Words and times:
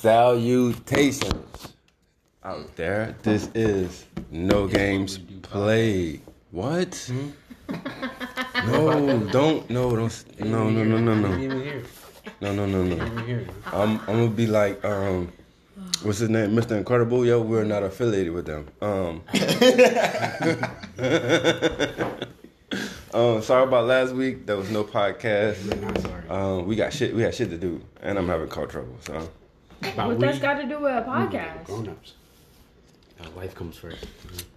Salutations 0.00 1.74
out 2.44 2.76
there. 2.76 3.16
This 3.24 3.50
is 3.52 4.04
No 4.30 4.68
Games 4.68 5.18
Played. 5.42 6.22
What? 6.52 7.10
No, 8.64 9.18
don't, 9.32 9.68
no, 9.68 9.96
don't, 9.96 10.40
no, 10.40 10.70
no, 10.70 10.84
no, 10.84 10.98
no, 10.98 11.14
no, 11.16 11.36
even 11.38 11.62
hear 11.62 11.78
it. 11.78 11.86
no, 12.40 12.54
no, 12.54 12.64
no, 12.64 12.84
no. 12.84 12.94
didn't 12.94 13.12
even 13.12 13.26
hear 13.26 13.38
it. 13.40 13.50
I'm, 13.72 13.98
I'm 14.02 14.06
gonna 14.06 14.28
be 14.28 14.46
like, 14.46 14.84
um, 14.84 15.32
what's 16.04 16.18
his 16.18 16.30
name, 16.30 16.52
Mr. 16.52 16.78
Incredible? 16.78 17.26
Yo, 17.26 17.40
we're 17.40 17.64
not 17.64 17.82
affiliated 17.82 18.32
with 18.32 18.46
them. 18.46 18.68
Um, 18.80 19.22
um, 23.12 23.42
sorry 23.42 23.64
about 23.64 23.86
last 23.86 24.14
week. 24.14 24.46
There 24.46 24.56
was 24.56 24.70
no 24.70 24.84
podcast. 24.84 25.68
We're 25.68 25.84
not 25.84 26.00
sorry. 26.00 26.28
Um, 26.28 26.66
we 26.66 26.76
got 26.76 26.92
shit. 26.92 27.16
We 27.16 27.22
had 27.22 27.34
shit 27.34 27.50
to 27.50 27.58
do, 27.58 27.82
and 28.00 28.16
I'm 28.16 28.28
having 28.28 28.46
car 28.46 28.66
trouble. 28.66 28.96
So 29.00 29.28
About 29.82 30.08
What 30.08 30.18
we, 30.18 30.26
that's 30.26 30.38
got 30.38 30.54
to 30.54 30.64
do 30.64 30.80
with 30.80 30.92
a 30.92 31.02
podcast? 31.02 31.64
grown 31.64 31.88
ups. 31.88 32.14
Uh, 33.20 33.24
life 33.36 33.54
comes 33.54 33.76
first. 33.76 34.06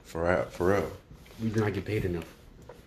for 0.06 0.24
real, 0.28 0.44
for 0.46 0.68
real. 0.68 0.92
We 1.42 1.50
do 1.50 1.62
not 1.62 1.74
get 1.74 1.86
paid 1.86 2.06
enough 2.06 2.26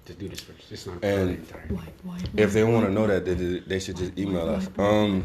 to 0.07 0.13
do 0.15 0.29
this 0.29 0.41
first. 0.41 0.71
It's 0.71 0.87
not 0.87 1.03
And- 1.03 1.47
priority. 1.49 2.31
If 2.37 2.53
they 2.53 2.65
want 2.65 2.87
to 2.87 2.93
know 2.93 3.07
that, 3.07 3.25
they, 3.25 3.35
they 3.35 3.79
should 3.81 3.97
just 3.97 4.17
email 4.19 4.49
us. 4.49 4.69
Um, 4.79 5.25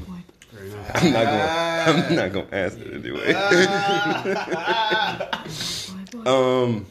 Fair 0.52 0.66
enough. 0.66 0.92
I'm 0.96 1.14
not 1.14 1.26
gonna. 1.26 2.08
I'm 2.10 2.16
not 2.16 2.32
gonna 2.34 2.48
answer 2.52 2.82
it 2.82 3.06
anyway. 3.06 3.34
um, 6.26 6.86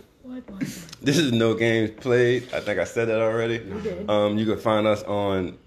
this 1.02 1.18
is 1.18 1.32
no 1.32 1.54
games 1.54 1.90
played. 2.00 2.44
I 2.54 2.60
think 2.60 2.78
I 2.78 2.84
said 2.84 3.08
that 3.08 3.20
already. 3.20 3.58
did. 3.58 4.08
Um, 4.08 4.38
you 4.38 4.46
can 4.46 4.58
find 4.58 4.86
us 4.86 5.02
on. 5.04 5.58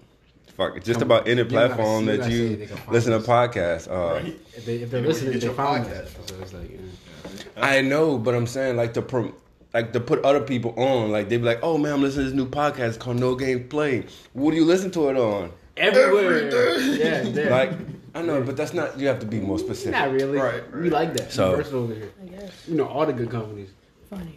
Fuck, 0.56 0.82
just 0.84 1.00
Come- 1.00 1.08
about 1.10 1.26
any 1.28 1.44
platform 1.44 2.06
you 2.06 2.16
that 2.16 2.30
you 2.30 2.56
they 2.56 2.66
can 2.66 2.76
find 2.76 2.92
listen 2.92 3.12
to 3.12 3.18
podcasts. 3.26 3.88
Uh, 3.90 4.22
If, 4.54 4.66
they, 4.66 4.76
if 4.76 4.90
they're 4.90 5.00
Yeah, 5.00 5.06
listening, 5.08 5.32
get 5.32 5.40
they 5.40 5.46
your 5.46 5.54
found 5.56 5.86
podcast. 5.86 6.04
us. 6.04 6.16
So 6.26 6.34
it's 6.42 6.52
like, 6.52 6.70
yeah. 6.70 7.44
I 7.56 7.80
know, 7.80 8.18
but 8.18 8.34
I'm 8.34 8.46
saying 8.46 8.76
like 8.76 8.94
to 8.94 9.02
prom- 9.02 9.34
like 9.72 9.92
to 9.94 10.00
put 10.00 10.22
other 10.24 10.40
people 10.42 10.74
on. 10.78 11.10
Like 11.10 11.28
they'd 11.30 11.38
be 11.38 11.44
like, 11.44 11.60
"Oh 11.62 11.78
man, 11.78 11.92
I'm 11.94 12.02
listening 12.02 12.26
to 12.26 12.30
this 12.30 12.36
new 12.36 12.46
podcast 12.48 12.98
called 12.98 13.18
No 13.18 13.34
Games 13.34 13.66
Played." 13.70 14.10
What 14.34 14.50
do 14.50 14.56
you 14.58 14.64
listen 14.66 14.90
to 14.92 15.08
it 15.08 15.16
on? 15.16 15.50
everywhere. 15.78 16.50
Everything. 16.50 17.00
Yeah, 17.00 17.22
there. 17.30 17.50
Like 17.50 17.72
I 18.14 18.20
know, 18.20 18.42
but 18.42 18.56
that's 18.58 18.74
not. 18.74 18.98
You 19.00 19.08
have 19.08 19.20
to 19.20 19.26
be 19.26 19.40
more 19.40 19.58
specific. 19.58 19.92
not 19.92 20.12
really. 20.12 20.36
Right, 20.38 20.62
We 20.74 20.90
like 20.90 21.14
that. 21.14 21.32
So- 21.32 21.62
So 21.62 21.78
over 21.78 21.94
here. 21.94 22.10
I 22.22 22.26
guess. 22.26 22.52
You 22.68 22.74
know 22.76 22.86
all 22.86 23.06
the 23.06 23.14
good 23.14 23.30
companies. 23.30 23.70
Funny. 24.12 24.36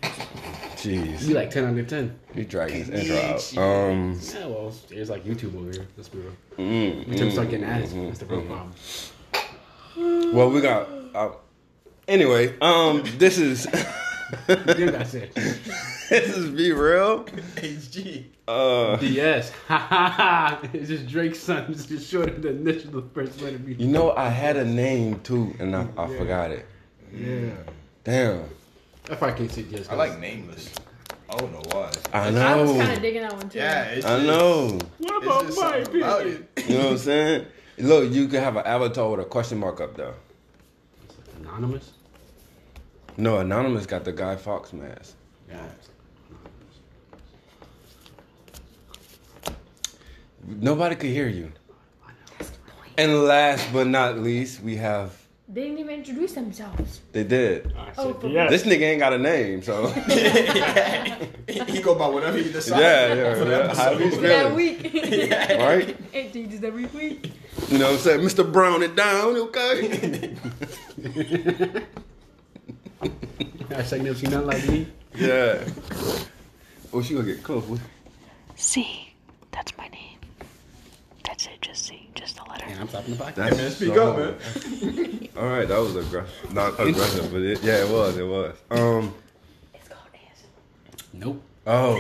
Jeez, 0.78 1.28
We 1.28 1.34
like 1.34 1.50
ten 1.52 1.66
out 1.66 1.78
of 1.78 1.88
ten. 1.90 2.18
you 2.34 2.46
dragging 2.46 2.86
this 2.86 3.10
intro 3.10 3.18
out. 3.18 3.58
Um, 3.92 4.18
Yeah, 4.34 4.46
well, 4.48 4.74
it's 4.90 5.10
like 5.10 5.26
YouTube 5.26 5.54
over 5.60 5.70
here. 5.70 5.86
Let's 5.98 6.08
be 6.08 6.20
real. 6.20 6.32
mm, 6.58 7.06
YouTube 7.06 7.28
mm, 7.28 7.32
start 7.34 7.50
getting 7.50 7.66
ads. 7.66 7.92
mm, 7.92 8.08
That's 8.08 8.20
the 8.20 8.26
real 8.26 8.42
mm. 8.44 8.48
problem. 8.48 10.34
Well, 10.34 10.50
we 10.50 10.62
got. 10.62 10.88
Uh, 11.14 11.32
anyway, 12.08 12.58
um, 12.62 13.04
this 13.18 13.38
is 13.38 13.66
You 14.48 14.92
gotta 14.92 15.24
it. 15.24 15.36
this 16.10 16.38
is 16.38 16.50
be 16.52 16.72
real. 16.72 17.26
HG. 17.26 18.26
Uh, 18.48 18.96
DS. 18.96 19.52
Ha 19.68 19.78
ha 19.78 20.10
ha. 20.10 20.60
It's 20.72 20.88
just 20.88 21.08
Drake's 21.08 21.40
son. 21.40 21.66
It's 21.70 21.86
just 21.86 22.10
shorter 22.10 22.32
than 22.32 22.64
the 22.64 22.72
initial 22.72 22.92
the 22.92 23.02
first 23.14 23.42
letter. 23.42 23.58
Be. 23.58 23.74
you 23.74 23.88
know, 23.88 24.14
I 24.14 24.30
had 24.30 24.56
a 24.56 24.64
name 24.64 25.20
too, 25.20 25.54
and 25.60 25.76
I, 25.76 25.86
I 25.98 26.10
Yeah. 26.10 26.18
forgot 26.18 26.52
it. 26.52 26.66
Yeah. 27.14 27.50
Damn, 28.06 28.40
That's 28.40 28.50
why 28.52 28.65
I 29.10 29.32
can't 29.32 29.52
say 29.52 29.66
I 29.90 29.96
like 29.96 30.20
nameless. 30.20 30.74
I 31.30 31.36
don't 31.38 31.52
know 31.52 31.62
why. 31.72 31.92
I 32.14 32.30
know. 32.32 32.42
I 32.42 32.56
was 32.62 32.72
kind 32.72 32.92
of 32.94 33.02
digging 33.02 33.22
that 33.22 33.34
one 33.34 33.50
too. 33.50 33.58
Yeah, 33.60 33.84
it's 33.86 34.06
I 34.06 34.18
just- 34.18 34.28
know. 34.28 34.80
What 35.00 35.24
about 35.24 35.56
my 35.56 35.76
opinion? 35.78 36.48
You 36.68 36.78
know 36.78 36.84
what 36.84 36.92
I'm 36.92 36.98
saying? 36.98 37.46
Look, 37.78 38.12
you 38.12 38.28
can 38.28 38.42
have 38.44 38.56
an 38.56 38.66
avatar 38.66 39.10
with 39.12 39.20
a 39.20 39.26
question 39.26 39.58
mark 39.60 39.82
up 39.82 39.96
there. 39.98 40.14
Anonymous. 41.42 41.92
No, 43.18 43.40
anonymous 43.40 43.86
got 43.86 44.04
the 44.06 44.12
Guy 44.12 44.36
Fawkes 44.36 44.72
mask. 44.74 45.16
Yeah. 45.50 45.62
Nobody 50.48 50.96
could 50.96 51.10
hear 51.10 51.28
you. 51.28 51.52
And 52.98 53.26
last 53.26 53.72
but 53.74 53.88
not 53.88 54.20
least, 54.20 54.62
we 54.62 54.78
have. 54.78 55.25
They 55.56 55.62
didn't 55.62 55.80
even 55.80 55.96
introduce 55.96 56.34
themselves. 56.34 57.00
They 57.14 57.24
did. 57.24 57.74
Ah, 57.78 57.90
oh, 57.98 58.12
said 58.12 58.22
for 58.22 58.28
DS. 58.28 58.50
This 58.50 58.64
nigga 58.64 58.82
ain't 58.82 59.00
got 59.00 59.14
a 59.14 59.18
name, 59.18 59.64
so 59.64 59.88
he 61.48 61.82
go 61.82 61.96
by 61.96 62.08
whatever 62.10 62.38
he 62.38 62.52
decides. 62.52 62.82
yeah, 62.82 63.14
yeah, 63.14 63.34
for 63.36 63.46
the 63.46 63.52
yeah. 63.52 63.74
How 63.74 63.96
he's 63.96 64.20
that 64.20 64.52
feeling, 64.52 64.54
week. 64.54 64.84
right? 65.58 65.98
it 66.14 66.34
changes 66.34 66.62
every 66.62 66.88
week. 66.88 67.32
You 67.70 67.78
know 67.78 67.86
what 67.86 67.94
I'm 67.94 68.00
saying, 68.00 68.20
Mr. 68.20 68.52
Brown 68.52 68.84
it 68.84 68.98
down, 68.98 69.38
okay? 69.38 70.36
Hashtag 73.70 74.02
never 74.02 74.16
seen 74.20 74.32
nothing 74.32 74.48
like 74.48 74.68
me. 74.68 74.88
yeah. 75.16 75.64
Oh, 76.92 77.02
she 77.02 77.14
gonna 77.14 77.26
get 77.28 77.44
close. 77.44 77.64
What- 77.64 77.80
C. 78.58 79.14
That's 79.54 79.72
my 79.78 79.88
name. 79.88 80.20
That's 81.24 81.46
it. 81.48 81.62
Just 81.62 81.86
C. 81.86 82.05
Just. 82.68 82.72
And 82.72 82.80
I'm 82.82 82.88
stopping 82.88 83.16
the 83.16 83.24
podcast. 83.24 83.36
That's 83.36 83.58
man, 83.58 83.72
speak 83.72 83.94
so- 83.94 84.12
up, 84.12 84.18
man. 84.18 85.30
All 85.38 85.48
right, 85.50 85.68
that 85.68 85.78
was 85.80 85.96
aggressive. 85.96 86.54
Not 86.54 86.80
aggressive, 86.80 87.32
but 87.32 87.42
it, 87.42 87.64
yeah, 87.64 87.84
it 87.86 87.90
was. 87.90 88.18
It 88.18 88.24
was. 88.28 88.56
Um. 88.72 89.14
It's 89.74 89.88
called 89.88 90.02
ASMR. 90.14 91.04
Nope. 91.14 91.42
Oh, 91.68 91.96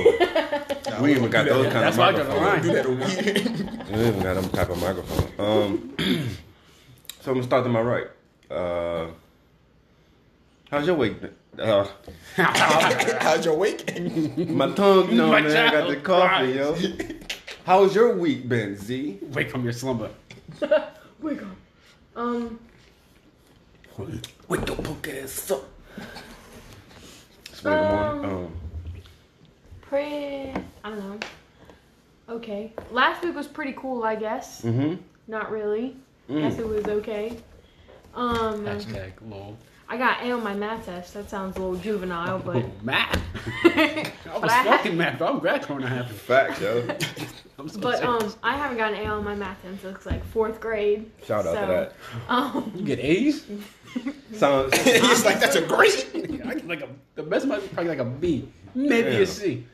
Nah, 0.92 1.02
we 1.02 1.12
even 1.16 1.30
got 1.32 1.46
those 1.48 1.66
kind 1.74 1.84
That's 1.86 1.96
of 1.96 2.00
why 2.00 2.10
I 2.10 2.12
got 2.12 2.28
the 2.28 2.40
microphones. 2.40 2.44
line. 2.44 2.62
do 2.62 2.72
that 2.74 2.86
over 2.86 3.06
here. 3.22 3.76
We 3.96 4.08
even 4.08 4.22
got 4.24 4.34
them 4.36 4.50
type 4.50 4.70
of 4.70 4.80
microphone. 4.82 5.32
Um. 5.40 5.96
so 7.22 7.32
I'm 7.32 7.38
gonna 7.38 7.44
start 7.44 7.64
to 7.64 7.70
my 7.70 7.82
right. 7.82 8.08
Uh. 8.52 9.08
How's 10.70 10.86
your 10.88 10.96
week? 10.96 11.16
Uh, 11.58 11.88
How's 12.36 13.46
your 13.46 13.56
week? 13.58 13.86
my 14.50 14.72
tongue, 14.74 15.10
you 15.10 15.16
know, 15.16 15.30
My 15.30 15.42
man. 15.42 15.56
I 15.68 15.72
got 15.72 15.88
the 15.88 15.96
child 15.96 16.04
coffee, 16.04 16.52
yo. 16.52 16.76
How's 17.66 17.96
your 17.96 18.16
week 18.18 18.50
been, 18.50 18.76
Z? 18.76 19.20
Wake 19.32 19.50
from 19.50 19.64
your 19.64 19.72
slumber. 19.74 20.10
Wake 21.22 21.42
up. 21.42 21.48
Um, 22.16 22.60
Wake 24.48 24.66
the 24.66 24.76
punk 24.76 25.08
ass 25.08 25.52
up. 25.52 25.64
It's 27.52 27.64
one 27.64 27.74
in 27.74 27.80
the 27.84 27.96
morning. 27.96 28.26
Um. 28.46 28.54
pretty. 29.82 30.54
I 30.84 30.90
don't 30.90 31.00
know. 31.00 31.20
Okay. 32.30 32.74
Last 32.92 33.24
week 33.24 33.36
was 33.36 33.48
pretty 33.48 33.74
cool, 33.74 34.04
I 34.04 34.16
guess. 34.16 34.62
Mm-hmm. 34.62 34.96
Not 35.28 35.52
really. 35.52 35.96
Mm. 36.30 36.42
Guess 36.42 36.60
it 36.60 36.68
was 36.68 36.86
okay. 36.86 37.38
Um, 38.14 38.66
Hashtag 38.66 39.14
lol. 39.30 39.58
I 39.88 39.98
got 39.98 40.24
A 40.24 40.32
on 40.32 40.44
my 40.44 40.54
math 40.56 40.86
test. 40.86 41.14
That 41.14 41.30
sounds 41.30 41.58
a 41.58 41.60
little 41.60 41.76
juvenile, 41.78 42.40
but 42.40 42.58
Oh, 42.58 42.72
math. 42.82 43.22
I 43.66 44.12
was 44.34 44.42
But 44.42 44.50
I 44.52 44.64
fucking 44.64 44.98
math. 44.98 45.22
I'm 45.22 45.40
glad 45.40 45.62
Corona 45.64 45.88
happened. 45.88 46.16
Facts, 46.16 46.60
yo. 46.62 46.88
I'm 47.58 47.68
but 47.80 48.04
um, 48.04 48.34
I 48.44 48.58
haven't 48.58 48.78
gotten 48.78 49.00
an 49.00 49.06
A 49.06 49.10
on 49.10 49.24
my 49.24 49.36
math 49.36 49.62
since 49.62 49.84
looks 49.84 50.06
like 50.06 50.26
fourth 50.26 50.60
grade. 50.60 51.10
Shout 51.26 51.46
out 51.48 51.54
So, 51.54 51.62
to 51.62 51.68
that. 51.68 51.94
Um, 52.28 52.72
you 52.76 52.84
get 52.84 53.00
A's. 53.00 53.46
Sounds. 54.34 54.76
He's 54.82 55.24
like, 55.24 55.40
that's 55.40 55.56
a 55.56 55.62
great. 55.62 56.10
I 56.14 56.56
get 56.56 56.68
like 56.68 56.82
a 56.82 56.90
the 57.16 57.24
best 57.24 57.46
might 57.48 57.62
be 57.62 57.68
probably 57.70 57.90
like 57.96 58.00
a 58.00 58.06
B, 58.10 58.50
maybe 58.74 59.12
Damn. 59.12 59.22
a 59.22 59.26
C. 59.26 59.66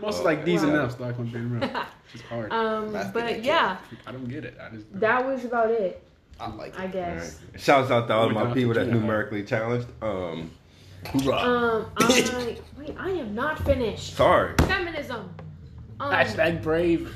Most 0.00 0.20
Oh, 0.20 0.24
like 0.24 0.44
D's 0.46 0.62
wow. 0.62 0.68
and 0.70 0.90
F's. 0.90 0.98
Like 1.00 1.18
I'm 1.18 1.26
being 1.26 1.50
real. 1.50 1.70
It's 2.14 2.22
hard. 2.22 2.52
um, 2.52 2.92
Math 2.92 3.12
but 3.12 3.42
yeah, 3.44 3.76
I 4.06 4.12
don't 4.12 4.28
get 4.28 4.44
it. 4.46 4.56
I 4.62 4.74
just 4.74 4.86
that 5.00 5.26
was 5.26 5.44
about 5.44 5.70
it. 5.70 6.02
I 6.40 6.50
like 6.54 6.78
I 6.78 6.84
it. 6.84 6.92
guess. 6.92 7.38
Shouts 7.56 7.90
out 7.90 8.08
to 8.08 8.14
all 8.14 8.28
We 8.28 8.34
my 8.34 8.52
people 8.52 8.74
that's 8.74 8.86
to 8.86 8.92
that. 8.94 9.00
numerically 9.00 9.42
challenged. 9.44 9.88
Um. 10.02 10.50
hoorah. 11.06 11.36
Um, 11.38 11.86
I 11.96 12.56
wait. 12.78 12.94
I 12.98 13.10
am 13.10 13.34
not 13.34 13.58
finished. 13.64 14.14
Sorry. 14.16 14.54
Feminism. 14.58 15.30
Um, 15.98 16.12
Hashtag 16.12 16.62
brave. 16.62 17.14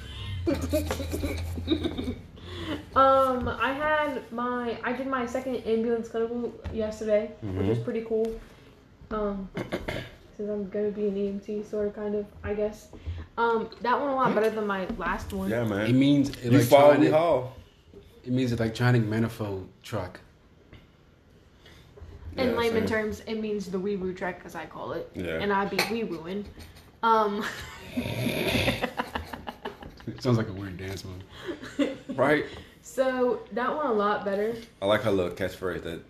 Um, 2.95 3.49
I 3.49 3.73
had 3.73 4.31
my 4.33 4.79
I 4.85 4.93
did 4.93 5.07
my 5.07 5.27
second 5.27 5.57
ambulance 5.67 6.09
clinical 6.09 6.53
yesterday, 6.73 7.31
which 7.43 7.67
was 7.67 7.79
pretty 7.79 8.03
cool. 8.03 8.39
Um, 9.11 9.49
since 10.37 10.49
I'm 10.51 10.69
gonna 10.71 10.91
be 10.91 11.09
an 11.09 11.15
EMT, 11.17 11.69
sort 11.69 11.89
of, 11.89 11.95
kind 11.97 12.15
of, 12.15 12.27
I 12.45 12.55
guess. 12.55 12.89
Um, 13.37 13.69
that 13.83 13.99
went 13.99 14.13
a 14.13 14.15
lot 14.15 14.35
better 14.35 14.51
than 14.51 14.67
my 14.67 14.87
last 14.99 15.33
one. 15.33 15.51
Yeah, 15.51 15.65
man. 15.65 15.87
It 15.87 15.93
means 15.95 16.31
You 16.45 16.61
fall, 16.63 16.91
we 16.97 17.09
electronic. 17.09 17.11
Haul. 18.25 18.33
It 18.33 18.33
means 18.35 18.53
electronic 18.53 19.03
manifold 19.05 19.69
truck. 19.83 20.21
In 22.37 22.51
Yeah, 22.51 22.55
layman 22.57 22.87
same. 22.87 22.89
terms, 22.89 23.23
it 23.27 23.41
means 23.41 23.67
the 23.71 23.79
wee 23.79 23.97
woo 23.97 24.15
trek, 24.15 24.43
as 24.45 24.55
I 24.55 24.65
call 24.67 24.93
it, 24.93 25.11
Yeah. 25.15 25.41
and 25.43 25.53
I 25.53 25.65
be 25.67 25.79
wee 25.91 26.05
wooing. 26.05 26.45
Um, 27.03 27.45
It 30.07 30.23
sounds 30.25 30.39
like 30.39 30.49
a 30.49 30.53
weird 30.53 30.77
dance 30.77 31.05
move. 31.05 31.97
Right? 32.17 32.45
so 32.83 33.41
that 33.53 33.75
one 33.75 33.87
a 33.87 33.93
lot 33.93 34.25
better. 34.25 34.55
I 34.83 34.87
like 34.87 35.03
her 35.03 35.11
little 35.13 35.33
catchphrase 35.33 35.83
that 35.85 36.03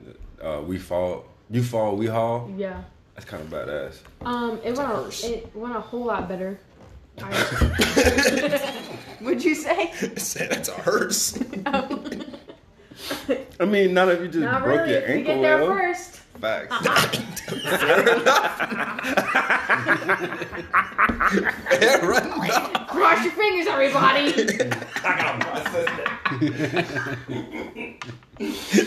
uh, 0.43 0.63
we 0.63 0.79
fall, 0.79 1.27
you 1.51 1.63
fall, 1.63 1.95
we 1.97 2.07
haul. 2.07 2.51
Yeah. 2.57 2.83
That's 3.15 3.27
kind 3.29 3.43
of 3.43 3.51
badass. 3.51 3.99
Um, 4.23 4.59
it 4.65 4.77
went 4.77 4.91
a, 4.91 5.27
it 5.33 5.55
went 5.55 5.77
a 5.77 5.81
whole 5.81 6.05
lot 6.07 6.27
better. 6.29 6.59
I, 7.23 8.73
would 9.21 9.45
you 9.49 9.55
say? 9.55 9.93
Say 10.17 10.47
that's 10.49 10.69
a 10.69 10.73
hearse. 10.75 11.39
I 13.59 13.65
mean, 13.65 13.95
not 13.95 14.09
if 14.09 14.21
you 14.21 14.27
just 14.29 14.39
Not 14.39 14.63
broke 14.63 14.81
really. 14.81 14.93
your 14.93 15.01
If 15.03 15.09
you 15.09 15.15
ankle. 15.17 15.35
get 15.37 15.43
there 15.43 15.61
yo. 15.61 15.67
first. 15.75 16.17
Facts. 16.41 16.87
Uh-uh. 16.87 17.11
Yeah, 21.81 22.05
right. 22.07 22.87
Cross 22.89 23.25
your 23.25 23.33
fingers, 23.33 23.67
everybody. 23.69 24.33
I 25.05 25.17
gotta 25.17 25.45
process 25.45 25.89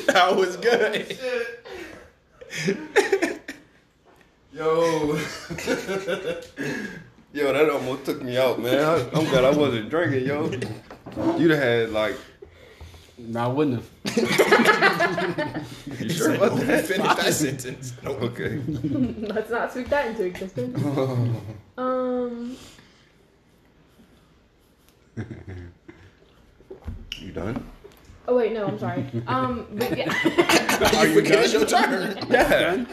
that 0.08 0.36
was 0.36 0.58
good. 0.58 1.18
Oh, 4.60 5.18
yo. 5.18 5.18
Yo, 7.34 7.52
that 7.54 7.70
almost 7.70 8.06
took 8.06 8.22
me 8.22 8.38
out, 8.38 8.60
man. 8.62 8.80
I, 8.80 8.96
I'm 9.18 9.26
glad 9.26 9.44
I 9.44 9.52
wasn't 9.52 9.90
drinking, 9.90 10.26
yo. 10.28 10.50
You'd 11.38 11.52
have 11.52 11.60
had 11.60 11.90
like. 11.92 12.16
No, 13.18 13.44
I 13.44 13.48
wouldn't 13.48 13.76
have. 13.78 13.90
You 16.00 16.10
sure 16.10 16.34
about 16.36 16.58
that? 16.58 16.86
Finish 16.88 17.16
that 17.16 17.34
sentence. 17.34 17.94
Nope. 18.04 18.22
Okay. 18.24 18.60
Let's 18.68 19.52
not 19.52 19.72
speak 19.72 19.90
that 19.90 20.08
into 20.08 20.24
existence. 20.26 20.80
Um, 21.78 22.56
You 27.20 27.32
done? 27.32 27.66
oh 28.28 28.36
wait, 28.36 28.52
no, 28.54 28.68
I'm 28.68 28.78
sorry. 28.80 29.06
Um, 29.28 29.66
but 29.74 29.98
yeah. 29.98 30.10
Are 30.98 31.08
you 31.08 31.14
forget 31.16 31.44
it's 31.44 31.54
your 31.54 31.66
turn? 31.66 32.18
Yeah. 32.30 32.86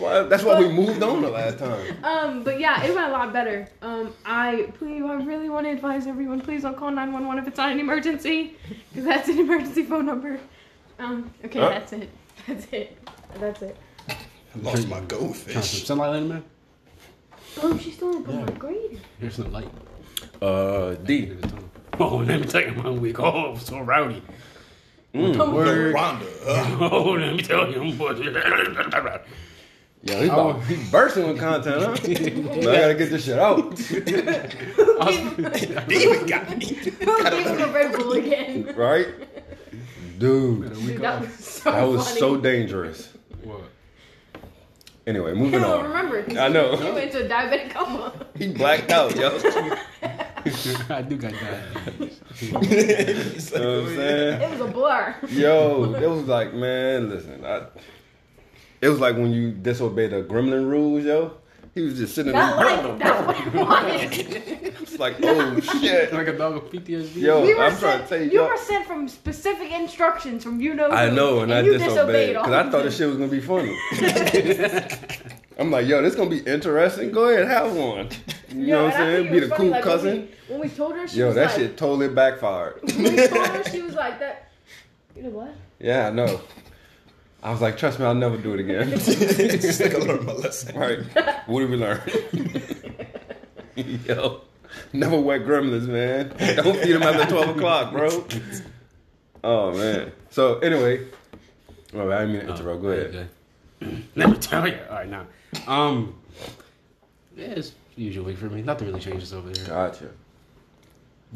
Well, 0.00 0.28
that's 0.28 0.42
why 0.42 0.58
we 0.60 0.68
moved 0.68 1.02
on 1.02 1.22
the 1.22 1.30
last 1.30 1.58
time. 1.58 1.96
Um, 2.04 2.42
but 2.44 2.58
yeah, 2.60 2.82
it 2.84 2.94
went 2.94 3.08
a 3.08 3.12
lot 3.12 3.32
better. 3.32 3.68
Um, 3.82 4.12
I 4.26 4.68
please, 4.78 5.02
I 5.02 5.14
really 5.14 5.48
want 5.48 5.66
to 5.66 5.72
advise 5.72 6.06
everyone, 6.06 6.40
please 6.40 6.62
don't 6.62 6.76
call 6.76 6.90
911 6.90 7.42
if 7.42 7.48
it's 7.48 7.56
not 7.58 7.72
an 7.72 7.80
emergency, 7.80 8.54
because 8.90 9.04
that's 9.04 9.28
an 9.28 9.38
emergency 9.38 9.82
phone 9.84 10.06
number. 10.06 10.38
Um, 10.98 11.30
okay, 11.44 11.58
Huh? 11.60 11.68
that's 11.70 11.92
it. 11.92 12.10
That's 12.46 12.66
it. 12.72 12.98
That's 13.40 13.62
it. 13.62 13.76
I 14.08 14.14
lost 14.62 14.88
my 14.88 14.98
Trying 15.00 15.08
some 15.08 15.18
goldfish. 15.18 15.84
sunlight 15.86 16.16
in 16.16 16.28
there? 16.28 16.42
Oh, 17.62 17.78
she's 17.78 17.94
still 17.94 18.24
in 18.24 18.44
my 18.46 18.52
grade. 18.52 19.00
Here's 19.20 19.34
some 19.36 19.50
light. 19.52 19.68
Uh, 20.42 20.94
D. 20.94 21.32
Oh, 22.00 22.16
let 22.18 22.40
me 22.40 22.46
take 22.46 22.66
you 22.66 22.74
my 22.82 22.90
week. 22.90 23.18
Oh, 23.20 23.56
so 23.56 23.80
rowdy. 23.80 24.22
Mm, 25.14 25.36
Yo, 25.36 25.50
word. 25.54 25.94
Rhonda. 25.94 26.26
Uh, 26.46 26.88
Oh, 26.92 27.12
let 27.12 27.34
me 27.34 27.42
tell 27.42 27.70
you, 27.70 27.80
I'm 27.80 27.96
Yo, 30.06 30.20
he, 30.20 30.26
about, 30.28 30.62
he 30.64 30.76
bursting 30.90 31.26
with 31.28 31.38
content, 31.38 31.82
huh? 31.82 31.92
I 32.60 32.62
gotta 32.62 32.94
get 32.94 33.08
this 33.10 33.24
shit 33.24 33.38
out. 33.38 33.74
Demon 35.88 36.26
got 36.26 36.58
me. 36.58 36.66
Who 36.74 37.30
gave 37.30 37.46
him 37.46 37.60
a 37.62 37.72
Red 37.72 37.96
Bull 37.96 38.12
again? 38.12 38.74
Right? 38.76 39.08
Dude, 40.18 40.74
Dude, 40.74 41.00
that 41.00 41.20
was 41.22 41.32
so 41.34 41.72
that 41.72 41.88
was 41.88 42.06
funny. 42.06 42.20
so 42.20 42.36
dangerous. 42.36 43.08
What? 43.42 43.62
Anyway, 45.06 45.32
I 45.32 45.34
moving 45.34 45.60
don't 45.60 45.80
on. 45.80 45.84
remember. 45.84 46.22
'cause 46.22 46.36
I 46.36 46.48
know. 46.48 46.76
He 46.76 46.90
went 46.92 47.12
to 47.12 47.24
a 47.24 47.28
diabetic 47.28 47.70
coma. 47.70 48.12
He 48.36 48.48
blacked 48.48 48.90
out, 48.90 49.14
yo. 49.16 49.28
I 50.90 51.02
do 51.02 51.16
got 51.16 51.32
that. 51.32 51.62
You 52.40 52.52
know 52.52 52.58
what 52.58 52.70
I'm 52.70 53.40
saying? 53.96 54.40
It 54.42 54.50
was 54.50 54.60
a 54.60 54.66
blur. 54.72 55.14
Yo, 55.30 55.94
it 55.94 56.08
was 56.10 56.24
like, 56.24 56.52
man, 56.52 57.08
listen, 57.10 57.44
I, 57.44 57.62
it 58.84 58.88
was 58.88 59.00
like 59.00 59.16
when 59.16 59.32
you 59.32 59.50
disobey 59.50 60.08
the 60.08 60.22
gremlin 60.22 60.68
rules, 60.68 61.04
yo. 61.04 61.32
He 61.74 61.80
was 61.80 61.96
just 61.96 62.14
sitting 62.14 62.32
Not 62.32 62.56
there. 62.58 62.86
like 62.86 62.98
that's 62.98 63.26
what 63.26 63.36
he 63.36 63.58
wanted. 63.58 64.12
It's 64.84 64.98
like, 64.98 65.16
oh 65.22 65.58
shit. 65.58 66.12
like 66.12 66.28
a 66.28 66.36
dog 66.36 66.54
with 66.54 66.70
PTSD. 66.70 67.16
Yo, 67.16 67.42
We 67.42 67.58
I'm 67.58 67.76
trying 67.78 68.02
to 68.02 68.06
tell 68.06 68.18
you, 68.18 68.30
you 68.30 68.42
yo. 68.42 68.48
were 68.48 68.56
sent 68.56 68.86
from 68.86 69.08
specific 69.08 69.72
instructions 69.72 70.44
from 70.44 70.60
you 70.60 70.74
know. 70.74 70.90
I 70.90 71.10
know, 71.10 71.40
and, 71.40 71.52
I 71.52 71.62
you 71.62 71.78
disobeyed 71.78 72.36
all 72.36 72.44
because 72.44 72.54
I 72.54 72.62
thought 72.70 72.72
them. 72.72 72.84
this 72.84 72.96
shit 72.96 73.08
was 73.08 73.16
gonna 73.16 73.30
be 73.30 73.40
funny. 73.40 73.76
I'm 75.58 75.70
like, 75.70 75.86
yo, 75.86 76.02
this 76.02 76.14
gonna 76.14 76.30
be 76.30 76.40
interesting. 76.40 77.10
Go 77.10 77.28
ahead, 77.28 77.48
have 77.48 77.74
one. 77.74 78.10
You 78.50 78.66
know 78.66 78.84
what 78.84 78.94
I'm 78.94 79.00
saying? 79.00 79.32
Be 79.32 79.40
the 79.40 79.48
funny, 79.48 79.60
cool 79.60 79.70
like, 79.70 79.82
cousin. 79.82 80.16
When 80.16 80.20
we, 80.26 80.52
when 80.52 80.60
we 80.60 80.68
told 80.68 80.92
her, 80.92 80.98
she 80.98 81.02
was. 81.02 81.16
Yo, 81.16 81.26
was 81.26 81.34
that 81.36 81.46
like, 81.46 81.56
shit 81.56 81.76
totally 81.76 82.08
backfired. 82.08 82.82
When 82.82 83.02
we 83.02 83.26
told 83.26 83.46
her, 83.48 83.64
she 83.70 83.82
was 83.82 83.94
like 83.94 84.20
that. 84.20 84.50
You 85.16 85.22
know 85.24 85.30
what? 85.30 85.54
Yeah, 85.80 86.06
I 86.06 86.10
know. 86.10 86.40
I 87.44 87.50
was 87.50 87.60
like, 87.60 87.76
trust 87.76 87.98
me, 87.98 88.06
I'll 88.06 88.14
never 88.14 88.38
do 88.38 88.54
it 88.54 88.60
again. 88.60 88.88
Just 88.98 89.78
like 89.78 89.94
I 89.94 89.98
learned 89.98 90.24
my 90.24 90.32
lesson. 90.32 90.78
right? 90.78 91.00
What 91.46 91.60
did 91.60 91.70
we 91.70 91.76
learn? 91.76 92.00
Yo, 94.06 94.40
never 94.94 95.20
wet 95.20 95.42
gremlins, 95.42 95.86
man. 95.86 96.28
Don't 96.56 96.78
feed 96.80 96.92
them 96.92 97.02
after 97.02 97.28
twelve 97.30 97.54
o'clock, 97.54 97.92
bro. 97.92 98.26
Oh 99.44 99.72
man. 99.76 100.10
So 100.30 100.58
anyway, 100.60 101.06
oh, 101.92 102.10
I 102.10 102.20
didn't 102.20 102.32
mean 102.32 102.46
to 102.46 102.54
interrupt. 102.54 102.80
Go 102.82 102.88
ahead. 102.88 103.28
Okay. 103.82 104.02
Let 104.16 104.30
me 104.30 104.36
tell 104.38 104.66
you. 104.66 104.78
All 104.88 104.96
right, 104.96 105.08
now. 105.08 105.26
Um, 105.66 106.14
yeah, 107.36 107.48
it's 107.48 107.72
the 107.94 108.02
usual 108.02 108.24
week 108.24 108.38
for 108.38 108.46
me. 108.46 108.62
Nothing 108.62 108.88
really 108.88 109.00
changes 109.00 109.34
over 109.34 109.50
there. 109.50 109.66
Gotcha. 109.66 110.08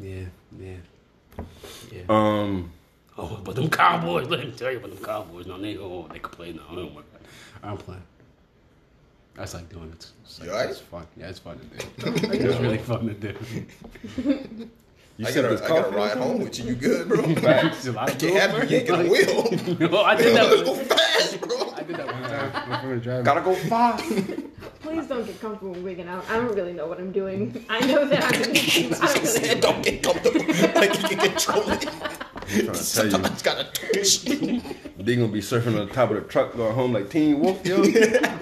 Yeah, 0.01 0.25
yeah, 0.59 0.77
yeah. 1.93 2.03
Um, 2.09 2.73
Oh, 3.21 3.41
but 3.43 3.57
them 3.57 3.69
Cowboys, 3.69 4.29
let 4.29 4.39
me 4.47 4.53
tell 4.53 4.71
you 4.71 4.79
about 4.79 4.95
them 4.95 5.05
Cowboys. 5.05 5.47
No, 5.47 5.61
they, 5.61 5.77
oh, 5.77 6.07
they 6.13 6.21
can 6.21 6.31
play 6.31 6.53
now. 6.53 6.63
Oh, 6.71 6.75
my 6.77 6.95
God. 6.95 7.05
I'm 7.65 7.77
playing. 7.77 8.03
That's 9.35 9.55
like 9.55 9.69
doing 9.69 9.91
it. 9.91 10.07
It's, 10.25 10.39
like, 10.39 10.49
You 10.49 10.55
alright? 10.55 10.71
it's 10.71 10.81
fun. 10.81 11.07
Yeah, 11.17 11.29
it's 11.29 11.39
fun 11.41 11.59
to 11.59 11.65
do. 11.65 11.87
it's 12.33 12.61
really 12.61 12.79
fun 12.79 13.07
to 13.07 13.15
do. 13.15 13.35
you 14.23 14.69
I 15.27 15.31
said 15.31 15.43
gotta, 15.43 15.65
I 15.65 15.69
gotta 15.69 15.97
ride 15.97 16.17
home 16.17 16.41
with 16.41 16.59
you. 16.59 16.67
You 16.67 16.75
good, 16.75 17.09
bro? 17.09 17.23
Facts. 17.35 17.79
It's 17.79 17.87
a 17.89 17.93
lot 17.93 18.11
I 18.11 18.15
can't 18.15 18.37
have 18.53 18.71
you 18.71 18.77
yanking 18.79 19.03
the 19.03 19.09
wheel. 19.09 19.91
No, 19.91 20.03
I 20.03 20.15
did 20.17 20.35
Let's 20.35 20.63
go 20.63 20.75
that. 20.75 20.87
fast, 20.87 21.41
bro. 21.41 21.73
I 21.73 21.83
did 21.83 21.97
that 21.97 22.07
one 22.07 22.23
time 22.23 23.01
before. 23.01 23.23
Gotta 23.23 23.41
go 23.41 23.55
fast. 23.55 24.05
Please 24.81 25.07
don't 25.07 25.25
get 25.27 25.41
comfortable 25.41 25.75
wigging 25.83 26.09
out. 26.09 26.25
I 26.31 26.37
don't 26.37 26.55
really 26.55 26.73
know 26.73 26.87
what 26.87 26.99
I'm 26.99 27.13
doing. 27.13 27.65
I 27.69 27.81
know 27.81 28.07
that 28.07 28.25
I'm. 28.25 28.33
I 29.03 29.15
don't 29.15 29.45
really 29.45 29.61
Don't 29.61 29.83
get 29.85 30.03
comfortable. 30.03 30.41
Like 30.81 31.03
you 31.03 31.17
can 31.17 31.31
control 31.31 31.69
it. 31.71 31.87
I'm 32.51 32.65
trying 32.65 32.77
to 32.77 32.95
tell 32.95 33.07
you, 33.07 33.29
gotta 33.43 33.65
twitch. 33.73 34.23
they 34.23 35.17
gonna 35.17 35.29
be 35.29 35.41
surfing 35.41 35.79
on 35.79 35.87
the 35.87 35.93
top 35.93 36.11
of 36.11 36.17
the 36.17 36.23
truck 36.23 36.57
going 36.57 36.75
home 36.75 36.93
like 36.93 37.11
Teen 37.11 37.41
Wolf, 37.41 37.65
yo. 37.67 37.83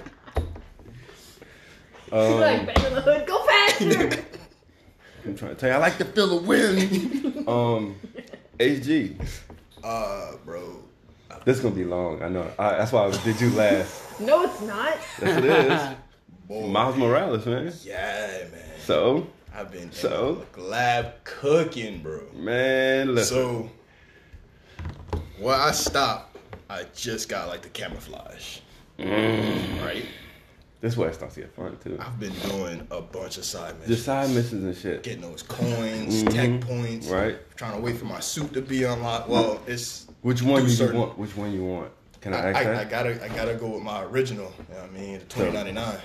Um, 2.12 2.41
like 2.41 2.67
bang 2.67 2.87
on 2.87 2.94
the 2.94 3.00
hood. 3.00 3.26
Go 3.26 3.44
faster. 3.44 4.25
I'm 5.25 5.35
trying 5.37 5.50
to 5.50 5.55
tell 5.56 5.70
you, 5.70 5.75
I 5.75 5.79
like 5.79 5.99
to 5.99 6.05
feel 6.05 6.38
the 6.38 6.47
wind. 6.47 7.49
um, 7.49 7.97
HG, 8.61 9.17
Uh, 9.82 10.37
bro. 10.44 10.85
this 11.45 11.57
is 11.57 11.62
gonna 11.64 11.75
be 11.75 11.85
long. 11.85 12.23
I 12.23 12.28
know. 12.28 12.49
I, 12.61 12.76
that's 12.78 12.92
why 12.92 13.07
I 13.07 13.11
did 13.25 13.40
you 13.40 13.50
last. 13.50 14.21
no, 14.21 14.42
it's 14.45 14.61
not. 14.61 14.97
Yes, 15.21 15.38
it 15.38 15.45
is. 15.45 15.97
Boy. 16.47 16.66
Miles 16.69 16.97
Morales, 16.97 17.45
man. 17.45 17.73
Yeah, 17.83 18.45
man. 18.52 18.62
So, 18.85 19.26
I've 19.52 19.73
been 19.73 19.90
So? 19.90 20.45
in 20.54 20.62
the 20.62 20.69
lab 20.69 21.25
cooking, 21.25 22.02
bro. 22.02 22.23
man, 22.37 23.16
listen. 23.16 23.37
So, 23.37 23.71
where 25.38 25.57
I 25.57 25.73
stopped, 25.73 26.37
I 26.69 26.85
just 26.95 27.28
got 27.28 27.49
like 27.49 27.62
the 27.62 27.69
camouflage. 27.69 28.59
Mm. 28.99 29.83
Right? 29.85 30.05
this 30.81 30.93
is 30.93 30.99
where 30.99 31.09
it 31.09 31.14
starts 31.14 31.35
to 31.35 31.40
get 31.40 31.55
fun 31.55 31.76
too. 31.83 31.97
I've 32.00 32.19
been 32.21 32.33
doing 32.49 32.87
a 32.90 33.00
bunch 33.00 33.38
of 33.38 33.45
side 33.45 33.75
missions. 33.81 33.88
Just 33.97 34.05
side 34.07 34.31
missions 34.31 34.64
and 34.64 34.76
shit. 34.76 35.02
Getting 35.02 35.23
those 35.23 35.43
coins, 35.43 36.23
Mhm. 36.23 36.31
tech 36.33 36.61
points. 36.61 37.09
Right. 37.09 37.38
Trying 37.57 37.76
to 37.76 37.81
wait 37.81 37.97
for 37.99 38.05
my 38.05 38.21
suit 38.21 38.52
to 38.52 38.62
be 38.62 38.85
unlocked. 38.85 39.28
Well, 39.28 39.61
it's. 39.66 40.07
Which 40.23 40.43
one 40.43 40.62
you 40.64 40.71
certain- 40.71 41.00
want? 41.00 41.19
Which 41.19 41.37
one 41.37 41.52
you 41.52 41.64
want? 41.64 41.90
Can 42.21 42.35
I 42.35 42.37
I, 42.38 42.50
ask 42.50 42.57
I, 42.59 42.64
that? 42.64 42.76
I 42.76 42.85
gotta 42.90 43.25
I 43.25 43.28
gotta 43.28 43.55
go 43.55 43.69
with 43.69 43.83
my 43.83 44.02
original. 44.05 44.52
You 44.69 44.75
know 44.75 44.81
what 44.83 44.90
I 44.90 44.99
mean? 44.99 45.19
The 45.19 45.25
twenty 45.26 45.52
ninety 45.52 45.73
nine. 45.73 45.99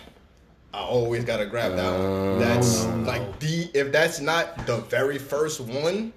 I 0.74 0.80
always 0.80 1.26
gotta 1.26 1.46
grab 1.46 1.76
that 1.76 1.86
Oh, 1.86 2.32
one. 2.32 2.40
That's 2.40 2.84
no, 2.84 2.96
no. 2.98 3.08
like 3.08 3.40
the 3.40 3.70
if 3.74 3.92
that's 3.92 4.20
not 4.22 4.66
the 4.68 4.78
very 4.78 5.18
first 5.18 5.60
one, 5.60 6.14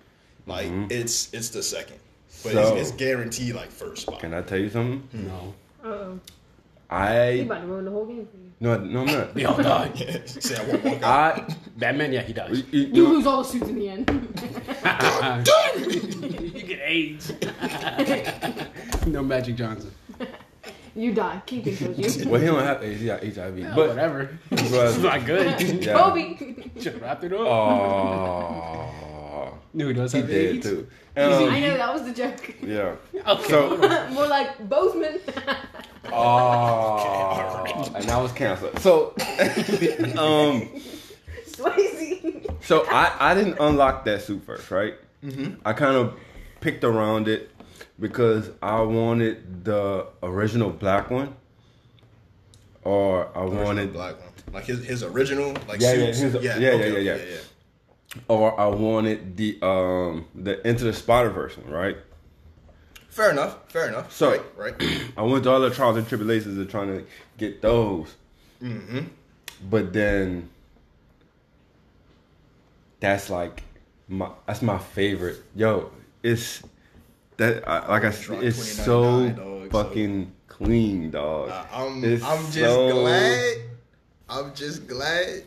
like 0.46 0.66
Mm-hmm. 0.68 0.86
it's 0.90 1.32
it's 1.34 1.48
the 1.50 1.62
second. 1.62 1.98
But 2.44 2.52
So- 2.52 2.76
it's, 2.76 2.90
it's 2.90 2.98
guaranteed 2.98 3.54
like 3.56 3.70
first 3.70 4.02
spot. 4.02 4.20
Can 4.20 4.32
I 4.34 4.42
tell 4.42 4.58
you 4.58 4.68
something? 4.70 5.02
No. 5.12 5.54
Uh 5.82 5.88
oh. 5.88 6.20
He 6.90 6.90
I 6.90 7.14
about 7.46 7.62
to 7.62 7.66
ruin 7.66 7.84
the 7.86 7.90
whole 7.90 8.04
game 8.06 8.26
for 8.30 8.36
you. 8.36 8.52
no, 8.60 8.76
no, 8.78 9.00
I'm 9.00 9.06
not. 9.06 9.34
They 9.34 9.44
all 9.46 9.56
died. 9.56 9.92
Yeah, 9.98 10.18
say 10.26 10.54
I 10.56 10.64
won't 10.70 10.84
walk 10.84 11.02
out. 11.02 11.50
I 11.50 11.56
Batman, 11.78 12.12
yeah, 12.12 12.22
he 12.22 12.32
dies. 12.32 12.62
you, 12.70 12.80
you, 12.82 12.86
You 12.94 13.08
lose 13.08 13.26
all 13.26 13.38
the 13.42 13.48
suits 13.48 13.68
in 13.68 13.74
the 13.76 13.88
end. 13.88 14.08
you 16.54 16.62
get 16.62 16.80
AIDS. 16.84 17.32
no 19.06 19.22
Magic 19.22 19.56
Johnson. 19.56 19.90
you 20.94 21.12
die. 21.14 21.40
Keeping 21.46 21.74
tells 21.76 22.16
you. 22.18 22.28
well, 22.28 22.40
he 22.40 22.46
don't 22.46 22.62
have 22.62 22.82
AIDS. 22.84 23.00
He 23.00 23.06
got 23.06 23.22
HIV. 23.24 23.56
But 23.62 23.74
but 23.76 23.88
whatever. 23.88 24.38
but- 24.50 24.60
It's 24.62 24.98
not 24.98 25.24
good. 25.26 25.82
yeah. 25.84 25.94
Kobe. 25.94 26.36
Should 26.80 26.92
have 26.94 27.02
wrapped 27.02 27.24
it 27.24 27.32
up. 27.32 27.40
Oh, 27.40 28.90
No, 29.74 29.88
he 29.88 29.92
does 29.94 30.12
he 30.12 30.18
have 30.20 30.28
dead 30.28 30.54
AIDS. 30.56 30.66
too. 30.66 30.86
I 31.16 31.20
Um, 31.22 31.60
know 31.60 31.76
that 31.76 31.92
was 31.92 32.02
the 32.04 32.12
joke. 32.12 32.54
yeah. 32.62 32.94
Okay. 33.26 33.48
So, 33.48 33.76
More 34.12 34.26
like 34.28 34.56
Boseman. 34.68 35.20
oh, 36.12 37.92
and 37.94 38.04
that 38.04 38.20
was 38.22 38.32
canceled. 38.32 38.78
So, 38.78 39.08
um, 40.18 40.68
Swayze. 41.46 42.64
so 42.64 42.84
I 42.88 43.30
I 43.30 43.34
didn't 43.34 43.58
unlock 43.60 44.04
that 44.06 44.22
suit 44.22 44.44
first, 44.44 44.70
right? 44.70 44.94
Mm-hmm. 45.24 45.54
I 45.64 45.72
kind 45.72 45.96
of 45.96 46.14
picked 46.60 46.84
around 46.84 47.28
it. 47.28 47.50
because 47.98 48.50
I 48.60 48.80
wanted 48.82 49.64
the 49.64 50.06
original 50.22 50.70
black 50.70 51.10
one, 51.10 51.34
or 52.82 53.28
I 53.36 53.42
Original 53.42 53.64
wanted, 53.64 53.92
black 53.92 54.18
one, 54.20 54.32
like 54.52 54.64
his 54.64 54.84
his 54.84 55.02
original, 55.04 55.52
like 55.68 55.80
Yeah, 55.80 55.92
yeah, 55.94 56.12
suits. 56.12 56.18
his- 56.34 56.44
yeah, 56.44 56.52
okay, 56.56 56.60
yeah, 56.62 56.70
okay, 56.74 57.02
yeah, 57.02 57.16
yeah. 57.16 57.36
Or 58.28 58.58
I 58.58 58.66
wanted 58.66 59.36
the 59.36 59.58
um 59.62 60.26
the 60.34 60.66
Into 60.66 60.84
the 60.84 60.92
Spider 60.92 61.30
version, 61.30 61.64
right? 61.68 61.96
Fair 63.08 63.30
enough. 63.30 63.70
Fair 63.70 63.88
enough. 63.88 64.12
So- 64.12 64.30
right, 64.56 64.78
right. 64.80 65.02
I 65.16 65.22
went 65.22 65.44
through 65.44 65.52
all 65.52 65.60
the 65.60 65.70
trials 65.70 65.96
and 65.96 66.06
tribulations 66.08 66.58
of 66.58 66.68
trying 66.68 66.88
to 66.88 67.04
get 67.38 67.62
those. 67.62 68.14
Mm-hmm. 68.62 69.00
But 69.70 69.92
then 69.92 70.48
that's 73.00 73.30
like 73.30 73.62
my 74.08 74.30
that's 74.46 74.62
my 74.62 74.78
favorite. 74.78 75.42
Yo, 75.54 75.90
it's 76.22 76.62
that 77.36 77.66
I, 77.68 77.86
like 77.88 78.04
I 78.04 78.10
said, 78.10 78.42
it's 78.42 78.72
so 78.72 79.02
$29, 79.02 79.36
dog, 79.36 79.72
so- 79.72 79.84
fucking 79.84 80.32
clean, 80.48 81.10
dog. 81.10 81.50
Uh, 81.50 81.64
I'm 81.72 82.04
I'm 82.04 82.50
just 82.50 82.54
so- 82.54 82.92
glad. 82.92 83.56
I'm 84.28 84.54
just 84.54 84.86
glad. 84.88 85.44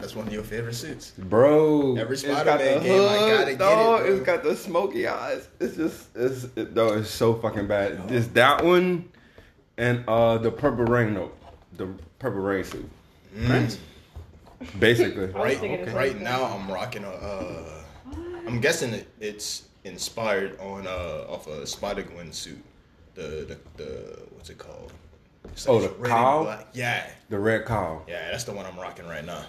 That's 0.00 0.14
one 0.16 0.26
of 0.26 0.32
your 0.32 0.42
favorite 0.42 0.74
suits. 0.74 1.10
Bro, 1.18 1.96
Every 1.96 2.14
it's 2.14 2.22
got 2.22 2.46
Spider-Man 2.46 2.78
the 2.78 2.84
game, 2.84 3.02
I 3.08 3.18
hood, 3.18 3.30
gotta 3.30 3.44
get 3.44 3.52
it. 3.52 3.58
Bro. 3.58 3.96
It's 4.06 4.24
got 4.26 4.42
the 4.42 4.56
smoky 4.56 5.06
eyes. 5.06 5.48
It's 5.60 5.76
just, 5.76 6.08
it's, 6.16 6.44
it, 6.56 6.74
no, 6.74 6.94
it's 6.94 7.10
so 7.10 7.34
fucking 7.34 7.66
bad. 7.66 8.08
Just 8.08 8.32
that 8.34 8.64
one, 8.64 9.08
and 9.76 10.04
uh 10.08 10.38
the 10.38 10.50
purple 10.50 10.84
rain, 10.84 11.14
no, 11.14 11.30
the 11.76 11.88
purple 12.18 12.40
rain 12.40 12.64
suit, 12.64 12.88
basically. 14.78 15.26
Right, 15.34 15.58
thinking 15.58 15.80
the 15.80 15.86
same 15.86 15.96
right 15.96 16.20
now 16.20 16.44
I'm 16.44 16.70
rocking 16.70 17.04
a. 17.04 17.10
Uh, 17.10 17.64
I'm 18.46 18.60
guessing 18.60 18.92
it, 18.94 19.06
it's 19.20 19.64
inspired 19.84 20.58
on 20.60 20.86
uh 20.86 21.24
off 21.28 21.46
a 21.46 21.66
Spider 21.66 22.02
Gwen 22.02 22.32
suit. 22.32 22.62
The 23.14 23.56
the 23.76 23.82
the 23.82 24.18
what's 24.30 24.50
it 24.50 24.58
called? 24.58 24.92
It's 25.52 25.68
Oh, 25.68 25.76
like 25.78 25.90
the 25.96 25.98
red 26.02 26.10
and. 26.10 26.66
Yeah, 26.74 27.10
The 27.28 27.38
red 27.38 27.64
cow. 27.64 28.02
yeah, 28.08 28.30
that's 28.30 28.44
the 28.44 28.52
one 28.52 28.66
I'm 28.66 28.78
rocking 28.78 29.06
right 29.06 29.24
now. 29.24 29.44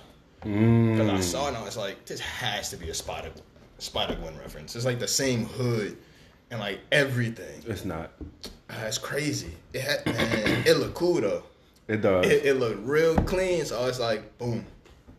Mm. 0.46 0.98
Because 0.98 1.10
I 1.10 1.20
saw 1.20 1.46
it 1.46 1.48
and 1.50 1.58
I 1.58 1.64
was 1.64 1.78
like, 1.78 2.06
this 2.06 2.20
has 2.20 2.70
to 2.72 2.78
be 2.78 2.90
a 2.90 2.94
Spider 2.94 3.32
Spider 3.78 4.16
Gwen 4.16 4.38
reference. 4.38 4.76
It's 4.76 4.86
like 4.86 5.00
the 5.00 5.08
same 5.08 5.46
hood 5.46 5.98
and 6.50 6.60
like 6.60 6.80
everything. 6.92 7.64
It's 7.68 7.86
not. 7.86 8.12
Ah, 8.70 8.86
it's 8.86 8.98
crazy. 8.98 9.52
It 9.74 9.82
had, 9.82 10.06
man, 10.06 10.64
it 10.66 10.78
looked 10.78 10.96
cool 10.96 11.22
though. 11.22 11.44
It 11.88 12.02
does. 12.02 12.26
It, 12.26 12.46
it 12.46 12.54
looked 12.56 12.80
real 12.86 13.16
clean. 13.24 13.66
So 13.66 13.86
it's 13.86 14.00
like, 14.00 14.38
boom. 14.38 14.66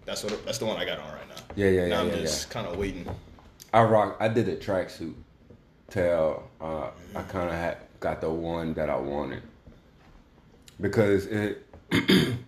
That's 0.04 0.24
what. 0.24 0.44
That's 0.44 0.58
the 0.58 0.66
one 0.66 0.76
I 0.76 0.84
got 0.84 0.98
on 0.98 1.12
right 1.12 1.28
now. 1.28 1.42
Yeah, 1.54 1.68
yeah, 1.68 1.80
And 1.82 1.90
yeah, 1.90 2.00
I'm 2.00 2.08
yeah, 2.08 2.16
just 2.16 2.50
kind 2.50 2.66
of 2.66 2.76
waiting. 2.76 3.06
I 3.72 3.82
rock. 3.82 4.16
I 4.20 4.28
did 4.28 4.48
a 4.48 4.56
tracksuit. 4.56 5.14
Till 5.90 6.42
uh, 6.60 6.88
I 7.14 7.22
kind 7.24 7.50
of 7.50 7.76
got 8.00 8.22
the 8.22 8.30
one 8.30 8.72
that 8.74 8.88
I 8.88 8.96
wanted 8.96 9.42
because 10.80 11.26
it. 11.26 11.66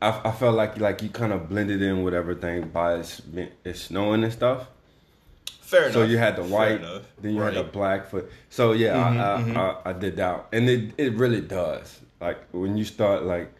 I, 0.00 0.20
I 0.24 0.30
felt 0.30 0.54
like 0.54 0.78
like 0.78 1.02
you 1.02 1.08
kind 1.08 1.32
of 1.32 1.48
blended 1.48 1.82
in 1.82 2.02
with 2.02 2.14
everything 2.14 2.68
by 2.68 2.96
it's, 2.96 3.20
it's 3.64 3.80
snowing 3.82 4.22
and 4.24 4.32
stuff. 4.32 4.68
Fair 5.60 5.82
enough. 5.82 5.92
So 5.92 6.02
you 6.04 6.16
had 6.16 6.36
the 6.36 6.44
white, 6.44 6.80
then 7.20 7.34
you 7.34 7.40
had 7.42 7.54
the 7.54 7.64
black 7.64 8.08
foot. 8.10 8.30
So 8.48 8.72
yeah, 8.72 8.94
Mm-hmm, 8.94 9.56
I, 9.56 9.60
I, 9.60 9.70
I, 9.70 9.90
I 9.90 9.92
did 9.92 10.16
that, 10.16 10.46
and 10.52 10.68
it 10.68 10.94
it 10.96 11.12
really 11.14 11.40
does. 11.40 12.00
Like 12.20 12.38
when 12.52 12.76
you 12.76 12.84
start 12.84 13.24
like, 13.24 13.52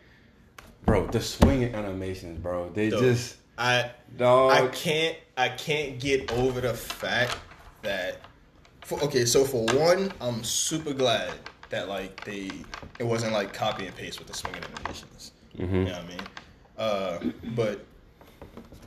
bro, 0.85 1.07
the 1.09 1.21
swinging 1.21 1.75
animations, 1.75 2.39
bro, 2.39 2.71
they 2.71 2.91
Dope. 2.91 3.01
just 3.01 3.37
I 3.59 3.91
dog. 4.17 4.53
I 4.53 4.69
can't 4.69 5.17
I 5.37 5.49
can't 5.51 5.99
get 6.01 6.33
over 6.33 6.61
the 6.61 6.75
fact 6.75 7.37
that 7.83 8.21
for, 8.83 8.99
okay, 9.05 9.25
so 9.27 9.45
for 9.45 9.65
one, 9.67 10.13
I'm 10.21 10.43
super 10.45 10.93
glad 10.95 11.33
that 11.69 11.89
like 11.89 12.25
they 12.25 12.51
it 12.99 13.05
wasn't 13.05 13.33
like 13.33 13.53
copy 13.53 13.87
and 13.87 13.95
paste 13.95 14.19
with 14.19 14.29
the 14.29 14.35
swinging 14.35 14.63
animations. 14.77 15.33
You 15.59 15.67
know 15.67 15.85
what 15.85 15.95
I 15.95 16.03
mean? 16.07 16.21
Uh, 16.79 17.19
but 17.57 17.85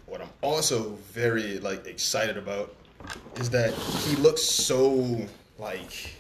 what 0.06 0.22
I'm 0.22 0.30
also 0.42 0.92
very 1.12 1.60
like 1.60 1.86
excited 1.86 2.38
about 2.38 2.74
is 3.38 3.50
that 3.50 3.74
he 3.74 4.16
looks 4.18 4.42
so 4.42 5.20
like 5.60 6.13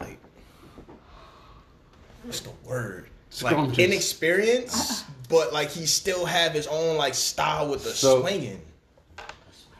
like 0.00 0.18
what's 2.24 2.40
the 2.40 2.50
word? 2.64 3.06
Like 3.42 3.52
Scrumptious. 3.52 3.78
inexperienced, 3.84 5.04
but 5.28 5.52
like 5.52 5.70
he 5.70 5.86
still 5.86 6.24
have 6.24 6.52
his 6.52 6.66
own 6.66 6.96
like 6.96 7.14
style 7.14 7.68
with 7.68 7.84
the 7.84 7.90
So- 7.90 8.20
swinging. 8.20 8.60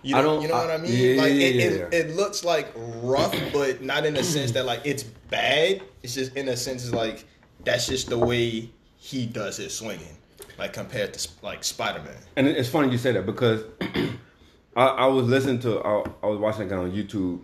You 0.02 0.16
I 0.16 0.22
know, 0.22 0.28
don't- 0.34 0.42
you 0.42 0.48
know 0.48 0.54
what 0.54 0.70
I- 0.70 0.74
I 0.74 0.78
mean? 0.78 0.92
yeah, 1.16 1.20
like 1.22 1.32
yeah, 1.34 1.38
it, 1.46 1.54
yeah, 1.56 1.62
it, 1.88 1.94
it 2.10 2.16
looks 2.16 2.42
like 2.44 2.72
rough, 3.02 3.34
but 3.52 3.82
not 3.82 4.06
in 4.06 4.14
the 4.14 4.22
sense 4.24 4.52
that 4.52 4.64
like 4.64 4.80
it's 4.84 5.02
bad. 5.02 5.82
It's 6.02 6.14
just 6.14 6.34
in 6.36 6.48
a 6.48 6.56
sense 6.56 6.84
it's 6.84 6.94
like 6.94 7.26
that's 7.64 7.86
just 7.86 8.08
the 8.08 8.18
way 8.18 8.70
he 8.96 9.26
does 9.26 9.56
his 9.56 9.74
swinging, 9.74 10.16
like 10.58 10.72
compared 10.72 11.14
to 11.14 11.28
like 11.42 11.64
Spider 11.64 12.02
Man. 12.02 12.16
And 12.36 12.46
it's 12.46 12.68
funny 12.68 12.90
you 12.90 12.98
say 12.98 13.12
that 13.12 13.26
because 13.26 13.64
I, 14.76 14.86
I 14.86 15.06
was 15.06 15.26
listening 15.26 15.60
to 15.60 15.80
I, 15.80 16.04
I 16.22 16.26
was 16.26 16.38
watching 16.38 16.62
a 16.62 16.66
guy 16.66 16.76
on 16.76 16.92
YouTube, 16.92 17.40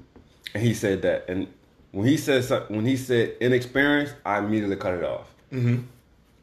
and 0.55 0.63
he 0.63 0.75
said 0.75 1.03
that, 1.03 1.27
and 1.29 1.49
when 1.93 2.07
he 2.07 2.17
said 2.17 2.45
when 2.69 2.85
he 2.85 2.97
said 2.97 3.37
inexperienced, 3.41 4.15
I 4.25 4.39
immediately 4.39 4.77
cut 4.77 4.95
it 4.95 5.05
off 5.05 5.35
mm-hmm. 5.53 5.83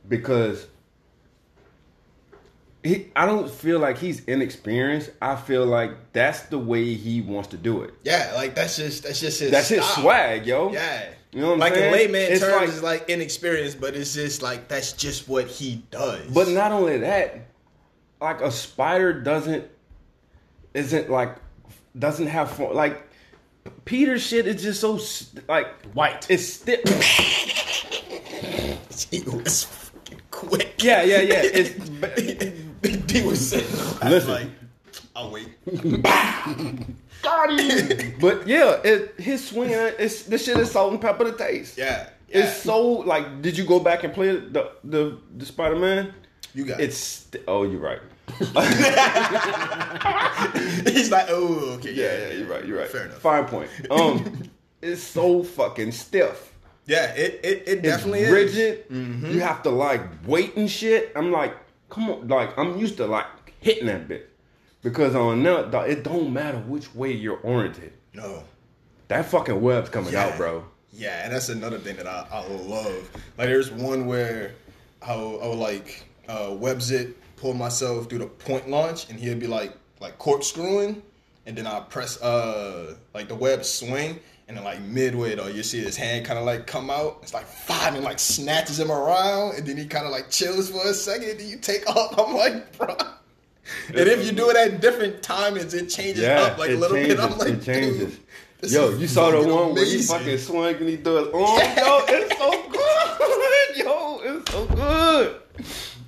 because 0.08 0.68
he 2.84 3.08
I 3.16 3.26
don't 3.26 3.50
feel 3.50 3.80
like 3.80 3.98
he's 3.98 4.24
inexperienced. 4.26 5.12
I 5.22 5.36
feel 5.36 5.66
like 5.66 5.92
that's 6.12 6.42
the 6.44 6.58
way 6.60 6.96
he 6.96 7.22
wants 7.22 7.50
to 7.50 7.58
do 7.58 7.82
it. 7.84 7.94
Yeah, 8.04 8.32
like 8.36 8.56
that's 8.56 8.78
just 8.78 9.04
that's 9.04 9.20
just 9.20 9.40
his 9.40 9.52
That's 9.52 9.70
his 9.70 9.86
swag, 9.86 10.46
yo. 10.46 10.72
Yeah. 10.72 11.06
You 11.34 11.42
know 11.42 11.48
what 11.48 11.54
I'm 11.56 11.60
like 11.60 11.74
saying? 11.74 11.88
in 11.88 11.92
layman 11.94 12.32
It's 12.32 12.42
terms, 12.42 12.56
like- 12.56 12.70
it's 12.70 12.84
like 12.84 13.10
inexperienced, 13.10 13.82
but 13.82 13.96
it's 13.96 14.14
just 14.14 14.44
like 14.44 14.68
that's 14.68 14.94
just 14.94 15.28
what 15.28 15.48
he 15.48 15.84
does. 15.90 16.28
But 16.32 16.50
not 16.50 16.72
only 16.72 17.00
that, 17.00 17.48
like 18.22 18.42
a 18.42 18.52
spider 18.52 19.20
doesn't 19.22 19.66
isn't 20.76 21.10
like 21.10 21.36
doesn't 21.98 22.28
have 22.28 22.52
fun. 22.52 22.76
Like 22.76 23.02
Peter 23.86 24.20
shit 24.20 24.46
is 24.48 24.62
just 24.62 24.80
so 24.82 25.00
like 25.50 25.68
White. 25.94 26.28
It's 26.30 26.48
stiff. 26.54 26.82
he 29.10 29.22
was 29.22 29.64
fucking 29.64 30.22
quick. 30.30 30.76
yeah, 30.84 31.02
yeah, 31.02 31.22
yeah. 31.22 31.42
It's 31.44 31.74
he 33.12 33.22
was 33.24 33.50
sitting. 33.50 33.76
Listen. 34.10 34.32
like, 34.32 34.48
I'll 35.16 35.32
wait. 35.32 35.48
but 38.20 38.48
yeah, 38.48 38.80
it, 38.84 39.16
his 39.20 39.48
swing. 39.48 39.70
It's 39.72 40.24
this 40.24 40.46
shit 40.46 40.58
is 40.58 40.72
salt 40.72 40.92
and 40.92 41.02
pepper 41.02 41.24
to 41.26 41.38
taste. 41.38 41.78
Yeah, 41.78 42.10
yeah. 42.28 42.44
It's 42.46 42.58
so 42.62 42.82
like. 42.82 43.42
Did 43.42 43.58
you 43.58 43.66
go 43.66 43.80
back 43.80 44.04
and 44.04 44.14
play 44.14 44.36
the 44.36 44.72
the 44.84 45.20
the 45.38 45.46
Spider 45.46 45.76
Man? 45.78 46.14
You 46.54 46.66
got 46.66 46.80
It's 46.80 46.98
st- 46.98 47.44
oh, 47.48 47.64
you're 47.64 47.80
right. 47.80 48.00
He's 50.88 51.12
like, 51.12 51.26
oh, 51.30 51.76
okay, 51.78 51.94
Yeah, 51.94 52.28
yeah, 52.28 52.34
you're 52.34 52.48
right. 52.48 52.66
You're 52.66 52.80
right. 52.80 52.90
Fair 52.90 53.06
enough. 53.06 53.20
Fine 53.20 53.46
point. 53.46 53.70
Um, 53.90 54.44
it's 54.82 55.02
so 55.02 55.44
fucking 55.44 55.92
stiff. 55.92 56.52
Yeah, 56.86 57.14
it 57.16 57.40
it, 57.44 57.64
it 57.68 57.82
definitely 57.82 58.22
it's 58.22 58.54
is. 58.54 58.56
rigid. 58.56 58.86
You 59.34 59.40
have 59.40 59.64
to 59.64 59.70
like 59.70 60.02
wait 60.26 60.56
and 60.58 60.70
shit. 60.70 61.12
I'm 61.16 61.32
like, 61.32 61.56
come 61.90 62.10
on, 62.10 62.28
like 62.28 62.58
I'm 62.58 62.78
used 62.78 62.98
to 62.98 63.06
like 63.08 63.26
hitting 63.62 63.88
that 63.88 64.08
bit 64.08 64.30
because 64.84 65.16
on 65.16 65.42
that 65.44 65.72
dog, 65.72 65.90
it 65.90 66.04
don't 66.04 66.32
matter 66.34 66.58
which 66.60 66.94
way 66.94 67.12
you're 67.12 67.38
oriented. 67.40 67.94
No. 68.14 68.44
That 69.08 69.26
fucking 69.26 69.60
web's 69.62 69.90
coming 69.90 70.14
Yeah. 70.14 70.26
out, 70.28 70.38
bro. 70.38 70.66
Yeah, 70.92 71.24
and 71.24 71.34
that's 71.34 71.50
another 71.50 71.80
thing 71.80 71.96
that 71.98 72.06
I, 72.08 72.28
I 72.32 72.48
love. 72.48 73.10
Like, 73.38 73.48
there's 73.48 73.72
one 73.72 74.06
where 74.06 74.54
I 75.02 75.16
would, 75.16 75.42
I 75.42 75.48
would 75.48 75.58
like 75.58 76.04
uh, 76.30 76.54
web 76.58 76.82
zip, 76.82 77.20
pull 77.38 77.54
myself 77.54 78.08
through 78.10 78.20
the 78.20 78.28
point 78.28 78.70
launch, 78.70 79.10
and 79.10 79.20
he'd 79.20 79.40
be 79.40 79.48
like 79.48 79.74
like 80.00 80.18
corkscrewing, 80.20 81.02
and 81.46 81.58
then 81.58 81.66
I 81.66 81.80
press 81.80 82.22
uh 82.22 82.96
like 83.14 83.28
the 83.28 83.36
web 83.36 83.66
swing, 83.66 84.20
and 84.48 84.56
then 84.58 84.64
like 84.64 84.82
midway 84.82 85.34
though, 85.36 85.48
you 85.48 85.64
see 85.64 85.82
his 85.82 85.98
hand 85.98 86.26
kind 86.26 86.38
of 86.38 86.46
like 86.46 86.68
come 86.68 86.90
out. 86.90 87.20
It's 87.24 87.34
like 87.34 87.46
five 87.48 87.96
and 87.96 88.04
like 88.04 88.20
snatches 88.20 88.80
him 88.80 88.92
around, 88.92 89.56
and 89.56 89.66
then 89.68 89.78
he 89.78 89.86
kind 89.88 90.06
of 90.06 90.12
like 90.12 90.30
chills 90.30 90.70
for 90.70 90.86
a 90.88 90.94
second, 90.94 91.30
and 91.32 91.40
then 91.40 91.48
you 91.50 91.58
take 91.58 91.88
off. 91.90 92.18
I'm 92.20 92.36
like, 92.36 92.78
bro. 92.78 92.96
And 93.88 93.98
if 93.98 94.26
you 94.26 94.32
do 94.32 94.50
it 94.50 94.58
at 94.58 94.82
different 94.82 95.22
timings, 95.22 95.74
it 95.74 95.88
changes 95.90 96.24
Yeah, 96.24 96.42
up 96.42 96.58
like 96.58 96.70
a 96.72 96.74
little 96.74 96.98
changes. 96.98 97.16
bit. 97.16 97.24
I'm 97.24 97.38
like, 97.38 97.48
it 97.54 97.64
changes. 97.64 98.20
dude, 98.62 98.72
Yo, 98.72 98.90
you 98.98 99.08
saw 99.08 99.32
the 99.32 99.40
one 99.40 99.74
where 99.74 99.86
he 99.86 100.02
fucking 100.02 100.38
swung 100.38 100.76
and 100.76 100.90
he 100.90 100.98
threw 100.98 101.18
his 101.18 101.28
oh, 101.34 101.46
arm. 101.46 101.78
Yo, 101.78 102.16
it's 102.16 102.38
so 102.38 102.70
good. 102.70 103.78
Yo, 103.86 104.20
it's 104.24 104.52
so 104.52 104.66
good. 104.68 105.42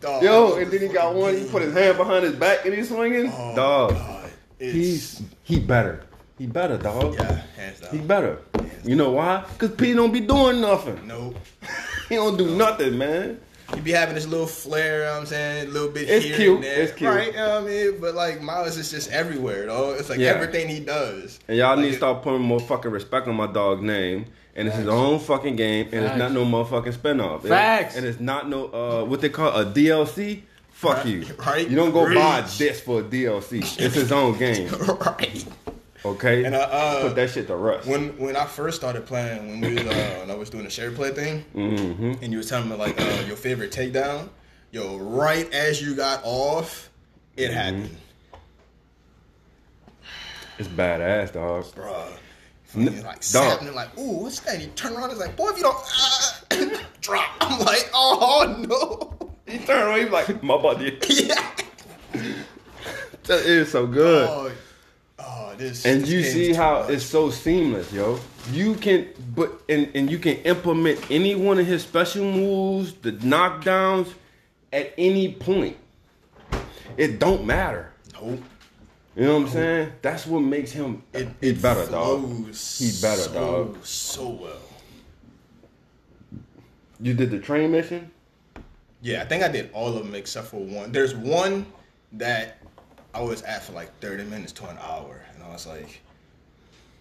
Dog. 0.02 0.24
Yo, 0.24 0.56
and 0.58 0.72
then 0.72 0.82
he 0.82 0.88
got 0.88 1.16
one. 1.16 1.36
He 1.38 1.46
put 1.46 1.62
his 1.62 1.74
hand 1.74 1.98
behind 1.98 2.24
his 2.26 2.36
back 2.36 2.66
and 2.66 2.74
he's 2.76 2.90
swinging. 2.90 3.32
Oh, 3.34 3.56
dog, 3.56 3.92
God. 3.92 4.30
He's 4.60 5.22
he 5.44 5.60
better. 5.60 6.04
He 6.38 6.46
better, 6.48 6.78
dog. 6.78 7.16
yeah, 7.16 7.42
hands 7.56 7.80
down. 7.80 7.92
He 7.92 8.00
better. 8.00 8.40
You 8.84 8.96
know 8.96 9.12
why? 9.12 9.46
Cause 9.58 9.72
P 9.72 9.94
don't 9.94 10.12
be 10.12 10.20
doing 10.20 10.62
nothing. 10.62 11.08
Nope. 11.08 11.38
He 12.10 12.16
don't 12.16 12.38
do 12.38 12.56
nothing, 12.56 13.00
man. 13.00 13.40
He 13.76 13.82
be 13.82 13.92
having 13.92 14.16
this 14.16 14.26
little 14.28 14.48
flair, 14.48 15.00
you 15.00 15.06
know 15.06 15.12
what 15.14 15.20
I'm 15.22 15.26
saying, 15.26 15.68
a 15.68 15.72
little 15.72 15.90
bit 15.90 16.10
It's 16.10 16.26
here 16.26 16.36
cute, 16.38 16.56
and 16.56 16.64
there. 16.64 16.82
it's 16.82 16.94
cute. 16.94 17.10
Right, 17.10 17.28
you 17.28 17.34
know 17.34 17.62
what 17.62 17.64
I 17.64 17.74
mean? 17.74 17.98
But 18.02 18.16
like 18.16 18.42
Miles 18.42 18.78
is 18.78 18.90
just 18.92 19.12
everywhere, 19.12 19.66
though. 19.68 19.92
It's 19.94 20.10
like 20.10 20.20
Yeah. 20.20 20.30
everything 20.32 20.68
he 20.70 20.80
does. 20.80 21.40
And 21.48 21.58
y'all 21.58 21.76
Like, 21.76 21.86
need 21.86 21.92
to 21.92 21.98
start 21.98 22.22
putting 22.24 22.42
more 22.42 22.60
fucking 22.60 22.92
respect 22.92 23.28
on 23.28 23.36
my 23.36 23.48
dog's 23.48 23.82
name. 23.82 24.26
And 24.58 24.70
it's 24.70 24.78
his 24.78 24.88
own 24.88 25.20
fucking 25.20 25.58
game, 25.58 25.90
and 25.92 26.06
it's 26.06 26.16
not 26.18 26.32
no 26.32 26.46
motherfucking 26.46 26.94
spinoff. 26.94 27.44
It- 27.44 27.50
Facts. 27.50 27.98
And 27.98 28.06
it's 28.06 28.22
not 28.22 28.50
no 28.50 28.68
uh 28.68 29.04
what 29.04 29.20
they 29.22 29.28
call 29.30 29.50
a 29.50 29.66
DLC. 29.66 30.44
Fuck 30.72 30.98
Right, 30.98 31.06
you. 31.08 31.26
right. 31.46 31.70
You 31.70 31.76
don't 31.76 31.92
go 31.94 32.14
buy 32.14 32.42
this 32.58 32.80
for 32.82 33.00
a 33.00 33.04
DLC. 33.04 33.60
It's 33.80 33.96
his 33.96 34.12
own 34.12 34.38
game. 34.38 34.70
right. 35.06 35.46
Okay. 36.06 36.44
And, 36.46 36.56
I 36.56 36.60
uh, 36.60 37.02
put 37.02 37.16
that 37.16 37.30
shit 37.32 37.48
to 37.48 37.56
rest. 37.56 37.88
When 37.88 38.18
when 38.20 38.36
I 38.36 38.46
first 38.46 38.78
started 38.78 39.06
playing, 39.08 39.48
when 39.48 39.60
we 39.62 39.74
was, 39.74 39.86
uh, 39.88 40.18
when 40.20 40.30
I 40.32 40.36
was 40.36 40.50
doing 40.52 40.64
the 40.64 40.70
share 40.70 40.92
play 40.92 41.12
thing, 41.12 41.42
hmm 41.54 42.14
and 42.22 42.32
you 42.32 42.38
was 42.38 42.48
telling 42.48 42.70
me 42.70 42.76
like 42.76 43.00
uh, 43.02 43.24
your 43.28 43.36
favorite 43.36 43.72
takedown, 43.72 44.30
yo, 44.72 44.98
right 44.98 45.52
as 45.52 45.82
you 45.82 45.96
got 45.96 46.22
off, 46.24 46.92
it 47.36 47.50
Mm-hmm. 47.50 47.54
happened, 47.58 47.98
It's 50.60 50.68
badass, 50.68 51.34
dog. 51.34 51.66
bruh. 51.74 52.12
N- 52.76 53.04
like 53.04 53.28
dog. 53.32 53.62
and 53.62 53.74
like, 53.74 53.98
ooh, 53.98 54.24
what's 54.24 54.40
that? 54.42 54.56
And 54.56 54.64
you 54.64 54.70
turn 54.76 54.94
around, 54.94 55.10
it's 55.12 55.20
like, 55.20 55.36
boy, 55.38 55.50
if 55.50 55.58
you 55.58 55.64
don't 55.64 55.78
uh, 55.78 56.78
drop, 57.02 57.30
I'm 57.42 57.60
like, 57.62 57.90
oh 57.94 58.56
no, 58.68 59.30
He 59.52 59.58
turned 59.60 59.70
around, 59.88 60.00
he 60.00 60.06
was 60.06 60.14
like, 60.14 60.44
my 60.44 60.58
body. 60.58 60.98
yeah. 61.10 61.52
That 63.24 63.40
is 63.46 63.72
so 63.72 63.88
good. 63.88 64.30
Oh, 64.30 64.52
and 65.60 66.08
you 66.08 66.24
see 66.24 66.54
how 66.54 66.82
much. 66.82 66.92
it's 66.92 67.06
so 67.06 67.30
seamless, 67.30 67.92
yo. 67.92 68.20
You 68.52 68.76
can, 68.76 69.10
but 69.36 69.62
and 69.70 69.90
and 69.96 70.10
you 70.10 70.20
can 70.20 70.38
implement 70.38 71.00
any 71.10 71.36
one 71.36 71.60
of 71.60 71.66
his 71.66 71.84
special 71.84 72.24
moves, 72.26 72.94
the 72.94 73.12
knockdowns, 73.14 74.14
at 74.72 74.94
any 74.98 75.34
point. 75.34 75.78
It 76.98 77.20
don't 77.20 77.46
matter. 77.46 77.92
Nope. 78.14 78.42
You 79.16 79.24
know 79.24 79.34
what 79.36 79.44
I'm 79.44 79.50
saying? 79.50 79.92
That's 80.02 80.26
what 80.26 80.42
makes 80.42 80.72
him. 80.72 81.04
It, 81.14 81.30
he 81.40 81.50
it 81.50 81.62
better, 81.62 81.90
dog. 81.90 82.22
He 82.22 82.92
better, 83.02 83.22
so, 83.22 83.34
dog. 83.34 83.86
So 83.86 84.30
well. 84.30 84.60
You 87.00 87.14
did 87.14 87.32
the 87.32 87.40
train 87.40 87.72
mission. 87.72 88.12
Yeah, 89.02 89.22
I 89.22 89.26
think 89.26 89.44
I 89.44 89.48
did 89.48 89.70
all 89.74 89.96
of 89.96 90.04
them 90.04 90.16
except 90.16 90.48
for 90.48 90.58
one. 90.58 90.92
There's 90.92 91.16
one 91.16 91.66
that 92.14 92.58
I 93.14 93.22
was 93.22 93.42
at 93.44 93.64
for 93.64 93.74
like 93.74 93.98
30 94.00 94.26
minutes 94.26 94.52
to 94.54 94.68
an 94.68 94.78
hour, 94.82 95.22
I 95.46 95.52
was 95.54 95.68
like, 95.68 96.02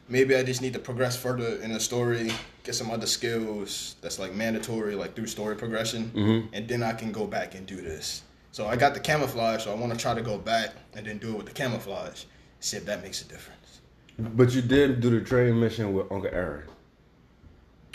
maybe 0.09 0.37
I 0.37 0.43
just 0.43 0.61
need 0.63 0.73
to 0.75 0.79
progress 0.79 1.17
further 1.17 1.57
in 1.63 1.73
the 1.73 1.81
story, 1.81 2.31
get 2.63 2.75
some 2.75 2.91
other 2.91 3.07
skills 3.07 3.97
that's 4.01 4.19
like 4.19 4.35
mandatory, 4.35 4.95
like 4.95 5.15
through 5.17 5.27
story 5.29 5.57
progression, 5.57 6.11
Mm-hmm. 6.15 6.55
and 6.55 6.69
then 6.69 6.83
I 6.83 6.93
can 6.93 7.13
go 7.13 7.27
back 7.27 7.55
and 7.55 7.67
do 7.67 7.77
this. 7.77 8.23
So 8.53 8.67
I 8.67 8.77
got 8.77 8.95
the 8.95 9.01
camouflage, 9.01 9.65
so 9.65 9.73
I 9.73 9.75
want 9.75 9.93
to 9.93 9.99
try 9.99 10.15
to 10.15 10.23
go 10.23 10.39
back 10.39 10.71
and 10.95 11.07
then 11.07 11.19
do 11.19 11.31
it 11.33 11.37
with 11.39 11.47
the 11.47 11.53
camouflage. 11.53 12.25
See 12.61 12.77
if 12.77 12.85
that 12.87 13.03
makes 13.03 13.21
a 13.23 13.25
difference. 13.25 13.81
But 14.19 14.53
you 14.53 14.63
did 14.63 15.01
do 15.01 15.11
the 15.11 15.25
train 15.25 15.59
mission 15.59 15.93
with 15.93 16.11
Uncle 16.13 16.31
Aaron. 16.33 16.69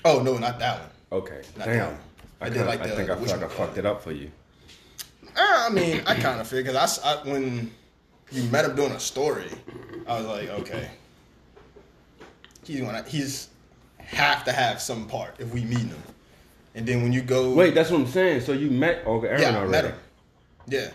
Oh 0.03 0.21
no, 0.21 0.37
not 0.37 0.59
that 0.59 0.79
one. 0.79 1.21
Okay. 1.21 1.41
Not 1.57 1.65
Damn. 1.65 1.77
that 1.77 1.91
one. 1.91 1.99
I, 2.41 2.45
I 2.45 2.49
did 2.49 2.65
like 2.65 2.81
I 2.81 2.89
think 2.89 3.09
I 3.09 3.15
feel 3.15 3.27
like 3.37 3.43
I 3.43 3.47
fucked 3.47 3.77
it 3.77 3.85
up 3.85 4.01
for 4.03 4.11
you. 4.11 4.29
Uh, 5.27 5.67
I 5.67 5.69
mean, 5.69 6.01
I 6.05 6.15
kind 6.15 6.39
of 6.41 6.47
figured. 6.47 6.75
I 6.75 6.87
when 7.23 7.71
you 8.31 8.43
met 8.43 8.65
him 8.65 8.75
doing 8.75 8.91
a 8.91 8.99
story, 8.99 9.49
I 10.07 10.17
was 10.19 10.27
like, 10.27 10.49
okay, 10.49 10.89
he's 12.63 12.81
gonna 12.81 13.03
he's 13.03 13.49
have 13.97 14.43
to 14.45 14.51
have 14.51 14.81
some 14.81 15.07
part 15.07 15.35
if 15.39 15.53
we 15.53 15.63
meet 15.63 15.79
him. 15.79 16.01
And 16.75 16.85
then 16.87 17.01
when 17.03 17.11
you 17.13 17.21
go, 17.21 17.53
Wait, 17.53 17.73
that's 17.75 17.89
what 17.91 17.99
I'm 18.01 18.07
saying. 18.07 18.41
So 18.41 18.53
you 18.53 18.69
met 18.69 18.99
Uncle 18.99 19.25
Aaron 19.25 19.41
yeah, 19.41 19.49
I 19.49 19.55
already? 19.55 19.71
met 19.71 19.85
him. 19.85 19.95
Yeah, 20.67 20.89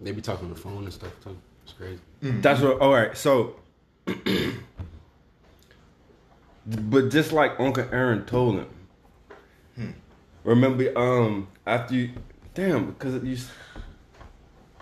They 0.00 0.12
be 0.12 0.22
talking 0.22 0.46
on 0.46 0.54
the 0.54 0.58
phone 0.58 0.84
and 0.84 0.92
stuff 0.92 1.12
too. 1.22 1.36
It's 1.64 1.72
crazy. 1.74 2.00
That's 2.22 2.60
what. 2.62 2.80
All 2.80 2.92
right. 2.92 3.16
So, 3.16 3.56
but 6.66 7.10
just 7.10 7.32
like 7.32 7.58
Uncle 7.60 7.86
Aaron 7.92 8.24
told 8.24 8.56
him, 9.76 9.94
remember, 10.44 10.98
um, 10.98 11.48
after 11.66 11.94
you, 11.94 12.10
damn, 12.54 12.92
because 12.92 13.22
you, 13.22 13.36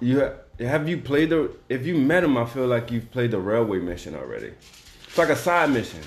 you 0.01 0.21
ha- 0.21 0.33
have 0.61 0.89
you 0.89 0.99
played 0.99 1.31
the. 1.31 1.51
If 1.69 1.87
you 1.87 1.97
met 1.97 2.25
him, 2.25 2.37
I 2.37 2.47
feel 2.47 2.67
like 2.67 2.91
you've 2.91 3.11
played 3.11 3.31
the 3.31 3.39
railway 3.39 3.79
mission 3.79 4.15
already. 4.15 4.53
It's 5.07 5.19
like 5.19 5.29
a 5.29 5.37
side 5.37 5.71
mission 5.71 6.01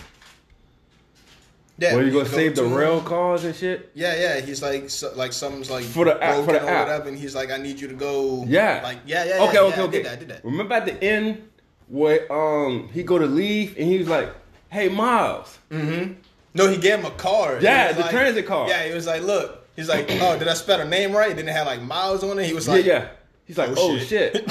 yeah. 1.80 1.94
where 1.96 2.04
you 2.06 2.14
when 2.16 2.24
go 2.26 2.30
save 2.30 2.56
the 2.56 2.64
rail 2.66 3.02
cars 3.02 3.44
and 3.44 3.56
shit. 3.56 3.92
Yeah, 3.94 4.16
yeah. 4.16 4.40
He's 4.42 4.62
like, 4.62 4.90
so, 4.90 5.14
like 5.16 5.34
something's 5.34 5.70
like 5.70 5.86
For 5.86 6.06
the 6.06 6.22
app- 6.22 6.46
for 6.46 6.54
the 6.54 6.62
app. 6.62 6.88
whatever, 6.88 7.10
and 7.10 7.18
he's 7.18 7.36
like, 7.36 7.52
I 7.52 7.58
need 7.58 7.80
you 7.80 7.88
to 7.88 7.94
go. 7.94 8.44
Yeah. 8.48 8.82
like 8.84 9.00
yeah, 9.06 9.24
yeah. 9.24 9.38
yeah 9.38 9.44
Okay, 9.44 9.54
yeah, 9.54 9.62
okay, 9.62 9.82
I 9.82 9.84
okay. 9.84 9.92
did 9.98 10.06
that, 10.06 10.12
I 10.12 10.16
did 10.18 10.28
that. 10.30 10.46
Remember 10.46 10.74
at 10.76 10.86
the 10.86 11.04
end 11.04 11.50
where 11.88 12.32
um 12.32 12.90
he 12.94 13.04
go 13.04 13.18
to 13.18 13.26
leave 13.26 13.76
and 13.78 13.88
he 13.88 13.98
was 13.98 14.08
like, 14.08 14.30
"Hey, 14.70 14.90
Miles." 14.90 15.58
Mm-hmm. 15.72 16.14
No, 16.54 16.68
he 16.68 16.78
gave 16.78 17.00
him 17.00 17.06
a 17.06 17.12
card. 17.12 17.62
Yeah, 17.64 17.92
the 17.94 18.02
like- 18.02 18.12
transit 18.12 18.46
card. 18.46 18.70
Yeah, 18.70 18.88
he 18.88 18.94
was 18.94 19.08
like, 19.08 19.22
look. 19.24 19.58
He's 19.76 19.88
like, 19.88 20.08
oh, 20.10 20.38
did 20.38 20.50
I 20.50 20.56
spell 20.56 20.80
her 20.80 20.84
name 20.86 21.14
right? 21.14 21.34
Then 21.34 21.48
it 21.48 21.54
had 21.54 21.66
like 21.66 21.82
Miles 21.82 22.22
on 22.22 22.38
it. 22.38 22.46
He 22.48 22.54
was 22.54 22.68
Yeah, 22.68 22.74
like, 22.74 22.86
yeah. 22.86 23.08
He's 23.50 23.58
like, 23.58 23.72
"Oh, 23.78 23.98
shit. 23.98 24.48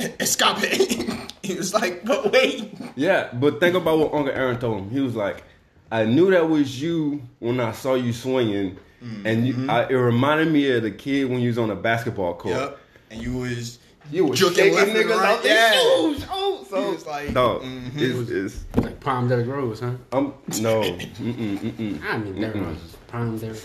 Escape. 0.18 0.56
he 1.44 1.54
was 1.54 1.72
like, 1.72 2.04
but 2.04 2.32
wait. 2.32 2.74
Yeah, 2.96 3.28
but 3.32 3.60
think 3.60 3.76
about 3.76 4.00
what 4.00 4.12
Uncle 4.12 4.34
Aaron 4.34 4.58
told 4.58 4.78
him. 4.78 4.90
He 4.90 4.98
was 4.98 5.14
like, 5.14 5.44
I 5.92 6.04
knew 6.04 6.32
that 6.32 6.48
was 6.48 6.82
you 6.82 7.22
when 7.38 7.60
I 7.60 7.70
saw 7.70 7.94
you 7.94 8.12
swinging, 8.12 8.76
and 9.24 9.46
you, 9.46 9.54
Mm-hmm. 9.54 9.70
I, 9.70 9.84
it 9.88 9.94
reminded 9.94 10.52
me 10.52 10.68
of 10.72 10.82
the 10.82 10.90
kid 10.90 11.30
when 11.30 11.38
you 11.38 11.46
was 11.46 11.58
on 11.58 11.68
the 11.68 11.76
basketball 11.76 12.34
court. 12.34 12.56
Yep. 12.56 12.78
And 13.12 13.22
you 13.22 13.36
was 13.38 13.78
You 14.10 14.24
was 14.24 14.40
Juking 14.40 14.54
shaking 14.54 14.94
niggas 14.96 15.16
right, 15.16 15.28
out 15.28 15.42
their 15.44 15.54
yeah. 15.72 15.80
shoes. 15.80 16.26
Oh, 16.28 16.66
so 16.68 16.82
He 16.82 16.90
was 16.92 17.06
like, 17.06 17.32
dog, 17.32 17.62
mhm. 17.62 17.92
it's, 17.94 18.30
it's, 18.30 18.84
Like 18.84 18.98
Prime 18.98 19.28
Derrick 19.28 19.46
Rose, 19.46 19.78
huh? 19.78 19.92
I'm 20.10 20.34
no, 20.60 20.82
mm-mm, 20.82 21.58
mm-mm. 21.58 22.02
I 22.02 22.18
mean, 22.18 22.40
Derrick 22.40 22.56
Rose 22.56 22.82
is 22.82 22.96
Prime 23.06 23.38
Derrick. 23.38 23.62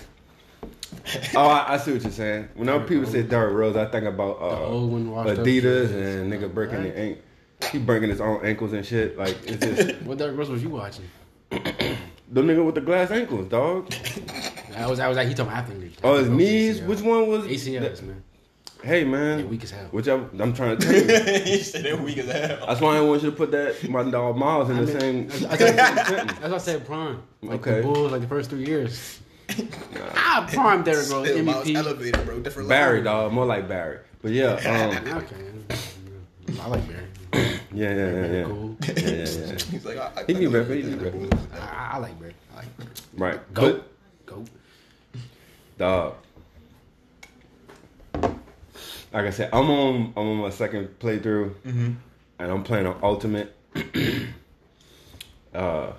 Oh, 1.36 1.48
I, 1.48 1.74
I 1.74 1.78
see 1.78 1.94
what 1.94 2.02
you're 2.04 2.12
saying. 2.12 2.50
Whenever 2.56 2.86
people 2.86 3.06
say 3.06 3.22
Derrick 3.24 3.54
Rose, 3.56 3.76
I 3.76 3.86
think 3.86 4.06
about 4.06 4.40
The 4.40 4.46
uh, 4.46 4.60
old 4.60 4.92
one 4.92 5.12
washed 5.12 5.30
up 5.32 5.38
Adidas 5.46 5.92
and 5.92 6.32
nigga 6.32 6.54
breaking 6.54 6.84
the 6.84 6.98
ankle. 6.98 7.22
He 7.72 7.78
breaking 7.80 8.10
his 8.10 8.22
own 8.22 8.46
ankles 8.46 8.74
and 8.74 8.86
shit. 8.86 9.18
Like 9.18 9.38
it's 9.46 9.66
just 9.66 10.02
What 10.04 10.18
Derrick 10.18 10.38
Rose 10.38 10.50
was 10.50 10.62
you 10.64 10.70
watching? 10.70 11.06
the 11.50 12.42
nigga 12.42 12.66
with 12.66 12.76
the 12.76 12.82
glass 12.82 13.12
ankles, 13.12 13.48
dog. 13.48 13.94
I 14.78 14.88
was, 14.88 15.00
I 15.00 15.08
was 15.08 15.16
like, 15.18 15.28
he 15.28 15.34
talking 15.34 15.54
after 15.54 15.72
injury. 15.74 15.94
Oh, 16.04 16.18
his 16.18 16.30
knees. 16.30 16.82
ACL. 16.82 16.88
Which 16.88 17.02
one 17.02 17.28
was? 17.28 17.46
ACLs, 17.46 18.02
man. 18.02 18.24
Hey 18.84 19.04
man, 19.04 19.40
Yeah, 19.40 19.46
weak 19.46 19.64
as 19.64 19.72
hell. 19.72 19.88
Whichever. 19.92 20.30
I'm 20.40 20.54
trying 20.54 20.78
to 20.78 20.86
tell 20.86 20.94
you. 20.94 21.40
he 21.44 21.58
said 21.64 21.84
they're 21.86 21.98
weak 21.98 22.18
as 22.20 22.30
hell. 22.30 22.66
That's 22.68 22.82
why 22.82 22.98
I 22.98 23.02
want 23.02 23.24
you 23.24 23.32
to 23.32 23.36
put 23.36 23.50
that 23.52 23.90
my 23.90 24.04
dog 24.04 24.36
Miles 24.38 24.70
in 24.70 24.78
the 24.86 24.96
I 24.96 25.00
same. 25.00 25.16
mean, 25.16 25.28
that's, 25.30 25.42
that's, 25.42 26.10
that's 26.12 26.40
why 26.42 26.54
I 26.54 26.58
said 26.60 26.86
prime. 26.86 27.24
Like 27.42 27.62
Okay. 27.66 27.78
the 27.78 27.82
Bulls, 27.84 28.12
like 28.12 28.22
the 28.22 28.28
first 28.28 28.50
three 28.52 28.66
years. 28.66 29.20
Ah, 30.16 30.48
prime 30.52 30.84
Derrick 30.84 31.10
Rose, 31.10 31.28
Still, 31.28 31.44
Miles 31.44 31.66
MVP. 31.68 31.76
elevated, 31.76 32.26
bro. 32.26 32.40
Different 32.40 32.70
Barry, 32.70 32.98
level. 33.02 33.24
dog, 33.24 33.34
more 33.34 33.46
like 33.46 33.68
Barry. 33.68 34.00
But 34.22 34.32
yeah, 34.32 34.54
um, 35.06 35.18
Okay. 35.18 35.36
I 36.62 36.68
like 36.68 36.84
Barry. 36.88 37.06
yeah, 37.74 37.94
yeah, 37.94 38.12
yeah, 38.12 38.26
yeah. 38.32 38.44
Cool. 38.46 38.78
yeah, 38.82 38.94
yeah, 38.96 39.14
yeah. 39.16 39.58
He's 39.72 39.86
like, 39.86 39.98
I, 39.98 40.12
I 40.16 40.24
He 40.26 40.34
be 40.34 40.46
I 40.48 40.50
know 40.50 40.60
rapping, 40.60 40.76
he 40.84 40.90
that 40.94 41.14
be 41.14 41.30
I, 41.60 41.92
I 41.94 41.98
like 41.98 42.20
Barry. 42.20 42.36
I 42.54 42.56
like 42.58 42.78
Barry. 42.78 42.90
Right, 43.18 43.54
Goat. 43.54 43.92
Goat. 44.26 44.48
dog. 45.78 46.16
Like 49.14 49.26
I 49.28 49.30
said, 49.30 49.50
I'm 49.54 49.70
on 49.70 50.14
I'm 50.18 50.28
on 50.28 50.38
my 50.38 50.50
second 50.50 51.00
playthrough, 51.00 51.54
and 51.64 51.98
I'm 52.40 52.64
playing 52.64 52.86
on 52.86 53.00
Ultimate. 53.02 53.56
uh, 55.54 55.92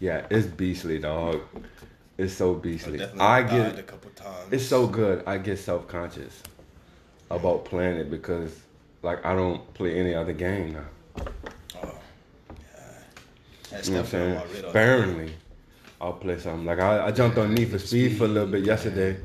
yeah, 0.00 0.26
it's 0.30 0.46
beastly, 0.48 0.98
dog. 0.98 1.40
It's 2.16 2.34
so 2.34 2.50
oh, 2.50 2.54
beastly. 2.54 2.98
Definitely 2.98 3.20
I 3.20 3.42
died 3.42 3.72
a 3.72 3.76
get 3.76 3.86
couple 3.86 4.10
times. 4.10 4.52
it's 4.52 4.66
so 4.66 4.86
good. 4.86 5.24
I 5.26 5.38
get 5.38 5.58
self 5.58 5.88
conscious 5.88 6.42
about 7.30 7.64
playing 7.64 7.96
it 7.96 8.10
because 8.10 8.56
like 9.02 9.24
I 9.24 9.34
don't 9.34 9.72
play 9.74 9.98
any 9.98 10.14
other 10.14 10.32
game 10.32 10.74
now. 10.74 11.24
Oh, 11.82 11.94
That's 13.70 13.88
You 13.88 13.94
know 13.94 14.00
what 14.02 14.14
I'm 14.14 14.46
saying? 14.46 14.70
Sparingly, 14.70 15.34
I'll 16.00 16.12
play 16.12 16.38
something. 16.38 16.64
Like 16.64 16.78
I, 16.78 17.06
I 17.06 17.10
jumped 17.10 17.36
on 17.36 17.52
Need 17.52 17.70
for 17.70 17.80
Speed 17.80 18.16
for 18.16 18.26
a 18.26 18.28
little 18.28 18.48
bit 18.48 18.64
yesterday, 18.64 19.16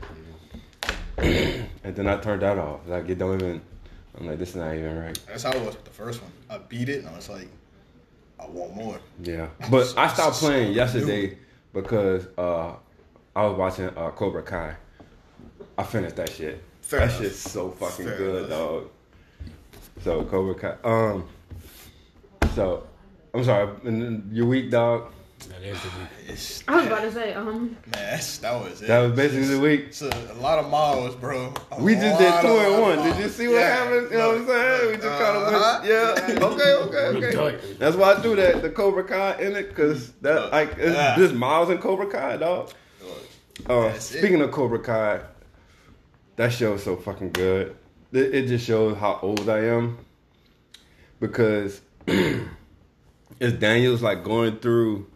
and 1.18 1.96
then 1.96 2.08
I 2.08 2.18
turned 2.18 2.42
that 2.42 2.58
off. 2.58 2.82
Like 2.88 3.08
it 3.08 3.20
don't 3.20 3.40
even. 3.40 3.62
I'm 4.18 4.26
like, 4.26 4.40
this 4.40 4.50
is 4.50 4.56
not 4.56 4.74
even 4.74 4.98
right. 4.98 5.20
That's 5.28 5.44
how 5.44 5.52
it 5.52 5.62
was 5.64 5.76
with 5.76 5.86
the 5.86 5.92
first 5.92 6.22
one. 6.22 6.32
I 6.50 6.58
beat 6.58 6.90
it, 6.90 7.00
and 7.00 7.10
I 7.10 7.16
was 7.16 7.30
like, 7.30 7.48
I 8.40 8.48
want 8.48 8.76
more. 8.76 9.00
Yeah, 9.22 9.50
but 9.70 9.94
I 9.96 10.08
stopped 10.12 10.38
playing 10.38 10.74
yesterday 10.74 11.38
because 11.74 12.28
uh, 12.38 12.74
I 13.36 13.46
was 13.46 13.58
watching 13.58 13.90
uh, 13.98 14.12
Cobra 14.12 14.44
Kai. 14.44 14.76
I 15.78 15.84
finished 15.84 16.16
that 16.18 16.30
shit. 16.30 16.62
Fair 16.82 17.00
that 17.02 17.10
enough. 17.10 17.22
shit's 17.22 17.40
so 17.40 17.72
fucking 17.72 18.06
Fair 18.06 18.18
good, 18.18 18.46
enough. 18.46 18.50
dog. 18.50 18.90
So 20.04 20.24
Cobra 20.26 20.56
Kai. 20.56 20.76
Um. 20.84 21.28
So, 22.56 22.88
I'm 23.34 23.44
sorry. 23.44 23.70
Your 24.32 24.48
week, 24.48 24.72
dog. 24.72 25.12
That 25.48 25.64
is 25.64 25.82
the 25.82 25.90
week. 25.90 26.64
I 26.68 26.76
was 26.76 26.86
about 26.88 27.02
to 27.02 27.12
say, 27.12 27.34
um, 27.34 27.46
man, 27.72 27.78
that's, 27.94 28.38
that 28.40 28.54
was 28.54 28.82
it. 28.82 28.88
That 28.88 29.00
was 29.00 29.14
basically 29.14 29.46
the 29.48 29.60
week. 29.60 29.86
It's 29.88 30.02
a, 30.02 30.10
a 30.32 30.36
lot 30.42 30.60
of 30.60 30.70
miles, 30.70 31.16
bro. 31.16 31.54
A 31.72 31.82
We 31.82 31.96
just 31.96 32.20
did 32.20 32.30
lot 32.30 32.42
two 32.42 32.48
and 32.50 32.82
one. 32.82 32.98
Did 33.04 33.18
you 33.24 33.30
see 33.30 33.48
what 33.48 33.56
Yeah, 33.56 33.76
happened? 33.76 34.12
You 34.12 34.18
know 34.18 34.28
what 34.30 34.38
I'm 34.38 34.48
saying? 34.48 34.82
We 34.86 34.92
look, 34.92 35.02
just 35.02 35.22
kind 35.22 35.38
of 35.38 35.44
uh-huh. 35.54 35.80
went. 35.82 36.40
Yeah. 36.40 36.46
Okay. 36.46 36.74
Okay. 36.74 37.38
Okay. 37.38 37.74
That's 37.80 37.96
why 37.96 38.14
I 38.14 38.22
do 38.22 38.36
that. 38.36 38.62
The 38.62 38.70
Cobra 38.70 39.04
Kai 39.04 39.40
in 39.40 39.56
it, 39.56 39.74
cause 39.76 40.12
that 40.22 40.52
like 40.52 40.76
it's 40.78 41.18
just 41.18 41.34
Miles 41.34 41.70
and 41.70 41.80
Cobra 41.80 42.08
Kai, 42.08 42.38
dog. 42.38 42.72
Look, 43.02 43.24
Uh, 43.70 43.82
That's 43.84 44.14
it. 44.14 44.20
speaking 44.20 44.42
of 44.42 44.52
Cobra 44.52 44.80
Kai, 44.80 45.22
that 46.36 46.52
show 46.52 46.74
is 46.74 46.84
so 46.84 46.96
fucking 46.98 47.32
good. 47.32 47.76
It, 48.12 48.36
it 48.36 48.48
just 48.48 48.66
shows 48.66 48.98
how 48.98 49.20
old 49.22 49.48
I 49.50 49.60
am 49.66 50.00
because 51.20 51.82
it's 52.08 53.58
Daniel's 53.60 54.02
like 54.02 54.24
going 54.24 54.58
through 54.58 55.08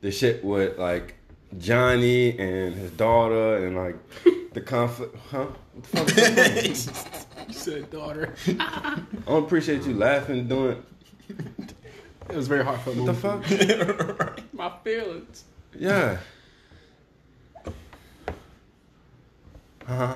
the 0.00 0.10
shit 0.10 0.44
with 0.44 0.78
like 0.78 1.14
Johnny 1.58 2.38
and 2.38 2.74
his 2.74 2.90
daughter 2.92 3.66
and 3.66 3.76
like 3.76 3.96
the 4.52 4.60
conflict. 4.60 5.16
Huh? 5.30 5.46
What 5.46 6.06
the 6.06 6.12
fuck 6.14 6.18
is 6.64 6.86
going 6.86 6.98
on? 6.98 7.06
You 7.48 7.54
said 7.54 7.90
daughter. 7.90 8.34
I 8.60 9.00
don't 9.26 9.44
appreciate 9.44 9.84
you 9.84 9.94
laughing 9.94 10.46
doing. 10.46 10.84
It 12.28 12.36
was 12.36 12.46
very 12.46 12.64
hard 12.64 12.80
for 12.80 12.92
What 12.92 13.06
the 13.06 13.14
fuck? 13.14 14.52
My 14.52 14.70
feelings. 14.84 15.44
Yeah. 15.76 16.18
Huh? 19.84 20.14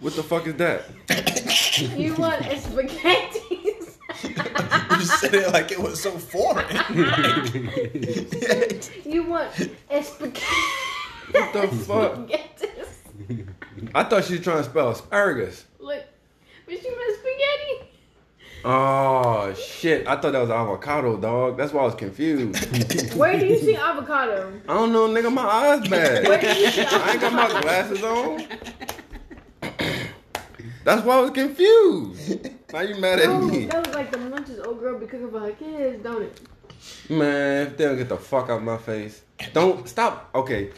What 0.00 0.14
the 0.14 0.22
fuck 0.22 0.46
is 0.46 0.54
that? 0.54 0.84
you 1.98 2.14
want 2.14 2.40
a 2.46 2.58
spaghetti? 2.58 3.47
you 4.24 5.04
said 5.04 5.34
it 5.34 5.52
like 5.52 5.70
it 5.70 5.78
was 5.78 6.00
so 6.00 6.10
foreign. 6.10 6.66
you 9.04 9.24
want 9.24 9.50
a 9.90 10.02
spaghetti? 10.02 10.46
What 11.30 11.52
the 11.52 11.68
fuck? 11.68 12.14
Spaghetti. 12.14 12.68
I 13.94 14.04
thought 14.04 14.24
she 14.24 14.34
was 14.34 14.42
trying 14.42 14.58
to 14.58 14.64
spell 14.64 14.90
asparagus. 14.90 15.64
Look, 15.78 16.02
but 16.66 16.82
you 16.82 16.90
want 16.90 17.18
spaghetti? 17.18 17.92
Oh 18.64 19.54
shit! 19.54 20.06
I 20.08 20.16
thought 20.16 20.32
that 20.32 20.40
was 20.40 20.50
avocado, 20.50 21.16
dog. 21.16 21.56
That's 21.56 21.72
why 21.72 21.82
I 21.82 21.86
was 21.86 21.94
confused. 21.94 23.14
Where 23.16 23.38
do 23.38 23.46
you 23.46 23.56
see 23.58 23.76
avocado? 23.76 24.52
I 24.68 24.74
don't 24.74 24.92
know, 24.92 25.06
nigga. 25.08 25.32
My 25.32 25.42
eyes 25.42 25.88
bad. 25.88 26.24
do 26.24 26.32
you 26.48 26.70
see 26.70 26.84
I 26.84 27.12
ain't 27.12 27.20
got 27.20 27.32
my 27.32 27.60
glasses 27.60 28.02
on. 28.02 28.44
That's 30.84 31.04
why 31.04 31.18
I 31.18 31.20
was 31.20 31.30
confused. 31.30 32.50
Now 32.72 32.80
you 32.80 32.96
mad 32.96 33.18
at 33.20 33.42
me, 33.42 33.66
that 33.66 33.86
was 33.86 33.94
like 33.94 34.10
the 34.10 34.18
lunches 34.18 34.60
old 34.60 34.80
girl 34.80 34.98
be 34.98 35.06
cooking 35.06 35.30
for 35.30 35.40
her 35.40 35.52
kids, 35.52 36.02
don't 36.02 36.22
it? 36.22 36.40
man? 37.10 37.66
If 37.68 37.76
they 37.76 37.84
don't 37.84 37.96
get 37.96 38.08
the 38.08 38.16
fuck 38.18 38.44
out 38.50 38.58
of 38.58 38.62
my 38.62 38.76
face, 38.76 39.22
don't 39.54 39.88
stop. 39.88 40.28
Okay, 40.34 40.70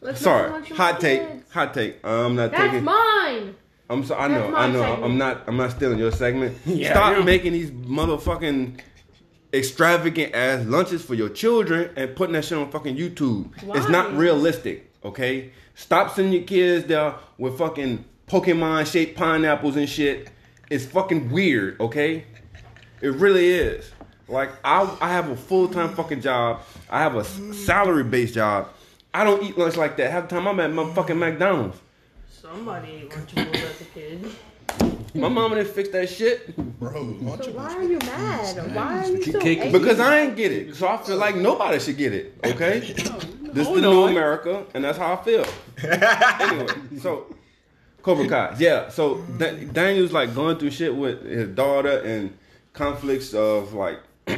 Let's 0.00 0.20
sorry. 0.20 0.50
Hot 0.70 0.98
take. 1.00 1.20
kids. 1.20 1.52
Hot 1.52 1.72
take. 1.74 2.04
I'm 2.04 2.34
not 2.34 2.50
That's 2.50 2.62
taking. 2.62 2.84
That's 2.84 2.96
mine. 3.38 3.54
I'm 3.88 4.04
so. 4.04 4.16
I 4.16 4.28
That's 4.28 4.50
know. 4.50 4.56
I 4.56 4.66
know. 4.68 4.80
segment. 4.80 5.04
I'm 5.04 5.18
not. 5.18 5.44
I'm 5.46 5.56
not 5.56 5.70
stealing 5.70 5.98
your 5.98 6.10
segment. 6.10 6.58
Yeah, 6.66 6.90
Stop 6.92 7.18
yeah. 7.18 7.24
making 7.24 7.52
these 7.52 7.70
motherfucking 7.70 8.80
extravagant 9.54 10.34
ass 10.34 10.64
lunches 10.66 11.04
for 11.04 11.14
your 11.14 11.28
children 11.28 11.90
and 11.96 12.16
putting 12.16 12.32
that 12.32 12.44
shit 12.44 12.58
on 12.58 12.70
fucking 12.70 12.96
YouTube. 12.96 13.50
Why? 13.62 13.76
It's 13.78 13.88
not 13.88 14.12
realistic. 14.16 14.90
Okay. 15.04 15.52
Stop 15.74 16.14
sending 16.14 16.32
your 16.32 16.42
kids 16.42 16.86
there 16.86 17.14
with 17.38 17.56
fucking 17.58 18.04
Pokemon 18.26 18.90
shaped 18.90 19.16
pineapples 19.16 19.76
and 19.76 19.88
shit. 19.88 20.28
It's 20.72 20.86
fucking 20.86 21.30
weird. 21.30 21.78
Okay. 21.82 22.24
It 23.02 23.08
really 23.08 23.46
is. 23.46 23.92
Like 24.26 24.52
I, 24.64 24.90
I 25.02 25.10
have 25.10 25.28
a 25.28 25.36
full 25.36 25.68
time 25.68 25.94
fucking 25.94 26.22
job. 26.22 26.62
I 26.88 27.00
have 27.00 27.14
a 27.14 27.24
salary 27.52 28.04
based 28.04 28.32
job. 28.32 28.68
I 29.12 29.22
don't 29.22 29.42
eat 29.42 29.58
lunch 29.58 29.76
like 29.76 29.98
that. 29.98 30.10
Half 30.10 30.30
the 30.30 30.36
time 30.36 30.48
I'm 30.48 30.58
at 30.60 30.70
motherfucking 30.70 31.18
McDonald's. 31.18 31.76
Somebody 32.30 32.90
ate 32.90 33.10
Lunchables 33.10 33.54
as 33.54 33.80
a 33.82 33.84
kid. 33.84 34.30
My 35.14 35.28
mama 35.28 35.56
didn't 35.56 35.74
fix 35.74 35.90
that 35.90 36.08
shit 36.08 36.56
Bro, 36.56 37.18
So 37.42 37.50
why 37.52 37.74
are 37.74 37.82
you 37.82 37.98
mad? 37.98 38.74
Why 38.74 39.00
are 39.00 39.10
you 39.10 39.22
so 39.24 39.40
angry? 39.40 39.78
because 39.78 40.00
I 40.00 40.20
ain't 40.20 40.36
get 40.36 40.52
it. 40.52 40.74
So 40.74 40.88
I 40.88 40.96
feel 40.96 41.18
like 41.18 41.36
nobody 41.36 41.78
should 41.80 41.98
get 41.98 42.14
it. 42.14 42.34
Okay, 42.42 42.80
this 43.42 43.68
is 43.68 43.74
the 43.74 43.80
new. 43.82 44.04
America, 44.04 44.64
and 44.72 44.82
that's 44.82 44.96
how 44.96 45.12
I 45.12 45.22
feel. 45.22 45.44
anyway, 45.84 46.66
so 46.98 47.26
Cobra 48.02 48.28
Kai, 48.28 48.56
yeah. 48.58 48.88
So 48.88 49.18
Da- 49.38 49.64
Daniel's 49.64 50.12
like 50.12 50.34
going 50.34 50.58
through 50.58 50.70
shit 50.70 50.94
with 50.94 51.24
his 51.24 51.48
daughter 51.48 52.00
and 52.00 52.36
conflicts 52.72 53.34
of 53.34 53.74
like 53.74 54.00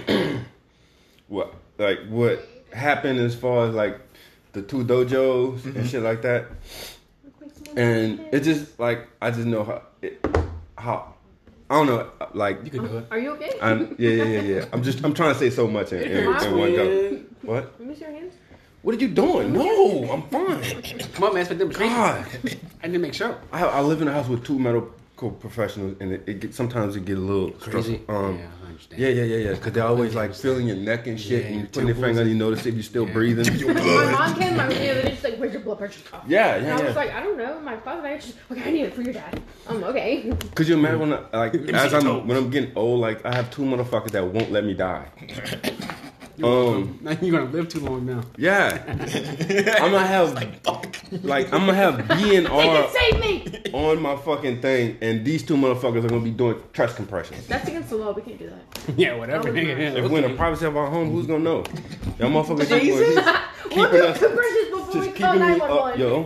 what, 1.29 1.55
like 1.79 2.01
what 2.09 2.47
happened 2.73 3.19
as 3.19 3.35
far 3.35 3.69
as 3.69 3.75
like 3.75 4.01
the 4.53 4.63
two 4.63 4.85
dojos 4.85 5.65
and 5.65 5.75
mm-hmm. 5.75 5.87
shit 5.87 6.03
like 6.03 6.23
that. 6.23 6.47
And 7.77 8.21
it 8.33 8.41
just 8.41 8.79
like 8.79 9.09
I 9.21 9.31
just 9.31 9.47
know 9.47 9.65
how 9.65 9.83
it, 10.01 10.25
how 10.77 11.15
I 11.71 11.75
don't 11.77 11.87
know 11.87 12.11
like 12.35 12.65
You 12.65 12.71
can 12.71 12.87
do 12.87 12.99
it. 12.99 13.07
Are 13.11 13.19
you 13.19 13.31
okay? 13.33 13.59
I'm 13.61 13.97
yeah 13.99 14.11
yeah 14.11 14.25
yeah 14.25 14.41
yeah. 14.41 14.65
I'm 14.73 14.83
just 14.83 15.03
I'm 15.05 15.15
trying 15.15 15.33
to 15.33 15.39
say 15.39 15.51
so 15.51 15.67
much 15.67 15.93
in, 15.93 16.03
in, 16.03 16.19
in 16.43 16.59
one 16.59 16.73
go. 16.75 17.21
What? 17.43 17.75
Let 17.79 17.89
me 17.89 17.95
see 17.95 18.03
your 18.03 18.13
hands. 18.13 18.35
What 18.85 18.95
are 18.95 18.99
you 18.99 19.09
doing? 19.09 19.55
No, 19.55 20.11
I'm 20.13 20.23
fine. 20.29 20.83
Come 21.15 21.25
on, 21.25 21.33
man. 21.35 21.41
It's 21.47 21.49
been 21.55 21.73
crazy. 21.73 21.89
God, 21.95 22.27
I 22.83 22.87
didn't 22.87 23.01
make 23.01 23.15
sure. 23.15 23.39
I, 23.51 23.65
I 23.65 23.81
live 23.81 24.03
in 24.03 24.09
a 24.09 24.13
house 24.13 24.29
with 24.29 24.45
two 24.45 24.59
medical 24.59 25.31
professionals, 25.31 25.97
and 26.01 26.13
it, 26.13 26.23
it 26.27 26.41
get, 26.41 26.55
sometimes 26.55 26.95
it 26.95 27.07
get 27.07 27.17
a 27.17 27.21
little 27.21 27.53
Crazy. 27.53 27.95
stressful. 27.95 28.15
Um, 28.15 28.39
yeah, 28.39 28.47
I 28.63 28.69
understand. 28.69 29.01
yeah, 29.03 29.09
yeah, 29.09 29.23
yeah, 29.23 29.37
yeah. 29.37 29.51
Because 29.55 29.73
they're 29.73 29.87
always 29.87 30.15
like 30.15 30.35
feeling 30.35 30.67
your 30.69 30.77
neck 30.77 31.07
and 31.07 31.19
shit, 31.19 31.45
Yeah, 31.45 31.47
and 31.49 31.57
your 31.61 31.67
putting 31.69 31.87
their 31.87 31.95
temples 31.95 32.05
finger 32.09 32.21
on 32.21 32.27
and- 32.27 32.31
you, 32.31 32.37
notice 32.45 32.67
if 32.67 32.75
you're 32.75 32.83
still 32.83 33.07
breathing. 33.07 33.47
My 33.75 34.13
mom 34.13 34.35
came 34.39 34.55
my 34.55 34.67
room 34.67 34.75
the 34.79 34.91
other 34.91 35.03
day. 35.03 35.15
She's 35.15 35.25
like, 35.25 35.37
"Where's 35.39 35.53
your 35.55 35.63
blood 35.63 35.79
pressure?" 35.79 36.01
cuff?" 36.11 36.23
Yeah, 36.29 36.57
And 36.57 36.67
yeah, 36.67 36.73
I 36.73 36.75
was 36.83 36.83
yeah. 36.91 36.95
like, 36.95 37.11
"I 37.15 37.21
don't 37.23 37.39
know." 37.39 37.61
My 37.61 37.79
father, 37.79 38.03
died. 38.03 38.23
She's 38.23 38.35
okay. 38.53 38.65
I 38.65 38.71
need 38.71 38.83
it 38.83 38.93
for 38.95 39.01
your 39.01 39.15
dad. 39.15 39.41
I'm 39.67 39.83
okay. 39.85 40.31
Could 40.55 40.69
you 40.69 40.75
imagine 40.77 41.01
when 41.01 41.13
I, 41.15 41.21
like 41.39 41.55
as 41.73 41.95
I'm 41.95 42.27
when 42.29 42.37
I'm 42.37 42.51
getting 42.51 42.77
old, 42.77 43.01
like 43.01 43.25
I 43.25 43.35
have 43.35 43.51
two 43.51 43.63
motherfuckers 43.63 44.11
that 44.11 44.27
won't 44.27 44.53
let 44.53 44.63
me 44.67 44.75
die. 44.75 45.07
Um, 46.43 46.99
Now 47.03 47.13
you're 47.23 47.39
gonna 47.39 47.51
live 47.53 47.69
too 47.69 47.81
long 47.81 48.07
now. 48.07 48.23
yeah, 48.37 48.83
I'm 49.81 49.93
gonna 49.93 50.07
have 50.07 50.35
like 51.23 51.53
I'm 51.53 51.67
gonna 51.67 51.75
have 51.75 52.09
B 52.09 52.37
and 52.37 52.47
They 52.55 52.69
R 52.69 52.89
save 52.91 53.21
me. 53.21 53.63
on 53.73 54.01
my 54.03 54.17
fucking 54.17 54.61
thing, 54.61 54.99
and 55.01 55.25
these 55.25 55.43
two 55.45 55.57
motherfuckers 55.57 56.05
are 56.05 56.09
gonna 56.09 56.23
be 56.25 56.31
doing 56.33 56.61
chest 56.73 56.97
compressions. 56.97 57.47
That's 57.47 57.69
against 57.69 57.91
the 57.91 57.97
law. 57.97 58.13
We 58.13 58.23
can't 58.23 58.39
do 58.39 58.51
that. 58.51 58.95
yeah, 58.99 59.15
whatever. 59.15 59.53
That 59.53 59.55
nigga. 59.55 59.79
Yeah, 59.79 60.03
If 60.05 60.11
we're 60.11 60.19
in 60.19 60.25
okay. 60.25 60.33
the 60.33 60.37
privacy 60.39 60.67
of 60.67 60.77
our 60.77 60.89
home, 60.91 61.11
who's 61.13 61.27
gonna 61.27 61.45
know? 61.45 61.65
Y'all 62.19 62.31
motherfuckers 62.31 62.69
just, 62.69 62.85
we'll 62.85 63.69
keeping 63.69 63.91
do 63.93 64.05
us- 64.07 64.19
compressions 64.19 64.69
before 64.71 64.87
we 65.01 65.07
just 65.07 65.17
call 65.21 65.33
keeping 65.33 65.47
me 65.47 65.53
up, 65.55 65.69
911. 65.69 66.01
yo. 66.01 66.25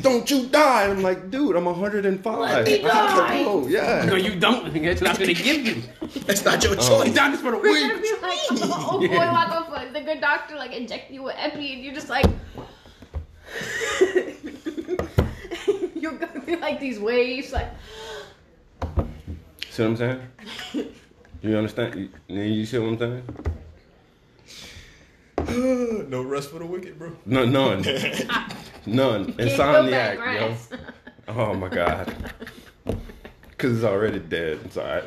Don't 0.00 0.28
you 0.30 0.46
die! 0.48 0.86
I'm 0.88 1.02
like, 1.02 1.30
dude, 1.30 1.56
I'm 1.56 1.64
105. 1.64 2.38
Let 2.38 2.66
me 2.66 2.84
I 2.84 2.88
have 2.88 3.64
to 3.64 3.72
die. 3.72 4.04
No, 4.06 4.14
you 4.16 4.38
don't. 4.38 4.72
nigga. 4.72 4.84
That's 4.98 5.02
I'm 5.02 5.06
not 5.08 5.18
gonna 5.18 5.34
give 5.34 5.66
you. 5.66 5.82
That's 6.26 6.44
not 6.44 6.62
your 6.64 6.72
Oh. 6.78 6.96
You're 6.96 7.04
choice. 7.06 7.14
down 7.14 7.32
this 7.32 7.40
for 7.40 7.54
a 7.54 7.58
We're 7.58 7.80
gonna 7.80 7.94
week. 7.94 8.02
be 8.02 8.12
like, 8.22 8.38
oh, 8.50 8.88
old 8.92 9.08
boy 9.10 9.16
walk 9.16 9.48
off 9.50 9.68
of 9.72 9.92
the 9.92 10.00
good 10.00 10.20
doctor, 10.20 10.56
like 10.56 10.72
inject 10.72 11.10
you 11.10 11.22
with 11.22 11.36
epi, 11.38 11.72
and 11.74 11.84
you're 11.84 11.94
just 11.94 12.08
like, 12.08 12.26
you're 15.94 16.12
gonna 16.12 16.40
be 16.44 16.56
like 16.56 16.80
these 16.80 16.98
waves, 16.98 17.52
like, 17.52 17.68
See 19.70 19.82
what 19.82 19.88
I'm 19.90 19.96
saying? 19.96 20.20
You 21.42 21.56
understand? 21.56 22.10
You, 22.28 22.40
you 22.42 22.66
see 22.66 22.78
what 22.78 22.88
I'm 22.88 22.98
saying? 22.98 23.22
no 26.08 26.22
rest 26.22 26.50
for 26.50 26.58
the 26.58 26.66
wicked, 26.66 26.98
bro. 26.98 27.12
No, 27.26 27.44
none, 27.44 27.82
none. 28.86 29.24
can't 29.24 29.36
go 29.36 29.44
Insomniac, 29.44 30.40
yo. 30.40 30.56
Oh 31.28 31.54
my 31.54 31.68
god. 31.68 32.14
Cause 33.58 33.76
it's 33.76 33.84
already 33.84 34.18
dead. 34.18 34.58
It's 34.64 34.76
alright. 34.76 35.04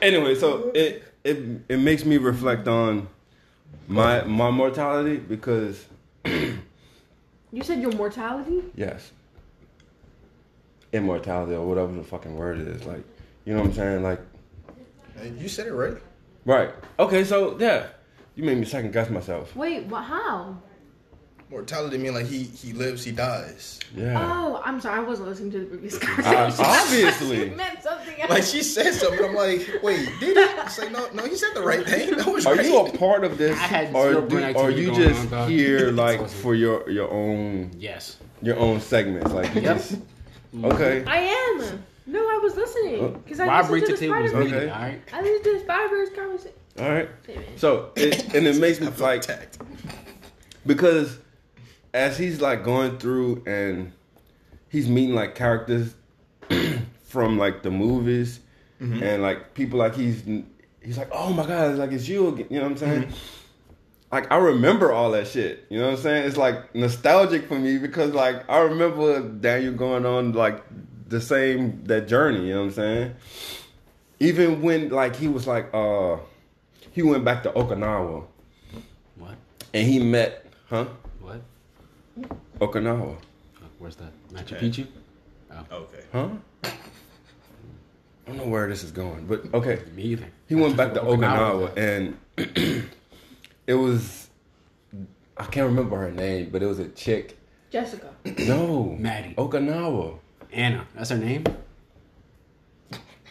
Anyway, 0.00 0.34
so 0.36 0.70
it 0.74 1.02
it 1.24 1.38
it 1.68 1.78
makes 1.78 2.04
me 2.04 2.16
reflect 2.18 2.68
on 2.68 3.08
my 3.88 4.22
my 4.22 4.50
mortality 4.50 5.16
because 5.16 5.86
You 6.24 7.62
said 7.62 7.80
your 7.82 7.92
mortality? 7.92 8.62
yes, 8.76 9.10
immortality 10.92 11.54
or 11.54 11.66
whatever 11.66 11.92
the 11.92 12.04
fucking 12.04 12.36
word 12.36 12.60
is. 12.60 12.84
Like, 12.84 13.02
you 13.44 13.54
know 13.54 13.60
what 13.60 13.68
I'm 13.70 13.74
saying? 13.74 14.02
Like, 14.04 14.20
You 15.36 15.48
said 15.48 15.66
it 15.66 15.72
right. 15.72 15.96
right? 16.44 16.70
Okay, 17.00 17.24
so 17.24 17.58
yeah, 17.58 17.86
you 18.34 18.44
made 18.44 18.58
me 18.58 18.64
second 18.64 18.92
guess 18.92 19.10
myself. 19.10 19.54
Wait, 19.56 19.84
what? 19.86 20.04
How? 20.04 20.56
Mortality 21.50 21.98
mean 21.98 22.14
like 22.14 22.26
he 22.26 22.44
he 22.44 22.72
lives, 22.72 23.02
he 23.04 23.10
dies. 23.10 23.80
Yeah. 23.96 24.16
Oh, 24.24 24.62
I'm 24.64 24.80
sorry, 24.80 25.00
I 25.00 25.02
wasn't 25.02 25.28
listening 25.30 25.50
to 25.50 25.58
the 25.58 25.66
previous 25.66 25.96
Uh, 25.96 25.98
conversation. 26.00 26.64
obviously. 26.64 27.36
it 27.48 27.56
meant 27.56 27.82
something 27.82 28.20
else. 28.20 28.30
Like 28.30 28.42
she 28.44 28.62
said 28.62 28.94
something, 28.94 29.24
I'm 29.24 29.34
like, 29.34 29.68
wait, 29.82 30.08
did 30.20 30.36
he? 30.36 30.42
It's 30.62 30.78
like 30.78 30.92
no, 30.92 31.08
no, 31.12 31.24
he 31.26 31.34
said 31.34 31.50
the 31.54 31.62
right 31.62 31.84
thing. 31.84 32.16
That 32.16 32.26
was 32.28 32.46
Are 32.46 32.54
right. 32.54 32.64
you 32.64 32.78
a 32.78 32.96
part 32.96 33.24
of 33.24 33.36
this, 33.36 33.58
I 33.58 33.62
had 33.62 33.92
or 33.96 34.10
zero 34.12 34.20
do, 34.20 34.26
brain 34.28 34.44
are 34.44 34.48
activity 34.50 34.80
you 34.82 34.86
going 34.92 35.00
just 35.08 35.20
on, 35.22 35.30
dog. 35.30 35.48
here 35.50 35.90
like 36.06 36.20
Awesome. 36.20 36.38
for 36.40 36.54
your 36.54 36.88
your 36.88 37.10
own 37.10 37.72
Yes. 37.76 38.18
your 38.42 38.56
own 38.56 38.80
segments? 38.80 39.32
Like, 39.32 39.52
you 39.52 39.62
Yep. 39.62 39.76
just 39.76 39.96
okay. 40.62 41.02
I 41.04 41.16
am. 41.18 41.82
No, 42.06 42.20
I 42.20 42.38
was 42.44 42.54
listening 42.54 43.12
because 43.24 43.40
I 43.40 43.46
Why 43.48 43.56
listened 43.62 43.70
bring 43.72 43.80
to 43.82 43.86
to 43.88 43.92
the 43.94 43.98
table 43.98 44.24
is 44.24 44.30
Spider. 44.30 44.44
me, 44.44 44.54
Okay. 44.54 44.70
alright? 44.70 45.02
I 45.12 45.20
listened 45.20 45.44
to 45.44 45.52
the 45.54 45.60
Spider 45.60 45.88
Verse 45.88 46.08
conversation. 46.14 46.52
All 46.80 46.88
right. 46.88 47.08
Hey. 47.26 47.44
So 47.56 47.90
it, 47.96 48.34
and 48.34 48.46
it 48.46 48.56
makes 48.56 48.80
me 48.80 48.86
I 48.86 48.90
feel 48.90 49.06
like 49.06 49.24
attacked. 49.24 49.58
because 50.66 51.18
as 51.92 52.16
he's 52.16 52.40
like 52.40 52.64
going 52.64 52.98
through 52.98 53.42
and 53.46 53.92
he's 54.68 54.88
meeting 54.88 55.14
like 55.14 55.34
characters 55.34 55.94
from 57.04 57.38
like 57.38 57.62
the 57.62 57.70
movies 57.70 58.40
and 58.80 59.20
like 59.20 59.52
people 59.52 59.78
like 59.78 59.94
he's 59.94 60.22
he's 60.82 60.96
like 60.96 61.10
oh 61.12 61.30
my 61.34 61.46
god 61.46 61.76
like 61.76 61.92
it's 61.92 62.08
you 62.08 62.28
again 62.28 62.46
you 62.48 62.56
know 62.56 62.62
what 62.62 62.72
i'm 62.72 62.78
saying 62.78 63.12
like 64.10 64.32
i 64.32 64.36
remember 64.36 64.90
all 64.90 65.10
that 65.10 65.26
shit 65.26 65.66
you 65.68 65.78
know 65.78 65.84
what 65.84 65.96
i'm 65.96 66.02
saying 66.02 66.26
it's 66.26 66.38
like 66.38 66.74
nostalgic 66.74 67.46
for 67.46 67.58
me 67.58 67.76
because 67.76 68.14
like 68.14 68.48
i 68.48 68.58
remember 68.58 69.20
daniel 69.20 69.74
going 69.74 70.06
on 70.06 70.32
like 70.32 70.64
the 71.08 71.20
same 71.20 71.84
that 71.84 72.08
journey 72.08 72.46
you 72.46 72.54
know 72.54 72.60
what 72.60 72.66
i'm 72.68 72.72
saying 72.72 73.14
even 74.18 74.62
when 74.62 74.88
like 74.88 75.14
he 75.14 75.28
was 75.28 75.46
like 75.46 75.68
uh 75.74 76.16
he 76.92 77.02
went 77.02 77.24
back 77.24 77.42
to 77.42 77.50
okinawa 77.50 78.24
What? 79.16 79.34
and 79.74 79.86
he 79.86 79.98
met 79.98 80.46
huh 80.68 80.86
What? 81.20 81.40
okinawa 82.60 83.16
Oh, 83.62 83.66
where's 83.78 83.96
that? 83.96 84.12
Machu 84.32 84.52
Okay. 84.56 84.66
Picchu? 84.68 84.86
Oh. 85.52 85.76
Okay. 85.82 86.04
Huh? 86.12 86.28
I 86.64 86.70
don't 88.26 88.36
know 88.36 88.46
where 88.46 88.68
this 88.68 88.84
is 88.84 88.92
going, 88.92 89.26
but 89.26 89.42
okay. 89.52 89.80
Me 89.96 90.02
either. 90.04 90.26
He 90.48 90.54
went 90.54 90.76
back 90.76 90.94
to 90.94 91.00
Okinawa. 91.10 91.72
Okinawa, 91.74 91.76
and 91.76 92.16
it 93.66 93.74
was 93.74 94.28
I 95.36 95.44
can't 95.44 95.66
remember 95.66 95.96
her 95.96 96.10
name, 96.12 96.50
but 96.52 96.62
it 96.62 96.66
was 96.66 96.78
a 96.78 96.88
chick. 96.88 97.36
Jessica. 97.70 98.10
No, 98.46 98.96
Maddie. 98.98 99.34
Okinawa. 99.36 100.18
Anna. 100.52 100.86
That's 100.94 101.10
her 101.10 101.18
name? 101.18 101.44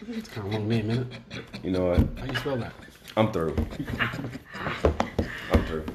It's 0.08 0.30
kind 0.30 0.48
of 0.48 0.54
long 0.54 0.67
name, 0.69 0.89
isn't 0.91 1.12
it? 1.13 1.43
You 1.63 1.72
know 1.72 1.89
what? 1.89 2.00
How 2.19 2.26
you 2.26 2.36
spell 2.36 2.56
that? 2.58 2.72
I'm 3.17 3.32
through. 3.32 3.56
I'm 5.52 5.65
through. 5.65 5.86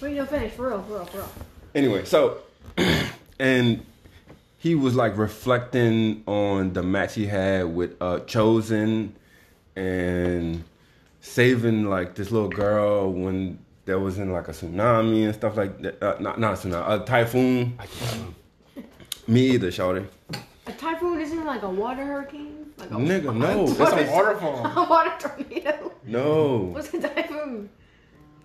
Wait, 0.00 0.16
no, 0.16 0.26
finish. 0.26 0.52
For 0.52 0.68
real, 0.68 0.82
for 0.82 0.94
real, 0.94 1.04
for 1.06 1.16
real. 1.18 1.28
Anyway, 1.74 2.04
so 2.04 2.38
and 3.38 3.84
he 4.58 4.74
was 4.74 4.94
like 4.94 5.16
reflecting 5.16 6.22
on 6.26 6.72
the 6.72 6.82
match 6.82 7.14
he 7.14 7.26
had 7.26 7.74
with 7.74 7.96
uh 8.00 8.20
Chozen 8.20 9.10
and 9.74 10.64
saving 11.20 11.88
like 11.88 12.14
this 12.14 12.30
little 12.30 12.48
girl 12.48 13.12
when 13.12 13.58
there 13.84 13.98
was 13.98 14.18
in 14.18 14.30
like 14.32 14.48
a 14.48 14.52
tsunami 14.52 15.24
and 15.24 15.34
stuff 15.34 15.56
like 15.56 15.80
that. 15.82 16.02
Uh, 16.02 16.16
not 16.20 16.38
not 16.38 16.52
a 16.54 16.68
tsunami, 16.68 17.02
a 17.02 17.04
typhoon. 17.04 17.74
I 17.78 17.86
can't. 17.86 18.34
Me 19.28 19.50
either, 19.52 19.70
shorty. 19.70 20.04
A 20.66 20.72
typhoon 20.72 21.20
isn't 21.20 21.44
like 21.44 21.62
a 21.62 21.70
water 21.70 22.04
hurricane? 22.04 22.61
Like 22.78 22.90
a, 22.90 22.94
Nigga, 22.94 23.36
no, 23.36 23.66
That's 23.72 23.78
What 23.92 24.02
a 24.08 24.10
waterfall. 24.10 24.66
a 24.76 24.88
water 24.88 25.12
tornado? 25.18 25.92
no. 26.04 26.56
What's 26.74 26.92
a 26.94 27.00
typhoon? 27.00 27.68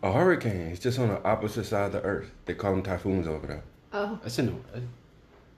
A 0.04 0.12
hurricane. 0.12 0.70
It's 0.72 0.80
just 0.80 1.00
on 1.00 1.08
the 1.10 1.24
opposite 1.24 1.64
side 1.66 1.88
of 1.88 1.92
the 1.94 2.02
earth. 2.02 2.30
They 2.46 2.54
call 2.54 2.72
them 2.72 2.84
typhoons 2.84 3.28
over 3.28 3.48
there. 3.48 3.64
Oh. 3.94 4.20
That's 4.22 4.38
in 4.38 4.46
the. 4.48 4.54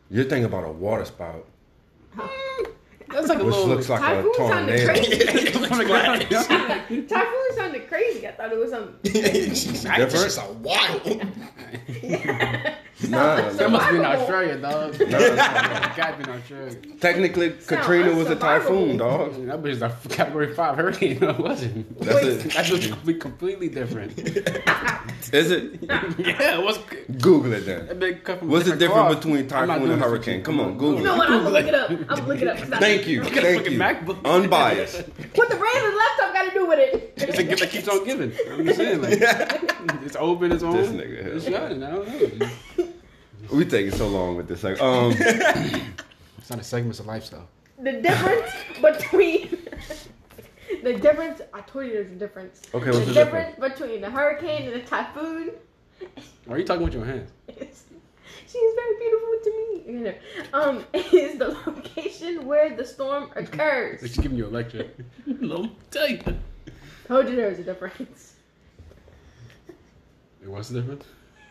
You're 0.09 0.23
thinking 0.23 0.45
about 0.45 0.63
a 0.65 0.71
water 0.71 1.05
spout, 1.05 1.45
That's 3.11 3.27
like 3.27 3.39
a 3.39 3.43
which 3.43 3.53
little. 3.55 3.67
looks 3.67 3.89
like 3.89 4.01
Typhoon 4.01 4.31
a 4.31 4.35
sounded 4.47 4.85
tornado. 4.85 4.85
crazy. 4.85 5.53
on 5.71 5.77
the 5.77 5.85
ground. 5.85 7.09
typhoon 7.09 7.55
sounded 7.55 7.87
crazy. 7.87 8.27
I 8.27 8.31
thought 8.31 8.51
it 8.51 8.57
was 8.57 8.71
some. 8.71 8.95
it's 9.03 9.63
Different? 9.83 10.11
just 10.11 10.39
a 10.39 10.51
wild. 10.53 11.21
Nah, 13.09 13.35
That 13.51 13.71
must 13.71 13.89
be 13.89 13.95
in 13.97 14.01
Survivable. 14.03 14.19
Australia, 14.21 14.57
dog. 14.57 14.99
nah, 14.99 15.07
nah. 15.09 15.95
Gotta 15.95 16.17
be 16.17 16.23
in 16.23 16.29
Australia. 16.37 16.75
Technically, 16.99 17.49
Katrina 17.67 18.13
was 18.13 18.29
a 18.29 18.35
typhoon, 18.35 18.97
dog. 18.97 19.33
That 19.47 19.61
bitch 19.63 19.69
is 19.71 19.81
a 19.81 19.89
category 20.09 20.53
five 20.53 20.75
hurricane. 20.75 21.19
No, 21.19 21.29
it 21.31 21.39
wasn't. 21.39 21.99
That's 21.99 22.23
it. 22.25 22.53
That 22.53 22.69
was 22.71 22.87
completely, 22.87 23.13
completely 23.19 23.69
different. 23.69 24.17
Is 25.33 25.51
it? 25.51 25.79
yeah, 25.83 26.57
it 26.57 26.63
was. 26.63 26.79
Google 27.21 27.53
it 27.53 27.65
then. 27.65 27.85
That 27.87 27.99
big 27.99 28.23
cut 28.23 28.39
from 28.39 28.47
What's 28.49 28.65
the 28.65 28.75
different 28.75 28.79
difference 28.79 29.23
cloth. 29.23 29.23
between 29.23 29.47
typhoon 29.47 29.91
and 29.91 30.01
hurricane? 30.01 30.43
Come 30.43 30.59
on, 30.59 30.73
You 30.73 30.79
Google 30.79 31.03
know 31.03 31.13
it. 31.15 31.17
what? 31.17 31.29
I'm 31.29 31.43
gonna 31.43 31.49
look 31.51 31.65
it 31.67 31.75
up. 31.75 31.89
I'm 31.91 32.03
gonna 32.05 32.27
look 32.27 32.41
it 32.41 32.47
up. 32.47 32.57
Thank 32.79 33.07
you, 33.07 33.23
thank 33.23 33.69
you. 33.69 33.77
MacBook. 33.77 34.23
Unbiased. 34.25 35.03
What 35.35 35.49
the 35.49 35.55
brand 35.55 35.85
of 35.85 35.91
the 35.91 35.97
laptop 35.97 36.33
got 36.33 36.43
to 36.45 36.51
do 36.51 36.65
with 36.65 36.79
it? 36.79 37.13
It's 37.17 37.37
a 37.37 37.43
gift 37.43 37.59
that 37.61 37.69
keeps 37.69 37.87
on 37.87 38.03
giving. 38.05 38.31
I'm 38.51 38.65
just 38.65 38.77
saying, 38.77 39.01
like, 39.01 39.19
it's 40.03 40.15
open, 40.15 40.51
it's 40.51 40.63
on. 40.63 40.75
This 40.77 40.89
nigga. 40.89 41.25
It's 41.35 41.45
shining. 41.45 41.83
I 41.83 41.91
don't 41.91 42.39
know. 42.39 42.89
We 43.51 43.65
taking 43.65 43.91
so 43.91 44.07
long 44.07 44.35
with 44.35 44.47
this. 44.47 44.63
Like, 44.63 44.79
um, 44.81 45.11
It's 46.37 46.49
not 46.49 46.59
a 46.59 46.63
segment, 46.63 46.91
it's 46.91 46.99
a 46.99 47.03
lifestyle. 47.03 47.47
The 47.81 47.93
difference 47.93 48.51
between 48.81 49.57
the 50.83 50.93
difference. 50.93 51.41
I 51.53 51.61
told 51.61 51.85
you 51.85 51.93
there's 51.93 52.11
a 52.11 52.15
difference. 52.15 52.61
Okay, 52.73 52.85
what's 52.87 52.99
the 52.99 53.05
the 53.05 53.13
difference 53.13 53.59
between 53.59 54.03
a 54.03 54.09
hurricane 54.09 54.67
and 54.71 54.81
a 54.81 54.85
typhoon 54.85 55.51
Why 56.45 56.55
are 56.55 56.59
you 56.59 56.65
talking 56.65 56.83
with 56.83 56.93
your 56.93 57.05
hands? 57.05 57.31
she's 57.47 58.73
very 58.75 58.97
beautiful 58.99 59.33
to 59.43 59.51
me. 59.57 59.93
You 59.93 59.99
know, 59.99 60.13
Um, 60.53 60.85
is 60.93 61.37
the 61.37 61.49
location 61.67 62.45
where 62.45 62.75
the 62.75 62.85
storm 62.85 63.29
Like 63.35 63.53
occurs. 63.53 64.01
she's 64.01 64.17
giving 64.17 64.37
you 64.37 64.47
a 64.47 64.49
lecture. 64.49 64.89
No, 65.25 65.69
tell 65.91 66.07
you. 66.09 66.19
Told 67.07 67.29
you 67.29 67.35
there 67.35 67.49
was 67.49 67.59
a 67.59 67.63
difference. 67.63 68.33
What's 70.45 70.69
the 70.69 70.81
difference? 70.81 71.05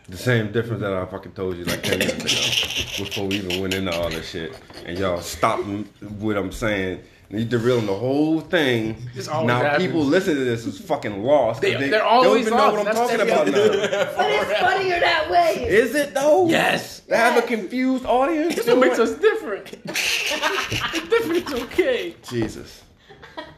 The 0.08 0.16
same 0.16 0.52
difference 0.52 0.80
that 0.82 0.92
I 0.92 1.04
fucking 1.06 1.32
told 1.32 1.56
you 1.56 1.64
like 1.64 1.82
ten 1.82 1.98
minutes 1.98 2.96
ago 2.96 3.04
before 3.04 3.26
we 3.28 3.36
even 3.36 3.60
went 3.60 3.74
into 3.74 3.92
all 3.92 4.08
this 4.10 4.30
shit, 4.30 4.58
and 4.86 4.98
y'all 4.98 5.20
stopped 5.20 5.62
m- 5.64 5.84
what 6.18 6.36
I'm 6.36 6.52
saying. 6.52 7.02
And 7.30 7.38
you 7.40 7.44
derailing 7.44 7.84
the 7.84 7.94
whole 7.94 8.40
thing. 8.40 8.96
Now 9.44 9.58
happens. 9.58 9.84
people 9.86 10.00
listening 10.02 10.36
to 10.36 10.44
this 10.44 10.64
is 10.64 10.80
fucking 10.80 11.22
lost. 11.22 11.60
They- 11.60 11.74
they're 11.90 12.02
always 12.02 12.30
don't 12.30 12.38
even 12.40 12.50
know 12.54 12.56
lost. 12.56 12.72
what 12.72 12.78
I'm 12.80 12.84
That's 12.86 12.98
talking 12.98 13.20
about 13.20 13.46
now. 13.48 13.52
But 14.16 14.30
it's 14.30 14.60
funnier 14.60 14.98
that 15.00 15.28
way. 15.30 15.66
Is 15.68 15.94
it 15.94 16.14
though? 16.14 16.48
Yes. 16.48 17.00
They 17.00 17.16
have 17.18 17.36
a 17.36 17.46
confused 17.46 18.06
audience. 18.06 18.54
That's 18.54 18.66
what 18.68 18.78
makes 18.78 18.98
us 18.98 19.12
different. 19.18 19.66
different 19.84 21.46
is 21.48 21.54
okay. 21.64 22.14
Jesus. 22.30 22.82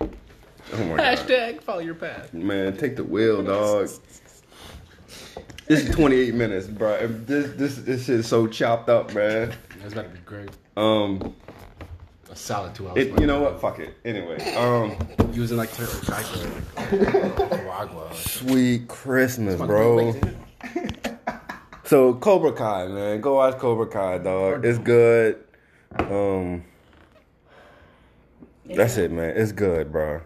Oh 0.00 0.84
my 0.86 0.96
god. 0.96 1.18
Hashtag 1.18 1.62
follow 1.62 1.78
your 1.78 1.94
path. 1.94 2.34
Man, 2.34 2.76
take 2.76 2.96
the 2.96 3.04
wheel, 3.04 3.40
dog. 3.44 3.88
This 5.70 5.85
is 5.85 5.94
28 5.94 6.35
minutes, 6.35 6.66
bro. 6.66 7.06
This 7.06 7.52
this 7.52 7.76
this 7.76 8.09
is 8.09 8.26
so 8.26 8.48
chopped 8.48 8.88
up, 8.88 9.14
man. 9.14 9.54
That's 9.80 9.92
about 9.92 10.06
to 10.06 10.09
be 10.09 10.18
great. 10.24 10.50
Um, 10.76 11.33
A 12.28 12.35
solid 12.35 12.74
two 12.74 12.88
hours. 12.88 12.98
it, 12.98 13.20
you 13.20 13.26
know 13.28 13.40
what? 13.40 13.61
Fuck 13.61 13.78
it. 13.78 13.94
Anyway, 14.04 14.52
um, 14.56 14.96
Using 15.33 15.56
like 15.56 15.72
turtle 15.72 16.00
Guagua. 16.00 18.12
sweet 18.14 18.88
Christmas, 18.88 19.61
bro. 19.61 20.12
So 21.85 22.14
Cobra 22.14 22.52
Kai, 22.52 22.88
man, 22.88 23.20
go 23.20 23.37
watch 23.37 23.56
Cobra 23.59 23.87
Kai, 23.87 24.18
dog. 24.18 24.64
It's 24.64 24.80
good. 24.80 25.38
Um, 25.96 26.64
that's 28.64 28.96
it, 28.96 29.12
man. 29.12 29.37
It's 29.37 29.52
good, 29.52 29.92
bro. 29.92 30.20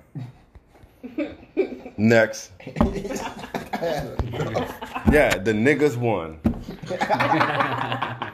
Next. 1.99 2.51
yeah, 5.11 5.37
the 5.39 5.53
niggas 5.53 5.97
won. 5.97 6.39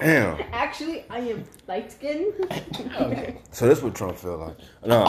Damn. 0.00 0.42
Actually, 0.52 1.04
I 1.08 1.18
am 1.20 1.44
light 1.68 1.92
skinned. 1.92 2.34
Okay. 3.00 3.36
So 3.52 3.68
this 3.68 3.80
what 3.82 3.94
Trump 3.94 4.16
feel 4.16 4.38
like. 4.38 4.56
No. 4.84 5.04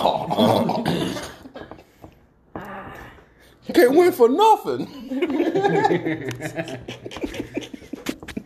uh, 2.56 2.92
you 3.66 3.74
can't 3.74 3.96
win 3.96 4.12
for 4.12 4.30
nothing. 4.30 4.86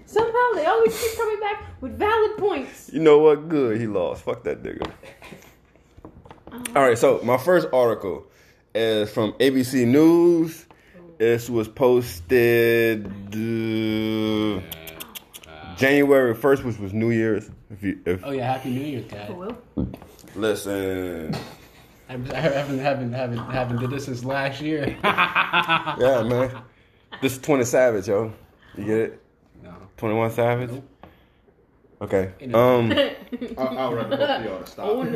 Somehow 0.06 0.48
they 0.56 0.66
always 0.66 0.98
keep 0.98 1.18
coming 1.18 1.40
back 1.42 1.64
with 1.82 1.98
valid 2.00 2.38
points. 2.38 2.92
You 2.94 3.02
know 3.02 3.20
what? 3.20 3.50
Good, 3.50 3.82
he 3.82 3.88
lost. 3.88 4.24
Fuck 4.24 4.44
that 4.46 4.64
nigga. 4.64 4.90
All 6.76 6.84
right, 6.84 6.98
so 6.98 7.20
my 7.24 7.38
first 7.38 7.68
article 7.74 8.26
is 8.74 9.12
from 9.12 9.34
ABC 9.34 9.86
News. 9.86 10.67
This 11.18 11.50
was 11.50 11.68
posted 11.68 13.08
uh, 13.08 14.62
January 15.76 16.36
first, 16.36 16.64
which 16.64 16.78
was 16.78 16.94
New 16.94 17.10
Year's. 17.10 17.50
If 17.72 17.82
you, 17.84 18.00
if 18.06 18.24
Oh 18.24 18.32
yeah, 18.32 18.52
Happy 18.54 18.70
New 18.70 18.82
Year, 18.82 19.02
guy. 19.02 19.30
Listen, 20.36 21.36
I 22.08 22.12
haven't 22.14 22.80
haven't 22.80 23.14
haven't 23.14 23.38
haven't 23.40 23.80
did 23.80 23.90
this 23.90 24.06
since 24.06 24.24
last 24.24 24.62
year. 24.62 24.96
yeah, 25.04 26.24
man, 26.28 26.62
this 27.22 27.34
is 27.34 27.40
Twenty 27.40 27.64
Savage, 27.66 28.08
yo. 28.08 28.32
You 28.78 28.86
get 28.86 28.98
it? 28.98 29.22
no. 29.64 29.74
Twenty 29.98 30.16
One 30.16 30.30
Savage. 30.32 30.70
Nope. 30.70 30.84
Okay. 32.00 32.32
Um. 32.54 32.92
I'll, 33.58 33.78
I'll 33.80 33.94
rather 33.96 34.18
both 34.18 34.30
of 34.30 34.46
y'all 34.46 34.64
to 34.64 34.82
Oh, 34.82 35.08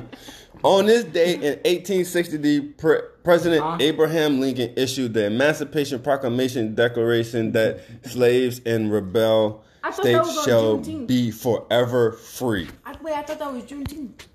stop. 0.00 0.04
On 0.62 0.84
this 0.84 1.04
day 1.04 1.34
in 1.34 1.58
1860, 1.64 2.60
Pre- 2.72 3.00
President 3.24 3.62
Huh? 3.62 3.78
Abraham 3.80 4.40
Lincoln 4.40 4.72
issued 4.76 5.14
the 5.14 5.24
Emancipation 5.26 6.00
Proclamation 6.02 6.74
declaration 6.74 7.52
that 7.52 7.80
slaves 8.04 8.58
in 8.60 8.90
rebel 8.90 9.64
I 9.82 9.90
thought 9.90 10.04
that 10.04 10.26
states 10.26 10.44
shall 10.44 10.78
be 10.78 11.30
forever 11.30 12.12
free. 12.12 12.68
I, 12.84 12.94
wait, 13.00 13.14
I 13.14 13.22
thought 13.22 13.38
that 13.38 13.52
was 13.52 13.64
Juneteenth. 13.64 14.26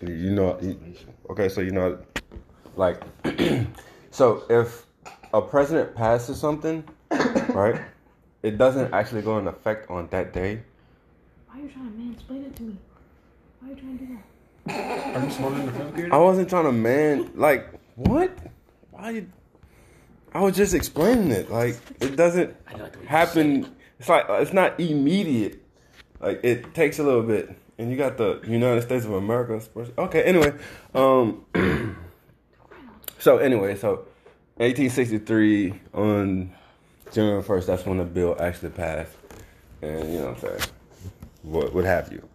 You 0.00 0.30
know, 0.30 0.58
okay, 1.30 1.48
so 1.48 1.60
you 1.60 1.70
know, 1.72 1.98
like, 2.76 3.00
so 4.10 4.44
if 4.48 4.86
a 5.32 5.40
president 5.42 5.94
passes 5.94 6.38
something, 6.38 6.84
right, 7.50 7.80
it 8.42 8.58
doesn't 8.58 8.92
actually 8.92 9.22
go 9.22 9.38
in 9.38 9.46
effect 9.48 9.90
on 9.90 10.08
that 10.10 10.32
day. 10.32 10.62
Why 11.48 11.58
are 11.58 11.62
you 11.62 11.68
trying 11.68 11.90
to 11.90 11.98
mansplain 11.98 12.46
it 12.46 12.56
to 12.56 12.62
me? 12.62 12.76
Why 13.60 13.68
are 13.68 13.70
you 13.70 13.76
trying 13.76 13.98
to 13.98 14.04
do 14.04 14.18
that? 14.66 15.16
Are 15.16 15.24
you 15.24 15.30
smoking 15.30 15.66
the 15.66 15.72
film 15.72 15.96
here? 15.96 16.08
I 16.12 16.18
wasn't 16.18 16.48
trying 16.48 16.64
to 16.64 16.72
man, 16.72 17.30
like, 17.34 17.68
what? 17.96 18.36
Why? 18.90 19.10
You, 19.10 19.32
I 20.32 20.40
was 20.40 20.56
just 20.56 20.74
explaining 20.74 21.30
it. 21.30 21.50
Like, 21.50 21.76
it 22.00 22.16
doesn't 22.16 22.54
like 22.66 22.92
the 22.92 22.98
way 22.98 23.04
you 23.04 23.08
happen. 23.08 23.76
It's 23.98 24.08
like 24.08 24.26
it's 24.28 24.52
not 24.52 24.78
immediate. 24.78 25.62
Like, 26.20 26.40
it 26.44 26.74
takes 26.74 26.98
a 26.98 27.02
little 27.02 27.22
bit. 27.22 27.56
And 27.78 27.90
you 27.90 27.96
got 27.96 28.16
the 28.16 28.40
United 28.46 28.82
States 28.82 29.04
of 29.04 29.12
America. 29.12 29.62
Okay, 29.98 30.22
anyway, 30.22 30.52
um, 30.94 31.44
so 33.18 33.38
anyway, 33.38 33.76
so 33.76 34.06
1863 34.56 35.80
on 35.94 36.52
January 37.12 37.42
1st, 37.42 37.66
that's 37.66 37.86
when 37.86 37.98
the 37.98 38.04
bill 38.04 38.36
actually 38.40 38.70
passed. 38.70 39.12
And 39.80 40.12
you 40.12 40.18
know 40.18 40.26
what 40.26 40.34
I'm 40.34 40.58
saying? 40.58 40.70
What, 41.42 41.72
what 41.72 41.84
have 41.84 42.12
you. 42.12 42.28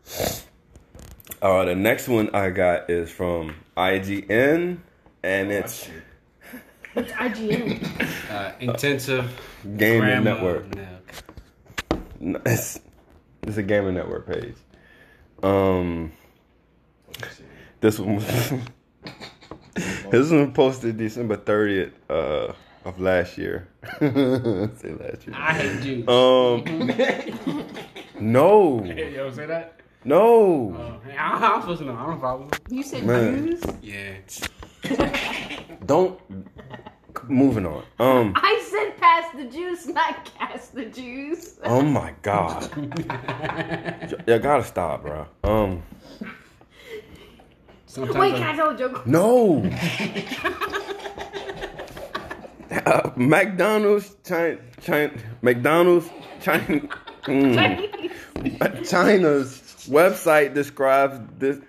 Uh, 1.43 1.65
the 1.65 1.75
next 1.75 2.07
one 2.07 2.33
I 2.33 2.51
got 2.51 2.89
is 2.89 3.11
from 3.11 3.53
IGN, 3.75 4.77
and 5.23 5.51
it's 5.51 5.89
It's 6.95 7.11
IGN. 7.11 8.31
Uh, 8.31 8.53
intensive 8.61 9.37
Gaming 9.75 9.99
grammar- 9.99 10.23
Network. 10.23 10.75
No. 12.21 12.39
It's, 12.45 12.79
it's 13.41 13.57
a 13.57 13.63
gaming 13.63 13.95
network 13.95 14.25
page. 14.25 14.55
Um, 15.43 16.13
this 17.81 17.99
one, 17.99 18.15
was, 18.15 18.53
this 20.11 20.31
one 20.31 20.53
posted 20.53 20.95
December 20.95 21.35
thirtieth 21.35 21.91
uh, 22.09 22.53
of 22.85 23.01
last 23.01 23.37
year. 23.37 23.67
say 23.99 24.07
last 24.07 25.27
year. 25.27 25.35
I 25.35 25.53
hate 25.55 25.83
you. 25.83 26.07
Um, 26.07 26.63
no, 28.21 28.81
you 28.85 29.17
ever 29.17 29.33
say 29.35 29.45
that? 29.47 29.82
No. 30.05 30.99
Uh, 31.05 31.11
I, 31.17 31.53
I'm 31.53 31.61
supposed 31.61 31.79
to 31.79 31.85
know. 31.85 31.95
I 31.95 32.05
don't 32.07 32.21
follow. 32.21 32.49
You 32.69 32.83
said 32.83 33.03
Man. 33.05 33.45
news? 33.45 33.63
Yeah. 33.81 34.15
Don't. 35.85 36.19
Moving 37.29 37.65
on. 37.65 37.83
Um. 37.99 38.33
I 38.35 38.61
said 38.69 38.97
pass 38.97 39.33
the 39.35 39.45
juice, 39.45 39.87
not 39.87 40.25
cast 40.37 40.75
the 40.75 40.85
juice. 40.85 41.57
Oh 41.63 41.81
my 41.81 42.13
god. 42.21 42.69
you 44.27 44.39
gotta 44.39 44.63
stop, 44.63 45.03
bro. 45.03 45.25
Um. 45.43 45.83
Sometimes 47.85 48.17
Wait, 48.17 48.33
I- 48.33 48.37
can 48.39 48.47
I 48.47 48.55
tell 48.55 48.69
a 48.71 48.77
joke? 48.77 49.05
No. 49.07 49.69
Uh, 52.87 53.11
McDonald's, 53.15 54.15
China, 54.25 54.57
China, 54.81 55.13
McDonald's, 55.43 56.09
China, 56.41 56.81
mm, 57.25 58.89
China's 58.89 59.72
website 59.87 60.53
describes 60.53 61.19
this 61.39 61.59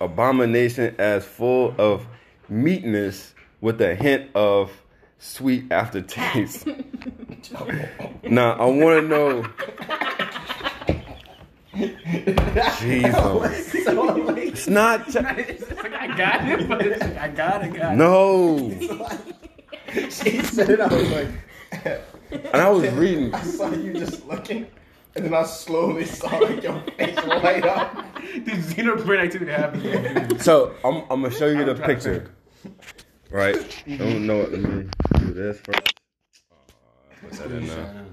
abomination 0.00 0.94
as 0.98 1.24
full 1.24 1.74
of 1.78 2.06
meatness 2.48 3.34
with 3.60 3.80
a 3.80 3.94
hint 3.94 4.30
of 4.34 4.70
sweet 5.18 5.70
aftertaste. 5.70 6.66
now 8.24 8.52
I 8.52 8.64
want 8.64 9.02
to 9.02 9.08
know. 9.08 9.46
Jesus, 12.80 13.74
it's 13.74 14.66
not. 14.66 15.06
Chi- 15.12 15.34
It's 15.48 15.70
I 15.72 16.16
got 16.16 16.48
it, 16.48 16.68
but 16.68 16.82
it's 16.84 17.00
like 17.00 17.16
I 17.18 17.28
got 17.28 17.64
it, 17.64 17.74
got 17.74 17.92
it. 17.92 17.96
no. 17.96 18.72
She 20.08 20.40
said 20.42 20.70
it, 20.70 20.80
I 20.80 20.86
was 20.94 21.10
like, 21.10 21.28
And 22.30 22.62
I 22.62 22.68
was 22.70 22.88
reading. 22.92 23.34
I 23.34 23.42
saw 23.42 23.70
you 23.72 23.92
just 23.92 24.24
looking, 24.24 24.68
and 25.16 25.24
then 25.24 25.34
I 25.34 25.42
slowly 25.44 26.04
saw 26.04 26.28
like 26.38 26.62
your 26.62 26.80
face 26.96 27.16
light 27.26 27.66
up. 27.66 27.94
The 28.22 28.52
xenobrain 28.52 29.24
activity 29.24 29.50
happens. 29.52 30.44
So 30.44 30.74
I'm, 30.84 31.02
I'm 31.10 31.22
gonna 31.22 31.30
show 31.30 31.46
you 31.46 31.64
the 31.64 31.74
picture. 31.74 32.30
Right? 33.30 33.56
I 33.88 33.96
don't 33.96 34.26
know 34.26 34.38
what. 34.38 34.52
Let 34.52 34.60
me 34.62 34.88
do 35.18 35.32
this 35.32 35.60
first. 35.60 35.94
Uh, 36.50 36.54
put 37.22 37.32
that 37.32 37.50
in 37.50 37.66
there. 37.66 38.04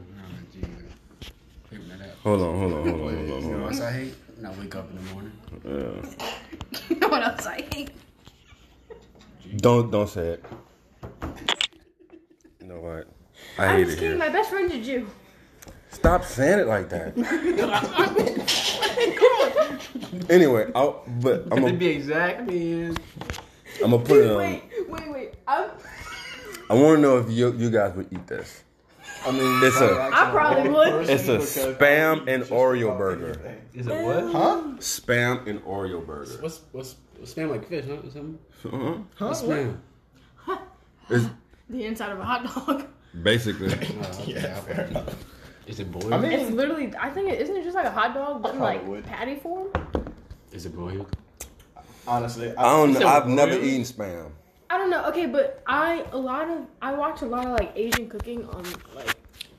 Hold 2.23 2.41
on, 2.41 2.59
hold 2.59 2.73
on, 2.73 2.83
hold 2.87 2.87
on, 2.87 2.99
hold 2.99 3.31
on, 3.31 3.41
You 3.41 3.49
know 3.49 3.63
what 3.63 3.71
else 3.73 3.81
I 3.81 3.91
hate? 3.91 4.13
When 4.35 4.45
I 4.45 4.59
wake 4.59 4.75
up 4.75 4.89
in 4.89 4.95
the 4.95 5.13
morning. 5.13 5.31
Yeah. 5.65 6.27
You 6.89 6.95
know 6.97 7.07
what 7.09 7.23
else 7.23 7.45
I 7.45 7.61
hate? 7.73 7.91
Don't 9.57 9.89
don't 9.91 10.09
say 10.09 10.27
it. 10.29 10.45
You 12.61 12.67
know 12.67 12.79
what? 12.79 13.07
I 13.57 13.65
I'm 13.65 13.77
hate 13.77 13.85
just 13.85 13.97
it 13.97 13.99
kidding. 14.01 14.17
here. 14.17 14.27
My 14.27 14.29
best 14.29 14.49
friend's 14.49 14.73
a 14.73 14.81
Jew. 14.81 15.07
Stop 15.91 16.23
saying 16.23 16.59
it 16.59 16.67
like 16.67 16.89
that. 16.89 17.17
anyway, 20.29 20.71
I'll, 20.75 21.03
but 21.21 21.43
I'm 21.51 21.61
gonna 21.61 21.73
be 21.73 21.87
exact, 21.87 22.47
man. 22.47 22.95
I'm 23.83 23.91
gonna 23.91 24.03
put 24.03 24.17
it 24.17 24.31
on. 24.31 24.37
Wait, 24.37 24.63
wait, 24.89 25.11
wait. 25.11 25.33
I'm, 25.47 25.69
I 26.69 26.73
want 26.73 26.97
to 26.97 27.01
know 27.01 27.17
if 27.17 27.29
you 27.31 27.53
you 27.53 27.69
guys 27.69 27.95
would 27.95 28.11
eat 28.11 28.27
this. 28.27 28.63
I 29.25 29.31
mean, 29.31 29.63
It's 29.63 29.79
a- 29.81 30.09
I 30.13 30.29
probably 30.31 30.69
would. 30.69 31.09
It's 31.09 31.27
a 31.27 31.37
spam 31.39 32.27
and 32.27 32.43
Oreo 32.43 32.97
burger. 32.97 33.57
Is 33.73 33.87
it 33.87 34.03
what? 34.03 34.31
Huh? 34.31 34.61
Spam 34.77 35.47
and 35.47 35.59
Oreo 35.61 36.05
burger. 36.05 36.37
What's 36.41 36.61
what's 36.71 36.95
what's 37.17 37.33
spam 37.33 37.49
like 37.49 37.67
fish, 37.67 37.85
huh? 37.87 37.93
Or 37.95 38.11
something? 38.11 38.37
Uh-huh. 38.65 39.27
What's 39.27 39.41
spam? 39.41 39.77
It's 41.09 41.25
The 41.69 41.85
inside 41.85 42.11
of 42.11 42.19
a 42.19 42.23
hot 42.25 42.43
dog. 42.65 42.85
basically. 43.23 43.69
Yeah, 44.25 44.59
fair 44.61 44.85
enough. 44.85 45.15
Is 45.67 45.79
it 45.79 45.91
boiled? 45.91 46.13
I 46.13 46.17
mean- 46.17 46.31
It's 46.31 46.49
literally, 46.51 46.91
I 46.99 47.09
think 47.09 47.29
it 47.31 47.41
isn't 47.41 47.55
it 47.55 47.63
just 47.63 47.75
like 47.75 47.85
a 47.85 47.91
hot 47.91 48.13
dog, 48.13 48.41
but 48.41 48.53
in 48.55 48.59
like 48.59 48.85
would. 48.87 49.03
patty 49.05 49.35
form. 49.35 49.67
is 50.51 50.65
it 50.65 50.75
boiled? 50.75 51.15
Honestly, 52.07 52.55
I 52.55 52.63
don't 52.63 52.93
know. 52.93 53.05
I've 53.07 53.27
never 53.27 53.53
eaten 53.59 53.81
spam. 53.81 54.31
I 54.69 54.77
don't 54.77 54.89
know. 54.89 55.05
Okay, 55.05 55.25
but 55.25 55.61
I 55.67 56.05
a 56.11 56.17
lot 56.17 56.49
of 56.49 56.59
I 56.81 56.93
watch 56.93 57.21
a 57.21 57.25
lot 57.25 57.45
of 57.45 57.51
like 57.51 57.71
Asian 57.75 58.09
cooking 58.09 58.45
on 58.47 58.63
like 58.95 59.15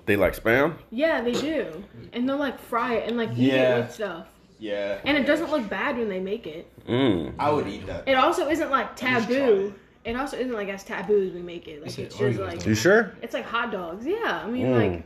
They 0.06 0.16
like 0.16 0.34
spam. 0.34 0.74
yeah 0.90 1.20
they 1.20 1.32
do, 1.32 1.84
and 2.14 2.26
they'll 2.28 2.36
like 2.38 2.58
fry 2.58 2.94
it 2.94 3.08
and 3.08 3.16
like 3.18 3.30
eat 3.32 3.52
Yeah. 3.52 3.76
it 3.76 3.80
with 3.82 3.94
stuff, 3.94 4.26
Yeah, 4.58 4.98
and 5.04 5.16
it 5.18 5.26
doesn't 5.26 5.50
look 5.50 5.68
bad 5.68 5.98
when 5.98 6.08
they 6.08 6.20
make 6.20 6.46
it. 6.46 6.70
Mm. 6.86 7.34
I 7.38 7.50
would 7.50 7.66
eat 7.68 7.86
that. 7.86 8.08
It 8.08 8.14
also 8.14 8.48
isn't 8.48 8.70
like 8.70 8.96
taboo. 8.96 9.74
It 10.04 10.16
also 10.16 10.38
isn't 10.38 10.52
like 10.54 10.68
as 10.68 10.84
taboo 10.84 11.26
as 11.26 11.32
we 11.34 11.42
make 11.42 11.68
it. 11.68 11.82
Like 11.82 11.90
said 11.90 12.06
it's 12.06 12.16
just 12.16 12.38
like 12.40 12.64
You 12.64 12.74
sure? 12.74 13.12
it's 13.20 13.34
like 13.34 13.44
hot 13.44 13.70
dogs. 13.72 14.06
Yeah, 14.06 14.40
I 14.42 14.48
mean 14.48 14.66
Mm. 14.68 14.80
like 14.92 15.04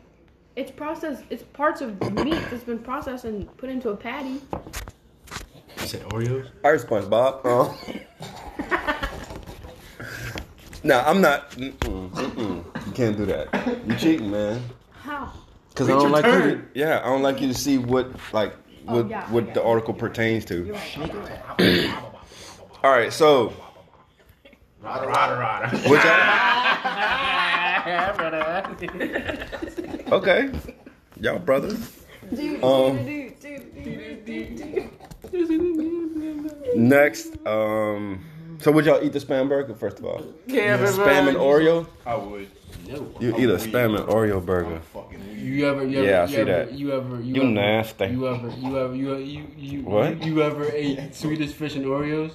it's 0.57 0.71
processed. 0.71 1.25
It's 1.31 1.43
parts 1.43 1.81
of 1.81 2.01
meat 2.25 2.41
that's 2.51 2.65
been 2.65 2.79
processed 2.79 3.25
and 3.25 3.55
put 3.57 3.71
into 3.71 3.91
a 3.91 3.97
patty. 3.97 4.41
You 5.81 5.87
said 5.87 6.03
Oreos? 6.11 6.49
I 6.65 6.69
heard 6.69 7.11
Bob. 7.11 7.41
Oh. 7.45 7.79
Uh-huh. 8.59 9.07
no, 10.85 11.01
I'm 11.01 11.21
not. 11.21 11.51
Mm-mm, 11.53 12.11
mm-mm. 12.11 12.87
You 12.87 12.93
can't 12.93 13.17
do 13.17 13.27
that. 13.27 13.87
You 13.87 13.97
cheating, 13.97 14.31
man. 14.31 14.63
How? 14.91 15.33
Because 15.71 15.89
I 15.89 15.93
don't 15.93 16.03
your 16.03 16.11
like 16.11 16.25
you. 16.27 16.33
To, 16.33 16.63
yeah, 16.75 17.01
I 17.03 17.07
don't 17.07 17.23
like 17.23 17.41
you 17.41 17.49
to 17.49 17.55
see 17.55 17.79
what 17.79 18.11
like 18.33 18.55
Oh, 18.89 18.97
what 18.97 19.09
yeah, 19.11 19.31
what 19.31 19.47
yeah. 19.47 19.53
the 19.55 19.63
article 19.63 19.95
pertains 19.95 20.45
to. 20.47 20.65
You're 20.65 20.75
right. 20.75 20.97
You're 20.97 21.23
right. 21.23 21.95
All 22.83 22.91
right, 22.91 23.13
so 23.13 23.53
Rada, 24.83 25.07
rada, 25.07 25.37
rada. 25.39 25.79
what 25.89 26.05
y'all? 30.09 30.15
Okay, 30.19 30.51
y'all 31.21 31.39
brothers. 31.39 32.03
Um. 32.63 32.99
Next, 36.75 37.37
um, 37.47 38.25
so 38.59 38.73
would 38.73 38.85
y'all 38.85 39.01
eat 39.03 39.13
the 39.13 39.21
spam 39.21 39.49
burger 39.49 39.75
first 39.75 39.99
of 40.01 40.05
all? 40.05 40.25
Yeah, 40.47 40.79
Spam 40.79 41.29
and 41.29 41.37
Oreo. 41.37 41.87
I 42.05 42.17
would. 42.17 42.51
No. 42.89 43.15
You 43.21 43.37
eat 43.39 43.49
a 43.51 43.59
spam 43.59 43.97
and 43.99 44.09
Oreo 44.09 44.45
burger. 44.45 44.81
You 45.33 45.69
ever, 45.69 45.87
you 45.87 45.99
ever, 45.99 46.09
Yeah, 46.09 46.19
I 46.19 46.23
you 46.23 46.29
see 46.29 46.37
ever, 46.39 46.51
that. 46.51 46.73
You 46.73 46.93
ever, 46.93 47.21
you, 47.21 47.35
You 47.35 47.43
ever, 47.43 47.51
nasty. 47.51 48.07
You 48.07 48.29
ever, 48.29 48.49
you 48.49 48.79
ever, 48.79 48.95
you, 48.95 49.17
you, 49.17 49.47
you, 49.57 49.83
What? 49.83 50.25
You, 50.25 50.43
ever 50.43 50.69
ate 50.73 51.15
Swedish 51.15 51.53
fish 51.53 51.77
and 51.77 51.85
Oreos? 51.85 52.33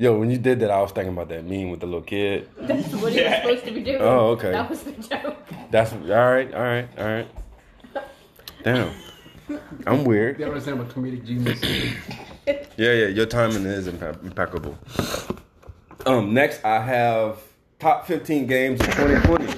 Yo, 0.00 0.16
when 0.16 0.30
you 0.30 0.38
did 0.38 0.60
that, 0.60 0.70
I 0.70 0.80
was 0.80 0.92
thinking 0.92 1.12
about 1.12 1.28
that 1.30 1.44
meme 1.44 1.70
with 1.70 1.80
the 1.80 1.86
little 1.86 2.02
kid. 2.02 2.48
That's 2.56 2.86
what 2.94 3.12
he 3.12 3.20
was 3.22 3.34
supposed 3.36 3.64
to 3.64 3.72
be 3.72 3.82
doing. 3.82 4.00
Oh, 4.00 4.30
okay. 4.30 4.52
That 4.52 4.70
was 4.70 4.82
the 4.84 4.92
joke. 4.92 5.36
That's 5.72 5.92
all 5.92 5.98
right, 5.98 6.54
all 6.54 6.62
right, 6.62 6.88
all 6.98 7.04
right. 7.04 7.28
Damn, 8.62 8.92
I'm 9.86 10.04
weird. 10.04 10.38
You 10.38 10.44
ever 10.44 10.54
understand 10.54 10.78
what 10.78 10.88
comedic 10.88 11.24
genius? 11.26 11.60
is? 11.62 11.94
Yeah, 12.76 12.92
yeah, 12.92 13.06
your 13.08 13.26
timing 13.26 13.64
is 13.66 13.88
impe- 13.88 14.22
impeccable. 14.22 14.78
Um, 16.06 16.32
next 16.32 16.64
I 16.64 16.80
have 16.80 17.40
top 17.78 18.06
15 18.06 18.46
games 18.46 18.80
of 18.80 18.86
2020. 18.94 19.52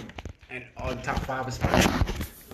and 0.51 0.65
all 0.79 0.95
the 0.95 1.03
top 1.03 1.19
five 1.21 1.47
is 1.49 1.59
fine. 1.59 1.83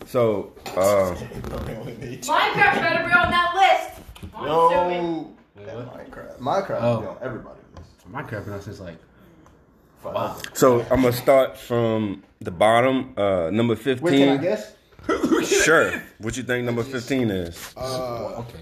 So, 0.06 0.52
uh, 0.76 1.14
Minecraft 1.14 2.54
better 2.54 3.04
be 3.04 3.12
on 3.12 3.30
that 3.30 3.52
list. 3.54 4.32
I'm 4.34 4.48
assuming. 4.48 5.36
Minecraft. 5.58 6.38
Minecraft 6.38 6.78
Oh. 6.82 6.94
will 6.94 7.00
be 7.00 7.06
on 7.08 7.16
everybody's 8.14 8.26
list. 8.26 8.30
Minecraft 8.32 8.44
been 8.44 8.54
out 8.54 8.62
since 8.62 8.80
like 8.80 8.96
Wow. 10.04 10.36
So 10.54 10.80
I'm 10.82 11.02
gonna 11.02 11.12
start 11.12 11.56
from 11.58 12.22
the 12.40 12.50
bottom. 12.50 13.12
Uh, 13.16 13.50
number 13.50 13.74
fifteen. 13.76 14.04
Wait, 14.04 14.18
can 14.18 14.38
I 14.38 14.42
guess? 14.42 14.72
Sure. 15.64 15.92
What 16.18 16.36
you 16.36 16.42
think 16.42 16.64
number 16.64 16.82
fifteen 16.82 17.30
is? 17.30 17.72
Uh, 17.76 18.36
okay. 18.40 18.60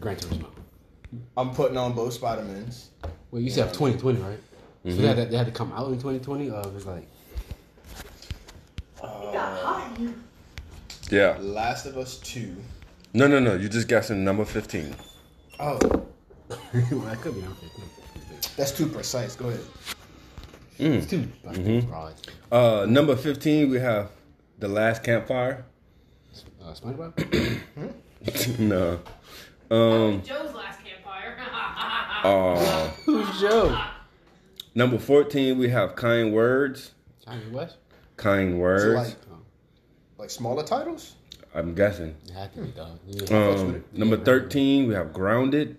Gran 0.00 0.16
Turismo. 0.16 0.46
I'm 1.36 1.50
putting 1.50 1.76
on 1.78 1.94
both 1.94 2.12
Spider 2.12 2.42
Mans. 2.42 2.90
Well, 3.30 3.40
you 3.42 3.50
said 3.50 3.72
2020, 3.72 4.20
right? 4.20 4.38
So 4.84 4.90
Mm-hmm. 4.90 5.00
they 5.02 5.06
had, 5.08 5.16
to, 5.16 5.24
they 5.26 5.36
had 5.36 5.46
to 5.46 5.52
come 5.52 5.72
out 5.72 5.88
in 5.88 5.94
2020, 5.98 6.50
or 6.50 6.60
it 6.60 6.72
was 6.72 6.86
like 6.86 7.08
Yeah. 11.10 11.36
Last 11.40 11.86
of 11.86 11.96
Us 11.96 12.18
Two. 12.18 12.56
No, 13.14 13.26
no, 13.26 13.38
no. 13.38 13.54
You 13.54 13.68
just 13.68 13.88
guessing 13.88 14.24
number 14.24 14.44
fifteen. 14.44 14.94
Oh, 15.58 15.78
well, 16.48 17.00
that 17.00 17.20
could 17.20 17.34
be 17.34 17.42
on 17.42 17.54
15. 17.54 17.70
That's 18.56 18.72
too 18.72 18.86
precise. 18.86 19.34
Go 19.36 19.48
ahead. 19.48 19.60
It's 20.78 21.06
too 21.06 21.26
like, 21.44 21.56
Mm-hmm. 21.56 21.88
broad. 21.88 22.14
Uh, 22.52 22.86
number 22.88 23.16
fifteen, 23.16 23.70
we 23.70 23.78
have 23.80 24.10
the 24.58 24.68
last 24.68 25.02
campfire. 25.02 25.64
Uh, 26.62 26.72
SpongeBob. 26.74 28.58
no. 28.58 29.00
Um. 29.70 30.22
Joe's 30.22 30.54
last 30.54 30.80
campfire. 30.84 31.36
Uh, 32.24 32.88
Who's 33.06 33.40
Joe? 33.40 33.78
number 34.74 34.98
fourteen, 34.98 35.58
we 35.58 35.68
have 35.70 35.96
kind 35.96 36.32
words. 36.34 36.92
Johnny 37.24 37.42
West. 37.50 37.76
Kind 38.16 38.58
words. 38.58 38.94
like, 38.94 39.16
like 40.18 40.30
smaller 40.30 40.62
titles. 40.62 41.14
I'm 41.54 41.74
guessing. 41.74 42.14
It 42.26 42.32
had 42.32 42.52
to 42.54 42.60
be 42.62 42.68
dog. 42.72 42.98
Yeah. 43.06 43.36
Um, 43.48 43.84
number 43.92 44.16
thirteen, 44.18 44.88
we 44.88 44.94
have 44.94 45.12
grounded. 45.12 45.78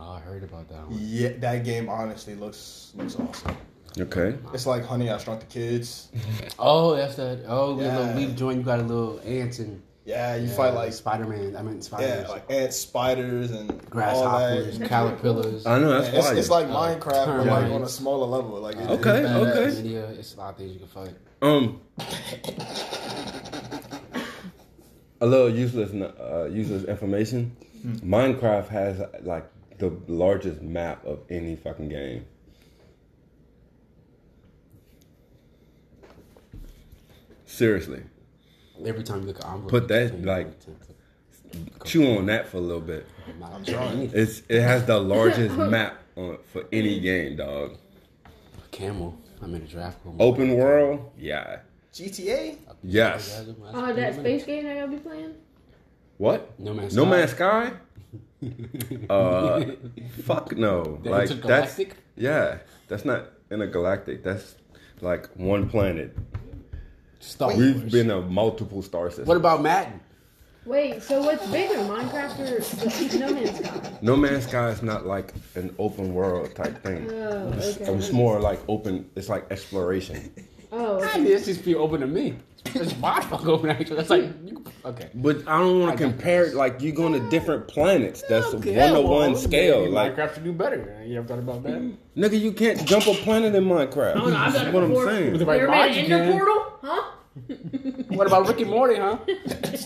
Oh, 0.00 0.12
I 0.12 0.20
heard 0.20 0.44
about 0.44 0.68
that 0.68 0.86
one. 0.88 0.96
Yeah, 1.00 1.30
that 1.38 1.64
game 1.64 1.88
honestly 1.88 2.34
looks 2.36 2.92
looks 2.94 3.16
awesome. 3.18 3.56
Okay. 3.98 4.36
It's 4.54 4.66
like 4.66 4.84
Honey, 4.84 5.10
I 5.10 5.18
Shrunk 5.18 5.40
the 5.40 5.46
Kids. 5.46 6.08
Oh, 6.58 6.94
that's 6.94 7.16
that. 7.16 7.44
Oh, 7.48 7.80
yeah. 7.80 7.86
Yeah. 7.86 7.98
little 7.98 8.14
leaf 8.14 8.36
joint. 8.36 8.58
You 8.58 8.64
got 8.64 8.78
a 8.80 8.82
little 8.82 9.18
ants 9.24 9.58
and 9.58 9.82
Yeah, 10.04 10.36
you 10.36 10.46
fight 10.48 10.74
like 10.74 10.92
Spider 10.92 11.26
Man. 11.26 11.56
I 11.56 11.62
mean, 11.62 11.80
Spider 11.82 12.06
yeah, 12.06 12.16
Man. 12.22 12.28
like 12.28 12.48
ants, 12.50 12.76
spiders, 12.76 13.50
and 13.50 13.90
grasshoppers, 13.90 14.74
All 14.74 14.80
that. 14.80 14.88
caterpillars. 14.88 15.66
I 15.66 15.78
know 15.80 15.90
that's 16.00 16.12
Yeah, 16.12 16.18
it's, 16.20 16.30
it's 16.40 16.50
like 16.50 16.68
Uh, 16.68 16.74
Minecraft, 16.76 17.26
but 17.38 17.46
like 17.46 17.72
on 17.72 17.82
a 17.82 17.88
smaller 17.88 18.26
level. 18.26 18.60
Like 18.60 18.76
it, 18.76 18.88
Okay, 18.90 19.20
it's 19.20 19.30
okay. 19.30 19.66
badass. 19.66 19.76
Media, 19.82 20.04
it's 20.10 20.34
a 20.34 20.38
lot 20.38 20.50
of 20.50 20.56
things 20.58 20.72
you 20.74 20.78
can 20.78 20.88
fight. 20.88 21.14
Um, 21.42 21.80
a 25.20 25.26
little 25.26 25.50
useless, 25.50 25.90
uh, 25.92 26.48
useless 26.52 26.84
information. 26.84 27.56
Minecraft 27.84 28.68
has 28.68 29.02
like 29.22 29.48
the 29.78 29.90
largest 30.06 30.60
map 30.62 31.04
of 31.04 31.20
any 31.30 31.56
fucking 31.56 31.88
game. 31.88 32.26
Seriously, 37.46 38.02
Every 38.84 39.02
time 39.02 39.22
you 39.22 39.26
look 39.28 39.38
at 39.40 39.46
envelope, 39.46 39.70
Put 39.70 39.88
that, 39.88 40.22
like, 40.24 40.60
to- 40.60 40.66
to- 40.66 41.84
chew 41.84 42.16
on 42.18 42.26
that 42.26 42.46
for 42.46 42.58
a 42.58 42.60
little 42.60 42.80
bit. 42.82 43.06
I'm 43.42 43.64
trying. 43.64 44.10
It's 44.12 44.42
it 44.48 44.60
has 44.60 44.84
the 44.84 44.98
largest 45.00 45.56
map 45.56 45.98
on 46.16 46.38
for 46.52 46.64
any 46.70 47.00
game, 47.00 47.36
dog. 47.36 47.76
Camel. 48.70 49.18
I'm 49.40 49.54
in 49.54 49.62
a 49.62 49.66
draft. 49.66 49.98
room. 50.04 50.16
Open 50.20 50.54
world, 50.56 51.10
yeah, 51.18 51.60
GTA. 51.92 52.58
yes. 52.82 53.44
Oh, 53.72 53.92
that 53.94 54.14
space 54.16 54.44
game 54.44 54.64
that 54.64 54.76
y'all 54.76 54.88
be 54.88 54.96
playing? 54.98 55.34
What? 56.18 56.58
No 56.60 56.74
Man's 56.74 56.94
No 56.94 57.04
Sky. 57.04 57.10
Man's 57.10 57.30
Sky? 57.30 57.72
uh, 59.10 59.64
fuck 60.22 60.56
no. 60.56 61.00
The 61.02 61.10
like 61.10 61.28
that's 61.42 61.80
yeah, 62.16 62.58
that's 62.88 63.04
not 63.04 63.30
intergalactic. 63.50 64.22
That's 64.22 64.54
like 65.00 65.28
one 65.36 65.68
planet. 65.68 66.16
Star 67.20 67.54
We've 67.56 67.90
been 67.90 68.10
a 68.10 68.20
multiple 68.20 68.82
star 68.82 69.08
system. 69.10 69.26
What 69.26 69.36
about 69.36 69.62
Madden? 69.62 70.00
Wait, 70.64 71.02
so 71.02 71.22
what's 71.22 71.46
bigger, 71.50 71.76
Minecraft 71.76 72.38
or 72.40 73.18
No 73.18 73.32
Man's 73.32 73.58
Sky? 73.58 73.98
no 74.02 74.16
Man's 74.16 74.46
Sky 74.46 74.68
is 74.68 74.82
not 74.82 75.06
like 75.06 75.32
an 75.54 75.74
open 75.78 76.12
world 76.12 76.54
type 76.54 76.82
thing. 76.82 77.10
Oh, 77.10 77.52
It's, 77.56 77.78
it's 77.78 78.12
more 78.12 78.38
like 78.38 78.60
open. 78.68 79.08
It's 79.16 79.28
like 79.30 79.50
exploration. 79.50 80.30
Oh, 80.70 81.00
I 81.00 81.06
okay. 81.10 81.20
mean, 81.20 81.32
it's 81.32 81.46
just 81.46 81.64
be 81.64 81.74
open 81.74 82.00
to 82.00 82.06
me. 82.06 82.36
It's 82.74 82.96
my 82.98 83.20
fuck 83.22 83.46
open 83.46 83.70
actually. 83.70 83.96
That's 83.96 84.10
like 84.10 84.24
you, 84.44 84.62
okay. 84.84 85.08
But 85.14 85.48
I 85.48 85.58
don't 85.60 85.80
want 85.80 85.96
to 85.96 86.04
compare 86.04 86.44
it. 86.44 86.54
Like 86.54 86.80
you're 86.82 86.94
going 86.94 87.12
to 87.14 87.20
different 87.30 87.66
planets. 87.68 88.22
That's 88.28 88.46
Okay, 88.54 88.76
one 88.76 88.92
to 88.94 89.00
one 89.00 89.36
scale. 89.36 89.80
maybe 89.82 89.92
Like 89.92 90.16
Minecraft 90.16 90.34
to 90.34 90.40
do 90.40 90.52
better. 90.52 91.02
You 91.06 91.18
ever 91.18 91.26
thought 91.28 91.38
about 91.38 91.62
that? 91.62 91.80
nigga, 92.16 92.38
you 92.38 92.52
can't 92.52 92.84
jump 92.84 93.06
a 93.06 93.14
planet 93.14 93.54
in 93.54 93.64
Minecraft. 93.64 94.16
Oh, 94.16 94.28
no, 94.28 94.36
I've 94.36 94.52
That's 94.52 94.64
done 94.64 94.72
what 94.74 94.82
I'm 94.82 94.88
before. 94.90 95.06
saying. 95.06 95.30
With 95.32 95.40
the 95.40 95.46
right 95.46 95.60
You 95.60 95.68
ever 95.68 95.70
made 95.72 95.78
mind, 95.78 95.96
an 95.96 96.04
you 96.10 96.14
ender 96.16 96.30
can. 96.30 96.38
portal? 96.38 96.78
Huh? 96.82 97.10
What 98.08 98.26
about 98.26 98.48
Rick 98.48 98.60
and 98.62 98.70
Morty, 98.70 98.96
huh? 98.96 99.18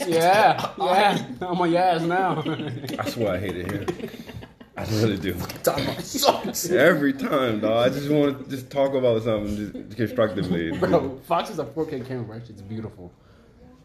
yeah, 0.06 0.70
yeah. 0.78 1.26
I'm 1.42 1.60
on 1.60 1.70
your 1.70 1.82
ass 1.82 2.00
now. 2.02 2.40
That's 2.40 3.14
why 3.16 3.34
I 3.34 3.38
hate 3.38 3.56
it 3.56 3.70
here. 3.70 4.10
I 4.76 4.84
just 4.86 5.02
really 5.02 5.18
do. 5.18 5.34
Talking 5.62 5.84
about 5.84 6.02
sucks. 6.04 6.70
Every 6.70 7.12
time, 7.12 7.60
dog. 7.60 7.90
I 7.90 7.94
just 7.94 8.08
want 8.10 8.44
to 8.44 8.50
just 8.50 8.70
talk 8.70 8.94
about 8.94 9.22
something 9.22 9.54
just 9.84 9.96
constructively. 9.96 10.70
Bro, 10.78 11.18
Fox 11.26 11.50
is 11.50 11.58
a 11.58 11.64
4K 11.64 12.06
camera. 12.06 12.38
Right? 12.38 12.48
It's 12.48 12.62
beautiful. 12.62 13.12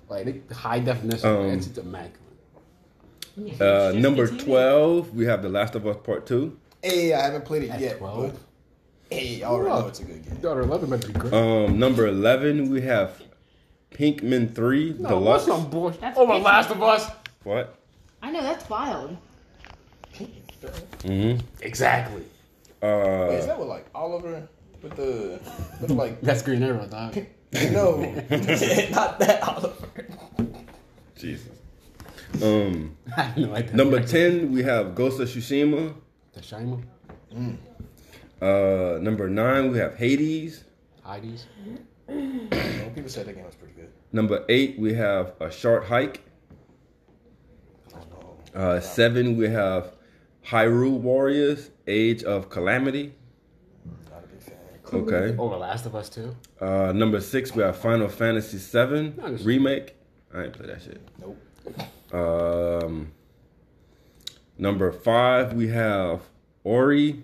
Like 0.09 0.49
high 0.51 0.79
definition. 0.79 1.27
Um, 1.29 1.45
it's 1.47 1.65
just 1.67 1.77
immaculate. 1.79 2.21
Uh, 3.61 3.91
number 3.95 4.25
12, 4.27 5.13
we 5.13 5.25
have 5.25 5.41
The 5.43 5.49
Last 5.49 5.75
of 5.75 5.85
Us 5.85 5.97
Part 6.03 6.25
2. 6.25 6.57
Hey, 6.81 7.13
I 7.13 7.21
haven't 7.21 7.45
played 7.45 7.63
it 7.63 7.69
At 7.69 7.79
yet. 7.81 7.97
12? 7.99 8.31
But 8.31 9.15
hey, 9.15 9.43
I 9.43 9.47
already 9.47 9.69
know 9.81 9.87
it's 9.87 9.99
a 9.99 10.05
good 10.05 10.25
game. 10.25 10.35
Daughter 10.37 10.61
11 10.61 10.89
better 10.89 11.07
be 11.07 11.13
great. 11.19 11.33
Um, 11.33 11.77
number 11.77 12.07
11, 12.07 12.69
we 12.69 12.81
have 12.81 13.21
Pikmin 13.91 14.55
3 14.55 14.95
no, 14.99 15.09
Deluxe. 15.09 15.45
what's 15.47 15.61
some 15.61 15.69
bullshit? 15.69 16.01
That's 16.01 16.17
Oh, 16.17 16.25
my 16.25 16.35
picture. 16.35 16.45
Last 16.45 16.71
of 16.71 16.81
Us. 16.81 17.11
What? 17.43 17.75
I 18.23 18.31
know, 18.31 18.41
that's 18.41 18.67
wild. 18.69 19.17
Mm-hmm. 20.61 21.45
Exactly. 21.61 22.21
Wait, 22.81 22.89
is 23.37 23.43
Uh, 23.43 23.47
that 23.47 23.59
what 23.59 23.67
like 23.67 23.85
Oliver 23.95 24.47
with 24.81 24.95
the 24.95 25.39
with 25.79 25.87
the, 25.89 25.93
like 25.93 26.21
That's 26.27 26.41
Green 26.41 26.63
Arrow, 26.63 26.85
dog. 26.87 27.17
no, 27.71 28.01
not 28.91 29.19
that 29.19 29.39
Oliver. 29.43 30.07
Jesus. 31.15 31.49
Um, 32.43 32.95
have 33.15 33.37
no 33.37 33.53
idea. 33.55 33.75
number 33.75 33.99
10, 34.03 34.51
we 34.51 34.61
have 34.63 34.93
Ghost 34.93 35.19
of 35.19 35.27
Tsushima. 35.29 35.93
The 36.33 36.41
Shima. 36.43 36.77
Uh, 38.41 38.99
number 39.01 39.27
9, 39.29 39.71
we 39.71 39.77
have 39.79 39.95
Hades. 39.95 40.63
Heidi's. 41.03 41.45
No, 42.07 42.91
people 42.93 43.09
said 43.09 43.25
that 43.25 43.33
game 43.33 43.45
was 43.45 43.55
pretty 43.55 43.73
good. 43.73 43.89
Number 44.11 44.43
8, 44.49 44.77
we 44.77 44.93
have 44.93 45.33
A 45.39 45.49
Short 45.49 45.85
Hike. 45.85 46.21
Oh. 47.95 48.35
Uh, 48.59 48.79
7, 48.79 49.35
we 49.37 49.47
have 49.49 49.93
Hyrule 50.49 50.99
Warriors 50.99 51.69
Age 51.87 52.23
of 52.23 52.49
Calamity. 52.49 53.13
Not 54.09 54.23
a 54.23 54.27
big 54.27 54.41
fan. 54.41 54.55
Okay. 54.93 55.37
Over 55.37 55.57
Last 55.57 55.85
of 55.85 55.95
Us 55.95 56.09
too. 56.09 56.35
Uh, 56.61 56.91
number 56.93 57.19
six, 57.19 57.53
we 57.53 57.63
have 57.63 57.77
Final 57.77 58.07
Fantasy 58.07 58.57
VII 58.57 59.13
Nice. 59.21 59.43
remake. 59.43 59.95
I 60.33 60.43
ain't 60.45 60.53
play 60.53 60.67
that 60.67 60.81
shit. 60.81 61.01
Nope. 61.19 62.13
Um, 62.13 63.11
number 64.57 64.91
five, 64.91 65.53
we 65.53 65.67
have 65.69 66.21
Ori 66.63 67.23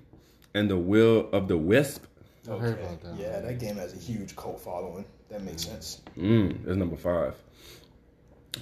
and 0.54 0.70
the 0.70 0.78
Will 0.78 1.30
of 1.32 1.48
the 1.48 1.58
Wisp. 1.58 2.04
I 2.50 2.58
heard 2.58 2.78
about 2.80 3.02
that. 3.04 3.18
Yeah, 3.18 3.40
that 3.40 3.60
game 3.60 3.78
has 3.78 3.94
a 3.94 3.98
huge 3.98 4.36
cult 4.36 4.60
following. 4.60 5.06
That 5.30 5.44
makes 5.44 5.64
sense. 5.66 6.02
Mm, 6.18 6.66
that's 6.66 6.78
number 6.78 6.98
five. 6.98 7.36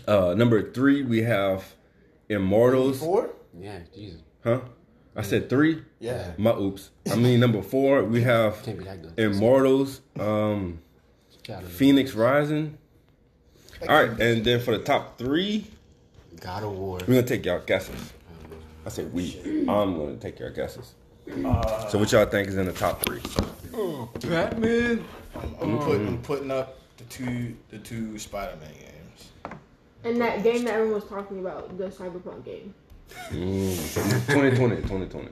Uh, 0.08 0.36
number 0.38 0.72
three, 0.72 1.02
we 1.02 1.24
have 1.24 1.64
Immortals. 2.30 3.00
Four? 3.00 3.32
Yeah, 3.60 3.80
Jesus. 3.94 4.22
Huh? 4.44 4.62
I 5.16 5.22
said 5.24 5.50
three. 5.50 5.82
Yeah. 6.00 6.32
My 6.38 6.52
oops. 6.56 6.90
I 7.12 7.16
mean 7.16 7.40
number 7.40 7.62
four, 7.62 8.04
we 8.04 8.22
have 8.24 8.64
Can't 8.64 8.78
be 8.78 8.86
that 8.86 9.02
good. 9.02 9.20
Immortals. 9.20 10.02
Um, 10.20 10.80
Shout 11.46 11.64
out 11.64 11.70
to 11.70 11.76
Fenyx 11.76 12.16
Rising. 12.16 12.78
All 13.88 13.88
right, 13.88 14.10
and 14.20 14.46
then 14.46 14.60
for 14.60 14.78
the 14.78 14.84
top 14.84 15.18
three, 15.18 15.66
God 16.40 16.64
of 16.64 16.74
War. 16.74 17.00
We're 17.00 17.16
gonna 17.16 17.24
take 17.24 17.46
y'all 17.46 17.60
guesses. 17.66 18.14
I 18.86 18.90
said 18.90 19.12
we. 19.12 19.40
I'm 19.68 19.98
gonna 19.98 20.18
take 20.18 20.40
your 20.40 20.52
guesses. 20.52 20.94
so 21.26 21.98
what 21.98 22.12
y'all 22.12 22.26
think 22.26 22.48
is 22.48 22.58
in 22.58 22.66
the 22.66 22.74
top 22.74 23.04
three? 23.04 23.22
Batman. 24.30 25.04
I'm, 25.62 25.80
putting 25.80 26.08
I'm 26.08 26.22
putting 26.22 26.52
up 26.52 26.78
the 26.98 27.04
two 27.06 27.56
the 27.70 27.80
two 27.80 28.18
Spider-Man 28.20 28.70
games. 28.74 29.58
And 30.04 30.20
that 30.22 30.44
game 30.44 30.64
that 30.66 30.74
everyone 30.76 30.96
was 31.02 31.10
talking 31.10 31.40
about, 31.40 31.78
the 31.78 31.86
Cyberpunk 31.86 32.44
game. 32.44 32.74
Mm. 33.30 33.96
2020, 34.28 34.76
2020. 34.78 35.30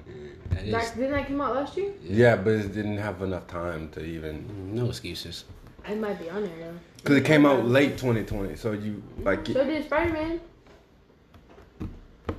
That 0.50 0.64
is 0.64 0.72
That, 0.72 0.96
didn't 0.96 1.12
that 1.12 1.28
come 1.28 1.42
out 1.42 1.56
last 1.56 1.78
year? 1.78 1.94
Yeah, 2.04 2.36
but 2.36 2.54
it 2.54 2.74
didn't 2.74 2.98
have 2.98 3.22
enough 3.22 3.48
time 3.48 3.90
to 3.90 4.04
even. 4.04 4.44
Mm, 4.44 4.74
no 4.74 4.88
excuses. 4.88 5.46
It 5.88 5.98
might 6.00 6.20
be 6.20 6.30
on 6.30 6.44
there 6.44 6.58
though. 6.60 6.80
Cause 7.04 7.16
it 7.16 7.26
came 7.26 7.46
out 7.46 7.66
late 7.66 7.98
2020, 7.98 8.56
so 8.56 8.74
you 8.74 9.02
like. 9.22 9.46
So 9.48 9.64
did 9.64 9.86
Spider 9.86 10.14
Man. 10.14 10.42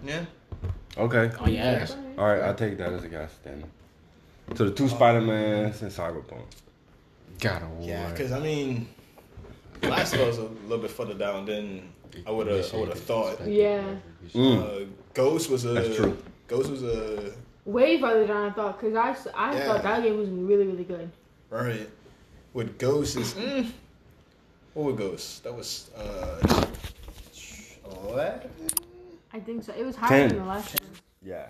Yeah. 0.05 0.25
Okay. 0.97 1.31
On 1.39 1.53
your 1.53 1.63
ass. 1.63 1.97
All 2.19 2.27
right, 2.27 2.43
I'll 2.43 2.55
take 2.55 2.77
that 2.79 2.93
as 2.93 3.05
a 3.05 3.09
guess 3.09 3.35
then. 3.43 3.65
So 4.55 4.65
the 4.67 4.73
two 4.73 4.85
oh. 4.85 4.89
Spider 4.89 5.21
Mans 5.21 5.81
and 5.83 5.91
Cyberpunk. 5.91 6.45
God 7.39 7.63
of 7.63 7.71
War. 7.71 7.89
Yeah, 7.89 8.11
because 8.11 8.33
I 8.33 8.41
mean, 8.41 8.89
Last 9.83 10.15
of 10.15 10.21
Us 10.21 10.39
a 10.39 10.43
little 10.43 10.79
bit 10.79 10.91
further 10.91 11.15
down 11.15 11.47
than 11.47 11.89
I 12.27 12.31
would 12.31 12.47
have. 12.47 12.75
I 12.75 12.77
would 12.77 12.89
have 12.89 12.99
thought. 13.01 13.47
Yeah. 13.47 13.83
Mm. 14.35 14.83
Uh, 14.83 14.87
Ghost 15.15 15.51
was 15.51 15.65
a. 15.65 15.69
That's 15.71 15.97
true. 15.97 16.17
Ghost 16.49 16.71
was 16.71 16.83
a. 16.83 17.33
Way 17.65 18.01
further 18.01 18.27
than 18.27 18.37
I 18.37 18.51
thought, 18.51 18.81
because 18.81 18.97
I 19.35 19.53
Yeah. 19.55 19.67
thought 19.67 19.83
that 19.83 20.03
game 20.03 20.17
was 20.17 20.29
really, 20.29 20.67
really 20.67 20.85
good. 20.85 21.11
Right. 21.51 21.89
With 22.53 22.79
Ghost 22.79 23.17
is. 23.17 23.35
Mm, 23.35 23.71
what 24.75 24.87
was 24.87 24.97
Ghost? 24.97 25.45
That 25.45 25.55
was. 25.57 25.91
Uh, 25.97 26.67
eleven? 28.09 28.51
I 29.33 29.41
think 29.41 29.63
so. 29.65 29.73
It 29.79 29.85
was 29.85 29.95
higher 29.97 30.09
Ten. 30.09 30.29
than 30.31 30.39
the 30.39 30.45
last 30.45 30.81
one. 30.81 30.91
Yeah. 31.23 31.47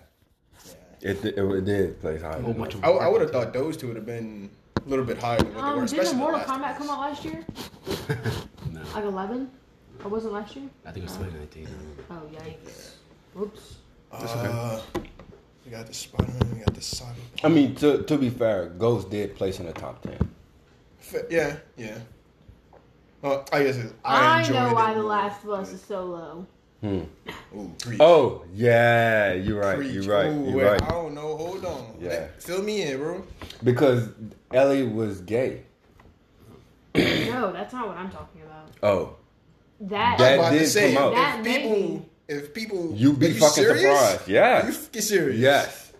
Yeah. 0.65 0.73
It, 1.11 1.25
it, 1.25 1.37
it 1.37 1.65
did 1.65 1.99
place 2.01 2.21
high. 2.21 2.37
A 2.37 2.41
whole 2.41 2.53
bunch 2.53 2.75
of 2.75 2.83
I, 2.83 2.89
I 2.89 3.07
would 3.07 3.21
have 3.21 3.31
thought 3.31 3.53
those 3.53 3.75
two 3.77 3.87
would 3.87 3.95
have 3.95 4.05
been 4.05 4.49
a 4.85 4.89
little 4.89 5.05
bit 5.05 5.17
higher 5.17 5.37
than 5.39 5.47
what 5.47 5.55
they 5.55 5.59
Um, 5.61 5.67
were, 5.79 5.85
didn't 5.87 5.99
especially 5.99 6.11
the 6.11 6.17
Mortal 6.17 6.39
Kombat 6.41 6.61
ones. 6.61 6.77
come 6.77 6.89
out 6.89 6.99
last 6.99 7.25
year? 7.25 7.45
No, 8.71 8.81
Like 8.93 9.03
11? 9.05 9.51
Or 10.03 10.09
wasn't 10.09 10.33
last 10.33 10.55
year? 10.55 10.69
I 10.85 10.91
think 10.91 11.05
it 11.05 11.09
was 11.09 11.17
2019. 11.17 11.67
Oh, 12.09 12.21
yikes. 12.33 12.91
Whoops. 13.33 13.75
Uh, 14.11 14.81
we 15.65 15.71
got 15.71 15.87
the 15.87 15.93
Spider 15.93 16.31
Man. 16.31 16.51
We 16.53 16.59
got 16.59 16.73
the 16.73 16.81
Cyberpunk. 16.81 17.45
I 17.45 17.47
mean, 17.47 17.75
to 17.75 18.03
to 18.03 18.17
be 18.17 18.29
fair, 18.29 18.67
Ghost 18.69 19.09
did 19.09 19.35
place 19.35 19.59
in 19.59 19.67
the 19.67 19.73
top 19.73 20.01
ten. 20.01 20.17
Fa- 20.99 21.25
Yeah, 21.29 21.55
yeah. 21.77 21.97
Well, 23.21 23.45
I 23.53 23.63
guess 23.63 23.77
it, 23.77 23.93
I, 24.03 24.37
I, 24.37 24.39
enjoyed 24.39 24.55
know 24.55 24.69
it 24.71 24.73
why 24.73 24.93
The. 24.95 25.03
Last 25.03 25.43
of 25.43 25.51
Us 25.51 25.71
is 25.71 25.81
so 25.81 26.03
low. 26.03 26.45
Hmm. 26.81 27.01
Ooh. 27.55 27.71
Oh 27.99 28.43
yeah, 28.53 29.33
you're 29.33 29.61
right. 29.61 29.77
Preach. 29.77 29.93
You're 29.93 30.03
right. 30.03 30.25
Ooh, 30.27 30.45
You're 30.49 30.57
wait, 30.57 30.63
right. 30.65 30.83
I 30.83 30.89
don't 30.89 31.13
know. 31.13 31.37
Hold 31.37 31.63
on. 31.63 31.95
Yeah. 32.01 32.09
Let- 32.09 32.41
fill 32.43 32.63
me 32.63 32.81
in, 32.81 32.97
bro. 32.97 33.23
Because 33.63 34.09
Ellie 34.51 34.87
was 34.87 35.21
gay. 35.21 35.61
no, 36.95 37.53
that's 37.53 37.71
not 37.71 37.87
what 37.87 37.97
I'm 37.97 38.09
talking 38.09 38.41
about. 38.41 38.67
Oh, 38.83 39.15
That, 39.81 40.17
That 40.19 40.33
I'm 40.33 40.39
about 40.39 40.51
to 40.51 40.59
did 40.59 40.67
say, 40.67 40.93
come 40.93 41.03
out. 41.03 41.15
That 41.15 41.39
if 41.39 41.43
people, 41.45 41.71
me- 41.71 42.05
if 42.27 42.53
people, 42.53 42.93
You 42.95 43.13
be 43.13 43.27
are 43.31 43.33
fucking 43.33 43.63
serious? 43.63 43.81
surprised. 43.81 44.27
Yeah. 44.29 44.65
You 44.67 44.71
fucking 44.73 45.01
serious? 45.01 45.39
yes. 45.39 45.93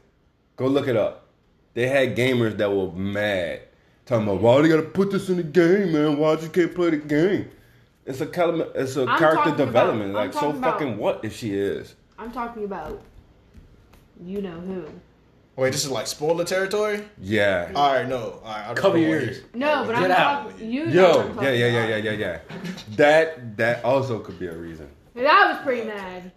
Go 0.55 0.67
look 0.67 0.87
it 0.87 0.95
up. 0.95 1.25
They 1.73 1.87
had 1.87 2.15
gamers 2.15 2.57
that 2.57 2.69
were 2.71 2.91
mad, 2.91 3.61
talking 4.05 4.27
about 4.27 4.41
why 4.41 4.61
they 4.61 4.67
gotta 4.69 4.81
put 4.83 5.09
this 5.11 5.29
in 5.29 5.37
the 5.37 5.43
game, 5.43 5.93
man. 5.93 6.17
Why 6.17 6.33
you 6.33 6.49
can't 6.49 6.75
play 6.75 6.91
the 6.91 6.97
game? 6.97 7.49
It's 8.05 8.19
a 8.21 8.25
cal- 8.27 8.59
it's 8.61 8.97
a 8.97 9.01
I'm 9.05 9.17
character 9.17 9.35
talking 9.49 9.53
about- 9.53 9.65
development. 9.65 10.13
Like 10.13 10.33
so 10.33 10.49
about- 10.49 10.73
fucking 10.79 10.97
what 10.97 11.23
if 11.23 11.35
she 11.35 11.53
is? 11.55 11.95
I'm 12.19 12.31
talking 12.31 12.65
about 12.65 13.01
you 14.23 14.41
know 14.41 14.59
who. 14.59 14.85
Wait, 15.57 15.71
this 15.71 15.83
is 15.85 15.91
like 15.91 16.07
spoiler 16.07 16.45
territory. 16.45 17.03
Yeah. 17.21 17.71
All 17.75 17.93
right, 17.93 18.07
no. 18.07 18.17
All 18.17 18.41
right, 18.45 18.63
I 18.63 18.67
don't 18.67 18.75
Cover 18.77 18.97
know 18.97 19.03
your 19.03 19.19
ears. 19.21 19.41
No, 19.53 19.83
but 19.85 19.95
Get 19.95 20.05
I'm 20.05 20.11
out. 20.11 20.49
talking. 20.51 20.71
You 20.71 20.85
know 20.85 20.85
what 20.85 20.93
Yo, 20.95 21.01
I'm 21.01 21.27
yeah, 21.27 21.33
talking 21.33 21.43
yeah, 21.43 21.51
yeah, 21.53 21.77
about. 21.83 22.03
yeah, 22.03 22.11
yeah, 22.11 22.11
yeah. 22.11 22.39
That 22.95 23.57
that 23.57 23.83
also 23.85 24.19
could 24.19 24.39
be 24.39 24.47
a 24.47 24.55
reason. 24.55 24.89
That 25.15 25.53
was 25.53 25.63
pretty 25.65 25.87
mad. 25.87 26.31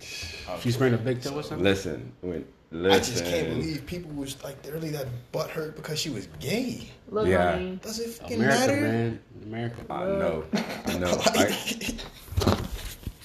She 0.00 0.70
spraying 0.70 0.94
a 0.94 0.98
big 0.98 1.20
toe 1.20 1.34
or 1.34 1.42
something? 1.42 1.64
Listen, 1.64 2.12
when 2.20 2.44
I 2.72 2.98
just 2.98 3.24
can't 3.24 3.48
believe 3.48 3.84
people 3.86 4.10
was 4.12 4.42
like 4.44 4.56
really 4.70 4.90
that 4.90 5.06
butthurt 5.32 5.74
because 5.76 5.98
she 5.98 6.08
was 6.10 6.28
gay. 6.38 6.88
Look, 7.10 7.26
Yeah. 7.26 7.52
honey. 7.52 7.78
Does 7.82 7.98
it 7.98 8.10
fucking 8.10 8.36
America, 8.38 8.58
matter? 8.66 8.80
man. 8.80 9.20
America. 9.44 9.76
I 9.90 10.04
know, 10.04 10.44
I 10.86 10.98
know. 10.98 11.22
I, 11.34 11.36
Like, 11.36 11.94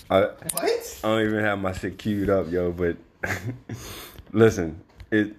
I, 0.09 0.21
what? 0.53 0.99
I 1.03 1.07
don't 1.07 1.21
even 1.27 1.39
have 1.39 1.59
my 1.59 1.71
shit 1.71 1.97
queued 1.97 2.29
up, 2.29 2.51
yo. 2.51 2.71
But 2.71 2.97
listen, 4.31 4.81
it. 5.13 5.35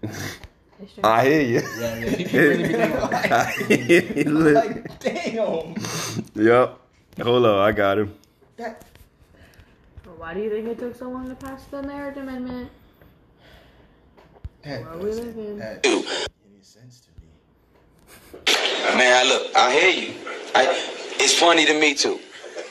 I 1.03 1.25
hear 1.25 1.41
you. 1.41 1.63
Yeah, 1.79 1.99
yeah. 1.99 2.17
People 2.17 2.41
really 2.41 2.57
be 2.69 2.75
thinking 2.75 3.33
I 3.33 3.45
hear 3.53 4.03
you. 4.17 4.25
Like, 4.55 4.99
damn. 5.01 5.75
Yep. 6.35 6.81
Hold 7.23 7.47
on, 7.47 7.59
I 7.69 7.73
got 7.73 7.99
him. 7.99 8.15
That, 8.57 8.85
Well, 10.05 10.17
why 10.19 10.35
do 10.35 10.41
you 10.41 10.51
think 10.51 10.67
it 10.69 10.79
took 10.79 10.95
so 10.97 11.09
long 11.09 11.29
to 11.29 11.35
pass 11.35 11.65
the 11.67 11.83
marriage 11.83 12.17
amendment? 12.19 12.71
that 14.63 14.83
Where 14.85 14.97
we 14.99 15.05
doesn't 15.11 15.27
live 15.27 15.37
in. 15.37 15.59
that 15.59 15.83
doesn't 15.83 16.05
make 16.07 16.29
any 16.53 16.63
sense 16.63 17.01
to 17.01 17.11
me. 17.21 18.97
Man, 18.99 19.29
look, 19.29 19.55
I 19.57 19.73
hear 19.73 19.91
you. 20.09 20.15
I, 20.55 20.67
it's 21.21 21.39
funny 21.39 21.67
to 21.67 21.79
me 21.81 21.95
too. 21.95 22.19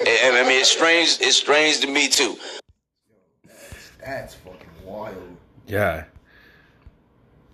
I, 0.01 0.41
I 0.43 0.47
mean, 0.47 0.59
it's 0.59 0.69
strange. 0.71 1.17
It's 1.21 1.37
strange 1.37 1.79
to 1.81 1.87
me 1.87 2.09
too. 2.09 2.37
That's 3.99 4.35
fucking 4.35 4.69
wild. 4.85 5.15
Yeah. 5.67 6.05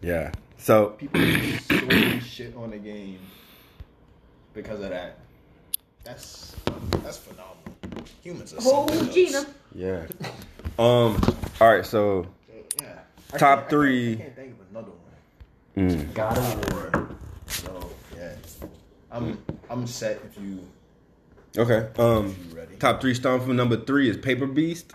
Yeah. 0.01 0.31
So 0.57 0.89
People 0.91 1.19
throwing 1.21 2.19
shit 2.21 2.55
on 2.55 2.71
the 2.71 2.77
game 2.77 3.19
because 4.53 4.81
of 4.81 4.89
that. 4.89 5.19
That's 6.03 6.55
that's 7.03 7.17
phenomenal. 7.17 8.05
Humans 8.23 8.53
are 8.53 8.57
Oh, 8.61 8.87
something. 8.87 9.11
Gina. 9.13 9.45
yeah. 9.75 10.05
Um. 10.77 11.21
All 11.61 11.69
right. 11.73 11.85
So 11.85 12.25
Yeah. 12.81 12.99
I 13.33 13.37
Top 13.37 13.39
can't- 13.39 13.43
I 13.43 13.55
can't- 13.55 13.69
three. 13.69 14.13
I 14.13 14.15
can't 14.17 14.35
think 14.35 14.51
of 14.53 14.69
another 14.71 14.91
one. 15.75 15.89
mm, 15.89 16.13
God 16.13 16.37
of 16.37 16.73
War. 16.73 17.09
So 17.47 17.89
yeah, 18.17 18.33
I'm 19.11 19.37
I'm 19.69 19.85
set 19.87 20.21
if 20.25 20.41
you 20.41 20.59
okay. 21.57 21.87
Um. 22.01 22.35
you 22.49 22.55
ready. 22.55 22.75
Top 22.77 23.01
three 23.01 23.13
stomp 23.13 23.43
from 23.43 23.55
number 23.55 23.77
three 23.77 24.09
is 24.09 24.17
Paper 24.17 24.47
Beast. 24.47 24.93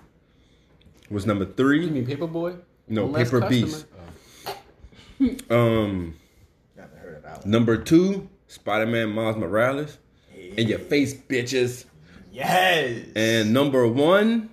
Was 1.11 1.27
number 1.27 1.45
three. 1.45 1.85
You 1.85 1.91
mean 1.91 2.07
Paper 2.07 2.27
Boy? 2.27 2.55
No, 2.89 3.07
less 3.07 3.29
Paper 3.29 3.41
customer? 3.41 3.67
Beast. 3.67 3.87
Um. 5.51 6.17
Never 6.77 6.97
heard 6.97 7.17
of 7.17 7.23
that 7.23 7.41
one. 7.43 7.51
Number 7.51 7.77
two, 7.77 8.29
Spider 8.49 8.87
Man 8.87 9.11
Miles 9.11 9.37
Morales. 9.37 9.99
In 10.57 10.69
your 10.69 10.79
face, 10.79 11.15
bitches. 11.15 11.85
Yes. 12.33 13.07
And 13.17 13.53
number 13.53 13.87
one, 13.89 14.51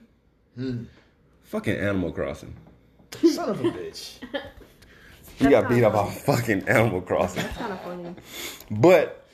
fucking 1.44 1.76
Animal 1.76 2.12
Crossing. 2.12 2.56
son 3.12 3.50
of 3.50 3.60
a 3.60 3.64
bitch. 3.72 4.14
He 5.38 5.48
got 5.50 5.68
beat 5.70 5.84
up 5.84 5.96
on 5.96 6.12
fucking 6.12 6.70
Animal 6.70 7.02
Crossing. 7.02 7.42
That's 7.42 7.58
kind 7.58 7.74
of 7.74 7.82
funny. 7.82 8.16
But 8.70 9.26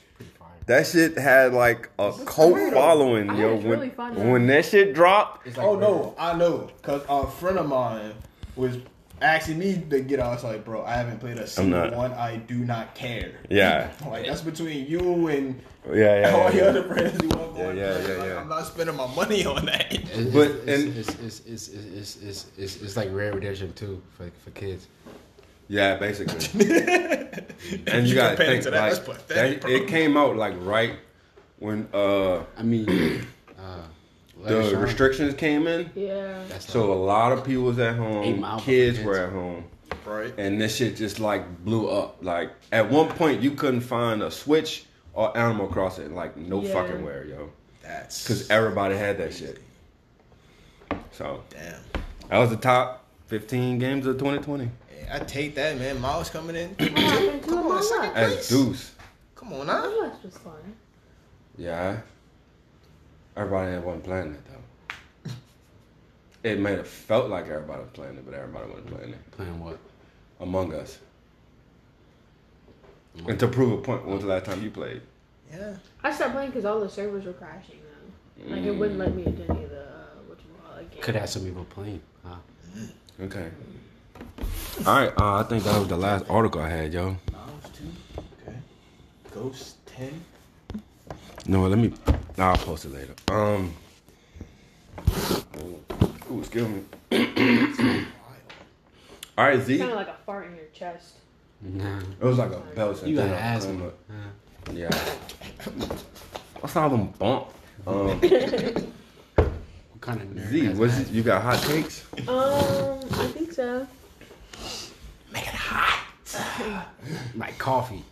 that 0.66 0.88
shit 0.88 1.18
had 1.18 1.54
like 1.54 1.90
a 2.00 2.14
cult 2.26 2.58
following, 2.72 3.36
yo. 3.36 3.56
heard 3.58 3.64
When, 3.66 3.66
really 3.66 3.90
when 3.90 4.48
that 4.48 4.64
shit 4.66 4.94
dropped, 4.94 5.46
It's 5.48 5.58
like 5.58 5.66
Oh 5.66 5.76
no, 5.78 6.16
I 6.18 6.38
know, 6.38 6.70
cause 6.82 7.04
a 7.10 7.28
friend 7.28 7.58
of 7.58 7.68
mine 7.68 8.14
was 8.56 8.78
asking 9.22 9.60
me 9.60 9.84
to 9.90 10.02
get 10.02 10.20
out. 10.20 10.28
I 10.28 10.34
was 10.36 10.44
like, 10.44 10.66
bro, 10.66 10.84
I 10.86 10.94
haven't 10.94 11.20
played 11.20 11.38
a 11.38 11.48
single 11.48 11.80
not. 11.80 11.96
one. 11.96 12.14
I 12.14 12.38
do 12.38 12.56
not 12.60 12.96
care. 12.96 13.32
yeah, 13.50 13.92
Like 14.08 14.26
that's 14.26 14.42
between 14.42 14.86
you 14.88 15.28
and 15.28 15.60
yeah, 15.92 16.22
yeah. 16.22 16.36
all 16.36 16.50
yeah, 16.50 16.56
your 16.56 16.64
yeah. 16.64 16.70
other 16.70 16.84
friends 16.84 17.22
who 17.22 17.30
want 17.30 17.58
Yeah, 17.58 17.72
yeah, 17.72 17.74
yeah, 17.74 18.08
like, 18.16 18.28
yeah. 18.28 18.40
I'm 18.42 18.50
not 18.50 18.66
spending 18.66 18.96
my 18.96 19.08
money 19.16 19.46
on 19.46 19.66
that. 19.66 19.88
It's, 19.92 20.34
But- 20.34 20.52
it's, 20.66 20.84
and- 20.84 20.98
it's, 20.98 21.10
it's, 21.10 21.40
it's, 21.46 21.68
it's, 21.70 21.70
it's, 21.70 22.16
it's, 22.24 22.46
it's, 22.58 22.82
it's 22.82 22.98
like 22.98 23.10
Rare 23.12 23.34
Redemption 23.34 23.74
too 23.74 24.02
for, 24.18 24.30
for 24.44 24.52
kids. 24.52 24.88
Yeah, 25.70 25.98
basically. 25.98 26.36
and 27.88 28.04
you, 28.08 28.10
You 28.10 28.16
gotta 28.16 28.38
think 28.38 28.64
to 28.64 28.72
that, 28.72 28.80
like 28.82 28.94
that's 28.94 29.00
pathetic, 29.06 29.62
that, 29.62 29.70
it 29.72 29.88
came 29.88 30.16
out 30.16 30.38
like 30.38 30.54
right 30.62 30.96
when 31.60 31.88
uh 31.94 32.44
I 32.58 32.64
mean, 32.64 32.88
uh, 33.60 33.62
Let 33.62 33.80
It 33.80 33.97
the 34.44 34.70
Shine. 34.70 34.76
restrictions 34.82 35.34
came 35.36 35.68
in. 35.68 35.90
Yeah. 35.96 36.44
That's 36.50 36.72
So 36.72 36.92
a 36.92 36.96
lot 36.96 37.32
of 37.32 37.44
people 37.44 37.64
was 37.64 37.80
at 37.80 37.96
home, 37.96 38.40
Mile 38.42 38.60
for 38.60 38.66
kids 38.66 38.98
kids. 38.98 39.06
were 39.08 39.18
at 39.18 39.32
home. 39.32 39.64
Right. 40.06 40.34
and 40.38 40.60
this 40.62 40.76
shit 40.78 40.96
just 40.96 41.20
like 41.20 41.66
blew 41.66 41.90
up. 41.90 42.18
Like 42.22 42.52
at 42.72 42.90
one 42.90 43.10
point, 43.10 43.42
you 43.42 43.52
couldn't 43.52 43.82
find 43.82 44.22
a 44.24 44.32
Switch 44.32 44.86
or 45.14 45.36
Animal 45.38 45.68
Crossing, 45.68 46.16
like 46.16 46.38
no 46.38 46.62
Yeah. 46.62 46.74
fucking 46.74 47.04
where, 47.04 47.26
yo, 47.26 47.50
That's 47.84 48.24
because 48.24 48.50
everybody 48.50 48.96
had 48.96 49.18
that 49.18 49.34
shit. 49.34 49.60
So 51.12 51.44
damn. 51.50 51.76
that 52.30 52.38
was 52.38 52.50
the 52.52 52.56
top 52.58 53.04
15 53.28 53.80
games 53.80 54.06
of 54.08 54.18
2020 54.18 54.70
Yeah, 54.98 55.16
I 55.16 55.20
take 55.20 55.56
that, 55.56 55.78
man. 55.78 56.00
Miles 56.00 56.30
coming 56.30 56.56
in. 56.56 56.70
What 56.70 56.90
happened 56.92 57.44
to 57.44 57.50
Come 57.50 57.58
on, 57.60 57.66
Among 57.66 57.84
second 57.84 58.10
Us? 58.18 58.38
as. 58.38 58.48
Deuce. 58.50 58.92
Come 59.36 59.54
on, 59.54 59.68
now. 59.68 59.84
Among 59.86 60.12
Us. 60.12 60.38
Yeah, 61.58 61.98
everybody 63.38 63.78
wasn't 63.78 64.04
playing 64.04 64.34
it 64.34 64.42
though. 64.46 65.32
It 66.44 66.60
may 66.60 66.74
have 66.74 66.88
felt 66.88 67.30
like 67.30 67.46
everybody 67.46 67.82
was 67.82 67.92
playing 67.94 68.16
it, 68.16 68.26
but 68.26 68.34
everybody 68.34 68.68
wasn't 68.70 68.88
playing 68.88 69.14
it. 69.14 69.32
Playing 69.32 69.60
what? 69.64 69.78
Among 70.40 70.74
Us. 70.74 71.00
And 73.28 73.40
to 73.40 73.48
prove 73.48 73.72
a 73.72 73.82
point, 73.82 74.06
when 74.06 74.14
was 74.14 74.24
the 74.24 74.30
last 74.30 74.46
time 74.46 74.62
you 74.62 74.70
played? 74.70 75.02
Yeah. 75.52 75.76
I 76.04 76.14
stopped 76.14 76.34
playing 76.34 76.52
because 76.52 76.66
all 76.66 76.80
the 76.80 76.90
servers 76.90 77.26
were 77.26 77.34
crashing 77.34 77.80
though. 77.82 78.56
Like 78.56 78.64
it 78.64 78.72
wouldn't 78.72 79.00
let 79.00 79.16
me 79.16 79.26
into 79.26 79.44
any 79.50 79.64
of 79.64 79.70
the 79.72 79.82
uh, 79.82 80.22
what 80.28 80.38
you 80.40 80.46
call 80.62 80.78
it. 80.78 81.02
Could 81.02 81.16
have 81.16 81.30
some 81.30 81.44
people 81.44 81.66
playing. 81.66 82.02
Huh? 82.24 82.36
Okay. 83.22 83.50
All 84.86 84.96
right, 85.00 85.14
uh, 85.20 85.40
I 85.40 85.44
think 85.44 85.64
that 85.64 85.78
was 85.80 85.88
the 85.88 85.98
last 85.98 86.26
article 86.30 86.62
I 86.62 86.70
had, 86.70 86.94
yo. 86.94 87.18
Miles 87.32 87.64
two. 87.74 87.86
Okay. 88.44 88.58
Ghost 89.34 89.84
ten. 89.88 90.24
No, 91.48 91.68
let 91.68 91.80
me. 91.80 91.94
Nah, 92.38 92.52
I'll 92.52 92.58
post 92.58 92.86
it 92.86 92.94
later. 92.94 93.14
Um. 93.30 93.74
Ooh, 96.32 96.40
excuse 96.40 96.68
me. 96.68 96.84
All 99.38 99.46
right, 99.46 99.62
Z. 99.62 99.78
Kind 99.78 99.92
of 99.92 99.98
like 99.98 100.08
a 100.08 100.16
fart 100.26 100.48
in 100.48 100.56
your 100.56 100.66
chest. 100.74 101.16
Nah. 101.62 102.00
It 102.00 102.22
was 102.24 102.38
like 102.38 102.52
a 102.52 102.60
belt. 102.76 103.06
You 103.06 103.16
got 103.16 103.24
thing. 103.26 103.34
asthma. 103.34 103.92
Yeah. 104.74 104.90
What's 106.60 106.76
all 106.76 106.90
them 106.90 107.08
bump? 107.20 107.48
Um, 107.86 108.20
What 109.40 110.02
kind 110.02 110.22
of 110.22 110.28
nerd 110.28 110.50
Z, 110.50 110.66
has 110.66 110.78
what's 110.78 110.94
asthma? 111.00 111.16
you 111.16 111.24
got 111.24 111.42
hot 111.42 111.62
takes? 111.64 112.04
Um, 112.28 113.00
I 113.14 113.28
think 113.28 113.52
so. 113.54 113.88
Make 115.32 115.48
it 115.48 115.54
hot. 115.54 116.88
like 117.36 117.58
coffee. 117.58 118.04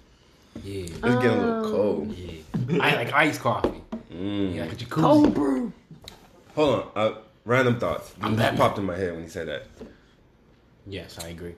Yeah. 0.63 0.83
It's 0.83 0.99
getting 0.99 1.25
a 1.27 1.31
Um, 1.33 1.39
little 1.63 1.71
cold. 1.71 2.11
Yeah. 2.13 2.83
I 2.83 2.95
like 2.95 3.13
iced 3.13 3.41
coffee. 3.41 3.81
Mm. 4.15 4.55
Yeah, 4.55 4.61
like 4.63 4.73
a 4.73 4.75
jacuzzi. 4.75 4.89
Cold 5.01 5.33
brew. 5.33 5.73
Hold 6.55 6.75
on. 6.75 6.91
Uh, 6.95 7.15
random 7.43 7.79
thoughts. 7.79 8.13
I'm 8.21 8.35
That 8.37 8.55
popped 8.55 8.77
in 8.77 8.85
my 8.85 8.95
head 8.95 9.13
when 9.13 9.23
you 9.23 9.29
said 9.29 9.47
that. 9.47 9.67
Yes, 10.87 11.19
I 11.23 11.29
agree. 11.29 11.55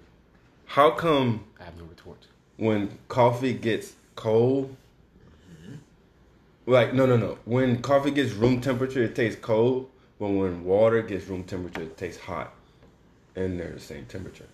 How 0.65 0.91
come 0.91 1.43
I 1.59 1.65
have 1.65 1.77
no 1.77 1.85
retort. 1.85 2.25
when 2.57 2.97
coffee 3.07 3.53
gets 3.53 3.93
cold, 4.15 4.75
like 6.65 6.93
no, 6.93 7.05
no, 7.05 7.15
no. 7.15 7.37
When 7.45 7.81
coffee 7.81 8.11
gets 8.11 8.33
room 8.33 8.59
temperature, 8.59 9.03
it 9.03 9.15
tastes 9.15 9.39
cold. 9.39 9.89
But 10.19 10.29
when 10.29 10.63
water 10.63 11.01
gets 11.03 11.27
room 11.27 11.43
temperature, 11.43 11.83
it 11.83 11.95
tastes 11.95 12.19
hot, 12.19 12.53
and 13.35 13.59
they're 13.59 13.71
the 13.71 13.79
same 13.79 14.05
temperature. 14.05 14.47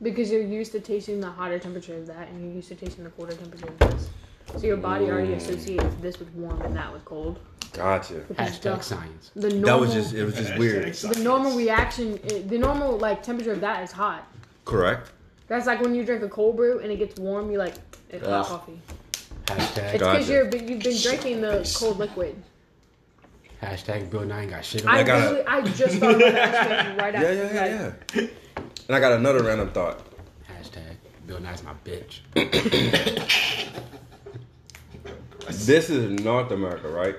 Because 0.00 0.30
you're 0.30 0.42
used 0.42 0.72
to 0.72 0.80
tasting 0.80 1.20
the 1.20 1.30
hotter 1.30 1.58
temperature 1.58 1.96
of 1.96 2.06
that, 2.06 2.28
and 2.28 2.44
you're 2.44 2.54
used 2.54 2.68
to 2.68 2.76
tasting 2.76 3.04
the 3.04 3.10
colder 3.10 3.32
temperature 3.34 3.66
of 3.66 3.78
this. 3.78 4.08
So 4.52 4.66
your 4.66 4.76
body 4.76 5.06
already 5.06 5.32
associates 5.34 5.94
this 6.00 6.18
with 6.18 6.30
warm 6.34 6.60
and 6.62 6.76
that 6.76 6.92
with 6.92 7.04
cold. 7.04 7.38
Gotcha. 7.72 8.20
Hashtag 8.34 8.76
the, 8.78 8.80
science. 8.82 9.30
the 9.34 9.48
normal, 9.50 9.64
That 9.66 9.80
was 9.80 9.92
just 9.92 10.14
it 10.14 10.24
was 10.24 10.34
just 10.36 10.56
weird. 10.58 10.94
the 10.94 11.20
normal 11.24 11.56
reaction, 11.56 12.20
eh, 12.30 12.42
the 12.46 12.58
normal 12.58 12.96
like 12.98 13.22
temperature 13.22 13.52
of 13.52 13.60
that 13.62 13.82
is 13.82 13.90
hot. 13.90 14.26
Correct. 14.64 15.10
That's 15.48 15.66
like 15.66 15.80
when 15.80 15.94
you 15.94 16.04
drink 16.04 16.22
a 16.22 16.28
cold 16.28 16.56
brew 16.56 16.78
and 16.78 16.92
it 16.92 16.96
gets 16.96 17.18
warm, 17.18 17.50
you 17.50 17.58
like 17.58 17.74
it's 18.10 18.24
hot 18.24 18.46
coffee. 18.46 18.80
Hashtag 19.46 19.58
It's 19.58 19.74
because 19.92 20.00
Gotcha. 20.00 20.32
you're 20.32 20.44
but 20.46 20.68
you've 20.68 20.82
been 20.82 20.96
drinking 21.02 21.40
the 21.40 21.74
cold 21.76 21.98
liquid. 21.98 22.40
hashtag 23.60 24.08
Bill 24.10 24.24
Nye 24.24 24.42
ain't 24.42 24.50
got 24.50 24.64
shit 24.64 24.86
on 24.86 24.94
I 24.94 25.00
I 25.00 25.02
gotta- 25.02 25.30
literally, 25.30 25.46
I 25.46 25.60
just 25.72 25.96
thought 25.98 26.14
about 26.14 26.32
that 26.32 26.98
right 26.98 27.14
Yeah, 27.14 27.20
after. 27.22 27.34
yeah, 27.34 27.50
yeah, 27.66 27.92
like, 28.14 28.14
yeah. 28.14 28.26
And 28.86 28.96
I 28.96 29.00
got 29.00 29.12
another 29.12 29.42
random 29.42 29.70
thought. 29.72 30.00
Hashtag 30.48 30.96
Bill 31.26 31.40
Nye's 31.40 31.62
my 31.64 31.72
bitch. 31.84 32.20
This 35.48 35.90
is 35.90 36.20
North 36.22 36.50
America, 36.50 36.88
right? 36.88 37.16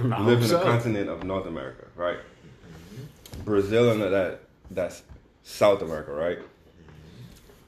I 0.12 0.20
live 0.22 0.42
in 0.42 0.48
so. 0.48 0.58
the 0.58 0.64
continent 0.64 1.08
of 1.08 1.24
North 1.24 1.46
America, 1.46 1.86
right? 1.96 2.18
Brazil 3.44 3.90
and 3.90 4.00
that 4.02 4.40
that's 4.70 5.02
South 5.42 5.82
America, 5.82 6.12
right? 6.12 6.38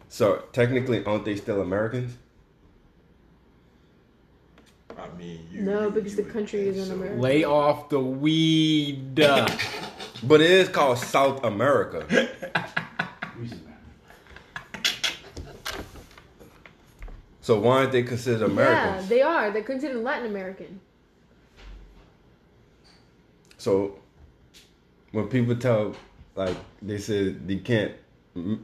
So 0.08 0.44
technically, 0.52 1.04
aren't 1.04 1.24
they 1.24 1.36
still 1.36 1.60
Americans? 1.60 2.16
I 4.98 5.08
mean, 5.18 5.46
you, 5.52 5.60
No, 5.62 5.84
you- 5.84 5.90
because 5.90 6.16
you 6.16 6.24
the 6.24 6.30
country 6.30 6.68
is 6.68 6.88
in. 6.88 6.94
America. 6.94 7.20
Lay 7.20 7.44
off 7.44 7.88
the 7.88 8.00
weed. 8.00 9.20
But 10.22 10.40
it 10.40 10.50
is 10.50 10.70
called 10.70 10.96
South 10.96 11.44
America. 11.44 12.06
So 17.46 17.60
why 17.60 17.76
aren't 17.76 17.92
they 17.92 18.02
considered 18.02 18.52
Yeah, 18.56 19.00
they 19.08 19.22
are. 19.22 19.52
They're 19.52 19.62
considered 19.62 20.02
Latin 20.02 20.26
American. 20.26 20.80
So 23.56 24.00
when 25.12 25.28
people 25.28 25.54
tell, 25.54 25.94
like, 26.34 26.56
they 26.82 26.98
said 26.98 27.46
they 27.46 27.58
can't, 27.58 27.92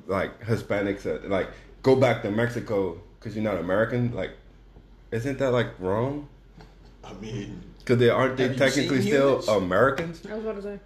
like, 0.09 0.43
Hispanics, 0.43 1.07
uh, 1.07 1.28
like, 1.28 1.51
go 1.85 1.95
back 1.95 2.22
to 2.22 2.33
Mexico 2.33 3.01
because 3.20 3.37
you're 3.37 3.45
not 3.45 3.59
American, 3.59 4.16
like, 4.16 4.33
isn't 5.12 5.39
that, 5.39 5.53
like, 5.53 5.78
wrong? 5.78 6.28
I 7.05 7.12
mean, 7.12 7.62
Because 7.78 7.99
they 7.99 8.11
aren't 8.11 8.37
they 8.37 8.53
technically 8.57 9.03
still 9.03 9.43
humans? 9.43 9.49
Americans? 9.49 10.26
I 10.26 10.35
was 10.35 10.45
about 10.45 10.57
to 10.57 10.62
say. 10.62 10.80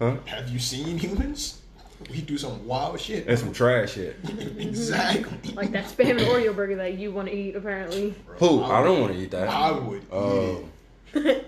Huh? 0.00 0.16
have 0.26 0.48
you 0.48 0.58
seen 0.58 0.98
humans? 0.98 1.62
We 2.10 2.20
do 2.22 2.38
some 2.38 2.64
wild 2.66 3.00
shit. 3.00 3.26
And 3.26 3.38
some 3.38 3.52
trash 3.52 3.92
shit. 3.94 4.16
exactly. 4.58 5.52
Like 5.54 5.72
that 5.72 5.84
spam 5.86 6.10
and 6.10 6.20
Oreo 6.20 6.54
burger 6.54 6.76
that 6.76 6.94
you 6.94 7.10
want 7.10 7.28
to 7.28 7.34
eat, 7.34 7.56
apparently. 7.56 8.14
Who? 8.38 8.62
I 8.62 8.82
don't 8.84 9.00
want 9.00 9.12
to 9.14 9.18
eat 9.18 9.30
that. 9.32 9.48
I 9.48 9.72
would. 9.72 10.02
Oh. 10.12 10.64
eat. 11.14 11.44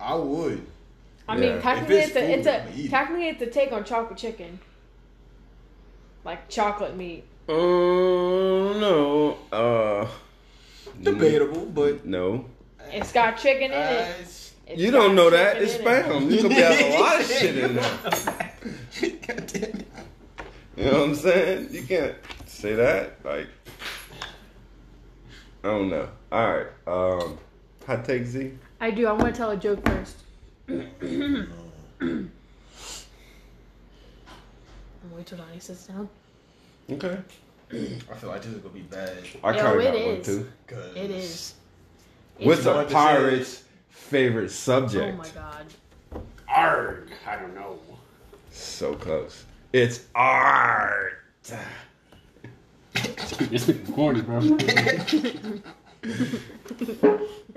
I 0.00 0.14
would. 0.14 0.66
I 1.28 1.36
Yeah. 1.36 1.40
mean, 1.52 1.60
technically, 1.62 1.96
If 1.98 2.16
it's, 2.16 2.16
it's 2.16 2.16
a, 2.16 2.30
it's 2.30 2.46
food, 2.46 2.48
I'ma 2.48 2.86
a 2.86 2.88
technically 2.88 3.28
it's 3.28 3.42
a 3.42 3.46
take 3.46 3.72
on 3.72 3.84
chocolate 3.84 4.18
chicken, 4.18 4.58
like 6.24 6.48
chocolate 6.48 6.96
meat. 6.96 7.24
Oh 7.48 8.72
no. 9.52 9.56
Uh. 9.56 10.08
Debatable, 11.02 11.66
but 11.66 12.04
No. 12.06 12.46
It's 12.92 13.12
got 13.12 13.36
chicken 13.38 13.70
in 13.70 13.72
uh, 13.72 13.82
it. 13.84 14.00
it's- 14.20 14.52
It's 14.66 14.80
You 14.80 14.90
don't 14.90 15.14
know 15.14 15.30
that. 15.30 15.56
It's 15.62 15.74
in 15.76 15.80
it. 15.80 15.84
spam. 15.84 16.30
You 16.30 16.38
could 16.42 16.48
be 16.48 16.54
having 16.56 16.92
a 16.92 16.98
lot 17.00 17.20
of 17.20 17.26
shit 17.30 17.56
in 17.58 17.74
there. 17.76 17.98
God 19.26 19.46
damn 19.46 19.62
it. 19.62 19.86
You 20.76 20.84
know 20.84 20.92
what 21.00 21.08
I'm 21.08 21.14
saying? 21.14 21.68
You 21.72 21.82
can't 21.82 22.14
say 22.46 22.74
that. 22.74 23.24
Like, 23.24 23.48
I 25.62 25.66
don't 25.66 25.90
know. 25.90 26.08
All 26.32 26.56
right. 26.56 26.66
Um, 26.86 27.38
hot 27.86 28.04
take 28.04 28.24
Z. 28.24 28.52
I 28.80 28.90
do. 28.90 29.06
I 29.06 29.12
want 29.12 29.26
to 29.26 29.32
tell 29.32 29.50
a 29.50 29.56
joke 29.56 29.84
first. 29.86 30.16
I'll 30.68 30.78
wait 35.16 35.26
till 35.26 35.38
Donnie 35.38 35.58
sits 35.58 35.86
down. 35.86 36.08
Okay. 36.90 37.18
I 37.72 38.14
feel 38.16 38.30
like 38.30 38.42
this 38.42 38.52
is 38.52 38.58
gonna 38.58 38.74
be 38.74 38.80
bad. 38.80 39.16
I 39.44 39.52
Yo, 39.56 39.62
kind 39.62 39.74
of 39.76 39.80
it 39.80 39.84
got 39.84 39.94
one 39.94 40.14
is. 40.16 40.26
too. 40.26 40.50
Cause 40.66 40.96
It 40.96 41.10
is. 41.10 41.54
What's 42.38 42.60
It's- 42.60 42.90
a 42.90 42.92
pirate's 42.92 43.64
favorite 43.90 44.50
subject? 44.50 45.14
Oh 45.14 45.16
my 45.18 45.28
god. 45.30 45.66
Arg. 46.48 47.10
I 47.26 47.36
don't 47.36 47.54
know. 47.54 47.78
So 48.50 48.94
close. 48.94 49.44
It's 49.72 50.06
art. 50.14 51.18
This 52.92 53.66
nigga 53.66 53.94
corny, 53.94 54.20
bro. 54.22 54.40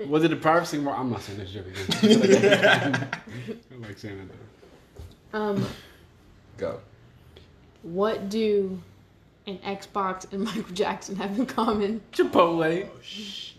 Was 0.08 0.24
it 0.24 0.32
a 0.32 0.36
pirate 0.36 0.66
sing 0.66 0.84
more? 0.84 0.94
I'm 0.94 1.10
not 1.10 1.22
saying 1.22 1.38
this 1.38 1.50
joke 1.50 1.66
again. 1.66 3.08
I 3.12 3.86
like 3.86 3.98
saying 3.98 4.18
it 4.18 4.28
though. 5.32 5.38
Um, 5.38 5.66
Go. 6.58 6.80
what 7.82 8.28
do 8.30 8.80
an 9.46 9.58
Xbox 9.58 10.32
and 10.32 10.44
Michael 10.44 10.62
Jackson 10.72 11.16
have 11.16 11.36
in 11.38 11.46
common? 11.46 12.00
Chipotle. 12.12 12.88
Oh 12.88 13.00
shit. 13.02 13.56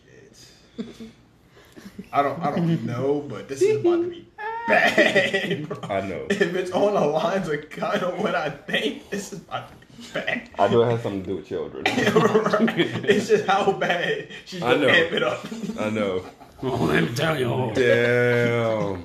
I 2.14 2.22
don't 2.22 2.40
I 2.40 2.56
don't 2.56 2.86
know, 2.86 3.26
but 3.28 3.50
this 3.50 3.62
is 3.62 3.78
about 3.82 4.04
to 4.04 4.10
be 4.10 4.25
bad. 4.68 5.68
Bro. 5.70 5.80
I 5.90 6.02
know. 6.02 6.28
If 6.30 6.42
it's 6.56 6.72
on 6.72 6.94
the 6.94 7.02
lines 7.02 7.48
of 7.48 7.70
kind 7.70 8.02
of 8.02 8.20
what 8.20 8.36
I 8.36 8.50
think, 8.50 9.10
this 9.10 9.34
is 9.34 9.42
my 9.48 9.62
to 9.62 9.68
be 9.98 10.08
bad. 10.14 10.50
I 10.60 10.68
do 10.68 10.80
have 10.80 11.02
something 11.02 11.24
to 11.24 11.30
do 11.30 11.36
with 11.38 11.48
children. 11.48 11.84
it's 11.88 13.28
just 13.28 13.46
how 13.46 13.72
bad 13.74 14.28
she's 14.46 14.62
I 14.62 14.74
gonna 14.74 14.88
know. 14.88 14.94
amp 14.94 15.12
it 15.14 15.24
up. 15.24 15.46
I 15.80 15.90
know. 15.90 16.26
Oh, 16.64 16.86
let 16.86 17.04
me 17.04 17.14
tell 17.14 17.38
you. 17.38 17.72
Damn. 17.76 19.04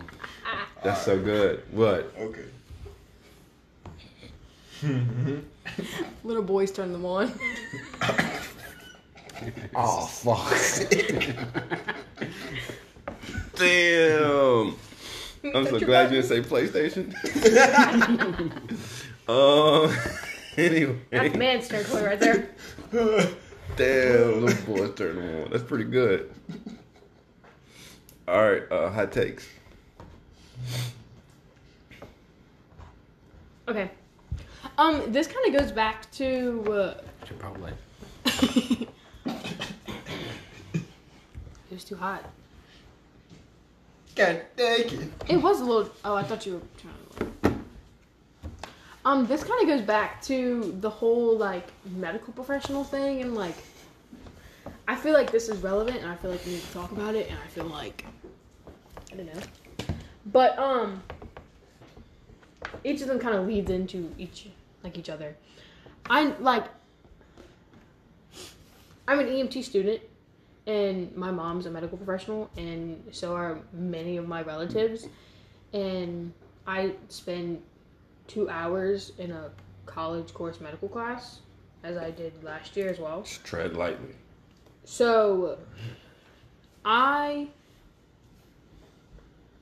That's 0.84 1.02
so 1.02 1.18
good. 1.20 1.64
What? 1.72 2.14
Okay. 2.16 2.44
Little 6.24 6.44
boys 6.44 6.70
turn 6.70 6.92
them 6.92 7.04
on. 7.04 7.32
Oh 9.74 10.06
fuck. 10.06 10.48
Damn. 13.56 14.74
I'm 15.54 15.64
so 15.64 15.78
Touch 15.78 15.86
glad 15.86 16.12
you 16.12 16.20
didn't 16.20 16.28
say 16.28 16.42
PlayStation. 16.42 17.14
um. 19.28 19.90
Anyway. 20.56 20.98
That's 21.10 21.36
man's 21.36 21.68
territory 21.68 22.04
right 22.04 22.20
there. 22.20 22.50
Damn, 23.76 24.44
those 24.44 24.60
boys 24.62 24.94
turned 24.94 25.18
them 25.18 25.44
on. 25.44 25.50
That's 25.50 25.62
pretty 25.62 25.84
good. 25.84 26.32
All 28.28 28.50
right, 28.50 28.62
uh, 28.70 28.90
hot 28.90 29.12
takes. 29.12 29.48
Okay. 33.66 33.90
Um, 34.76 35.10
this 35.12 35.26
kind 35.26 35.54
of 35.54 35.60
goes 35.60 35.72
back 35.72 36.10
to 36.12 36.64
uh, 36.72 36.94
Chipotle. 37.24 37.72
it 38.26 38.88
was 41.70 41.84
too 41.84 41.96
hot. 41.96 42.24
God 44.14 44.42
dang 44.56 44.80
it. 44.80 45.08
It 45.28 45.36
was 45.36 45.60
a 45.60 45.64
little. 45.64 45.90
Oh, 46.04 46.14
I 46.14 46.22
thought 46.22 46.44
you 46.46 46.54
were 46.54 46.60
trying 46.78 46.94
to. 46.94 47.60
Um, 49.04 49.26
this 49.26 49.42
kind 49.42 49.62
of 49.62 49.68
goes 49.68 49.80
back 49.80 50.20
to 50.22 50.76
the 50.80 50.90
whole 50.90 51.36
like 51.36 51.68
medical 51.96 52.32
professional 52.32 52.84
thing, 52.84 53.22
and 53.22 53.34
like, 53.34 53.56
I 54.86 54.96
feel 54.96 55.14
like 55.14 55.30
this 55.30 55.48
is 55.48 55.58
relevant, 55.62 55.98
and 55.98 56.08
I 56.10 56.16
feel 56.16 56.30
like 56.30 56.44
we 56.44 56.52
need 56.52 56.62
to 56.62 56.72
talk 56.72 56.92
about 56.92 57.14
it, 57.14 57.30
and 57.30 57.38
I 57.38 57.46
feel 57.46 57.64
like, 57.64 58.04
I 59.12 59.16
don't 59.16 59.26
know, 59.26 59.42
but 60.26 60.58
um, 60.58 61.02
each 62.84 63.00
of 63.00 63.08
them 63.08 63.18
kind 63.18 63.36
of 63.36 63.46
leads 63.46 63.70
into 63.70 64.12
each 64.18 64.48
like 64.82 64.98
each 64.98 65.08
other. 65.08 65.36
I 66.08 66.34
like. 66.40 66.64
I'm 69.08 69.18
an 69.18 69.26
EMT 69.26 69.64
student, 69.64 70.02
and 70.66 71.14
my 71.16 71.30
mom's 71.30 71.66
a 71.66 71.70
medical 71.70 71.96
professional, 71.96 72.50
and 72.56 73.02
so 73.10 73.34
are 73.34 73.58
many 73.72 74.16
of 74.16 74.28
my 74.28 74.42
relatives. 74.42 75.08
And 75.72 76.32
I 76.66 76.92
spend 77.08 77.62
two 78.26 78.48
hours 78.48 79.12
in 79.18 79.30
a 79.30 79.50
college 79.86 80.32
course 80.34 80.60
medical 80.60 80.88
class, 80.88 81.40
as 81.82 81.96
I 81.96 82.10
did 82.10 82.32
last 82.44 82.76
year 82.76 82.88
as 82.88 82.98
well. 82.98 83.22
Just 83.22 83.44
tread 83.44 83.76
lightly. 83.76 84.14
So, 84.84 85.58
I 86.84 87.48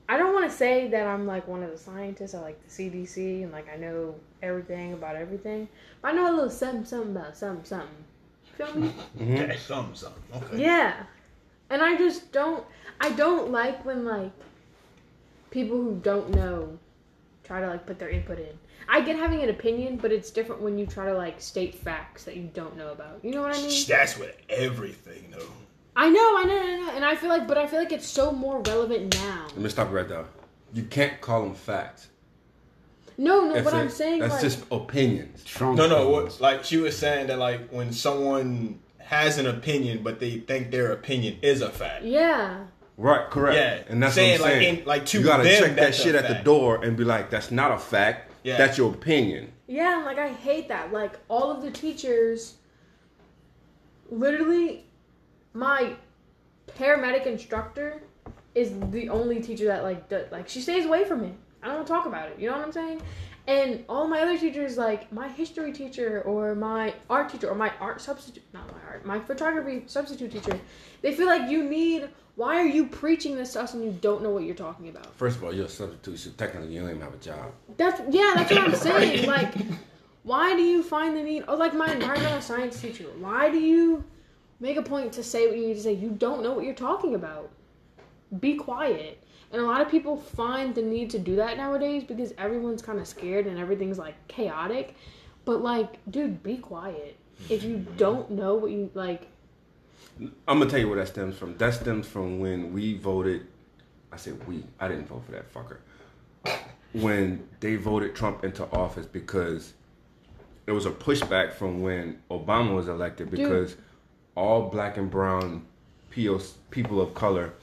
I 0.09 0.17
don't 0.17 0.33
want 0.33 0.49
to 0.49 0.57
say 0.57 0.87
that 0.87 1.05
I'm 1.05 1.27
like 1.27 1.47
one 1.47 1.61
of 1.61 1.69
the 1.69 1.77
scientists. 1.77 2.33
I 2.33 2.39
like 2.39 2.59
the 2.67 2.69
CDC 2.69 3.43
and 3.43 3.51
like 3.51 3.67
I 3.71 3.77
know 3.77 4.15
everything 4.41 4.93
about 4.93 5.15
everything. 5.15 5.67
But 6.01 6.09
I 6.09 6.11
know 6.13 6.31
a 6.31 6.33
little 6.33 6.49
something, 6.49 6.83
something 6.83 7.15
about 7.15 7.37
something, 7.37 7.63
something. 7.63 8.05
You 8.59 8.65
feel 8.65 8.81
me? 8.81 8.93
Mm-hmm. 9.17 9.37
Okay, 9.37 9.57
something, 9.57 9.95
something. 9.95 10.23
Okay. 10.35 10.61
yeah. 10.61 11.03
And 11.69 11.81
I 11.81 11.97
just 11.97 12.31
don't. 12.31 12.65
I 12.99 13.11
don't 13.11 13.51
like 13.51 13.85
when 13.85 14.05
like 14.05 14.31
people 15.51 15.77
who 15.77 15.99
don't 16.03 16.29
know 16.31 16.77
try 17.43 17.61
to 17.61 17.67
like 17.67 17.85
put 17.85 17.97
their 17.97 18.09
input 18.09 18.37
in. 18.37 18.57
I 18.87 19.01
get 19.01 19.15
having 19.15 19.41
an 19.41 19.49
opinion, 19.49 19.97
but 19.97 20.11
it's 20.11 20.29
different 20.29 20.61
when 20.61 20.77
you 20.77 20.85
try 20.85 21.05
to 21.05 21.13
like 21.13 21.39
state 21.41 21.75
facts 21.75 22.23
that 22.25 22.35
you 22.35 22.49
don't 22.53 22.75
know 22.77 22.91
about. 22.91 23.19
You 23.23 23.31
know 23.31 23.41
what 23.41 23.55
I 23.55 23.61
mean? 23.61 23.85
That's 23.87 24.17
with 24.17 24.35
everything, 24.49 25.25
though. 25.31 25.51
I 25.95 26.09
know, 26.09 26.37
I 26.37 26.43
know, 26.43 26.61
I 26.61 26.77
know, 26.77 26.91
and 26.95 27.05
I 27.05 27.15
feel 27.15 27.29
like, 27.29 27.47
but 27.47 27.57
I 27.57 27.67
feel 27.67 27.79
like 27.79 27.91
it's 27.91 28.07
so 28.07 28.31
more 28.31 28.61
relevant 28.61 29.15
now. 29.15 29.47
Let 29.49 29.57
me 29.57 29.69
stop 29.69 29.89
you 29.89 29.97
right 29.97 30.07
there. 30.07 30.25
You 30.73 30.83
can't 30.83 31.19
call 31.19 31.43
them 31.43 31.55
facts. 31.55 32.09
No, 33.19 33.45
no, 33.45 33.53
That's 33.53 33.65
what 33.65 33.73
it. 33.73 33.77
I'm 33.77 33.89
saying, 33.89 34.19
That's 34.21 34.35
like, 34.35 34.41
just 34.41 34.63
opinions. 34.71 35.41
Strong 35.41 35.75
No, 35.75 35.87
no. 35.87 36.09
What, 36.09 36.39
like 36.39 36.63
she 36.63 36.77
was 36.77 36.97
saying 36.97 37.27
that, 37.27 37.37
like 37.37 37.69
when 37.69 37.91
someone 37.91 38.79
has 38.97 39.37
an 39.37 39.45
opinion, 39.45 40.03
but 40.03 40.21
they 40.21 40.37
think 40.39 40.71
their 40.71 40.93
opinion 40.93 41.37
is 41.41 41.61
a 41.61 41.69
fact. 41.69 42.05
yeah, 42.05 42.65
Right, 42.95 43.29
correct. 43.29 43.55
Yeah, 43.55 43.91
and 43.93 44.01
that's 44.01 44.15
saying, 44.15 44.39
what 44.39 44.47
I'm 44.49 44.53
like, 44.53 44.61
saying. 44.61 44.79
in- 44.79 44.85
like, 44.85 45.05
to 45.07 45.19
you 45.19 45.25
gotta 45.25 45.43
them, 45.43 45.63
check 45.63 45.75
that 45.75 45.95
shit 45.95 46.15
at 46.15 46.27
the 46.29 46.43
door 46.43 46.83
and 46.83 46.95
be 46.95 47.03
like, 47.03 47.29
"That's 47.29 47.51
not 47.51 47.71
a 47.71 47.77
fact. 47.77 48.31
Yeah. 48.43 48.57
That's 48.57 48.77
your 48.77 48.93
opinion." 48.93 49.51
yeah, 49.67 49.97
and, 49.97 50.05
like 50.05 50.17
I 50.17 50.29
hate 50.29 50.69
that. 50.69 50.91
Like 50.93 51.19
all 51.29 51.51
of 51.51 51.61
the 51.61 51.71
teachers, 51.71 52.55
literally, 54.09 54.85
my 55.53 55.93
paramedic 56.77 57.25
instructor 57.25 58.01
is 58.55 58.71
the 58.91 59.09
only 59.09 59.41
teacher 59.41 59.65
that 59.65 59.83
like 59.83 60.09
does, 60.09 60.31
like 60.31 60.47
she 60.49 60.61
stays 60.61 60.85
away 60.85 61.03
from 61.05 61.23
it. 61.23 61.33
I 61.63 61.67
don't 61.67 61.87
talk 61.87 62.05
about 62.05 62.29
it. 62.29 62.39
You 62.39 62.49
know 62.49 62.57
what 62.57 62.65
I'm 62.65 62.71
saying? 62.71 63.01
And 63.47 63.83
all 63.89 64.07
my 64.07 64.21
other 64.21 64.37
teachers, 64.37 64.77
like 64.77 65.11
my 65.11 65.27
history 65.27 65.73
teacher 65.73 66.21
or 66.21 66.53
my 66.53 66.93
art 67.09 67.29
teacher 67.29 67.49
or 67.49 67.55
my 67.55 67.71
art 67.79 67.99
substitute, 67.99 68.43
not 68.53 68.67
my 68.71 68.77
art, 68.87 69.05
my 69.05 69.19
photography 69.19 69.83
substitute 69.87 70.31
teacher, 70.31 70.59
they 71.01 71.13
feel 71.13 71.25
like 71.25 71.49
you 71.49 71.63
need. 71.63 72.09
Why 72.35 72.55
are 72.57 72.65
you 72.65 72.85
preaching 72.85 73.35
this 73.35 73.53
to 73.53 73.61
us 73.61 73.73
and 73.73 73.83
you 73.83 73.91
don't 73.99 74.21
know 74.21 74.29
what 74.29 74.43
you're 74.43 74.55
talking 74.55 74.87
about? 74.87 75.13
First 75.15 75.37
of 75.37 75.43
all, 75.43 75.53
you're 75.53 75.65
a 75.65 75.69
substitute, 75.69 76.19
so 76.19 76.29
technically 76.37 76.73
you 76.73 76.79
don't 76.79 76.89
even 76.89 77.01
have 77.01 77.13
a 77.13 77.17
job. 77.17 77.51
That's 77.75 77.99
yeah, 78.09 78.33
that's 78.35 78.51
what 78.51 78.59
I'm 78.61 78.75
saying. 78.89 79.27
Like, 79.27 79.53
why 80.23 80.55
do 80.55 80.61
you 80.61 80.83
find 80.83 81.17
the 81.17 81.23
need? 81.23 81.43
Or 81.47 81.55
like 81.57 81.73
my 81.73 81.91
environmental 81.91 82.41
science 82.41 82.79
teacher, 82.79 83.05
why 83.17 83.49
do 83.49 83.59
you 83.59 84.03
make 84.59 84.77
a 84.77 84.83
point 84.83 85.11
to 85.13 85.23
say 85.23 85.47
what 85.47 85.57
you 85.57 85.67
need 85.67 85.73
to 85.73 85.81
say? 85.81 85.93
You 85.93 86.11
don't 86.11 86.43
know 86.43 86.53
what 86.53 86.65
you're 86.65 86.73
talking 86.75 87.15
about. 87.15 87.49
Be 88.39 88.55
quiet. 88.55 89.23
And 89.51 89.61
a 89.61 89.65
lot 89.65 89.81
of 89.81 89.89
people 89.89 90.17
find 90.17 90.75
the 90.75 90.81
need 90.81 91.09
to 91.11 91.19
do 91.19 91.35
that 91.37 91.57
nowadays 91.57 92.03
because 92.03 92.33
everyone's 92.37 92.81
kind 92.81 92.99
of 92.99 93.07
scared 93.07 93.47
and 93.47 93.57
everything's 93.57 93.97
like 93.97 94.15
chaotic. 94.27 94.95
But 95.45 95.61
like, 95.61 95.97
dude, 96.11 96.43
be 96.43 96.57
quiet. 96.57 97.17
If 97.49 97.63
you 97.63 97.77
mm-hmm. 97.77 97.97
don't 97.97 98.31
know 98.31 98.55
what 98.55 98.71
you 98.71 98.91
like, 98.93 99.27
I'm 100.47 100.59
gonna 100.59 100.69
tell 100.69 100.79
you 100.79 100.89
where 100.89 100.99
that 100.99 101.07
stems 101.07 101.37
from. 101.37 101.57
That 101.57 101.73
stems 101.73 102.05
from 102.05 102.39
when 102.39 102.73
we 102.73 102.97
voted. 102.97 103.47
I 104.11 104.17
said 104.17 104.45
we. 104.47 104.63
I 104.79 104.87
didn't 104.87 105.07
vote 105.07 105.23
for 105.25 105.31
that 105.31 105.53
fucker. 105.53 105.77
When 106.93 107.47
they 107.59 107.75
voted 107.75 108.15
Trump 108.15 108.43
into 108.43 108.65
office 108.71 109.05
because 109.05 109.73
there 110.65 110.73
was 110.73 110.85
a 110.85 110.91
pushback 110.91 111.53
from 111.53 111.81
when 111.81 112.21
Obama 112.29 112.75
was 112.75 112.87
elected 112.87 113.31
because 113.31 113.75
all 114.35 114.69
black 114.69 114.97
and 114.97 115.09
brown 115.09 115.65
people 116.09 117.01
of 117.01 117.13
color 117.13 117.53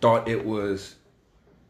thought 0.00 0.28
it 0.28 0.44
was 0.44 0.96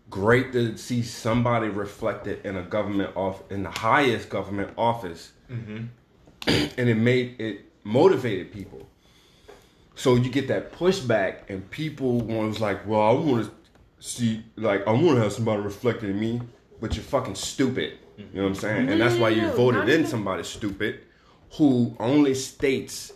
great 0.08 0.52
to 0.52 0.76
see 0.76 1.02
somebody 1.02 1.68
reflected 1.68 2.44
in 2.44 2.56
a 2.56 2.62
government 2.62 3.14
off 3.16 3.42
in 3.50 3.62
the 3.64 3.70
highest 3.70 4.28
government 4.28 4.70
office 4.78 5.32
mm-hmm. 5.50 5.84
and 6.46 6.88
it 6.88 6.96
made 6.96 7.40
it 7.40 7.64
motivated 7.82 8.52
people 8.52 8.86
so 9.96 10.14
you 10.14 10.30
get 10.30 10.48
that 10.48 10.72
pushback, 10.72 11.48
and 11.48 11.68
people 11.70 12.20
was 12.20 12.60
like, 12.60 12.86
"Well, 12.86 13.00
I 13.00 13.12
want 13.12 13.46
to 13.46 13.52
see, 13.98 14.44
like, 14.54 14.86
I 14.86 14.92
want 14.92 15.16
to 15.16 15.22
have 15.22 15.32
somebody 15.32 15.62
reflected 15.62 16.10
in 16.10 16.20
me," 16.20 16.42
but 16.80 16.94
you're 16.94 17.02
fucking 17.02 17.34
stupid. 17.34 17.94
You 18.18 18.26
know 18.34 18.42
what 18.42 18.48
I'm 18.48 18.54
saying? 18.54 18.88
And 18.90 19.00
that's 19.00 19.16
why 19.16 19.30
you 19.30 19.42
No, 19.42 19.52
voted 19.52 19.88
in 19.88 20.06
somebody 20.06 20.42
stupid 20.42 21.00
who 21.54 21.96
only 21.98 22.34
states 22.34 23.12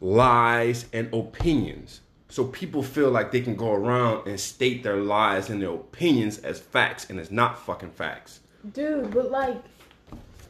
lies 0.00 0.86
and 0.92 1.12
opinions. 1.12 2.00
So 2.28 2.44
people 2.44 2.82
feel 2.82 3.10
like 3.10 3.32
they 3.32 3.40
can 3.40 3.56
go 3.56 3.72
around 3.72 4.26
and 4.28 4.38
state 4.38 4.82
their 4.82 4.96
lies 4.98 5.48
and 5.48 5.62
their 5.62 5.70
opinions 5.70 6.38
as 6.38 6.60
facts, 6.60 7.08
and 7.08 7.18
it's 7.18 7.30
not 7.30 7.58
fucking 7.58 7.90
facts. 7.92 8.40
dude, 8.72 9.10
but 9.12 9.30
like, 9.30 9.56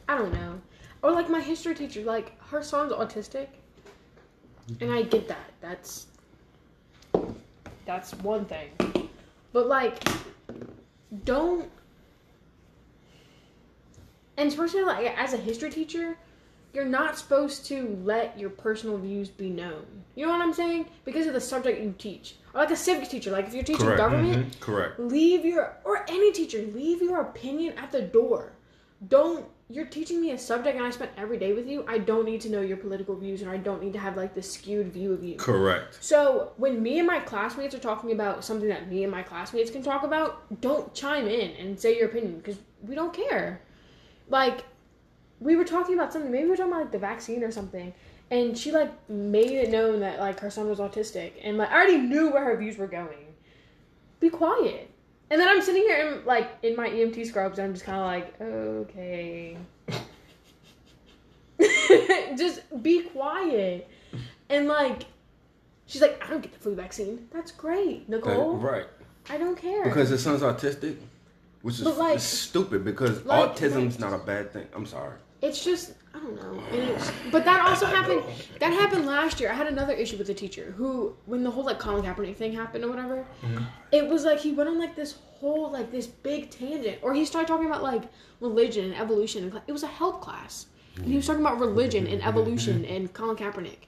I 0.09 0.17
don't 0.17 0.33
know. 0.33 0.59
Or 1.01 1.11
like 1.11 1.29
my 1.29 1.39
history 1.39 1.73
teacher, 1.75 2.01
like 2.03 2.37
her 2.49 2.61
son's 2.61 2.91
autistic, 2.91 3.47
and 4.81 4.91
I 4.91 5.03
get 5.03 5.27
that. 5.29 5.51
That's 5.61 6.07
that's 7.85 8.13
one 8.15 8.45
thing. 8.45 8.69
But 9.53 9.67
like, 9.67 10.03
don't. 11.23 11.69
And 14.35 14.47
especially 14.49 14.83
like 14.83 15.05
as 15.17 15.33
a 15.33 15.37
history 15.37 15.69
teacher, 15.69 16.17
you're 16.73 16.85
not 16.85 17.17
supposed 17.17 17.65
to 17.67 17.99
let 18.03 18.37
your 18.39 18.49
personal 18.49 18.97
views 18.97 19.29
be 19.29 19.49
known. 19.49 19.85
You 20.15 20.25
know 20.25 20.31
what 20.31 20.41
I'm 20.41 20.53
saying? 20.53 20.85
Because 21.05 21.25
of 21.27 21.33
the 21.33 21.41
subject 21.41 21.81
you 21.81 21.93
teach. 21.97 22.35
Or 22.53 22.61
like 22.61 22.71
a 22.71 22.75
civics 22.75 23.07
teacher, 23.09 23.31
like 23.31 23.47
if 23.47 23.53
you're 23.53 23.63
teaching 23.63 23.95
government, 23.95 24.53
Mhm. 24.53 24.59
Correct. 24.59 24.99
leave 24.99 25.45
your 25.45 25.77
or 25.83 26.05
any 26.07 26.31
teacher 26.31 26.59
leave 26.73 27.01
your 27.01 27.21
opinion 27.21 27.73
at 27.77 27.91
the 27.91 28.01
door 28.01 28.51
don't 29.07 29.45
you're 29.69 29.85
teaching 29.85 30.19
me 30.19 30.31
a 30.31 30.37
subject 30.37 30.75
and 30.75 30.85
i 30.85 30.89
spent 30.89 31.09
every 31.15 31.37
day 31.37 31.53
with 31.53 31.65
you 31.69 31.85
i 31.87 31.97
don't 31.97 32.25
need 32.25 32.41
to 32.41 32.49
know 32.49 32.59
your 32.59 32.75
political 32.75 33.15
views 33.15 33.41
and 33.41 33.49
i 33.49 33.55
don't 33.55 33.81
need 33.81 33.93
to 33.93 33.99
have 33.99 34.17
like 34.17 34.33
this 34.35 34.51
skewed 34.51 34.91
view 34.91 35.13
of 35.13 35.23
you 35.23 35.37
Correct. 35.37 35.97
so 36.01 36.51
when 36.57 36.83
me 36.83 36.97
and 36.99 37.07
my 37.07 37.19
classmates 37.21 37.73
are 37.73 37.79
talking 37.79 38.11
about 38.11 38.43
something 38.43 38.67
that 38.67 38.89
me 38.89 39.03
and 39.03 39.11
my 39.11 39.23
classmates 39.23 39.71
can 39.71 39.81
talk 39.81 40.03
about 40.03 40.59
don't 40.59 40.93
chime 40.93 41.27
in 41.29 41.51
and 41.51 41.79
say 41.79 41.97
your 41.97 42.09
opinion 42.09 42.39
because 42.39 42.57
we 42.85 42.93
don't 42.93 43.13
care 43.13 43.61
like 44.27 44.65
we 45.39 45.55
were 45.55 45.63
talking 45.65 45.95
about 45.95 46.11
something 46.13 46.31
maybe 46.31 46.43
we 46.45 46.49
were 46.51 46.57
talking 46.57 46.71
about 46.73 46.81
like 46.83 46.91
the 46.91 46.99
vaccine 46.99 47.43
or 47.43 47.51
something 47.51 47.93
and 48.31 48.57
she 48.57 48.71
like 48.71 48.91
made 49.09 49.51
it 49.51 49.69
known 49.69 50.01
that 50.01 50.19
like 50.19 50.39
her 50.39 50.49
son 50.51 50.67
was 50.69 50.79
autistic 50.79 51.31
and 51.43 51.57
like 51.57 51.69
i 51.71 51.75
already 51.75 51.97
knew 51.97 52.29
where 52.31 52.43
her 52.43 52.57
views 52.57 52.77
were 52.77 52.87
going. 52.87 53.25
Be 54.19 54.29
quiet. 54.29 54.89
And 55.31 55.39
then 55.39 55.47
i'm 55.47 55.61
sitting 55.61 55.83
here 55.83 56.07
in 56.07 56.25
like 56.25 56.49
in 56.63 56.75
my 56.75 56.89
emt 56.89 57.25
scrubs 57.25 57.57
and 57.57 57.67
i'm 57.67 57.73
just 57.73 57.85
kind 57.85 57.99
of 57.99 58.05
like 58.05 58.41
okay. 58.41 59.57
Just 62.37 62.61
be 62.83 63.01
quiet. 63.03 63.89
And 64.49 64.67
like 64.67 65.03
she's 65.87 66.01
like 66.01 66.21
i 66.23 66.29
don't 66.29 66.41
get 66.41 66.53
the 66.53 66.59
flu 66.59 66.75
vaccine. 66.75 67.27
That's 67.31 67.51
great 67.51 68.09
That- 68.09 68.17
nicole 68.25 68.57
right. 68.57 68.85
i 69.29 69.37
don't 69.37 69.57
care. 69.57 69.83
Because 69.83 70.09
his 70.09 70.21
son's 70.23 70.41
autistic, 70.41 70.97
which 71.61 71.75
is 71.75 71.85
like- 71.85 72.19
stupid 72.19 72.83
because 72.85 73.23
like- 73.25 73.55
autism's 73.55 73.99
not 73.99 74.13
a 74.13 74.17
bad 74.19 74.51
thing. 74.53 74.67
I'm 74.73 74.85
sorry. 74.85 75.17
It's 75.41 75.63
just 75.63 75.93
I 76.13 76.19
don't 76.19 76.35
know. 76.35 76.59
And 76.71 76.89
it's, 76.89 77.11
but 77.31 77.45
that 77.45 77.65
also 77.65 77.85
happened. 77.85 78.23
That 78.59 78.73
happened 78.73 79.05
last 79.05 79.39
year. 79.39 79.51
I 79.51 79.53
had 79.53 79.67
another 79.67 79.93
issue 79.93 80.17
with 80.17 80.29
a 80.29 80.33
teacher 80.33 80.73
who, 80.75 81.15
when 81.25 81.43
the 81.43 81.51
whole 81.51 81.63
like 81.63 81.79
Colin 81.79 82.03
Kaepernick 82.03 82.35
thing 82.35 82.51
happened 82.53 82.83
or 82.83 82.89
whatever, 82.89 83.25
it 83.91 84.07
was 84.07 84.23
like 84.25 84.39
he 84.39 84.51
went 84.53 84.69
on 84.69 84.79
like 84.79 84.95
this 84.95 85.15
whole 85.39 85.71
like 85.71 85.91
this 85.91 86.07
big 86.07 86.49
tangent, 86.49 86.97
or 87.01 87.13
he 87.13 87.25
started 87.25 87.47
talking 87.47 87.67
about 87.67 87.83
like 87.83 88.03
religion 88.39 88.85
and 88.85 88.95
evolution. 88.95 89.43
And 89.45 89.61
it 89.67 89.71
was 89.71 89.83
a 89.83 89.87
health 89.87 90.19
class, 90.19 90.65
and 90.95 91.05
he 91.05 91.15
was 91.15 91.27
talking 91.27 91.41
about 91.41 91.59
religion 91.59 92.07
and 92.07 92.23
evolution 92.23 92.83
and 92.85 93.13
Colin 93.13 93.37
Kaepernick. 93.37 93.87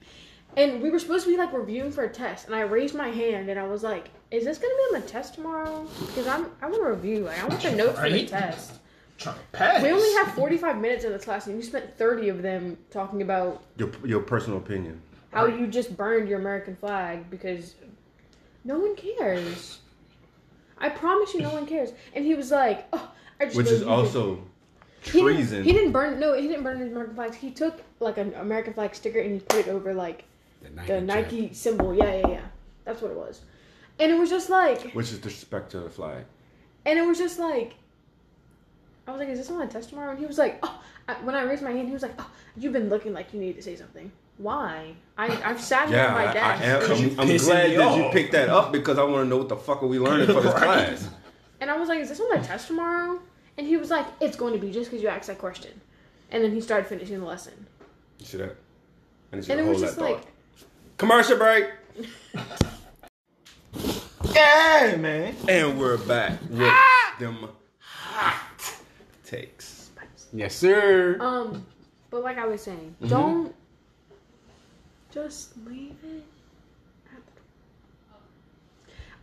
And 0.58 0.82
we 0.82 0.89
were 0.89 0.99
supposed 0.99 1.26
to 1.26 1.32
be 1.32 1.38
like 1.38 1.54
reviewing 1.54 1.91
for 1.91 2.04
a 2.04 2.10
test, 2.10 2.45
and 2.45 2.56
I 2.56 2.62
raised 2.62 2.93
my 2.93 3.08
hand 3.08 3.49
and 3.49 3.60
I 3.60 3.64
was 3.66 3.84
like, 3.84 4.10
"Is 4.30 4.45
this 4.45 4.58
gonna 4.58 4.76
be 4.76 4.95
on 4.95 5.02
the 5.02 5.08
test 5.08 5.34
tomorrow? 5.34 5.88
Because 5.99 6.28
I'm 6.28 6.52
I 6.62 6.68
want 6.68 6.84
to 6.84 6.89
review. 6.89 7.24
Like 7.26 7.41
I 7.41 7.47
want 7.47 7.62
the 7.62 7.72
notes 7.72 7.99
for 7.99 8.10
the 8.10 8.26
test." 8.28 8.81
Trying 9.22 9.36
to 9.36 9.42
pass. 9.52 9.82
We 9.84 9.92
only 9.92 10.14
have 10.24 10.34
45 10.34 10.80
minutes 10.80 11.04
in 11.06 11.12
this 11.12 11.24
class, 11.24 11.48
and 11.48 11.56
you 11.56 11.62
spent 11.64 11.98
30 11.98 12.30
of 12.30 12.42
them 12.42 12.78
talking 12.90 13.22
about 13.22 13.62
Your 13.78 13.90
your 14.04 14.22
personal 14.22 14.58
opinion. 14.58 15.02
how 15.32 15.46
you 15.46 15.68
just 15.68 15.96
burned 15.96 16.28
your 16.28 16.40
American 16.40 16.76
flag 16.76 17.30
because 17.30 17.76
no 18.64 18.80
one 18.80 18.96
cares. 18.96 19.80
I 20.78 20.90
promise 20.90 21.34
you, 21.34 21.42
no 21.42 21.54
one 21.54 21.66
cares. 21.68 21.92
And 22.16 22.26
he 22.26 22.34
was 22.36 22.50
like, 22.52 22.88
"Oh, 22.94 23.12
I 23.40 23.46
just 23.46 23.58
Which 23.58 23.68
know 23.68 23.72
is 23.74 23.82
you 23.82 23.90
also 23.90 24.44
He 25.02 25.12
didn't, 25.12 25.36
treason. 25.36 25.64
he 25.64 25.72
didn't 25.74 25.92
burn. 25.92 26.20
No, 26.20 26.34
he 26.34 26.48
didn't 26.48 26.64
burn 26.64 26.80
his 26.80 26.92
American 26.92 27.16
flags. 27.16 27.36
He 27.36 27.52
took 27.52 27.82
like 28.00 28.18
an 28.18 28.34
American 28.36 28.74
flag 28.74 28.96
sticker 28.96 29.20
and 29.20 29.34
he 29.34 29.40
put 29.40 29.60
it 29.60 29.68
over 29.68 29.94
like 29.94 30.26
the 30.62 30.70
check. 30.88 31.04
Nike 31.04 31.54
symbol. 31.54 31.94
Yeah, 31.94 32.16
yeah, 32.16 32.28
yeah. 32.28 32.42
That's 32.86 33.02
what 33.02 33.12
it 33.12 33.18
was. 33.18 33.42
And 34.00 34.12
it 34.12 34.18
was 34.18 34.30
just 34.32 34.50
like, 34.50 34.92
Which 34.94 35.12
is 35.12 35.20
disrespect 35.20 35.72
to 35.72 35.80
the 35.82 35.90
flag. 35.90 36.26
and 36.86 36.98
it 36.98 37.06
was 37.06 37.20
just 37.20 37.38
like, 37.38 37.76
I 39.08 39.12
was 39.12 39.20
like, 39.20 39.30
is 39.30 39.39
this 39.39 39.49
on 39.52 39.62
a 39.62 39.68
test 39.68 39.89
tomorrow? 39.89 40.12
And 40.12 40.20
he 40.20 40.26
was 40.26 40.38
like, 40.38 40.60
oh. 40.64 40.82
I, 41.08 41.14
when 41.24 41.34
I 41.36 41.41
raised 41.43 41.64
my 41.64 41.72
hand, 41.72 41.88
he 41.88 41.93
was 41.93 42.04
like, 42.04 42.14
oh, 42.20 42.30
you've 42.56 42.74
been 42.74 42.88
looking 42.89 43.14
like 43.14 43.34
you 43.34 43.39
need 43.39 43.56
to 43.56 43.62
say 43.62 43.76
something. 43.76 44.12
Why? 44.38 44.93
I 45.18 45.28
I've 45.43 45.60
sat 45.60 45.88
here 45.89 45.97
Yeah, 45.97 46.08
at 46.08 46.14
my 46.14 46.26
I, 46.26 46.30
I 46.30 46.58
desk. 46.58 46.89
am. 46.91 47.20
I'm, 47.20 47.20
I'm 47.32 47.38
glad 47.38 47.70
me 47.70 47.78
that 47.78 47.97
you 47.97 48.10
picked 48.12 48.32
that 48.34 48.49
up 48.49 48.72
because 48.72 48.97
I 48.99 49.04
want 49.04 49.26
to 49.26 49.30
know 49.30 49.38
what 49.38 49.49
the 49.49 49.56
fuck 49.58 49.82
are 49.84 49.88
we 49.88 49.99
learning 49.99 50.28
for 50.28 50.41
this 50.41 50.54
class. 50.64 51.10
And 51.60 51.70
I 51.72 51.78
was 51.78 51.89
like, 51.89 51.99
is 51.99 52.10
this 52.10 52.20
on 52.20 52.30
the 52.39 52.45
test 52.45 52.68
tomorrow? 52.68 53.20
And 53.58 53.68
he 53.68 53.78
was 53.78 53.89
like, 53.89 54.06
it's 54.20 54.38
going 54.38 54.54
to 54.54 54.60
be 54.60 54.72
just 54.72 54.89
because 54.89 55.02
you 55.04 55.10
asked 55.10 55.28
that 55.28 55.38
question. 55.39 55.82
And 56.32 56.43
then 56.43 56.54
he 56.54 56.62
started 56.62 56.88
finishing 56.88 57.20
the 57.20 57.26
lesson. 57.26 57.68
You 58.20 58.26
see 58.26 58.38
that? 58.38 58.56
I 59.34 59.36
need 59.38 59.47
you 59.47 59.54
And 59.54 59.60
to 59.62 59.66
it 59.66 59.70
was 59.70 59.82
just 59.82 59.97
like, 59.97 60.18
thought. 60.18 60.28
Commercial 60.97 61.38
break. 61.38 61.66
Yeah, 64.34 64.95
man. 64.97 65.36
And 65.47 65.80
we're 65.80 65.97
back 65.97 66.39
with 66.49 66.62
Ah! 66.62 67.16
them 67.20 67.49
hot 67.80 68.36
takes. 68.36 68.51
Yes, 70.34 70.56
sir. 70.56 71.18
um, 71.20 71.66
but 72.10 72.24
like 72.24 72.38
I 72.38 72.46
was 72.46 72.62
saying, 72.62 72.96
Mm-hmm. 73.02 73.10
don't 73.10 73.56
just 75.14 75.58
leave 75.66 75.96
it. 76.04 76.24
at 77.14 77.22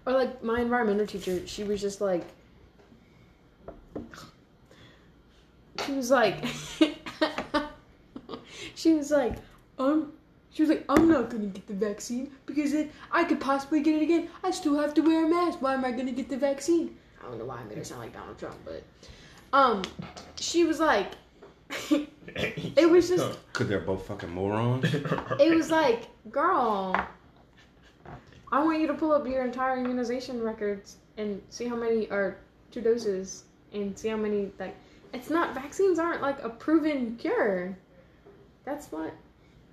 the- 0.04 0.10
Or 0.10 0.14
like 0.18 0.42
my 0.42 0.60
environmental 0.60 1.06
teacher, 1.06 1.46
she 1.46 1.64
was 1.64 1.80
just 1.80 2.00
like, 2.00 2.24
she 5.86 5.92
was 5.92 6.10
like, 6.10 6.44
she 8.74 8.92
was 8.94 9.10
like, 9.10 9.36
um, 9.78 10.12
she 10.52 10.62
was 10.62 10.68
like, 10.70 10.84
I'm 10.88 11.08
not 11.08 11.30
gonna 11.30 11.46
get 11.46 11.66
the 11.66 11.74
vaccine 11.74 12.30
because 12.46 12.72
then 12.72 12.90
I 13.12 13.24
could 13.24 13.40
possibly 13.40 13.80
get 13.82 13.94
it 13.96 14.02
again. 14.02 14.28
I 14.44 14.50
still 14.50 14.76
have 14.78 14.92
to 14.94 15.00
wear 15.02 15.24
a 15.24 15.28
mask. 15.28 15.62
Why 15.62 15.74
am 15.74 15.84
I 15.84 15.92
gonna 15.92 16.12
get 16.12 16.28
the 16.28 16.36
vaccine? 16.36 16.96
I 17.20 17.28
don't 17.28 17.38
know 17.38 17.44
why 17.46 17.56
I'm 17.58 17.68
gonna 17.68 17.84
sound 17.84 18.00
like 18.02 18.12
Donald 18.12 18.38
Trump, 18.38 18.56
but 18.64 18.82
um, 19.52 19.82
she 20.40 20.64
was 20.64 20.80
like, 20.80 21.12
it 21.90 22.90
was 22.90 23.08
just, 23.08 23.38
Because 23.52 23.68
they're 23.68 23.80
both 23.80 24.06
fucking 24.06 24.30
morons. 24.30 24.84
it 24.94 25.54
was 25.54 25.70
like, 25.70 26.08
girl, 26.30 26.94
I 28.50 28.62
want 28.64 28.80
you 28.80 28.86
to 28.86 28.94
pull 28.94 29.12
up 29.12 29.26
your 29.26 29.44
entire 29.44 29.76
immunization 29.78 30.42
records 30.42 30.96
and 31.16 31.42
see 31.50 31.66
how 31.66 31.76
many 31.76 32.08
are 32.10 32.38
two 32.70 32.80
doses 32.80 33.44
and 33.72 33.98
see 33.98 34.08
how 34.08 34.16
many 34.16 34.50
like 34.58 34.74
it's 35.12 35.30
not 35.30 35.54
vaccines 35.54 35.98
aren't 35.98 36.22
like 36.22 36.42
a 36.42 36.48
proven 36.48 37.16
cure. 37.16 37.76
That's 38.64 38.90
what 38.92 39.12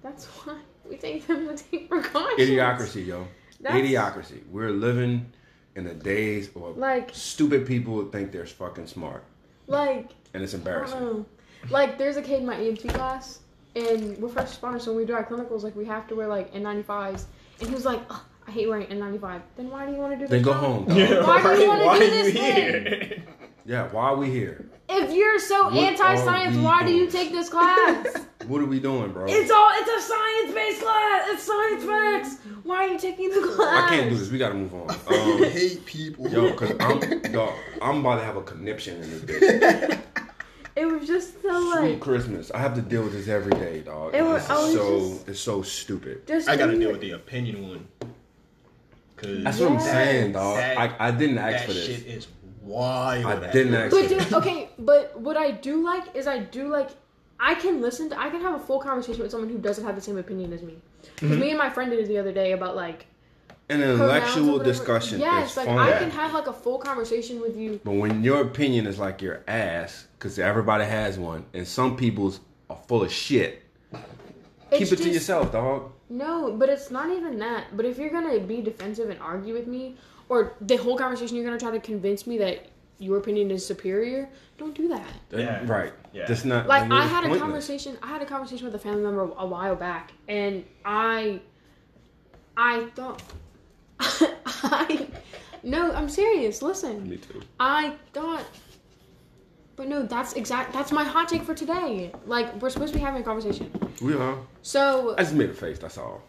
that's 0.01 0.26
why 0.26 0.57
we 0.89 0.97
take 0.97 1.26
them 1.28 1.47
to 1.47 1.55
take 1.63 1.89
precautions. 1.89 2.39
Idiocracy, 2.49 3.05
yo. 3.05 3.28
That's- 3.61 3.82
Idiocracy. 3.82 4.41
We're 4.51 4.72
living 4.72 5.32
in 5.76 5.86
the 5.86 5.93
days 5.93 6.53
where 6.53 6.72
Like 6.72 7.11
stupid 7.13 7.66
people 7.66 8.03
think 8.09 8.32
they're 8.32 8.45
fucking 8.45 8.88
smart. 8.88 9.24
like 9.68 10.09
And 10.36 10.44
it's 10.44 10.54
embarrassing. 10.54 11.00
know. 11.00 11.26
Like 11.70 11.98
there's 11.98 12.18
a 12.18 12.22
kid 12.22 12.42
in 12.42 12.46
my 12.46 12.56
EMT 12.58 12.94
class 12.94 13.40
and 13.76 14.18
we're 14.18 14.28
first 14.30 14.62
responders, 14.62 14.82
so 14.82 14.92
when 14.92 14.98
we 15.02 15.06
do 15.06 15.14
our 15.14 15.26
clinicals, 15.26 15.64
like 15.64 15.76
we 15.76 15.86
have 15.86 16.08
to 16.10 16.16
wear 16.16 16.28
like 16.28 16.54
N95s, 16.54 17.24
and 17.60 17.70
he 17.70 17.74
was 17.74 17.86
like, 17.86 18.02
"Ugh, 18.10 18.20
I 18.48 18.52
hate 18.52 18.70
wearing 18.70 18.88
N95. 18.88 19.42
Then 19.58 19.70
why 19.70 19.86
do 19.86 19.94
you 19.94 19.98
want 19.98 20.12
to 20.14 20.18
do 20.18 20.22
this? 20.24 20.30
Then 20.30 20.42
go 20.44 20.52
job? 20.54 20.88
home. 20.88 20.98
Yeah, 20.98 21.26
Why 21.26 21.42
do 21.56 21.62
you 21.62 21.68
wanna 21.68 21.86
Why 21.86 22.00
do 22.00 22.06
are 22.06 22.10
this 22.10 22.34
you 22.34 22.42
here? 22.42 23.24
Yeah, 23.66 23.92
why 23.92 24.10
are 24.10 24.16
we 24.16 24.30
here? 24.30 24.70
If 24.88 25.12
you're 25.14 25.40
so 25.40 25.66
What 25.66 25.74
anti-science, 25.76 26.58
why 26.58 26.84
do 26.86 26.94
you 26.94 27.10
take 27.10 27.32
this 27.32 27.50
class? 27.50 28.08
What 28.46 28.62
are 28.62 28.66
we 28.68 28.80
doing, 28.80 29.12
bro? 29.12 29.26
it's 29.28 29.50
all 29.50 29.72
it's 29.74 29.90
a 29.90 30.02
science-based 30.08 30.82
class. 30.82 31.30
It's 31.32 31.44
science 31.44 31.84
facts. 31.84 32.45
Why 32.66 32.86
are 32.86 32.88
you 32.88 32.97
taking 32.99 33.30
the 33.30 33.47
class? 33.47 33.84
I 33.84 33.89
can't 33.95 34.09
do 34.09 34.18
this. 34.18 34.32
We 34.32 34.39
gotta 34.39 34.55
move 34.55 34.74
on. 34.74 34.89
I 35.09 35.16
Um, 35.16 35.43
hate 35.43 35.86
people. 35.86 36.28
yo, 36.28 36.51
cause 36.55 36.74
I'm, 36.80 36.99
yo, 37.32 37.53
I'm 37.80 37.99
about 37.99 38.16
to 38.18 38.24
have 38.26 38.38
a 38.38 38.41
conniption 38.41 39.01
in 39.03 39.09
this 39.11 39.22
bitch. 39.41 39.99
It 40.76 40.86
was 40.88 41.07
just 41.07 41.41
so 41.43 41.72
Sweet 41.80 41.91
like 41.91 41.99
Christmas. 41.99 42.49
I 42.51 42.57
have 42.57 42.74
to 42.74 42.82
deal 42.82 43.03
with 43.03 43.13
this 43.13 43.28
every 43.28 43.51
day, 43.53 43.82
dog. 43.82 44.16
It 44.16 44.24
was- 44.24 44.41
this 44.47 44.49
I 44.49 44.55
is 44.55 44.63
was 44.63 44.74
so 44.74 44.99
just- 45.16 45.30
it's 45.30 45.39
so 45.39 45.61
stupid. 45.61 46.26
just. 46.28 46.49
I 46.49 46.55
gotta 46.55 46.78
deal 46.78 46.91
with 46.91 47.01
the 47.01 47.11
opinion 47.11 47.70
one. 47.70 47.88
Cause 49.18 49.43
That's 49.43 49.59
what 49.59 49.72
I'm 49.72 49.80
saying, 49.80 50.32
dog. 50.34 50.57
That- 50.57 50.78
I, 50.78 51.07
I 51.07 51.11
didn't 51.11 51.38
ask 51.38 51.59
that 51.59 51.68
for 51.68 51.74
this. 51.74 51.86
shit 51.86 52.05
is 52.07 52.28
wild. 52.63 53.26
I 53.28 53.51
didn't 53.51 53.76
ask 53.76 53.91
But 53.91 54.03
for 54.03 54.09
dude, 54.09 54.20
this. 54.22 54.34
okay, 54.34 54.70
but 54.80 55.18
what 55.20 55.38
I 55.38 55.51
do 55.51 55.84
like 55.86 56.16
is 56.16 56.26
I 56.28 56.39
do 56.39 56.68
like 56.68 56.89
I 57.40 57.56
can 57.56 57.82
listen 57.82 58.10
to 58.10 58.20
I 58.20 58.30
can 58.30 58.42
have 58.42 58.56
a 58.56 58.60
full 58.64 58.80
conversation 58.80 59.22
with 59.22 59.32
someone 59.32 59.50
who 59.50 59.58
doesn't 59.58 59.84
have 59.84 59.96
the 59.96 60.02
same 60.02 60.18
opinion 60.18 60.54
as 60.54 60.62
me. 60.62 60.78
'Cause 61.18 61.30
mm-hmm. 61.30 61.40
me 61.40 61.50
and 61.50 61.58
my 61.58 61.70
friend 61.70 61.92
did 61.92 62.00
it 62.00 62.08
the 62.08 62.18
other 62.18 62.32
day 62.32 62.54
about 62.54 62.76
like 62.76 63.06
An 63.70 63.82
intellectual 63.82 64.60
discussion 64.60 65.20
Yes, 65.20 65.52
is 65.52 65.58
like 65.58 65.66
fun. 65.68 65.78
I 65.80 65.98
can 66.00 66.12
have 66.12 66.34
like 66.34 66.48
a 66.48 66.54
full 66.54 66.78
conversation 66.78 67.42
with 67.42 67.56
you. 67.58 67.80
But 67.84 67.94
when 67.94 68.24
your 68.24 68.42
opinion 68.42 68.86
is 68.88 69.00
like 69.00 69.22
your 69.22 69.42
ass, 69.48 70.08
because 70.18 70.38
everybody 70.40 70.86
has 70.86 71.18
one, 71.20 71.46
and 71.54 71.68
some 71.68 71.96
people's 71.98 72.40
are 72.70 72.78
full 72.88 73.04
of 73.04 73.12
shit, 73.12 73.64
It's 73.92 74.00
keep 74.72 74.82
it 74.88 74.90
to 74.90 74.96
just- 74.96 75.08
yourself, 75.14 75.52
dog. 75.52 75.92
No, 76.10 76.52
but 76.52 76.70
it's 76.70 76.92
not 76.92 77.10
even 77.10 77.40
that. 77.40 77.76
But 77.76 77.86
if 77.86 77.98
you're 77.98 78.10
gonna 78.12 78.40
be 78.40 78.62
defensive 78.62 79.10
and 79.10 79.20
argue 79.20 79.54
with 79.56 79.68
me, 79.68 79.96
or 80.30 80.54
the 80.62 80.76
whole 80.76 80.98
conversation 80.98 81.36
you're 81.36 81.46
gonna 81.46 81.60
try 81.60 81.72
to 81.72 81.80
convince 81.80 82.26
me 82.28 82.38
that 82.40 82.68
your 83.00 83.18
opinion 83.18 83.52
is 83.52 83.66
superior, 83.66 84.30
don't 84.58 84.76
do 84.76 84.88
that. 84.88 85.08
Yeah. 85.32 85.62
Right. 85.66 85.93
Yeah. 86.14 86.26
That's 86.28 86.46
not 86.46 86.68
Like 86.68 86.89
I 86.89 87.04
it's 87.04 87.12
had 87.12 87.26
a 87.26 87.38
conversation. 87.39 87.98
I 88.02 88.08
had 88.08 88.22
a 88.22 88.26
conversation 88.26 88.66
with 88.66 88.76
a 88.76 88.80
family 88.80 89.04
member 89.04 89.24
a 89.38 89.46
while 89.46 89.76
back, 89.76 90.14
and 90.28 90.64
I, 90.86 91.41
I 92.56 92.86
thought, 92.96 93.22
I, 94.00 95.08
no, 95.64 95.91
I'm 95.91 96.08
serious. 96.10 96.62
Listen, 96.62 97.10
Me 97.10 97.18
too. 97.18 97.41
I 97.60 97.96
thought, 98.14 98.46
but 99.76 99.88
no, 99.88 100.04
that's 100.04 100.34
exact. 100.34 100.72
That's 100.72 100.91
my 100.91 101.04
hot 101.04 101.28
take 101.28 101.43
for 101.43 101.54
today. 101.54 102.14
Like 102.26 102.62
we're 102.62 102.70
supposed 102.70 102.93
to 102.93 103.00
be 103.00 103.04
having 103.04 103.22
a 103.22 103.26
conversation. 103.26 103.72
We 104.02 104.14
are. 104.14 104.38
So 104.62 105.16
I 105.18 105.24
just 105.24 105.36
made 105.36 105.50
a 105.50 105.54
face. 105.54 105.80
That's 105.80 105.98
all. 105.98 106.24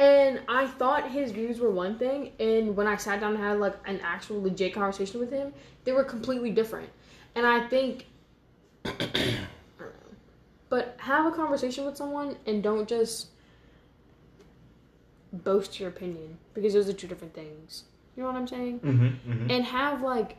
And 0.00 0.40
I 0.48 0.66
thought 0.66 1.10
his 1.10 1.30
views 1.30 1.60
were 1.60 1.70
one 1.70 1.98
thing, 1.98 2.32
and 2.40 2.74
when 2.74 2.86
I 2.86 2.96
sat 2.96 3.20
down 3.20 3.34
and 3.34 3.44
had 3.44 3.60
like 3.60 3.76
an 3.86 4.00
actual 4.02 4.42
legit 4.42 4.72
conversation 4.72 5.20
with 5.20 5.30
him, 5.30 5.52
they 5.84 5.92
were 5.92 6.04
completely 6.04 6.50
different. 6.50 6.88
And 7.34 7.46
I 7.46 7.68
think, 7.68 8.06
I 8.86 8.90
know. 9.78 9.86
but 10.70 10.96
have 11.00 11.26
a 11.26 11.30
conversation 11.30 11.84
with 11.84 11.98
someone 11.98 12.36
and 12.46 12.62
don't 12.62 12.88
just 12.88 13.26
boast 15.34 15.78
your 15.78 15.90
opinion 15.90 16.38
because 16.54 16.72
those 16.72 16.88
are 16.88 16.94
two 16.94 17.06
different 17.06 17.34
things. 17.34 17.84
You 18.16 18.22
know 18.22 18.30
what 18.30 18.36
I'm 18.36 18.48
saying? 18.48 18.80
Mm-hmm, 18.80 19.32
mm-hmm. 19.32 19.50
And 19.50 19.64
have 19.66 20.00
like, 20.00 20.38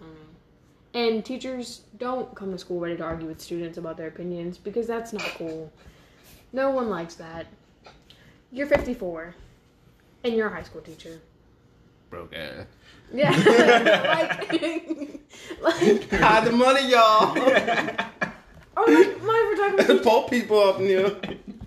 I 0.00 0.04
don't 0.04 0.14
know. 0.14 1.00
and 1.14 1.24
teachers 1.26 1.82
don't 1.98 2.34
come 2.34 2.52
to 2.52 2.58
school 2.58 2.80
ready 2.80 2.96
to 2.96 3.04
argue 3.04 3.28
with 3.28 3.38
students 3.38 3.76
about 3.76 3.98
their 3.98 4.08
opinions 4.08 4.56
because 4.56 4.86
that's 4.86 5.12
not 5.12 5.24
cool. 5.36 5.70
No 6.52 6.70
one 6.70 6.88
likes 6.90 7.14
that. 7.16 7.46
You're 8.52 8.66
54, 8.66 9.34
and 10.24 10.34
you're 10.34 10.48
a 10.48 10.52
high 10.52 10.62
school 10.64 10.80
teacher. 10.80 11.20
Broke 12.10 12.34
ass. 12.34 12.66
Yeah, 13.12 13.30
like, 14.50 15.20
like, 15.62 16.10
Hide 16.10 16.44
the 16.46 16.52
money, 16.52 16.90
y'all. 16.90 17.32
oh, 18.76 18.84
like 18.86 19.22
my 19.22 19.52
photography. 19.54 19.92
teacher- 19.92 20.02
Pull 20.02 20.22
people 20.24 20.58
up 20.60 20.80
near. 20.80 21.16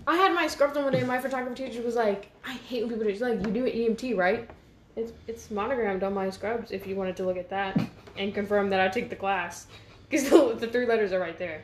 I 0.06 0.18
had 0.18 0.34
my 0.34 0.48
script 0.48 0.76
on 0.76 0.84
one 0.84 0.92
day. 0.94 1.00
and 1.00 1.08
My 1.08 1.20
photography 1.20 1.66
teacher 1.66 1.82
was 1.82 1.96
like, 1.96 2.30
"I 2.46 2.54
hate 2.54 2.82
when 2.86 2.98
people 3.00 3.12
do." 3.14 3.20
Like, 3.26 3.46
"You 3.46 3.54
do 3.54 3.66
it 3.66 3.74
EMT, 3.76 4.18
right?" 4.18 4.50
It's 4.98 5.14
it's 5.28 5.50
monogrammed 5.50 6.04
on 6.04 6.14
my 6.14 6.30
scrubs. 6.30 6.72
If 6.72 6.86
you 6.86 6.96
wanted 6.98 7.16
to 7.18 7.24
look 7.24 7.38
at 7.38 7.50
that 7.50 7.80
and 8.18 8.34
confirm 8.34 8.70
that 8.72 8.82
I 8.82 8.90
took 8.90 9.10
the 9.10 9.16
class, 9.16 9.68
because 10.10 10.30
the, 10.30 10.56
the 10.60 10.68
three 10.68 10.86
letters 10.86 11.14
are 11.14 11.20
right 11.22 11.40
there. 11.40 11.64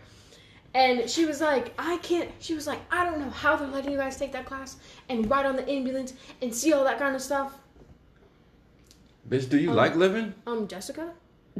And 0.73 1.09
she 1.09 1.25
was 1.25 1.41
like, 1.41 1.73
"I 1.79 1.97
can't." 1.97 2.29
She 2.39 2.53
was 2.53 2.67
like, 2.67 2.79
"I 2.91 3.03
don't 3.03 3.19
know 3.19 3.29
how 3.29 3.55
they're 3.55 3.67
letting 3.67 3.91
you 3.91 3.97
guys 3.97 4.17
take 4.17 4.31
that 4.33 4.45
class 4.45 4.77
and 5.09 5.29
ride 5.29 5.45
on 5.45 5.55
the 5.55 5.67
ambulance 5.67 6.13
and 6.41 6.53
see 6.53 6.73
all 6.73 6.83
that 6.83 6.99
kind 6.99 7.15
of 7.15 7.21
stuff." 7.21 7.57
Bitch, 9.27 9.49
do 9.49 9.57
you 9.57 9.71
like 9.71 9.95
living? 9.95 10.33
Um, 10.47 10.67
Jessica, 10.67 11.11